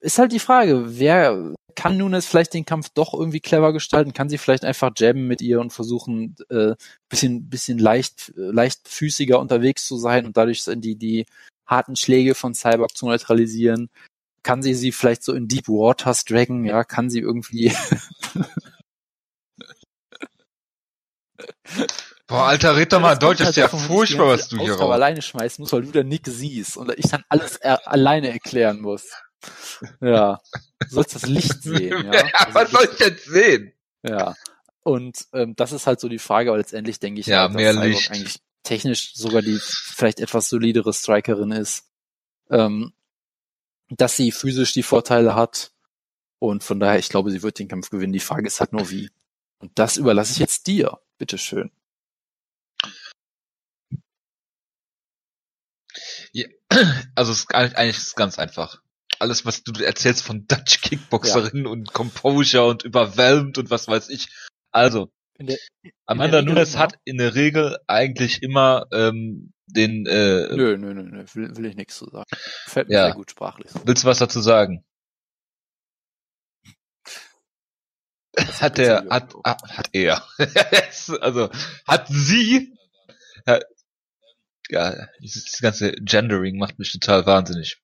Ist 0.00 0.18
halt 0.18 0.32
die 0.32 0.38
Frage, 0.38 0.98
wer 0.98 1.54
kann 1.74 1.96
Nunes 1.96 2.26
vielleicht 2.26 2.54
den 2.54 2.64
Kampf 2.64 2.90
doch 2.90 3.14
irgendwie 3.14 3.40
clever 3.40 3.72
gestalten? 3.72 4.12
Kann 4.12 4.28
sie 4.28 4.38
vielleicht 4.38 4.64
einfach 4.64 4.92
jabben 4.96 5.26
mit 5.26 5.40
ihr 5.42 5.60
und 5.60 5.72
versuchen, 5.72 6.34
äh, 6.50 6.74
bisschen, 7.08 7.48
bisschen 7.48 7.78
leicht, 7.78 8.32
leichtfüßiger 8.34 9.38
unterwegs 9.38 9.86
zu 9.86 9.96
sein 9.96 10.26
und 10.26 10.36
dadurch 10.36 10.64
die, 10.66 10.96
die 10.96 11.26
harten 11.66 11.96
Schläge 11.96 12.34
von 12.34 12.54
Cyborg 12.54 12.96
zu 12.96 13.06
neutralisieren? 13.06 13.88
Kann 14.42 14.62
sie 14.62 14.74
sie 14.74 14.92
vielleicht 14.92 15.22
so 15.22 15.32
in 15.32 15.48
Deep 15.48 15.68
Waters 15.68 16.24
draggen? 16.24 16.64
Ja, 16.64 16.84
kann 16.84 17.10
sie 17.10 17.20
irgendwie 17.20 17.72
Boah, 22.26 22.48
Alter, 22.48 22.76
red 22.76 22.92
doch 22.92 23.00
mal 23.00 23.14
Deutsch, 23.16 23.38
das 23.38 23.50
ist 23.50 23.56
ja 23.56 23.68
furchtbar, 23.68 24.28
was 24.28 24.48
du 24.48 24.58
hier 24.58 24.74
raus. 24.74 24.92
alleine 24.92 25.22
schmeißen 25.22 25.62
musst, 25.62 25.72
weil 25.72 25.82
du 25.82 25.92
dann 25.92 26.08
Nick 26.08 26.26
siehst 26.26 26.76
und 26.76 26.92
ich 26.96 27.08
dann 27.08 27.24
alles 27.28 27.56
er 27.56 27.86
alleine 27.86 28.30
erklären 28.30 28.80
muss. 28.80 29.10
Ja. 30.00 30.40
Du 30.80 30.88
sollst 30.88 31.14
das 31.14 31.26
Licht 31.26 31.62
sehen, 31.62 32.04
ja. 32.06 32.14
ja 32.26 32.34
also 32.34 32.54
was 32.54 32.70
soll 32.70 32.88
ich 32.92 32.98
jetzt 32.98 33.24
sehen? 33.26 33.72
Ja. 34.02 34.34
Und 34.82 35.26
ähm, 35.32 35.54
das 35.56 35.72
ist 35.72 35.86
halt 35.86 36.00
so 36.00 36.08
die 36.08 36.18
Frage, 36.18 36.50
aber 36.50 36.58
letztendlich 36.58 36.98
denke 36.98 37.20
ich, 37.20 37.26
ja, 37.26 37.42
halt, 37.42 37.50
dass 37.50 37.56
mehr 37.56 37.72
Cyborg 37.72 37.88
Licht. 37.88 38.10
eigentlich 38.10 38.40
technisch 38.62 39.14
sogar 39.14 39.42
die 39.42 39.58
vielleicht 39.60 40.20
etwas 40.20 40.48
solidere 40.48 40.92
Strikerin 40.92 41.52
ist. 41.52 41.84
Ähm, 42.50 42.92
dass 43.88 44.16
sie 44.16 44.32
physisch 44.32 44.72
die 44.72 44.82
Vorteile 44.82 45.34
hat. 45.34 45.72
Und 46.38 46.64
von 46.64 46.80
daher, 46.80 46.98
ich 46.98 47.08
glaube, 47.08 47.30
sie 47.30 47.42
wird 47.42 47.58
den 47.58 47.68
Kampf 47.68 47.90
gewinnen. 47.90 48.12
Die 48.12 48.20
Frage 48.20 48.46
ist 48.46 48.60
halt 48.60 48.72
nur 48.72 48.90
wie. 48.90 49.10
Und 49.58 49.72
das 49.76 49.96
überlasse 49.96 50.32
ich 50.32 50.38
jetzt 50.38 50.66
dir. 50.66 50.98
Bitteschön. 51.18 51.70
Ja, 56.32 56.46
also 57.14 57.32
es 57.32 57.40
ist 57.40 57.54
eigentlich 57.54 57.96
ist 57.96 58.16
ganz 58.16 58.38
einfach. 58.38 58.82
Alles, 59.18 59.46
was 59.46 59.64
du 59.64 59.72
erzählst 59.82 60.22
von 60.22 60.46
Dutch 60.46 60.82
Kickboxerin 60.82 61.64
ja. 61.64 61.70
und 61.70 61.92
Composure 61.92 62.66
und 62.66 62.84
überwhelmed 62.84 63.56
und 63.56 63.70
was 63.70 63.88
weiß 63.88 64.10
ich. 64.10 64.28
Also, 64.72 65.10
der, 65.38 65.56
Amanda 66.04 66.42
Nunes 66.42 66.76
hat 66.76 66.98
in 67.04 67.16
der 67.16 67.34
Regel 67.34 67.78
eigentlich 67.86 68.42
immer 68.42 68.86
ähm, 68.92 69.52
den 69.66 70.06
äh, 70.06 70.54
Nö, 70.54 70.76
nö, 70.76 70.94
nö, 70.94 71.02
nö, 71.02 71.24
will, 71.32 71.56
will 71.56 71.66
ich 71.66 71.76
nichts 71.76 71.96
zu 71.96 72.10
sagen. 72.10 72.28
Fällt 72.66 72.88
mir 72.88 72.94
ja. 72.94 73.04
sehr 73.06 73.14
gut 73.14 73.30
sprachlich. 73.30 73.70
Willst 73.84 74.04
du 74.04 74.08
was 74.08 74.18
dazu 74.18 74.40
sagen? 74.40 74.84
Hat 78.60 78.78
der, 78.78 79.06
hat, 79.10 79.34
hat 79.44 79.88
er. 79.92 80.26
also, 81.20 81.50
hat 81.86 82.08
sie, 82.08 82.74
ja, 84.70 85.08
dieses 85.20 85.58
ganze 85.60 85.92
Gendering 85.92 86.58
macht 86.58 86.78
mich 86.78 86.92
total 86.92 87.26
wahnsinnig. 87.26 87.78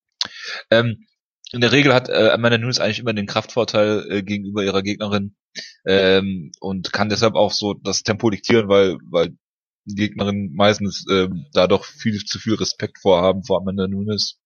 Ähm, 0.71 1.07
in 1.53 1.61
der 1.61 1.73
Regel 1.73 1.93
hat 1.93 2.09
äh, 2.09 2.31
Amanda 2.31 2.59
Nunes 2.59 2.81
eigentlich 2.81 3.01
immer 3.01 3.13
den 3.13 3.27
Kraftvorteil 3.27 4.07
äh, 4.11 4.23
gegenüber 4.23 4.65
ihrer 4.65 4.83
Gegnerin 4.83 5.37
ähm, 5.85 6.51
und 6.61 6.93
kann 6.93 7.11
deshalb 7.11 7.35
auch 7.35 7.53
so 7.53 7.75
das 7.75 8.03
Tempo 8.03 8.31
diktieren, 8.31 8.69
weil 8.69 8.97
weil 9.11 9.37
die 9.85 9.97
Gegnerin 9.97 10.53
meistens 10.55 11.05
äh, 11.11 11.29
da 11.53 11.67
doch 11.67 11.85
viel 11.85 12.25
zu 12.25 12.39
viel 12.39 12.55
Respekt 12.55 12.99
vorhaben 13.01 13.45
vor 13.45 13.61
Amanda 13.61 13.87
Nunes. 13.87 14.39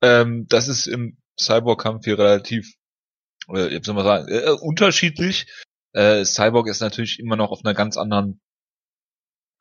Ähm, 0.00 0.46
das 0.48 0.68
ist 0.68 0.86
im 0.86 1.18
Cyborg-Kampf 1.38 2.04
hier 2.04 2.18
relativ, 2.18 2.74
äh, 3.48 3.72
jetzt 3.72 3.86
soll 3.86 3.94
man 3.94 4.04
sagen, 4.04 4.28
äh, 4.28 4.50
unterschiedlich. 4.50 5.46
Äh, 5.92 6.24
Cyborg 6.24 6.68
ist 6.68 6.80
natürlich 6.80 7.18
immer 7.18 7.36
noch 7.36 7.50
auf 7.50 7.64
einer 7.64 7.74
ganz 7.74 7.96
anderen 7.96 8.40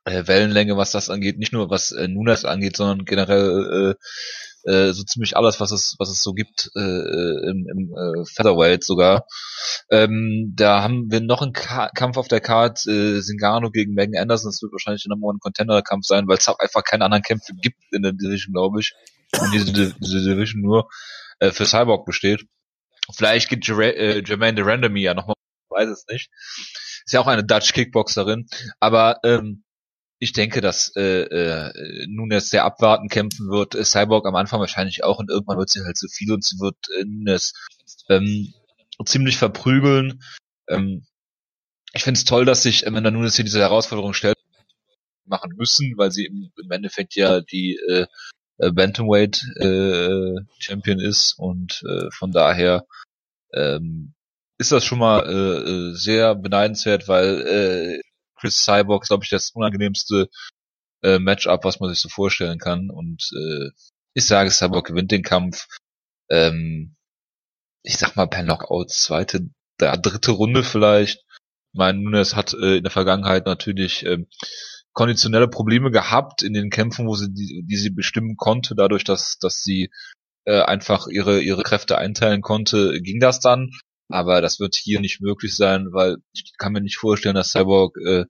äh, 0.06 0.28
Wellenlänge, 0.28 0.78
was 0.78 0.92
das 0.92 1.10
angeht, 1.10 1.38
nicht 1.38 1.54
nur 1.54 1.70
was 1.70 1.92
äh, 1.92 2.08
Nunes 2.08 2.46
angeht, 2.46 2.78
sondern 2.78 3.06
generell 3.06 3.96
äh, 4.66 4.72
äh, 4.72 4.94
so 4.94 5.04
ziemlich 5.04 5.36
alles, 5.36 5.60
was 5.60 5.72
es 5.72 5.96
was 6.00 6.10
es 6.10 6.22
so 6.22 6.34
gibt 6.34 6.70
äh, 6.76 6.80
äh 6.80 7.50
im, 7.50 7.68
im 7.68 7.96
äh, 7.96 8.26
Featherweight 8.26 8.84
sogar. 8.84 9.26
Ähm, 9.90 10.54
da 10.56 10.84
haben 10.84 11.12
wir 11.12 11.22
noch 11.22 11.42
einen 11.42 11.54
Ka 11.54 11.90
Kampf 11.90 12.18
auf 12.18 12.28
der 12.28 12.42
Card, 12.42 12.86
äh, 12.88 13.22
Singano 13.22 13.72
gegen 13.72 13.94
Megan 13.94 14.22
Anderson. 14.22 14.50
Das 14.52 14.62
wird 14.62 14.72
wahrscheinlich 14.72 15.04
der 15.04 15.10
Number 15.10 15.28
One 15.28 15.40
Contender 15.40 15.82
Kampf 15.82 16.06
sein, 16.06 16.28
weil 16.28 16.38
es 16.38 16.48
einfach 16.48 16.84
keine 16.84 17.06
anderen 17.06 17.24
Kämpfe 17.24 17.54
gibt 17.62 17.78
in 17.92 18.04
der 18.04 18.14
Division, 18.14 18.54
glaube 18.54 18.80
ich. 18.80 18.94
Und 19.40 19.54
diese, 19.54 19.72
diese 19.72 20.22
Division 20.22 20.62
nur 20.62 20.90
äh, 21.40 21.52
für 21.52 21.66
Cyborg 21.66 22.06
besteht. 22.06 22.46
Vielleicht 23.14 23.50
geht 23.50 23.68
äh, 23.68 24.24
Jermaine 24.26 24.56
de 24.56 24.66
Randomy 24.66 25.02
ja 25.02 25.14
nochmal, 25.14 25.36
weiß 25.70 25.90
es 25.90 26.06
nicht. 26.10 26.30
Ist 27.06 27.14
ja 27.14 27.20
auch 27.20 27.28
eine 27.28 27.44
Dutch 27.44 27.74
Kickboxerin, 27.74 28.48
aber 28.80 29.20
ähm, 29.24 29.64
ich 30.20 30.34
denke, 30.34 30.62
dass 30.62 30.96
äh, 30.96 31.24
äh, 31.24 32.06
Nunes 32.08 32.50
sehr 32.50 32.64
abwarten 32.64 33.10
kämpfen 33.10 33.50
wird. 33.50 33.74
Äh, 33.74 33.84
Cyborg 33.84 34.28
am 34.28 34.36
Anfang 34.36 34.60
wahrscheinlich 34.60 35.04
auch 35.04 35.18
und 35.18 35.32
irgendwann 35.32 35.58
wird 35.58 35.70
sie 35.70 35.84
halt 35.84 35.98
zu 35.98 36.08
so 36.08 36.14
viel 36.14 36.32
und 36.32 36.46
sie 36.46 36.60
wird 36.60 36.76
äh, 37.00 37.06
Nunes 37.06 37.54
ähm, 38.08 38.54
ziemlich 39.04 39.38
verprügeln. 39.38 40.22
Ähm, 40.70 41.08
ich 41.94 42.04
finde 42.04 42.20
es 42.20 42.26
toll, 42.26 42.46
dass 42.46 42.62
sich 42.62 42.88
Amanda 42.88 43.10
Nunes 43.10 43.36
hier 43.36 43.46
diese 43.46 43.60
Herausforderung 43.60 44.14
stellt 44.14 44.38
machen 45.26 45.54
müssen, 45.58 45.98
weil 45.98 46.12
sie 46.12 46.26
im, 46.26 46.52
im 46.62 46.72
Endeffekt 46.72 47.16
ja 47.16 47.42
die 47.42 47.80
äh, 47.90 48.06
äh, 48.62 48.72
Bantamweight 48.72 49.44
äh, 49.58 50.36
Champion 50.60 51.00
ist 51.00 51.34
und 51.38 51.84
äh, 51.88 52.10
von 52.12 52.32
daher 52.32 52.86
ähm, 53.54 54.14
ist 54.58 54.72
das 54.72 54.86
schon 54.86 55.00
mal 55.00 55.26
äh, 55.28 55.92
äh 55.92 55.94
sehr 55.96 56.36
beneidenswert, 56.36 57.08
weil 57.08 57.42
äh, 57.48 58.02
Chris 58.40 58.64
Cyborg 58.64 59.06
glaube 59.06 59.24
ich, 59.24 59.30
das 59.30 59.52
unangenehmste 59.52 60.30
äh, 61.04 61.20
Matchup, 61.20 61.64
was 61.64 61.80
man 61.80 61.90
sich 61.90 62.00
so 62.00 62.10
vorstellen 62.10 62.60
kann. 62.60 62.90
Und 62.90 63.32
äh, 63.36 63.70
ich 64.14 64.26
sage, 64.26 64.52
Cyborg 64.52 64.88
gewinnt 64.88 65.12
den 65.12 65.24
Kampf. 65.24 65.68
Ähm, 66.30 66.96
ich 67.84 67.98
sag 67.98 68.16
mal 68.16 68.28
per 68.28 68.44
Knockout, 68.44 68.92
zweite, 68.92 69.50
dritte 69.78 70.32
Runde 70.32 70.64
vielleicht. 70.64 71.20
Ich 71.74 71.78
meine, 71.78 72.00
Nunes 72.00 72.36
hat 72.36 72.54
äh, 72.54 72.78
in 72.78 72.84
der 72.84 72.92
Vergangenheit 72.92 73.46
natürlich 73.46 74.06
ähm, 74.06 74.28
konditionelle 74.94 75.48
Probleme 75.48 75.92
gehabt 75.92 76.44
in 76.44 76.54
den 76.54 76.70
Kämpfen, 76.70 77.08
wo 77.08 77.16
sie 77.16 77.32
die, 77.32 77.64
die 77.66 77.78
sie 77.78 77.90
bestimmen 77.92 78.36
konnte, 78.38 78.76
dadurch, 78.76 79.04
dass 79.04 79.38
dass 79.40 79.64
sie 79.64 79.90
äh, 80.46 80.62
einfach 80.62 81.08
ihre 81.08 81.42
ihre 81.42 81.64
Kräfte 81.64 81.98
einteilen 81.98 82.42
konnte, 82.42 83.02
ging 83.02 83.20
das 83.20 83.40
dann. 83.40 83.72
Aber 84.10 84.42
das 84.42 84.60
wird 84.60 84.76
hier 84.76 85.00
nicht 85.00 85.22
möglich 85.22 85.56
sein, 85.56 85.88
weil 85.94 86.18
ich 86.34 86.54
kann 86.58 86.74
mir 86.74 86.82
nicht 86.82 86.98
vorstellen, 86.98 87.36
dass 87.36 87.52
Cyborg 87.52 87.96
äh, 88.06 88.26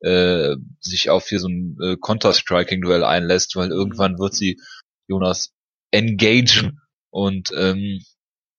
äh, 0.00 0.56
sich 0.80 1.10
auf 1.10 1.28
hier 1.28 1.40
so 1.40 1.48
ein 1.48 1.76
äh, 1.82 1.96
Counter-Striking-Duell 1.96 3.04
einlässt, 3.04 3.56
weil 3.56 3.70
irgendwann 3.70 4.18
wird 4.18 4.34
sie 4.34 4.60
Jonas 5.08 5.54
engagen 5.90 6.80
und 7.10 7.52
ähm, 7.56 8.02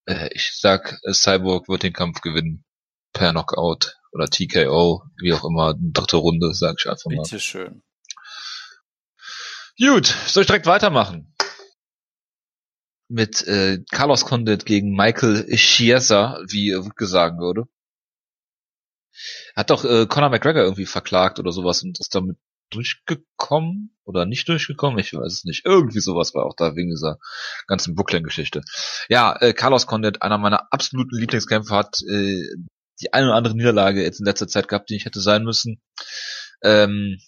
äh, 0.07 0.29
ich 0.33 0.51
sag, 0.59 0.99
Cyborg 1.11 1.67
wird 1.67 1.83
den 1.83 1.93
Kampf 1.93 2.21
gewinnen 2.21 2.63
per 3.13 3.31
Knockout 3.31 3.95
oder 4.13 4.27
TKO, 4.27 5.03
wie 5.19 5.33
auch 5.33 5.43
immer, 5.43 5.75
dritte 5.77 6.17
Runde, 6.17 6.53
sag 6.53 6.75
ich 6.79 6.89
einfach 6.89 7.09
mal. 7.09 7.23
Bitteschön. 7.23 7.83
Gut, 9.77 10.05
soll 10.05 10.41
ich 10.41 10.47
direkt 10.47 10.67
weitermachen? 10.67 11.35
Mit 13.09 13.45
äh, 13.47 13.79
Carlos 13.91 14.25
Condit 14.25 14.65
gegen 14.65 14.95
Michael 14.95 15.47
Chiesa, 15.55 16.39
wie 16.47 16.73
Wutke 16.75 17.07
sagen 17.07 17.39
würde. 17.39 17.67
Hat 19.55 19.69
doch 19.69 19.83
äh, 19.83 20.05
Conor 20.07 20.29
McGregor 20.29 20.63
irgendwie 20.63 20.85
verklagt 20.85 21.39
oder 21.39 21.51
sowas 21.51 21.83
und 21.83 21.99
ist 21.99 22.15
damit 22.15 22.37
durchgekommen 22.69 23.95
oder 24.03 24.25
nicht 24.25 24.47
durchgekommen, 24.47 24.99
ich 24.99 25.13
weiß 25.13 25.31
es 25.31 25.43
nicht. 25.43 25.65
Irgendwie 25.65 25.99
sowas 25.99 26.33
war 26.33 26.45
auch 26.45 26.55
da 26.55 26.75
wegen 26.75 26.89
dieser 26.89 27.17
ganzen 27.67 27.95
Brooklyn-Geschichte. 27.95 28.63
Ja, 29.09 29.35
äh, 29.39 29.53
Carlos 29.53 29.85
Condit, 29.85 30.21
einer 30.21 30.37
meiner 30.37 30.71
absoluten 30.71 31.15
Lieblingskämpfer, 31.15 31.75
hat 31.75 32.01
äh, 32.09 32.43
die 33.01 33.13
eine 33.13 33.27
oder 33.27 33.35
andere 33.35 33.55
Niederlage 33.55 34.03
jetzt 34.03 34.19
in 34.19 34.25
letzter 34.25 34.47
Zeit 34.47 34.67
gehabt, 34.67 34.89
die 34.89 34.95
nicht 34.95 35.05
hätte 35.05 35.21
sein 35.21 35.43
müssen. 35.43 35.81
Ähm, 36.63 37.19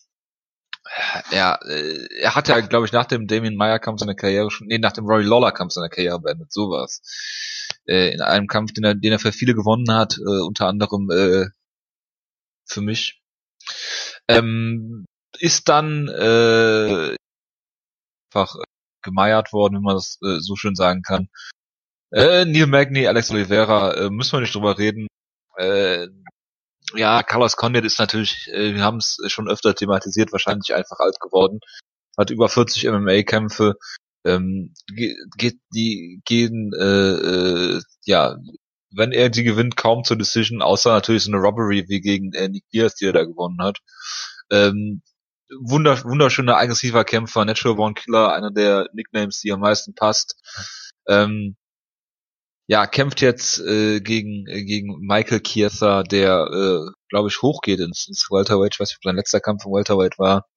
ja, 1.32 1.56
äh, 1.66 2.08
er 2.20 2.36
hat 2.36 2.48
ja, 2.48 2.60
glaube 2.62 2.86
ich, 2.86 2.92
nach 2.92 3.06
dem 3.06 3.28
Damien 3.28 3.56
Meyer 3.56 3.80
Kampf 3.80 4.00
seine 4.00 4.16
Karriere 4.16 4.52
schon, 4.52 4.68
nee, 4.68 4.78
nach 4.78 4.94
dem 4.94 5.06
Rory 5.06 5.24
Lawler 5.24 5.52
Kampf 5.52 5.74
seine 5.74 5.90
Karriere 5.90 6.20
beendet, 6.20 6.54
sowas. 6.54 7.02
Äh, 7.86 8.14
in 8.14 8.22
einem 8.22 8.48
Kampf, 8.48 8.74
den 8.74 8.84
er, 8.84 8.96
den 8.96 9.12
er 9.12 9.20
für 9.20 9.32
viele 9.32 9.56
gewonnen 9.56 9.92
hat, 9.92 10.18
äh, 10.18 10.42
unter 10.42 10.68
anderem 10.68 11.10
äh, 11.10 11.48
für 12.66 12.82
mich. 12.82 13.22
Ähm, 14.28 15.06
ist 15.40 15.70
dann 15.70 16.08
äh, 16.08 17.16
einfach 18.32 18.56
gemeiert 19.02 19.54
worden, 19.54 19.76
wenn 19.76 19.84
man 19.84 19.96
das 19.96 20.18
äh, 20.24 20.40
so 20.40 20.56
schön 20.56 20.76
sagen 20.76 21.02
kann. 21.02 21.30
Äh, 22.12 22.46
Neil 22.46 22.68
Magny, 22.68 23.08
Alex 23.08 23.32
Oliveira, 23.32 23.94
äh, 23.94 24.10
müssen 24.10 24.34
wir 24.34 24.42
nicht 24.42 24.56
drüber 24.56 24.78
reden. 24.78 25.08
Äh, 25.58 26.08
ja, 26.94 27.24
Carlos 27.24 27.56
Condit 27.56 27.86
ist 27.86 28.00
natürlich, 28.00 28.48
äh, 28.54 28.76
wir 28.76 28.84
haben 28.84 28.98
es 28.98 29.18
schon 29.28 29.50
öfter 29.50 29.76
thematisiert, 29.76 30.32
wahrscheinlich 30.32 30.74
einfach 30.74 31.00
alt 31.00 31.20
geworden. 31.20 31.60
Hat 32.18 32.30
über 32.30 32.50
40 32.50 32.86
MMA-Kämpfe, 32.86 33.76
ähm, 34.26 34.74
geht, 34.88 35.60
die 35.74 36.22
gehen, 36.26 36.72
äh, 36.80 36.86
äh, 36.86 37.82
ja, 38.06 38.38
wenn 38.92 39.12
er 39.12 39.30
die 39.30 39.44
gewinnt, 39.44 39.76
kaum 39.78 40.04
zur 40.04 40.18
Decision, 40.18 40.62
außer 40.62 40.92
natürlich 40.92 41.24
so 41.24 41.32
eine 41.32 41.42
Robbery 41.42 41.86
wie 41.90 42.02
gegen 42.02 42.34
äh, 42.34 42.48
Nick 42.50 42.64
Diaz, 42.74 42.96
die 42.96 43.06
er 43.06 43.14
da 43.14 43.24
gewonnen 43.24 43.62
hat. 43.62 43.80
Ähm, 44.52 45.02
wunder, 45.60 46.02
wunderschöner, 46.04 46.58
aggressiver 46.58 47.04
Kämpfer, 47.04 47.46
Natural 47.46 47.76
Born 47.76 47.94
Killer, 47.94 48.34
einer 48.34 48.52
der 48.52 48.90
Nicknames, 48.94 49.40
die 49.42 49.52
am 49.52 49.60
meisten 49.60 49.94
passt. 49.96 50.36
Ähm, 51.08 51.56
ja, 52.68 52.88
kämpft 52.88 53.22
jetzt 53.22 53.60
äh, 53.60 54.00
gegen 54.02 54.48
äh, 54.48 54.64
gegen 54.64 54.98
Michael 55.00 55.42
Chiesa, 55.42 56.04
der, 56.04 56.48
äh, 56.52 56.92
glaube 57.10 57.30
ich, 57.30 57.42
hochgeht 57.42 57.80
ins, 57.80 58.08
ins 58.08 58.28
Welterweight. 58.32 58.74
Ich 58.74 58.80
weiß 58.80 58.90
nicht, 58.90 58.98
ob 58.98 59.04
sein 59.04 59.16
letzter 59.16 59.40
Kampf 59.40 59.66
im 59.66 59.72
Welterweight 59.72 60.18
war. 60.18 60.48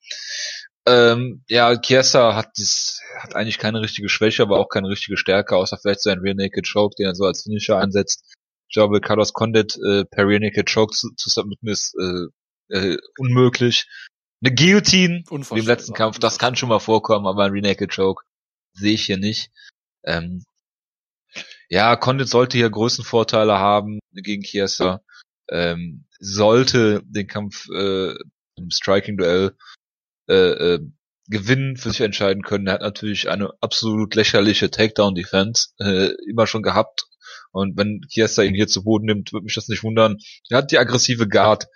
Ähm, 0.87 1.45
ja, 1.49 1.77
Chiesa 1.77 2.35
hat 2.35 2.49
dies, 2.57 3.01
hat 3.21 3.37
eigentlich 3.37 3.59
keine 3.59 3.83
richtige 3.83 4.09
Schwäche, 4.09 4.43
aber 4.43 4.59
auch 4.59 4.71
keine 4.71 4.89
richtige 4.89 5.19
Stärke, 5.19 5.57
außer 5.57 5.77
vielleicht 5.77 6.01
so 6.01 6.09
ein 6.09 6.21
Rear 6.21 6.35
Naked 6.35 6.67
Choke, 6.67 6.95
den 6.99 7.07
er 7.07 7.15
so 7.15 7.25
als 7.25 7.43
Finisher 7.43 7.79
einsetzt. 7.79 8.25
Ich 8.71 8.75
glaube, 8.75 9.01
Carlos 9.01 9.35
Condit 9.35 9.77
äh, 9.77 10.05
per 10.07 10.27
Rear 10.27 10.41
Naked 10.41 10.73
Choke 10.73 10.95
zu, 10.95 11.11
zu 11.15 11.29
submitten 11.29 11.69
ist 11.69 11.95
äh, 12.01 12.75
äh, 12.75 12.99
unmöglich. 13.19 13.87
Eine 14.43 14.55
Guillotine 14.55 15.25
wie 15.29 15.59
im 15.59 15.67
letzten 15.67 15.93
Kampf, 15.93 16.19
das 16.21 16.39
kann 16.39 16.57
schon 16.57 16.69
mal 16.71 16.79
vorkommen, 16.79 17.27
aber 17.27 17.45
ein 17.45 17.53
Rear 17.53 17.65
Naked 17.65 17.95
Choke 17.95 18.25
sehe 18.73 18.95
ich 18.95 19.05
hier 19.05 19.19
nicht. 19.19 19.51
Ähm, 20.05 20.45
ja, 21.69 21.97
Condit 21.97 22.29
sollte 22.29 22.57
hier 22.57 22.71
Größenvorteile 22.71 23.59
haben 23.59 23.99
gegen 24.13 24.43
Chiesa. 24.43 25.03
Ähm, 25.51 26.07
sollte 26.19 27.03
den 27.05 27.27
Kampf 27.27 27.69
äh, 27.71 28.15
im 28.57 28.71
Striking-Duell 28.71 29.57
äh, 30.29 30.35
äh, 30.35 30.81
gewinnen, 31.29 31.77
für 31.77 31.91
sich 31.91 32.01
entscheiden 32.01 32.43
können. 32.43 32.67
Er 32.67 32.75
hat 32.75 32.83
natürlich 32.83 33.29
eine 33.29 33.53
absolut 33.61 34.15
lächerliche 34.15 34.71
Takedown-Defense 34.71 35.69
äh, 35.79 36.11
immer 36.29 36.47
schon 36.47 36.63
gehabt. 36.63 37.05
Und 37.51 37.77
wenn 37.77 38.03
Chiesa 38.09 38.43
ihn 38.43 38.55
hier 38.55 38.69
zu 38.69 38.85
Boden 38.85 39.07
nimmt, 39.07 39.33
würde 39.33 39.45
mich 39.45 39.55
das 39.55 39.69
nicht 39.69 39.83
wundern. 39.83 40.19
Er 40.51 40.59
hat 40.59 40.71
die 40.71 40.79
aggressive 40.79 41.29
Guard, 41.29 41.67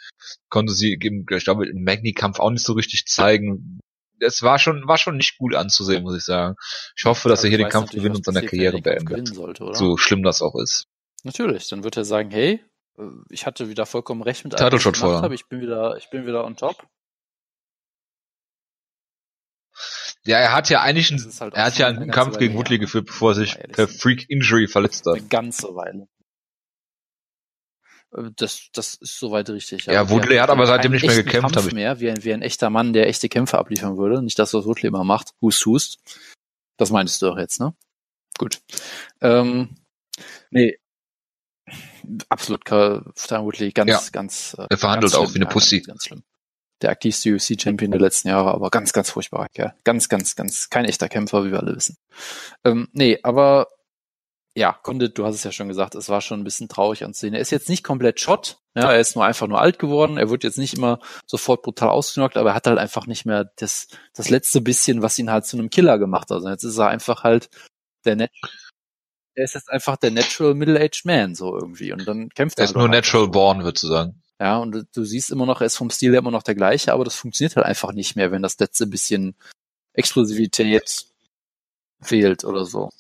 konnte 0.49 0.73
sie 0.73 0.95
im, 0.95 1.27
ich 1.31 1.45
glaube, 1.45 1.67
im 1.67 1.85
Magni-Kampf 1.85 2.41
auch 2.41 2.51
nicht 2.51 2.65
so 2.65 2.75
richtig 2.75 3.07
zeigen. 3.07 3.81
Es 4.23 4.43
war 4.43 4.59
schon, 4.59 4.87
war 4.87 4.99
schon 4.99 5.17
nicht 5.17 5.39
gut 5.39 5.55
anzusehen, 5.55 6.03
muss 6.03 6.17
ich 6.17 6.25
sagen. 6.25 6.57
Ich 6.97 7.05
hoffe, 7.05 7.29
dass 7.29 7.45
er 7.45 7.51
hier 7.51 7.59
den 7.59 7.69
Kampf 7.69 7.91
gewinnt 7.91 8.17
und 8.17 8.25
seine 8.25 8.47
Karriere 8.47 8.81
beendet. 8.81 9.29
Sollte, 9.29 9.75
so 9.75 9.97
schlimm 9.97 10.23
das 10.23 10.43
auch 10.43 10.55
ist. 10.55 10.87
Natürlich, 11.25 11.69
dann 11.69 11.85
wird 11.85 11.97
er 11.97 12.05
sagen, 12.05 12.31
hey, 12.31 12.65
äh, 12.99 13.03
ich 13.31 13.47
hatte 13.47 13.69
wieder 13.69 13.87
vollkommen 13.87 14.23
recht 14.23 14.45
mit 14.45 14.55
allem, 14.55 14.73
was 14.73 14.87
ich 14.87 14.93
gemacht 14.93 15.23
habe. 15.23 15.35
Ich 15.35 15.47
bin 15.47 15.61
wieder, 15.61 15.97
ich 15.97 16.11
bin 16.11 16.27
wieder 16.27 16.45
on 16.45 16.57
top. 16.57 16.87
Ja, 20.25 20.39
er 20.39 20.53
hat 20.53 20.71
ja 20.71 20.83
eigentlich 20.83 21.11
einen, 21.11 21.33
halt 21.41 21.55
er 21.55 21.65
hat 21.65 21.79
ja 21.79 21.89
einen 21.89 22.11
Kampf 22.11 22.39
gegen 22.39 22.55
Woodley 22.57 22.79
geführt, 22.79 23.07
bevor 23.07 23.33
er 23.33 23.35
sich 23.35 23.59
per 23.73 23.89
Freak 23.89 24.31
Injury 24.31 24.69
verletzt 24.69 25.05
hat. 25.07 25.17
Eine 25.17 25.27
ganze 25.27 25.75
Weile. 25.75 26.07
Äh, 28.17 28.31
das, 28.37 28.69
das 28.73 28.95
ist 28.95 29.19
soweit 29.19 29.49
richtig. 29.51 29.87
Ja, 29.87 30.09
Woodley 30.11 30.37
hat 30.37 30.51
aber 30.51 30.67
seitdem 30.67 30.93
nicht 30.93 31.07
mehr 31.07 31.17
gekämpft. 31.17 31.55
Kampf 31.55 31.73
mehr, 31.73 32.01
wie 32.01 32.11
ein, 32.11 32.25
wie 32.25 32.33
ein 32.33 32.43
echter 32.43 32.71
Mann, 32.71 32.93
der 32.93 33.09
echte 33.09 33.29
Kämpfe 33.29 33.59
abliefern 33.59 33.97
würde. 33.97 34.23
Nicht 34.23 34.39
das, 34.39 34.55
was 34.55 34.65
Woodley 34.65 34.89
immer 34.89 35.05
macht. 35.05 35.33
Hust, 35.41 35.65
hust. 35.67 35.99
Das 36.77 36.91
meinst 36.91 37.21
du 37.23 37.27
doch 37.27 37.39
jetzt, 37.39 37.61
ne? 37.61 37.75
Gut. 38.39 38.61
Ähm, 39.21 39.77
nee. 40.51 40.79
Absolut, 42.29 42.67
Stan 42.67 43.45
Woodley 43.45 43.73
ganz, 43.73 43.91
ja. 43.91 44.01
ganz. 44.11 44.57
Äh, 44.59 44.67
er 44.71 44.79
verhandelt 44.79 45.15
auch 45.15 45.33
wie 45.33 45.37
eine 45.37 45.47
Pussy. 45.47 45.79
Ganz, 45.79 45.87
ganz 45.87 46.05
schlimm 46.07 46.23
der 46.83 46.91
aktivste 46.91 47.33
UFC-Champion 47.33 47.91
der 47.91 48.01
letzten 48.01 48.29
Jahre, 48.29 48.53
aber 48.53 48.71
ganz, 48.71 48.93
ganz 48.93 49.11
furchtbarer 49.11 49.49
Kerl. 49.49 49.75
Ganz, 49.85 50.09
ganz, 50.09 50.37
ganz, 50.37 50.69
kein 50.69 50.85
echter 50.85 51.09
Kämpfer, 51.09 51.45
wie 51.45 51.53
wir 51.53 51.61
alle 51.61 51.77
wissen. 51.77 51.97
Ähm, 52.65 52.89
nee, 52.93 53.19
aber 53.23 53.69
ja, 54.55 54.73
Condit, 54.83 55.17
du 55.17 55.25
hast 55.25 55.35
es 55.37 55.45
ja 55.45 55.53
schon 55.53 55.69
gesagt, 55.69 55.95
es 55.95 56.09
war 56.09 56.21
schon 56.21 56.41
ein 56.41 56.45
bisschen 56.45 56.69
traurig 56.69 57.05
anzusehen. 57.05 57.35
Er 57.35 57.41
ist 57.41 57.51
jetzt 57.51 57.69
nicht 57.69 57.83
komplett 57.83 58.21
Schott, 58.21 58.59
ja, 58.75 58.93
er 58.93 59.01
ist 59.01 59.15
nur 59.15 59.25
einfach 59.25 59.47
nur 59.47 59.61
alt 59.61 59.79
geworden, 59.79 60.19
er 60.19 60.31
wird 60.31 60.45
jetzt 60.45 60.59
nicht 60.59 60.75
immer 60.75 60.99
sofort 61.27 61.63
brutal 61.63 61.89
ausgenockt, 61.89 62.37
aber 62.37 62.51
er 62.51 62.55
hat 62.55 62.67
halt 62.67 62.79
einfach 62.79 63.07
nicht 63.07 63.25
mehr 63.25 63.51
das, 63.57 63.89
das 64.15 64.31
letzte 64.31 64.61
bisschen, 64.61 65.03
was 65.03 65.19
ihn 65.19 65.31
halt 65.31 65.47
zu 65.47 65.57
einem 65.57 65.71
Killer 65.71 65.99
gemacht 65.99 66.31
hat. 66.31 66.37
Also 66.37 66.49
jetzt 66.49 66.65
ist 66.65 66.79
er 66.79 66.89
einfach 66.89 67.25
halt 67.25 67.49
der 68.05 68.17
Net 68.17 68.31
er 69.35 69.45
ist 69.45 69.55
jetzt 69.55 69.71
einfach 69.71 69.97
der 69.97 70.11
natural 70.11 70.55
middle-aged 70.55 71.05
man, 71.05 71.35
so 71.35 71.57
irgendwie. 71.57 71.93
Und 71.93 72.07
dann 72.07 72.29
kämpft 72.31 72.59
er. 72.59 72.65
Er 72.65 72.69
ist 72.69 72.77
nur 72.77 72.89
natural 72.89 73.29
born, 73.29 73.65
würdest 73.65 73.85
du 73.85 73.89
sagen. 73.89 74.23
Ja, 74.39 74.59
und 74.59 74.87
du 74.93 75.05
siehst 75.05 75.31
immer 75.31 75.47
noch, 75.47 75.61
er 75.61 75.67
ist 75.67 75.77
vom 75.77 75.91
Stil 75.91 76.11
her 76.11 76.19
immer 76.19 76.31
noch 76.31 76.43
der 76.43 76.55
gleiche, 76.55 76.93
aber 76.93 77.05
das 77.05 77.15
funktioniert 77.15 77.57
halt 77.57 77.65
einfach 77.65 77.93
nicht 77.93 78.17
mehr, 78.17 78.31
wenn 78.33 78.43
das 78.43 78.59
letzte 78.59 78.87
bisschen 78.87 79.37
Explosivität 79.95 81.07
fehlt 82.03 82.45
oder 82.45 82.65
so. 82.65 82.91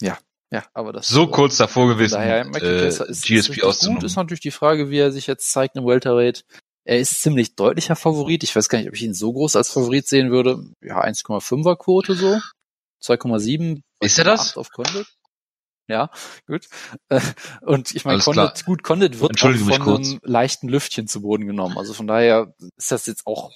Ja, 0.00 0.18
ja, 0.50 0.64
aber 0.72 0.92
das 0.92 1.08
so 1.08 1.24
äh, 1.24 1.30
kurz 1.30 1.56
davor 1.58 1.88
gewesen. 1.88 2.14
Daher, 2.14 2.46
äh, 2.62 2.88
ist, 2.88 3.00
GSP 3.00 3.62
ist 3.62 3.86
gut 3.86 4.02
ist 4.02 4.16
natürlich 4.16 4.40
die 4.40 4.50
Frage, 4.50 4.90
wie 4.90 4.98
er 4.98 5.12
sich 5.12 5.26
jetzt 5.26 5.50
zeigt 5.50 5.76
im 5.76 5.86
Welterweight. 5.86 6.44
Er 6.84 6.98
ist 6.98 7.20
ziemlich 7.20 7.54
deutlicher 7.54 7.96
Favorit. 7.96 8.42
Ich 8.44 8.56
weiß 8.56 8.70
gar 8.70 8.78
nicht, 8.78 8.88
ob 8.88 8.94
ich 8.94 9.02
ihn 9.02 9.12
so 9.12 9.32
groß 9.32 9.56
als 9.56 9.70
Favorit 9.70 10.08
sehen 10.08 10.30
würde. 10.30 10.64
Ja, 10.80 11.04
1,5er 11.04 11.76
Quote 11.76 12.14
so. 12.14 12.40
2,7. 13.02 13.82
Ist 14.00 14.18
er 14.18 14.24
das? 14.24 14.56
Auf 14.56 14.70
Condit. 14.70 15.06
Ja, 15.86 16.10
gut. 16.46 16.68
Äh, 17.08 17.20
und 17.62 17.94
ich 17.94 18.04
meine, 18.04 18.20
Condit, 18.20 18.64
gut, 18.64 18.82
Condit 18.82 19.20
wird 19.20 19.42
auch 19.42 19.54
von 19.54 20.04
einem 20.04 20.20
leichten 20.22 20.68
Lüftchen 20.68 21.08
zu 21.08 21.22
Boden 21.22 21.46
genommen. 21.46 21.76
Also 21.76 21.94
von 21.94 22.06
daher 22.06 22.54
ist 22.76 22.90
das 22.90 23.06
jetzt 23.06 23.26
auch. 23.26 23.52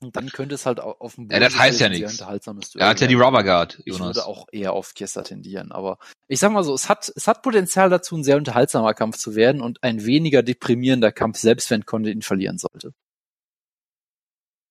Und 0.00 0.14
dann 0.14 0.28
könnte 0.30 0.54
es 0.54 0.64
halt 0.64 0.78
auf 0.78 1.16
dem 1.16 1.26
Boden 1.26 1.42
ja, 1.42 1.48
das 1.48 1.58
heißt 1.58 1.80
ja 1.80 1.88
nichts. 1.88 2.20
Er 2.20 2.88
hat 2.88 3.00
ja 3.00 3.06
die 3.08 3.14
Rubber 3.14 3.42
Guard, 3.42 3.82
Jonas. 3.84 4.10
Ich 4.10 4.16
würde 4.16 4.26
auch 4.26 4.46
eher 4.52 4.72
auf 4.72 4.94
Kessa 4.94 5.22
tendieren, 5.22 5.72
aber 5.72 5.98
ich 6.28 6.38
sag 6.38 6.52
mal 6.52 6.62
so, 6.62 6.72
es 6.72 6.88
hat, 6.88 7.10
es 7.16 7.26
hat 7.26 7.42
Potenzial 7.42 7.90
dazu, 7.90 8.16
ein 8.16 8.22
sehr 8.22 8.36
unterhaltsamer 8.36 8.94
Kampf 8.94 9.16
zu 9.18 9.34
werden 9.34 9.60
und 9.60 9.82
ein 9.82 10.04
weniger 10.04 10.44
deprimierender 10.44 11.10
Kampf, 11.10 11.38
selbst 11.38 11.70
wenn 11.70 11.84
Conde 11.84 12.12
ihn 12.12 12.22
verlieren 12.22 12.58
sollte. 12.58 12.92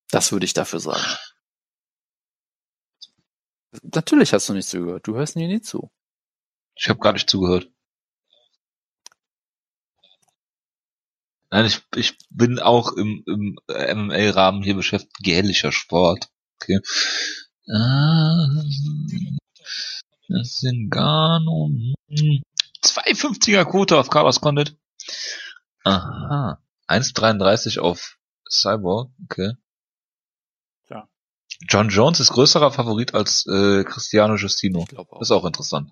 Das 0.10 0.32
würde 0.32 0.46
ich 0.46 0.54
dafür 0.54 0.80
sagen. 0.80 1.04
Natürlich 3.84 4.34
hast 4.34 4.48
du 4.48 4.54
nicht 4.54 4.70
zugehört. 4.70 5.06
Du 5.08 5.16
hörst 5.16 5.36
mir 5.36 5.48
nie 5.48 5.62
zu. 5.62 5.92
Ich 6.76 6.88
habe 6.88 7.00
gar 7.00 7.12
nicht 7.12 7.30
zugehört. 7.30 7.70
Nein, 11.50 11.66
ich, 11.66 11.82
ich 11.96 12.18
bin 12.30 12.60
auch 12.60 12.92
im, 12.94 13.24
im 13.26 13.58
MMA-Rahmen 13.68 14.64
hier 14.64 14.76
beschäftigt. 14.76 15.16
Gälischer 15.22 15.72
Sport. 15.72 16.30
Okay. 16.62 16.80
Ah, 17.70 18.48
das 20.30 20.58
sind 20.58 20.90
gar 20.90 21.40
nur 21.40 21.70
250er 22.84 23.66
Quote 23.66 23.98
auf 23.98 24.10
Carlos 24.10 24.42
Condit. 24.42 24.78
Aha. 25.84 26.62
1,33 26.88 27.80
auf 27.80 28.18
Cyborg. 28.50 29.12
Okay. 29.26 29.54
Ja. 30.90 31.08
John 31.70 31.90
Jones 31.90 32.20
ist 32.20 32.32
größerer 32.32 32.72
Favorit 32.72 33.14
als 33.14 33.46
äh, 33.48 33.84
Cristiano 33.84 34.36
Justino. 34.36 34.86
Ist 35.20 35.32
auch 35.32 35.46
interessant. 35.46 35.92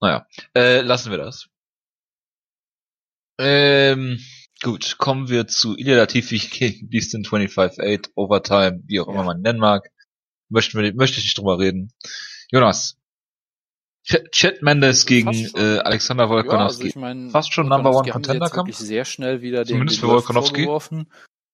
Naja, 0.00 0.26
äh, 0.54 0.80
lassen 0.80 1.10
wir 1.10 1.18
das. 1.18 1.48
Ähm, 3.40 4.20
gut, 4.62 4.96
kommen 4.98 5.28
wir 5.28 5.46
zu 5.46 5.76
Ilya 5.76 5.96
Latifi 5.96 6.38
gegen 6.38 6.90
Beastin 6.90 7.24
25-8, 7.24 8.10
Overtime, 8.14 8.82
wie 8.86 9.00
auch 9.00 9.06
ja. 9.06 9.14
immer 9.14 9.24
man 9.24 9.40
nennen 9.40 9.58
mag. 9.58 9.90
Möchten 10.48 10.78
wir, 10.78 10.94
möchte 10.94 11.18
ich 11.18 11.24
nicht 11.24 11.38
drüber 11.38 11.58
reden. 11.58 11.92
Jonas. 12.50 12.96
Chet 14.02 14.62
Mendes 14.62 15.06
gegen 15.06 15.30
äh, 15.56 15.78
Alexander 15.78 16.28
Volkanovski. 16.28 16.54
Ja, 16.56 16.66
also 16.66 16.82
ich 16.84 16.96
mein, 16.96 17.30
fast 17.30 17.52
schon 17.52 17.68
Number 17.68 17.94
One 17.94 18.10
Contender 18.10 18.48
Kampf. 18.48 18.76
sehr 18.76 19.04
schnell 19.04 19.40
wieder 19.42 19.64
Zumindest 19.64 19.98
den, 19.98 20.08
den 20.08 20.08
für 20.08 20.14
Volkanovski. 20.14 20.68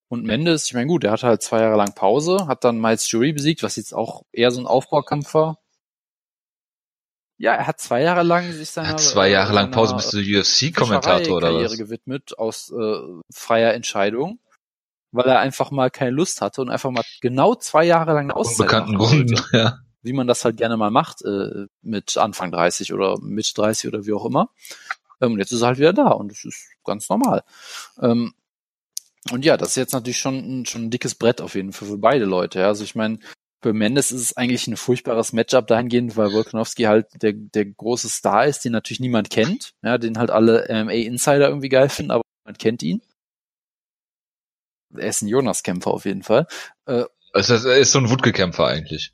Und 0.09 0.25
Mendes, 0.25 0.67
ich 0.67 0.75
meine 0.75 0.87
gut, 0.87 1.03
der 1.03 1.11
hatte 1.11 1.27
halt 1.27 1.43
zwei 1.43 1.61
Jahre 1.61 1.77
lang 1.77 1.95
Pause, 1.95 2.47
hat 2.47 2.65
dann 2.65 2.81
Miles 2.81 3.11
Jury 3.11 3.33
besiegt, 3.33 3.63
was 3.63 3.77
jetzt 3.77 3.93
auch 3.93 4.23
eher 4.33 4.53
so 4.53 4.61
ein 4.61 4.67
Aufbaukampf 4.67 5.35
war. 5.35 5.59
Ja, 7.39 7.53
er 7.55 7.67
hat 7.67 7.81
zwei 7.81 8.03
Jahre 8.03 8.23
lang 8.23 8.51
sich 8.53 8.71
seiner, 8.71 8.89
hat 8.89 9.01
zwei 9.01 9.29
Jahre 9.29 9.53
lang 9.53 9.71
Pause 9.71 9.95
bist 9.97 10.13
du 10.13 10.19
UFC-Kommentator 10.19 11.37
oder 11.37 11.55
was? 11.55 11.77
gewidmet 11.77 12.39
aus 12.39 12.73
äh, 12.73 12.99
freier 13.31 13.75
Entscheidung, 13.75 14.41
weil 15.13 15.27
er 15.27 15.41
einfach 15.41 15.71
mal 15.71 15.91
keine 15.91 16.13
Lust 16.13 16.41
hatte 16.41 16.63
und 16.63 16.71
einfach 16.71 16.91
mal 16.91 17.05
genau 17.21 17.55
zwei 17.55 17.85
Jahre 17.85 18.15
lang 18.15 18.25
eine 18.25 18.37
Auszeit 18.37 18.61
Unbekannten 18.61 18.97
Gründen, 18.97 19.41
ja. 19.53 19.81
Wie 20.03 20.13
man 20.13 20.27
das 20.27 20.45
halt 20.45 20.57
gerne 20.57 20.77
mal 20.77 20.91
macht 20.91 21.23
äh, 21.23 21.67
mit 21.83 22.17
Anfang 22.17 22.53
30 22.53 22.93
oder 22.95 23.19
mit 23.21 23.53
30 23.57 23.89
oder 23.89 24.07
wie 24.07 24.13
auch 24.13 24.25
immer. 24.25 24.51
Ähm, 25.21 25.33
und 25.33 25.39
jetzt 25.39 25.53
ist 25.53 25.61
er 25.61 25.69
halt 25.69 25.79
wieder 25.79 25.93
da 25.93 26.09
und 26.09 26.31
das 26.31 26.45
ist 26.45 26.69
ganz 26.85 27.09
normal. 27.09 27.43
Ähm, 28.01 28.33
und 29.31 29.45
ja, 29.45 29.57
das 29.57 29.71
ist 29.71 29.77
jetzt 29.77 29.93
natürlich 29.93 30.19
schon, 30.19 30.65
schon 30.67 30.85
ein 30.85 30.91
dickes 30.91 31.17
Brett 31.17 31.41
auf 31.41 31.55
jeden 31.55 31.73
Fall 31.73 31.89
für 31.89 31.99
beide 31.99 32.25
Leute. 32.25 32.61
Ja. 32.61 32.69
Also 32.69 32.85
ich 32.85 32.95
meine, 32.95 33.19
für 33.67 33.73
Mendes 33.73 34.13
ist 34.13 34.21
es 34.21 34.37
eigentlich 34.37 34.69
ein 34.69 34.77
furchtbares 34.77 35.33
Matchup 35.33 35.67
dahingehend, 35.67 36.17
weil 36.17 36.33
Volkanovski 36.33 36.85
halt 36.85 37.09
der, 37.21 37.33
der 37.33 37.65
große 37.65 38.09
Star 38.09 38.47
ist, 38.47 38.65
den 38.65 38.71
natürlich 38.71 39.01
niemand 39.01 39.29
kennt, 39.29 39.73
ja, 39.83 39.99
den 39.99 40.19
halt 40.19 40.31
alle 40.31 40.69
MMA-Insider 40.69 41.49
irgendwie 41.49 41.69
geil 41.69 41.89
finden, 41.89 42.13
aber 42.13 42.23
man 42.45 42.57
kennt 42.57 42.85
ihn. 42.85 43.03
Er 44.97 45.09
ist 45.09 45.23
ein 45.23 45.27
Jonas-Kämpfer 45.27 45.91
auf 45.91 46.05
jeden 46.05 46.23
Fall. 46.23 46.47
Äh, 46.85 47.07
also 47.33 47.55
er 47.69 47.79
ist 47.79 47.91
so 47.91 47.99
ein 47.99 48.09
Wutke-Kämpfer 48.09 48.69
eigentlich. 48.69 49.13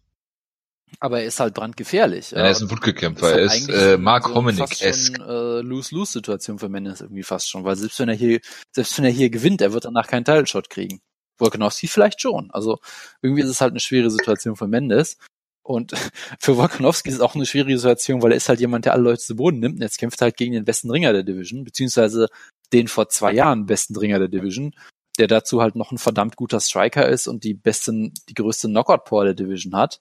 Aber 1.01 1.21
er 1.21 1.25
ist 1.25 1.41
halt 1.41 1.55
brandgefährlich. 1.55 2.33
Ja, 2.33 2.41
er 2.41 2.51
ist 2.51 2.61
ein 2.61 2.71
Wutke-Kämpfer. 2.71 3.33
Er 3.33 3.39
ist, 3.39 3.71
halt 3.71 3.95
äh, 3.95 3.97
Mark 3.97 4.29
so 4.29 4.35
Hominick-esque. 4.35 5.19
Äh, 5.19 5.63
Lose-Lose-Situation 5.63 6.59
für 6.59 6.69
Mendes 6.69 7.01
irgendwie 7.01 7.23
fast 7.23 7.49
schon, 7.49 7.65
weil 7.65 7.77
selbst 7.77 7.99
wenn 8.01 8.11
er 8.11 8.15
hier, 8.15 8.39
selbst 8.71 8.99
wenn 8.99 9.07
er 9.07 9.11
hier 9.13 9.31
gewinnt, 9.31 9.63
er 9.63 9.73
wird 9.73 9.87
danach 9.87 10.09
keinen 10.09 10.27
Title-Shot 10.27 10.69
kriegen. 10.69 11.01
Volkanovski 11.39 11.89
vielleicht 11.89 12.21
schon. 12.21 12.51
Also 12.51 12.79
irgendwie 13.23 13.43
ist 13.43 13.49
es 13.49 13.61
halt 13.61 13.73
eine 13.73 13.81
schwere 13.81 14.11
Situation 14.11 14.57
für 14.57 14.69
Mendes. 14.69 15.19
Und 15.63 15.93
für 16.39 16.57
Volkanovski 16.57 17.09
ist 17.09 17.17
es 17.17 17.21
auch 17.21 17.35
eine 17.35 17.47
schwierige 17.47 17.79
Situation, 17.79 18.23
weil 18.23 18.33
er 18.33 18.37
ist 18.37 18.49
halt 18.49 18.61
jemand, 18.61 18.85
der 18.85 18.93
alle 18.93 19.03
Leute 19.03 19.23
zu 19.23 19.37
Boden 19.37 19.61
nimmt. 19.61 19.77
Und 19.77 19.83
jetzt 19.83 19.99
kämpft 19.99 20.21
er 20.21 20.27
halt 20.27 20.37
gegen 20.37 20.53
den 20.53 20.65
besten 20.65 20.91
Ringer 20.91 21.13
der 21.13 21.23
Division, 21.23 21.65
beziehungsweise 21.65 22.29
den 22.73 22.89
vor 22.89 23.09
zwei 23.09 23.33
Jahren 23.33 23.67
besten 23.67 23.97
Ringer 23.97 24.19
der 24.19 24.29
Division, 24.29 24.75
der 25.19 25.27
dazu 25.27 25.61
halt 25.61 25.77
noch 25.77 25.93
ein 25.93 25.99
verdammt 25.99 26.37
guter 26.37 26.61
Striker 26.61 27.09
ist 27.09 27.27
und 27.27 27.45
die 27.45 27.55
besten, 27.55 28.15
die 28.29 28.35
größte 28.35 28.69
Knockout-Power 28.69 29.25
der 29.25 29.35
Division 29.35 29.77
hat. 29.77 30.01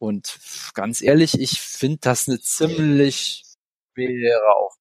Und 0.00 0.38
ganz 0.74 1.02
ehrlich, 1.02 1.40
ich 1.40 1.60
finde 1.60 1.98
das 2.00 2.28
eine 2.28 2.40
ziemlich 2.40 3.44
schwere 3.94 4.54
Aufgabe. 4.56 4.77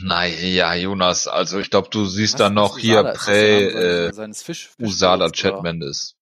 Naja, 0.00 0.74
Jonas, 0.74 1.28
also 1.28 1.58
ich 1.58 1.70
glaube, 1.70 1.88
du 1.90 2.06
siehst 2.06 2.40
da 2.40 2.50
noch 2.50 2.78
hier 2.78 3.02
Prä 3.04 3.66
äh, 3.66 4.12
seines 4.12 4.42
Fisch, 4.42 4.70
Fisch 4.76 4.88
Usala 4.88 5.30
Chat 5.30 5.62
Mendes. 5.62 6.16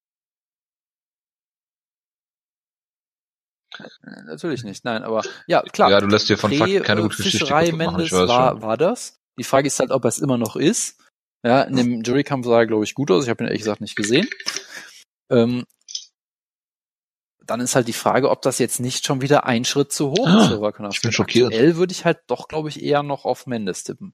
Äh, 3.79 4.23
natürlich 4.25 4.63
nicht, 4.63 4.83
nein, 4.83 5.03
aber 5.03 5.23
ja, 5.47 5.61
klar. 5.61 5.89
Ja, 5.89 6.01
du 6.01 6.07
lässt 6.07 6.29
dir 6.29 6.37
von 6.37 6.51
Fakt 6.51 6.83
keine 6.83 7.01
gute 7.01 7.17
Geschichte 7.17 7.39
Fischerei 7.39 7.71
Mendes 7.71 8.11
war, 8.11 8.61
war 8.61 8.77
das. 8.77 9.19
Die 9.39 9.43
Frage 9.43 9.67
ist 9.67 9.79
halt, 9.79 9.91
ob 9.91 10.03
er 10.03 10.09
es 10.09 10.19
immer 10.19 10.37
noch 10.37 10.55
ist. 10.55 10.97
Ja, 11.43 11.63
in 11.63 11.75
dem 11.75 12.01
Jurykampf 12.03 12.45
sah 12.45 12.59
er, 12.59 12.67
glaube 12.67 12.83
ich, 12.83 12.93
gut 12.93 13.09
aus. 13.09 13.23
Ich 13.23 13.29
habe 13.29 13.43
ihn 13.43 13.47
ehrlich 13.47 13.61
gesagt 13.61 13.81
nicht 13.81 13.95
gesehen. 13.95 14.27
Ähm, 15.31 15.65
dann 17.45 17.59
ist 17.59 17.75
halt 17.75 17.87
die 17.87 17.93
Frage, 17.93 18.29
ob 18.29 18.41
das 18.41 18.59
jetzt 18.59 18.79
nicht 18.79 19.05
schon 19.05 19.21
wieder 19.21 19.45
ein 19.45 19.65
Schritt 19.65 19.91
zu 19.91 20.11
hoch 20.11 20.27
ist 20.27 20.47
für 20.47 20.61
Volkanovski. 20.61 20.97
Ich 20.97 21.01
bin 21.01 21.11
schockiert. 21.11 21.47
Aktuell 21.47 21.75
würde 21.75 21.91
ich 21.91 22.05
halt 22.05 22.19
doch, 22.27 22.47
glaube 22.47 22.69
ich, 22.69 22.81
eher 22.81 23.03
noch 23.03 23.25
auf 23.25 23.47
Mendes 23.47 23.83
tippen. 23.83 24.13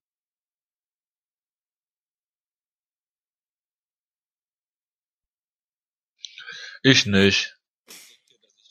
Ich 6.84 7.06
nicht. 7.06 7.58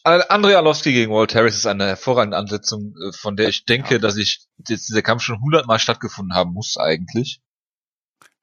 Andrei 0.05 0.57
Arlovski 0.57 0.93
gegen 0.93 1.13
Walt 1.13 1.35
Harris 1.35 1.57
ist 1.57 1.67
eine 1.67 1.87
hervorragende 1.87 2.37
Ansetzung, 2.37 2.95
äh, 2.97 3.13
von 3.13 3.37
der 3.37 3.49
ich 3.49 3.65
denke, 3.65 3.99
dass 3.99 4.17
ich 4.17 4.47
jetzt 4.69 4.89
dieser 4.89 5.03
Kampf 5.03 5.23
schon 5.23 5.41
hundertmal 5.41 5.81
stattgefunden 5.81 6.35
haben 6.35 6.53
muss 6.53 6.77
eigentlich. 6.79 7.41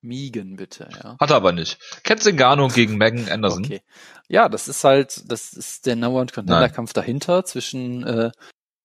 Miegen 0.04 0.56
bitte, 0.56 0.90
ja. 1.04 1.18
Hat 1.20 1.30
er 1.30 1.38
aber 1.38 1.52
nicht. 1.52 1.80
Ketzingano 2.04 2.68
gegen 2.68 2.98
Megan 2.98 3.30
Anderson. 3.30 3.66
Okay. 3.66 3.82
Ja, 4.28 4.50
das 4.50 4.68
ist 4.68 4.84
halt, 4.84 5.32
das 5.32 5.54
ist 5.54 5.86
der 5.86 5.96
Number 5.96 6.20
One 6.20 6.32
Contender 6.34 6.70
Kampf 6.70 6.94
dahinter 6.94 7.46
zwischen 7.46 8.04
äh, 8.04 8.32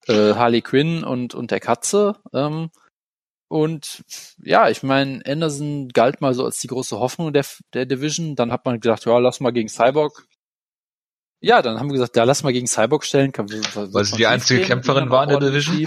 äh, 0.07 0.35
Harley 0.35 0.62
Quinn 0.62 1.05
und 1.05 1.35
und 1.35 1.51
der 1.51 1.61
Katze. 1.61 2.16
Ähm, 2.32 2.70
und 3.49 4.05
ja, 4.43 4.69
ich 4.69 4.82
meine, 4.82 5.23
Anderson 5.27 5.89
galt 5.89 6.20
mal 6.20 6.35
so 6.35 6.45
als 6.45 6.59
die 6.61 6.66
große 6.69 6.99
Hoffnung 6.99 7.32
der 7.32 7.47
der 7.74 7.86
Division. 7.86 8.36
Dann 8.36 8.53
hat 8.53 8.65
man 8.65 8.78
gedacht, 8.81 9.05
ja, 9.05 9.19
lass 9.19 9.40
mal 9.40 9.53
gegen 9.53 9.69
Cyborg. 9.69 10.27
Ja, 11.40 11.62
dann 11.62 11.78
haben 11.78 11.89
wir 11.89 11.95
gesagt, 11.95 12.16
ja, 12.16 12.24
lass 12.24 12.43
mal 12.43 12.53
gegen 12.53 12.66
Cyborg 12.66 13.05
stellen. 13.05 13.32
Kann, 13.32 13.49
Weil 13.49 14.05
sie 14.05 14.16
die 14.16 14.27
einzige 14.27 14.62
Kämpferin 14.62 15.11
war 15.11 15.23
in 15.23 15.31
der 15.31 15.40
Division. 15.40 15.86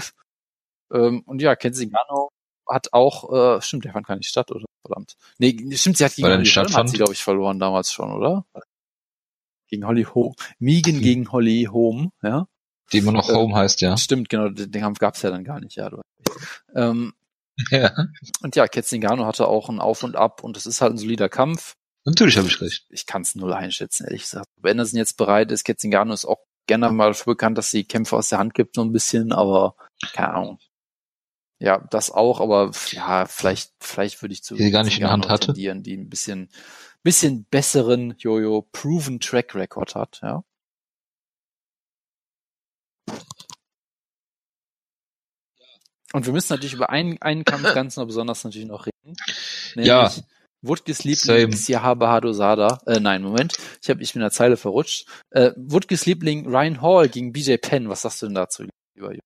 Ähm, 0.92 1.22
und 1.26 1.40
ja, 1.40 1.56
Kenzingano 1.56 2.30
hat 2.68 2.92
auch, 2.92 3.32
äh, 3.56 3.62
stimmt, 3.62 3.84
der 3.84 3.92
fand 3.92 4.06
gar 4.06 4.16
nicht 4.16 4.28
statt, 4.28 4.50
oder? 4.50 4.64
Verdammt. 4.86 5.14
Nee, 5.38 5.76
stimmt, 5.76 5.96
sie 5.96 6.04
hat 6.04 6.14
gegen 6.14 6.28
Holly 6.28 6.44
Holm, 6.44 6.74
hat 6.74 6.88
sie, 6.88 6.96
glaube 6.96 7.12
ich, 7.12 7.22
verloren 7.22 7.58
damals 7.58 7.92
schon, 7.92 8.12
oder? 8.12 8.44
Gegen 9.68 9.86
Holly 9.86 10.04
Home. 10.04 10.34
Megan 10.58 10.96
hm. 10.96 11.02
gegen 11.02 11.32
Holly 11.32 11.68
Home, 11.70 12.10
ja. 12.22 12.46
Die 12.92 12.98
immer 12.98 13.12
noch 13.12 13.28
äh, 13.28 13.34
Home 13.34 13.54
heißt, 13.54 13.80
ja. 13.80 13.96
Stimmt, 13.96 14.28
genau, 14.28 14.48
den 14.48 14.70
Kampf 14.70 14.98
gab's 14.98 15.22
ja 15.22 15.30
dann 15.30 15.44
gar 15.44 15.60
nicht, 15.60 15.76
ja. 15.76 15.88
Du 15.88 16.00
ähm, 16.74 17.14
ja. 17.70 17.92
Und 18.42 18.56
ja, 18.56 18.66
Ketzingano 18.66 19.26
hatte 19.26 19.46
auch 19.48 19.68
ein 19.68 19.80
Auf 19.80 20.02
und 20.02 20.16
Ab 20.16 20.42
und 20.42 20.56
es 20.56 20.66
ist 20.66 20.80
halt 20.80 20.94
ein 20.94 20.98
solider 20.98 21.28
Kampf. 21.28 21.74
Natürlich 22.04 22.36
habe 22.36 22.48
ich 22.48 22.60
recht. 22.60 22.86
Ich 22.90 23.06
kann 23.06 23.22
es 23.22 23.34
null 23.34 23.52
einschätzen, 23.52 24.04
ehrlich 24.04 24.22
gesagt. 24.22 24.48
Wenn 24.56 24.72
Anderson 24.72 24.98
jetzt 24.98 25.16
bereit 25.16 25.52
ist, 25.52 25.64
Ketzingano 25.64 26.12
ist 26.12 26.24
auch 26.24 26.40
gerne 26.66 26.90
mal 26.90 27.08
dafür 27.08 27.34
bekannt, 27.34 27.58
dass 27.58 27.70
sie 27.70 27.84
Kämpfe 27.84 28.16
aus 28.16 28.28
der 28.28 28.38
Hand 28.38 28.54
gibt, 28.54 28.74
so 28.74 28.82
ein 28.82 28.92
bisschen, 28.92 29.32
aber 29.32 29.76
keine 30.12 30.34
Ahnung. 30.34 30.58
Ja, 31.62 31.78
das 31.90 32.10
auch, 32.10 32.40
aber 32.40 32.72
ja, 32.90 33.24
vielleicht, 33.26 33.72
vielleicht 33.78 34.20
würde 34.20 34.32
ich 34.32 34.42
zu 34.42 34.56
die 34.56 34.72
gar 34.72 34.82
nicht 34.82 34.96
in 34.96 35.02
der 35.02 35.12
Hand 35.12 35.28
hatte, 35.28 35.52
die 35.52 35.68
ein 35.68 36.08
bisschen, 36.08 36.48
bisschen 37.04 37.44
besseren 37.44 38.16
Jojo 38.18 38.66
Proven 38.72 39.20
Track 39.20 39.54
Record 39.54 39.94
hat, 39.94 40.18
ja. 40.24 40.42
Und 46.12 46.26
wir 46.26 46.32
müssen 46.32 46.52
natürlich 46.52 46.74
über 46.74 46.90
einen, 46.90 47.22
einen 47.22 47.44
Kampf 47.44 47.62
ganz 47.74 47.96
noch 47.96 48.06
besonders 48.06 48.42
natürlich 48.42 48.66
noch 48.66 48.86
reden. 48.86 49.16
Nämlich 49.76 49.86
ja. 49.86 50.10
Wutges 50.62 51.04
Liebling 51.04 51.52
Siaha 51.52 51.94
Bahadur 51.94 52.34
Sada. 52.34 52.80
Äh, 52.86 52.98
nein, 52.98 53.22
Moment. 53.22 53.56
Ich 53.80 53.88
habe 53.88 54.02
ich 54.02 54.14
bin 54.14 54.20
in 54.20 54.24
der 54.24 54.32
Zeile 54.32 54.56
verrutscht. 54.56 55.06
Äh, 55.30 55.52
Wutges 55.56 56.06
Liebling 56.06 56.44
Ryan 56.48 56.82
Hall 56.82 57.08
gegen 57.08 57.32
BJ 57.32 57.58
Penn. 57.58 57.88
Was 57.88 58.02
sagst 58.02 58.20
du 58.22 58.26
denn 58.26 58.34
dazu, 58.34 58.64
lieber 58.96 59.14
Jo? 59.14 59.20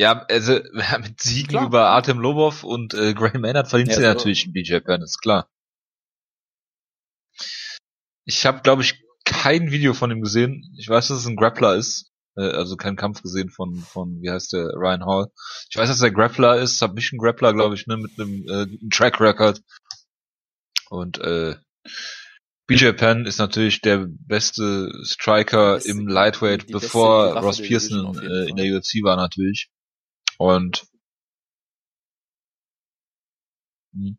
Ja, 0.00 0.24
also 0.30 0.54
mit 1.02 1.20
Siegen 1.20 1.50
Klar. 1.50 1.66
über 1.66 1.88
Artem 1.88 2.20
Lobov 2.20 2.64
und 2.64 2.94
äh, 2.94 3.12
Graham 3.12 3.42
Maynard 3.42 3.68
verdient 3.68 3.90
Ja, 3.90 3.96
sie 3.96 4.02
so. 4.02 4.08
natürlich 4.08 4.44
einen 4.44 4.54
BJ 4.54 4.78
Penn, 4.78 5.02
ist 5.02 5.20
klar. 5.20 5.50
Ich 8.24 8.46
habe, 8.46 8.62
glaube 8.62 8.80
ich, 8.80 9.04
kein 9.26 9.72
Video 9.72 9.92
von 9.92 10.10
ihm 10.10 10.22
gesehen. 10.22 10.74
Ich 10.78 10.88
weiß, 10.88 11.08
dass 11.08 11.18
es 11.18 11.26
ein 11.26 11.36
Grappler 11.36 11.74
ist. 11.74 12.10
Äh, 12.34 12.48
also 12.48 12.76
keinen 12.76 12.96
Kampf 12.96 13.20
gesehen 13.20 13.50
von, 13.50 13.76
von, 13.76 14.22
wie 14.22 14.30
heißt 14.30 14.54
der, 14.54 14.68
Ryan 14.74 15.04
Hall. 15.04 15.26
Ich 15.68 15.76
weiß, 15.76 15.90
dass 15.90 16.00
er 16.00 16.10
Grappler 16.10 16.56
ist, 16.56 16.78
Submission 16.78 17.18
Grappler, 17.18 17.52
glaube 17.52 17.74
ich, 17.74 17.86
ne, 17.86 17.98
mit 17.98 18.18
einem 18.18 18.44
äh, 18.48 18.66
guten 18.68 18.88
Track 18.88 19.20
Record. 19.20 19.60
Und 20.88 21.18
äh, 21.18 21.56
BJ 22.66 22.92
Penn 22.92 23.26
ist 23.26 23.38
natürlich 23.38 23.82
der 23.82 24.06
beste 24.08 24.94
Striker 25.04 25.84
im 25.84 26.08
Lightweight, 26.08 26.68
bevor 26.68 27.36
Ross 27.36 27.60
Pearson 27.60 28.16
äh, 28.18 28.48
in 28.48 28.56
der 28.56 28.74
UFC 28.74 29.02
war 29.02 29.16
natürlich. 29.16 29.68
Und 30.40 30.86
hm, 33.92 34.16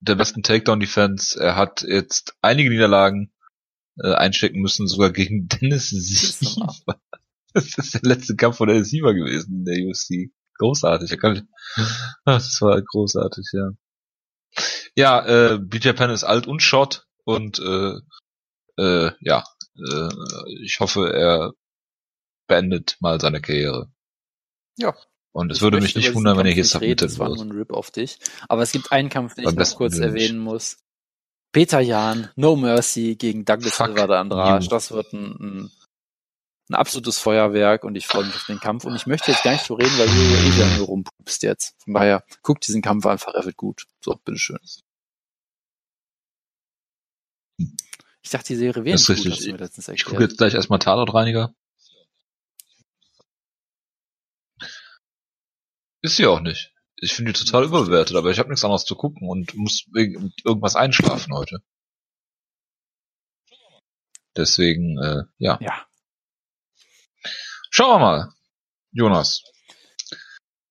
der 0.00 0.14
besten 0.14 0.42
Takedown-Defense. 0.42 1.40
Er 1.40 1.56
hat 1.56 1.80
jetzt 1.80 2.36
einige 2.42 2.68
Niederlagen 2.68 3.32
äh, 3.96 4.12
einstecken 4.12 4.60
müssen, 4.60 4.86
sogar 4.86 5.10
gegen 5.10 5.48
Dennis 5.48 5.88
Siever. 5.88 6.74
Das 7.54 7.78
ist 7.78 7.94
der 7.94 8.02
letzte 8.02 8.36
Kampf 8.36 8.58
von 8.58 8.68
Dennis 8.68 8.90
Siever 8.90 9.14
gewesen 9.14 9.60
in 9.60 9.64
der 9.64 9.86
UFC. 9.86 10.34
Großartig. 10.58 11.18
Kann, 11.18 11.48
das 12.26 12.60
war 12.60 12.82
großartig, 12.82 13.46
ja. 13.52 13.70
Ja, 14.94 15.26
äh, 15.26 15.58
BJ 15.58 15.92
Penn 15.92 16.10
ist 16.10 16.24
alt 16.24 16.46
und 16.46 16.60
short 16.60 17.06
und 17.24 17.58
äh, 17.58 17.94
äh, 18.76 19.12
ja, 19.20 19.44
äh, 19.76 20.08
ich 20.62 20.78
hoffe, 20.80 21.10
er 21.10 21.52
beendet 22.48 22.98
mal 23.00 23.18
seine 23.18 23.40
Karriere. 23.40 23.90
Ja. 24.76 24.94
Und 25.34 25.50
es 25.50 25.60
würde 25.60 25.80
mich 25.80 25.96
nicht 25.96 26.14
wundern, 26.14 26.36
wenn 26.38 26.44
Kampf 26.44 26.54
hier 26.54 26.64
submitted 26.64 27.02
Das 27.02 27.18
war 27.18 27.28
nur 27.28 27.44
ein 27.44 27.50
Rip 27.50 27.72
auf 27.72 27.90
dich. 27.90 28.18
Aber 28.48 28.62
es 28.62 28.70
gibt 28.70 28.92
einen 28.92 29.08
Kampf, 29.08 29.34
den 29.34 29.48
ich 29.48 29.54
noch 29.54 29.74
kurz 29.76 29.98
erwähnen 29.98 30.38
muss. 30.38 30.76
Peter 31.50 31.80
Jan, 31.80 32.30
No 32.36 32.54
Mercy 32.54 33.16
gegen 33.16 33.44
Douglas 33.44 33.76
Silva 33.76 34.06
de 34.06 34.16
Andrade. 34.16 34.66
Das 34.68 34.92
wird 34.92 35.12
ein, 35.12 35.36
ein, 35.40 35.70
ein 36.70 36.74
absolutes 36.74 37.18
Feuerwerk 37.18 37.82
und 37.82 37.96
ich 37.96 38.06
freue 38.06 38.24
mich 38.24 38.34
auf 38.34 38.46
den 38.46 38.60
Kampf. 38.60 38.84
Und 38.84 38.94
ich 38.94 39.06
möchte 39.06 39.32
jetzt 39.32 39.42
gar 39.42 39.52
nicht 39.52 39.64
so 39.64 39.74
reden, 39.74 39.98
weil 39.98 40.06
du 40.06 40.12
ja 40.14 40.38
eh 40.38 40.54
wieder 40.54 40.76
nur 40.78 40.86
rumpupst 40.86 41.42
jetzt. 41.42 41.74
Von 41.82 41.94
daher, 41.94 42.24
guck 42.42 42.60
diesen 42.60 42.80
Kampf 42.80 43.04
einfach, 43.06 43.34
er 43.34 43.44
wird 43.44 43.56
gut. 43.56 43.86
So, 44.04 44.14
bitteschön. 44.24 44.58
Ich 48.22 48.30
dachte, 48.30 48.48
die 48.48 48.56
Serie 48.56 48.84
wäre 48.84 48.96
gut, 48.96 49.08
richtig. 49.08 49.32
hast 49.32 49.44
du 49.46 49.52
mir 49.52 49.58
letztens 49.58 49.88
Ich 49.88 50.04
gucke 50.04 50.14
erklärt. 50.14 50.30
jetzt 50.30 50.38
gleich 50.38 50.54
erstmal 50.54 50.78
Tatortreiniger. 50.78 51.52
Ist 56.04 56.16
sie 56.16 56.26
auch 56.26 56.40
nicht. 56.40 56.70
Ich 56.96 57.14
finde 57.14 57.32
die 57.32 57.42
total 57.42 57.64
überbewertet, 57.64 58.14
aber 58.14 58.30
ich 58.30 58.38
habe 58.38 58.50
nichts 58.50 58.62
anderes 58.62 58.84
zu 58.84 58.94
gucken 58.94 59.26
und 59.26 59.54
muss 59.54 59.86
wegen 59.94 60.34
irgendwas 60.44 60.76
einschlafen 60.76 61.32
heute. 61.32 61.62
Deswegen, 64.36 64.98
äh, 64.98 65.22
ja. 65.38 65.58
Ja. 65.62 65.86
Schauen 67.70 67.88
wir 67.88 67.98
mal. 68.00 68.34
Jonas. 68.92 69.44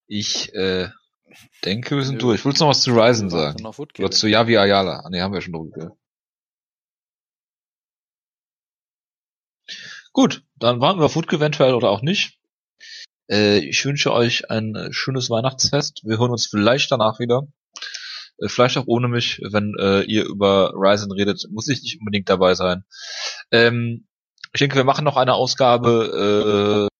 Ich 0.06 0.54
äh, 0.54 0.92
denke, 1.66 1.96
wir 1.96 2.04
sind 2.04 2.22
Nö. 2.22 2.28
durch. 2.28 2.46
Willst 2.46 2.62
du 2.62 2.66
noch 2.66 2.70
was 2.70 2.84
zu 2.84 2.92
Ryzen 2.92 3.32
sagen? 3.32 3.66
Oder 3.66 4.12
zu 4.12 4.28
Yavi 4.28 4.56
Ayala? 4.60 5.00
Ah, 5.00 5.10
nee, 5.10 5.20
haben 5.20 5.34
wir 5.34 5.42
schon 5.42 5.54
drüber 5.54 5.72
gehört. 5.72 5.98
Gut, 10.12 10.44
dann 10.58 10.80
warten 10.80 11.00
wir 11.00 11.06
auf 11.06 11.16
Woodke 11.16 11.38
eventuell 11.38 11.74
oder 11.74 11.90
auch 11.90 12.04
nicht. 12.04 12.38
Äh, 13.30 13.60
ich 13.60 13.84
wünsche 13.86 14.12
euch 14.12 14.50
ein 14.50 14.76
äh, 14.76 14.94
schönes 14.94 15.30
Weihnachtsfest. 15.30 16.02
Wir 16.04 16.18
hören 16.18 16.32
uns 16.32 16.48
vielleicht 16.48 16.92
danach 16.92 17.20
wieder. 17.20 17.48
Äh, 18.38 18.48
vielleicht 18.48 18.78
auch 18.78 18.88
ohne 18.88 19.08
mich, 19.08 19.42
wenn 19.52 19.74
äh, 19.80 20.02
ihr 20.04 20.26
über 20.26 20.74
Ryzen 20.76 21.12
redet, 21.12 21.48
muss 21.52 21.68
ich 21.68 21.82
nicht 21.82 22.00
unbedingt 22.00 22.30
dabei 22.30 22.56
sein. 22.56 22.84
Ähm, 23.52 24.08
ich 24.54 24.60
denke, 24.60 24.76
wir 24.76 24.84
machen 24.84 25.06
noch 25.06 25.18
eine 25.18 25.34
Ausgabe 25.34 26.90
äh, 26.90 26.96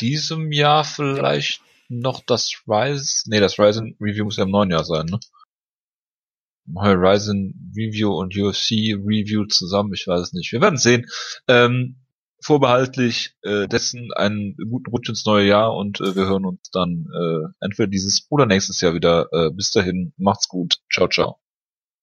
diesem 0.00 0.52
Jahr 0.52 0.84
vielleicht 0.84 1.60
noch 1.88 2.22
das 2.24 2.50
Ryzen. 2.66 3.30
Nee, 3.30 3.40
das 3.40 3.58
Ryzen 3.58 3.96
Review 4.00 4.24
muss 4.24 4.36
ja 4.36 4.44
im 4.44 4.50
neuen 4.50 4.70
Jahr 4.70 4.84
sein, 4.84 5.06
ne? 5.06 5.18
Horizon 6.74 7.72
Review 7.76 8.12
und 8.12 8.36
UFC 8.36 8.96
Review 8.96 9.44
zusammen, 9.46 9.92
ich 9.92 10.06
weiß 10.06 10.20
es 10.20 10.32
nicht. 10.32 10.52
Wir 10.52 10.60
werden 10.60 10.78
sehen. 10.78 11.06
Ähm, 11.46 12.03
vorbehaltlich 12.44 13.36
äh, 13.42 13.66
dessen 13.66 14.12
einen 14.12 14.56
guten 14.56 14.90
Rutsch 14.90 15.08
ins 15.08 15.24
neue 15.24 15.46
Jahr 15.46 15.74
und 15.74 16.00
äh, 16.00 16.14
wir 16.14 16.26
hören 16.26 16.44
uns 16.44 16.70
dann 16.70 17.06
äh, 17.12 17.64
entweder 17.64 17.88
dieses 17.88 18.26
oder 18.30 18.46
nächstes 18.46 18.80
Jahr 18.80 18.94
wieder. 18.94 19.28
Äh, 19.32 19.50
bis 19.50 19.70
dahin, 19.70 20.12
macht's 20.16 20.48
gut. 20.48 20.80
Ciao, 20.92 21.08
ciao. 21.08 21.43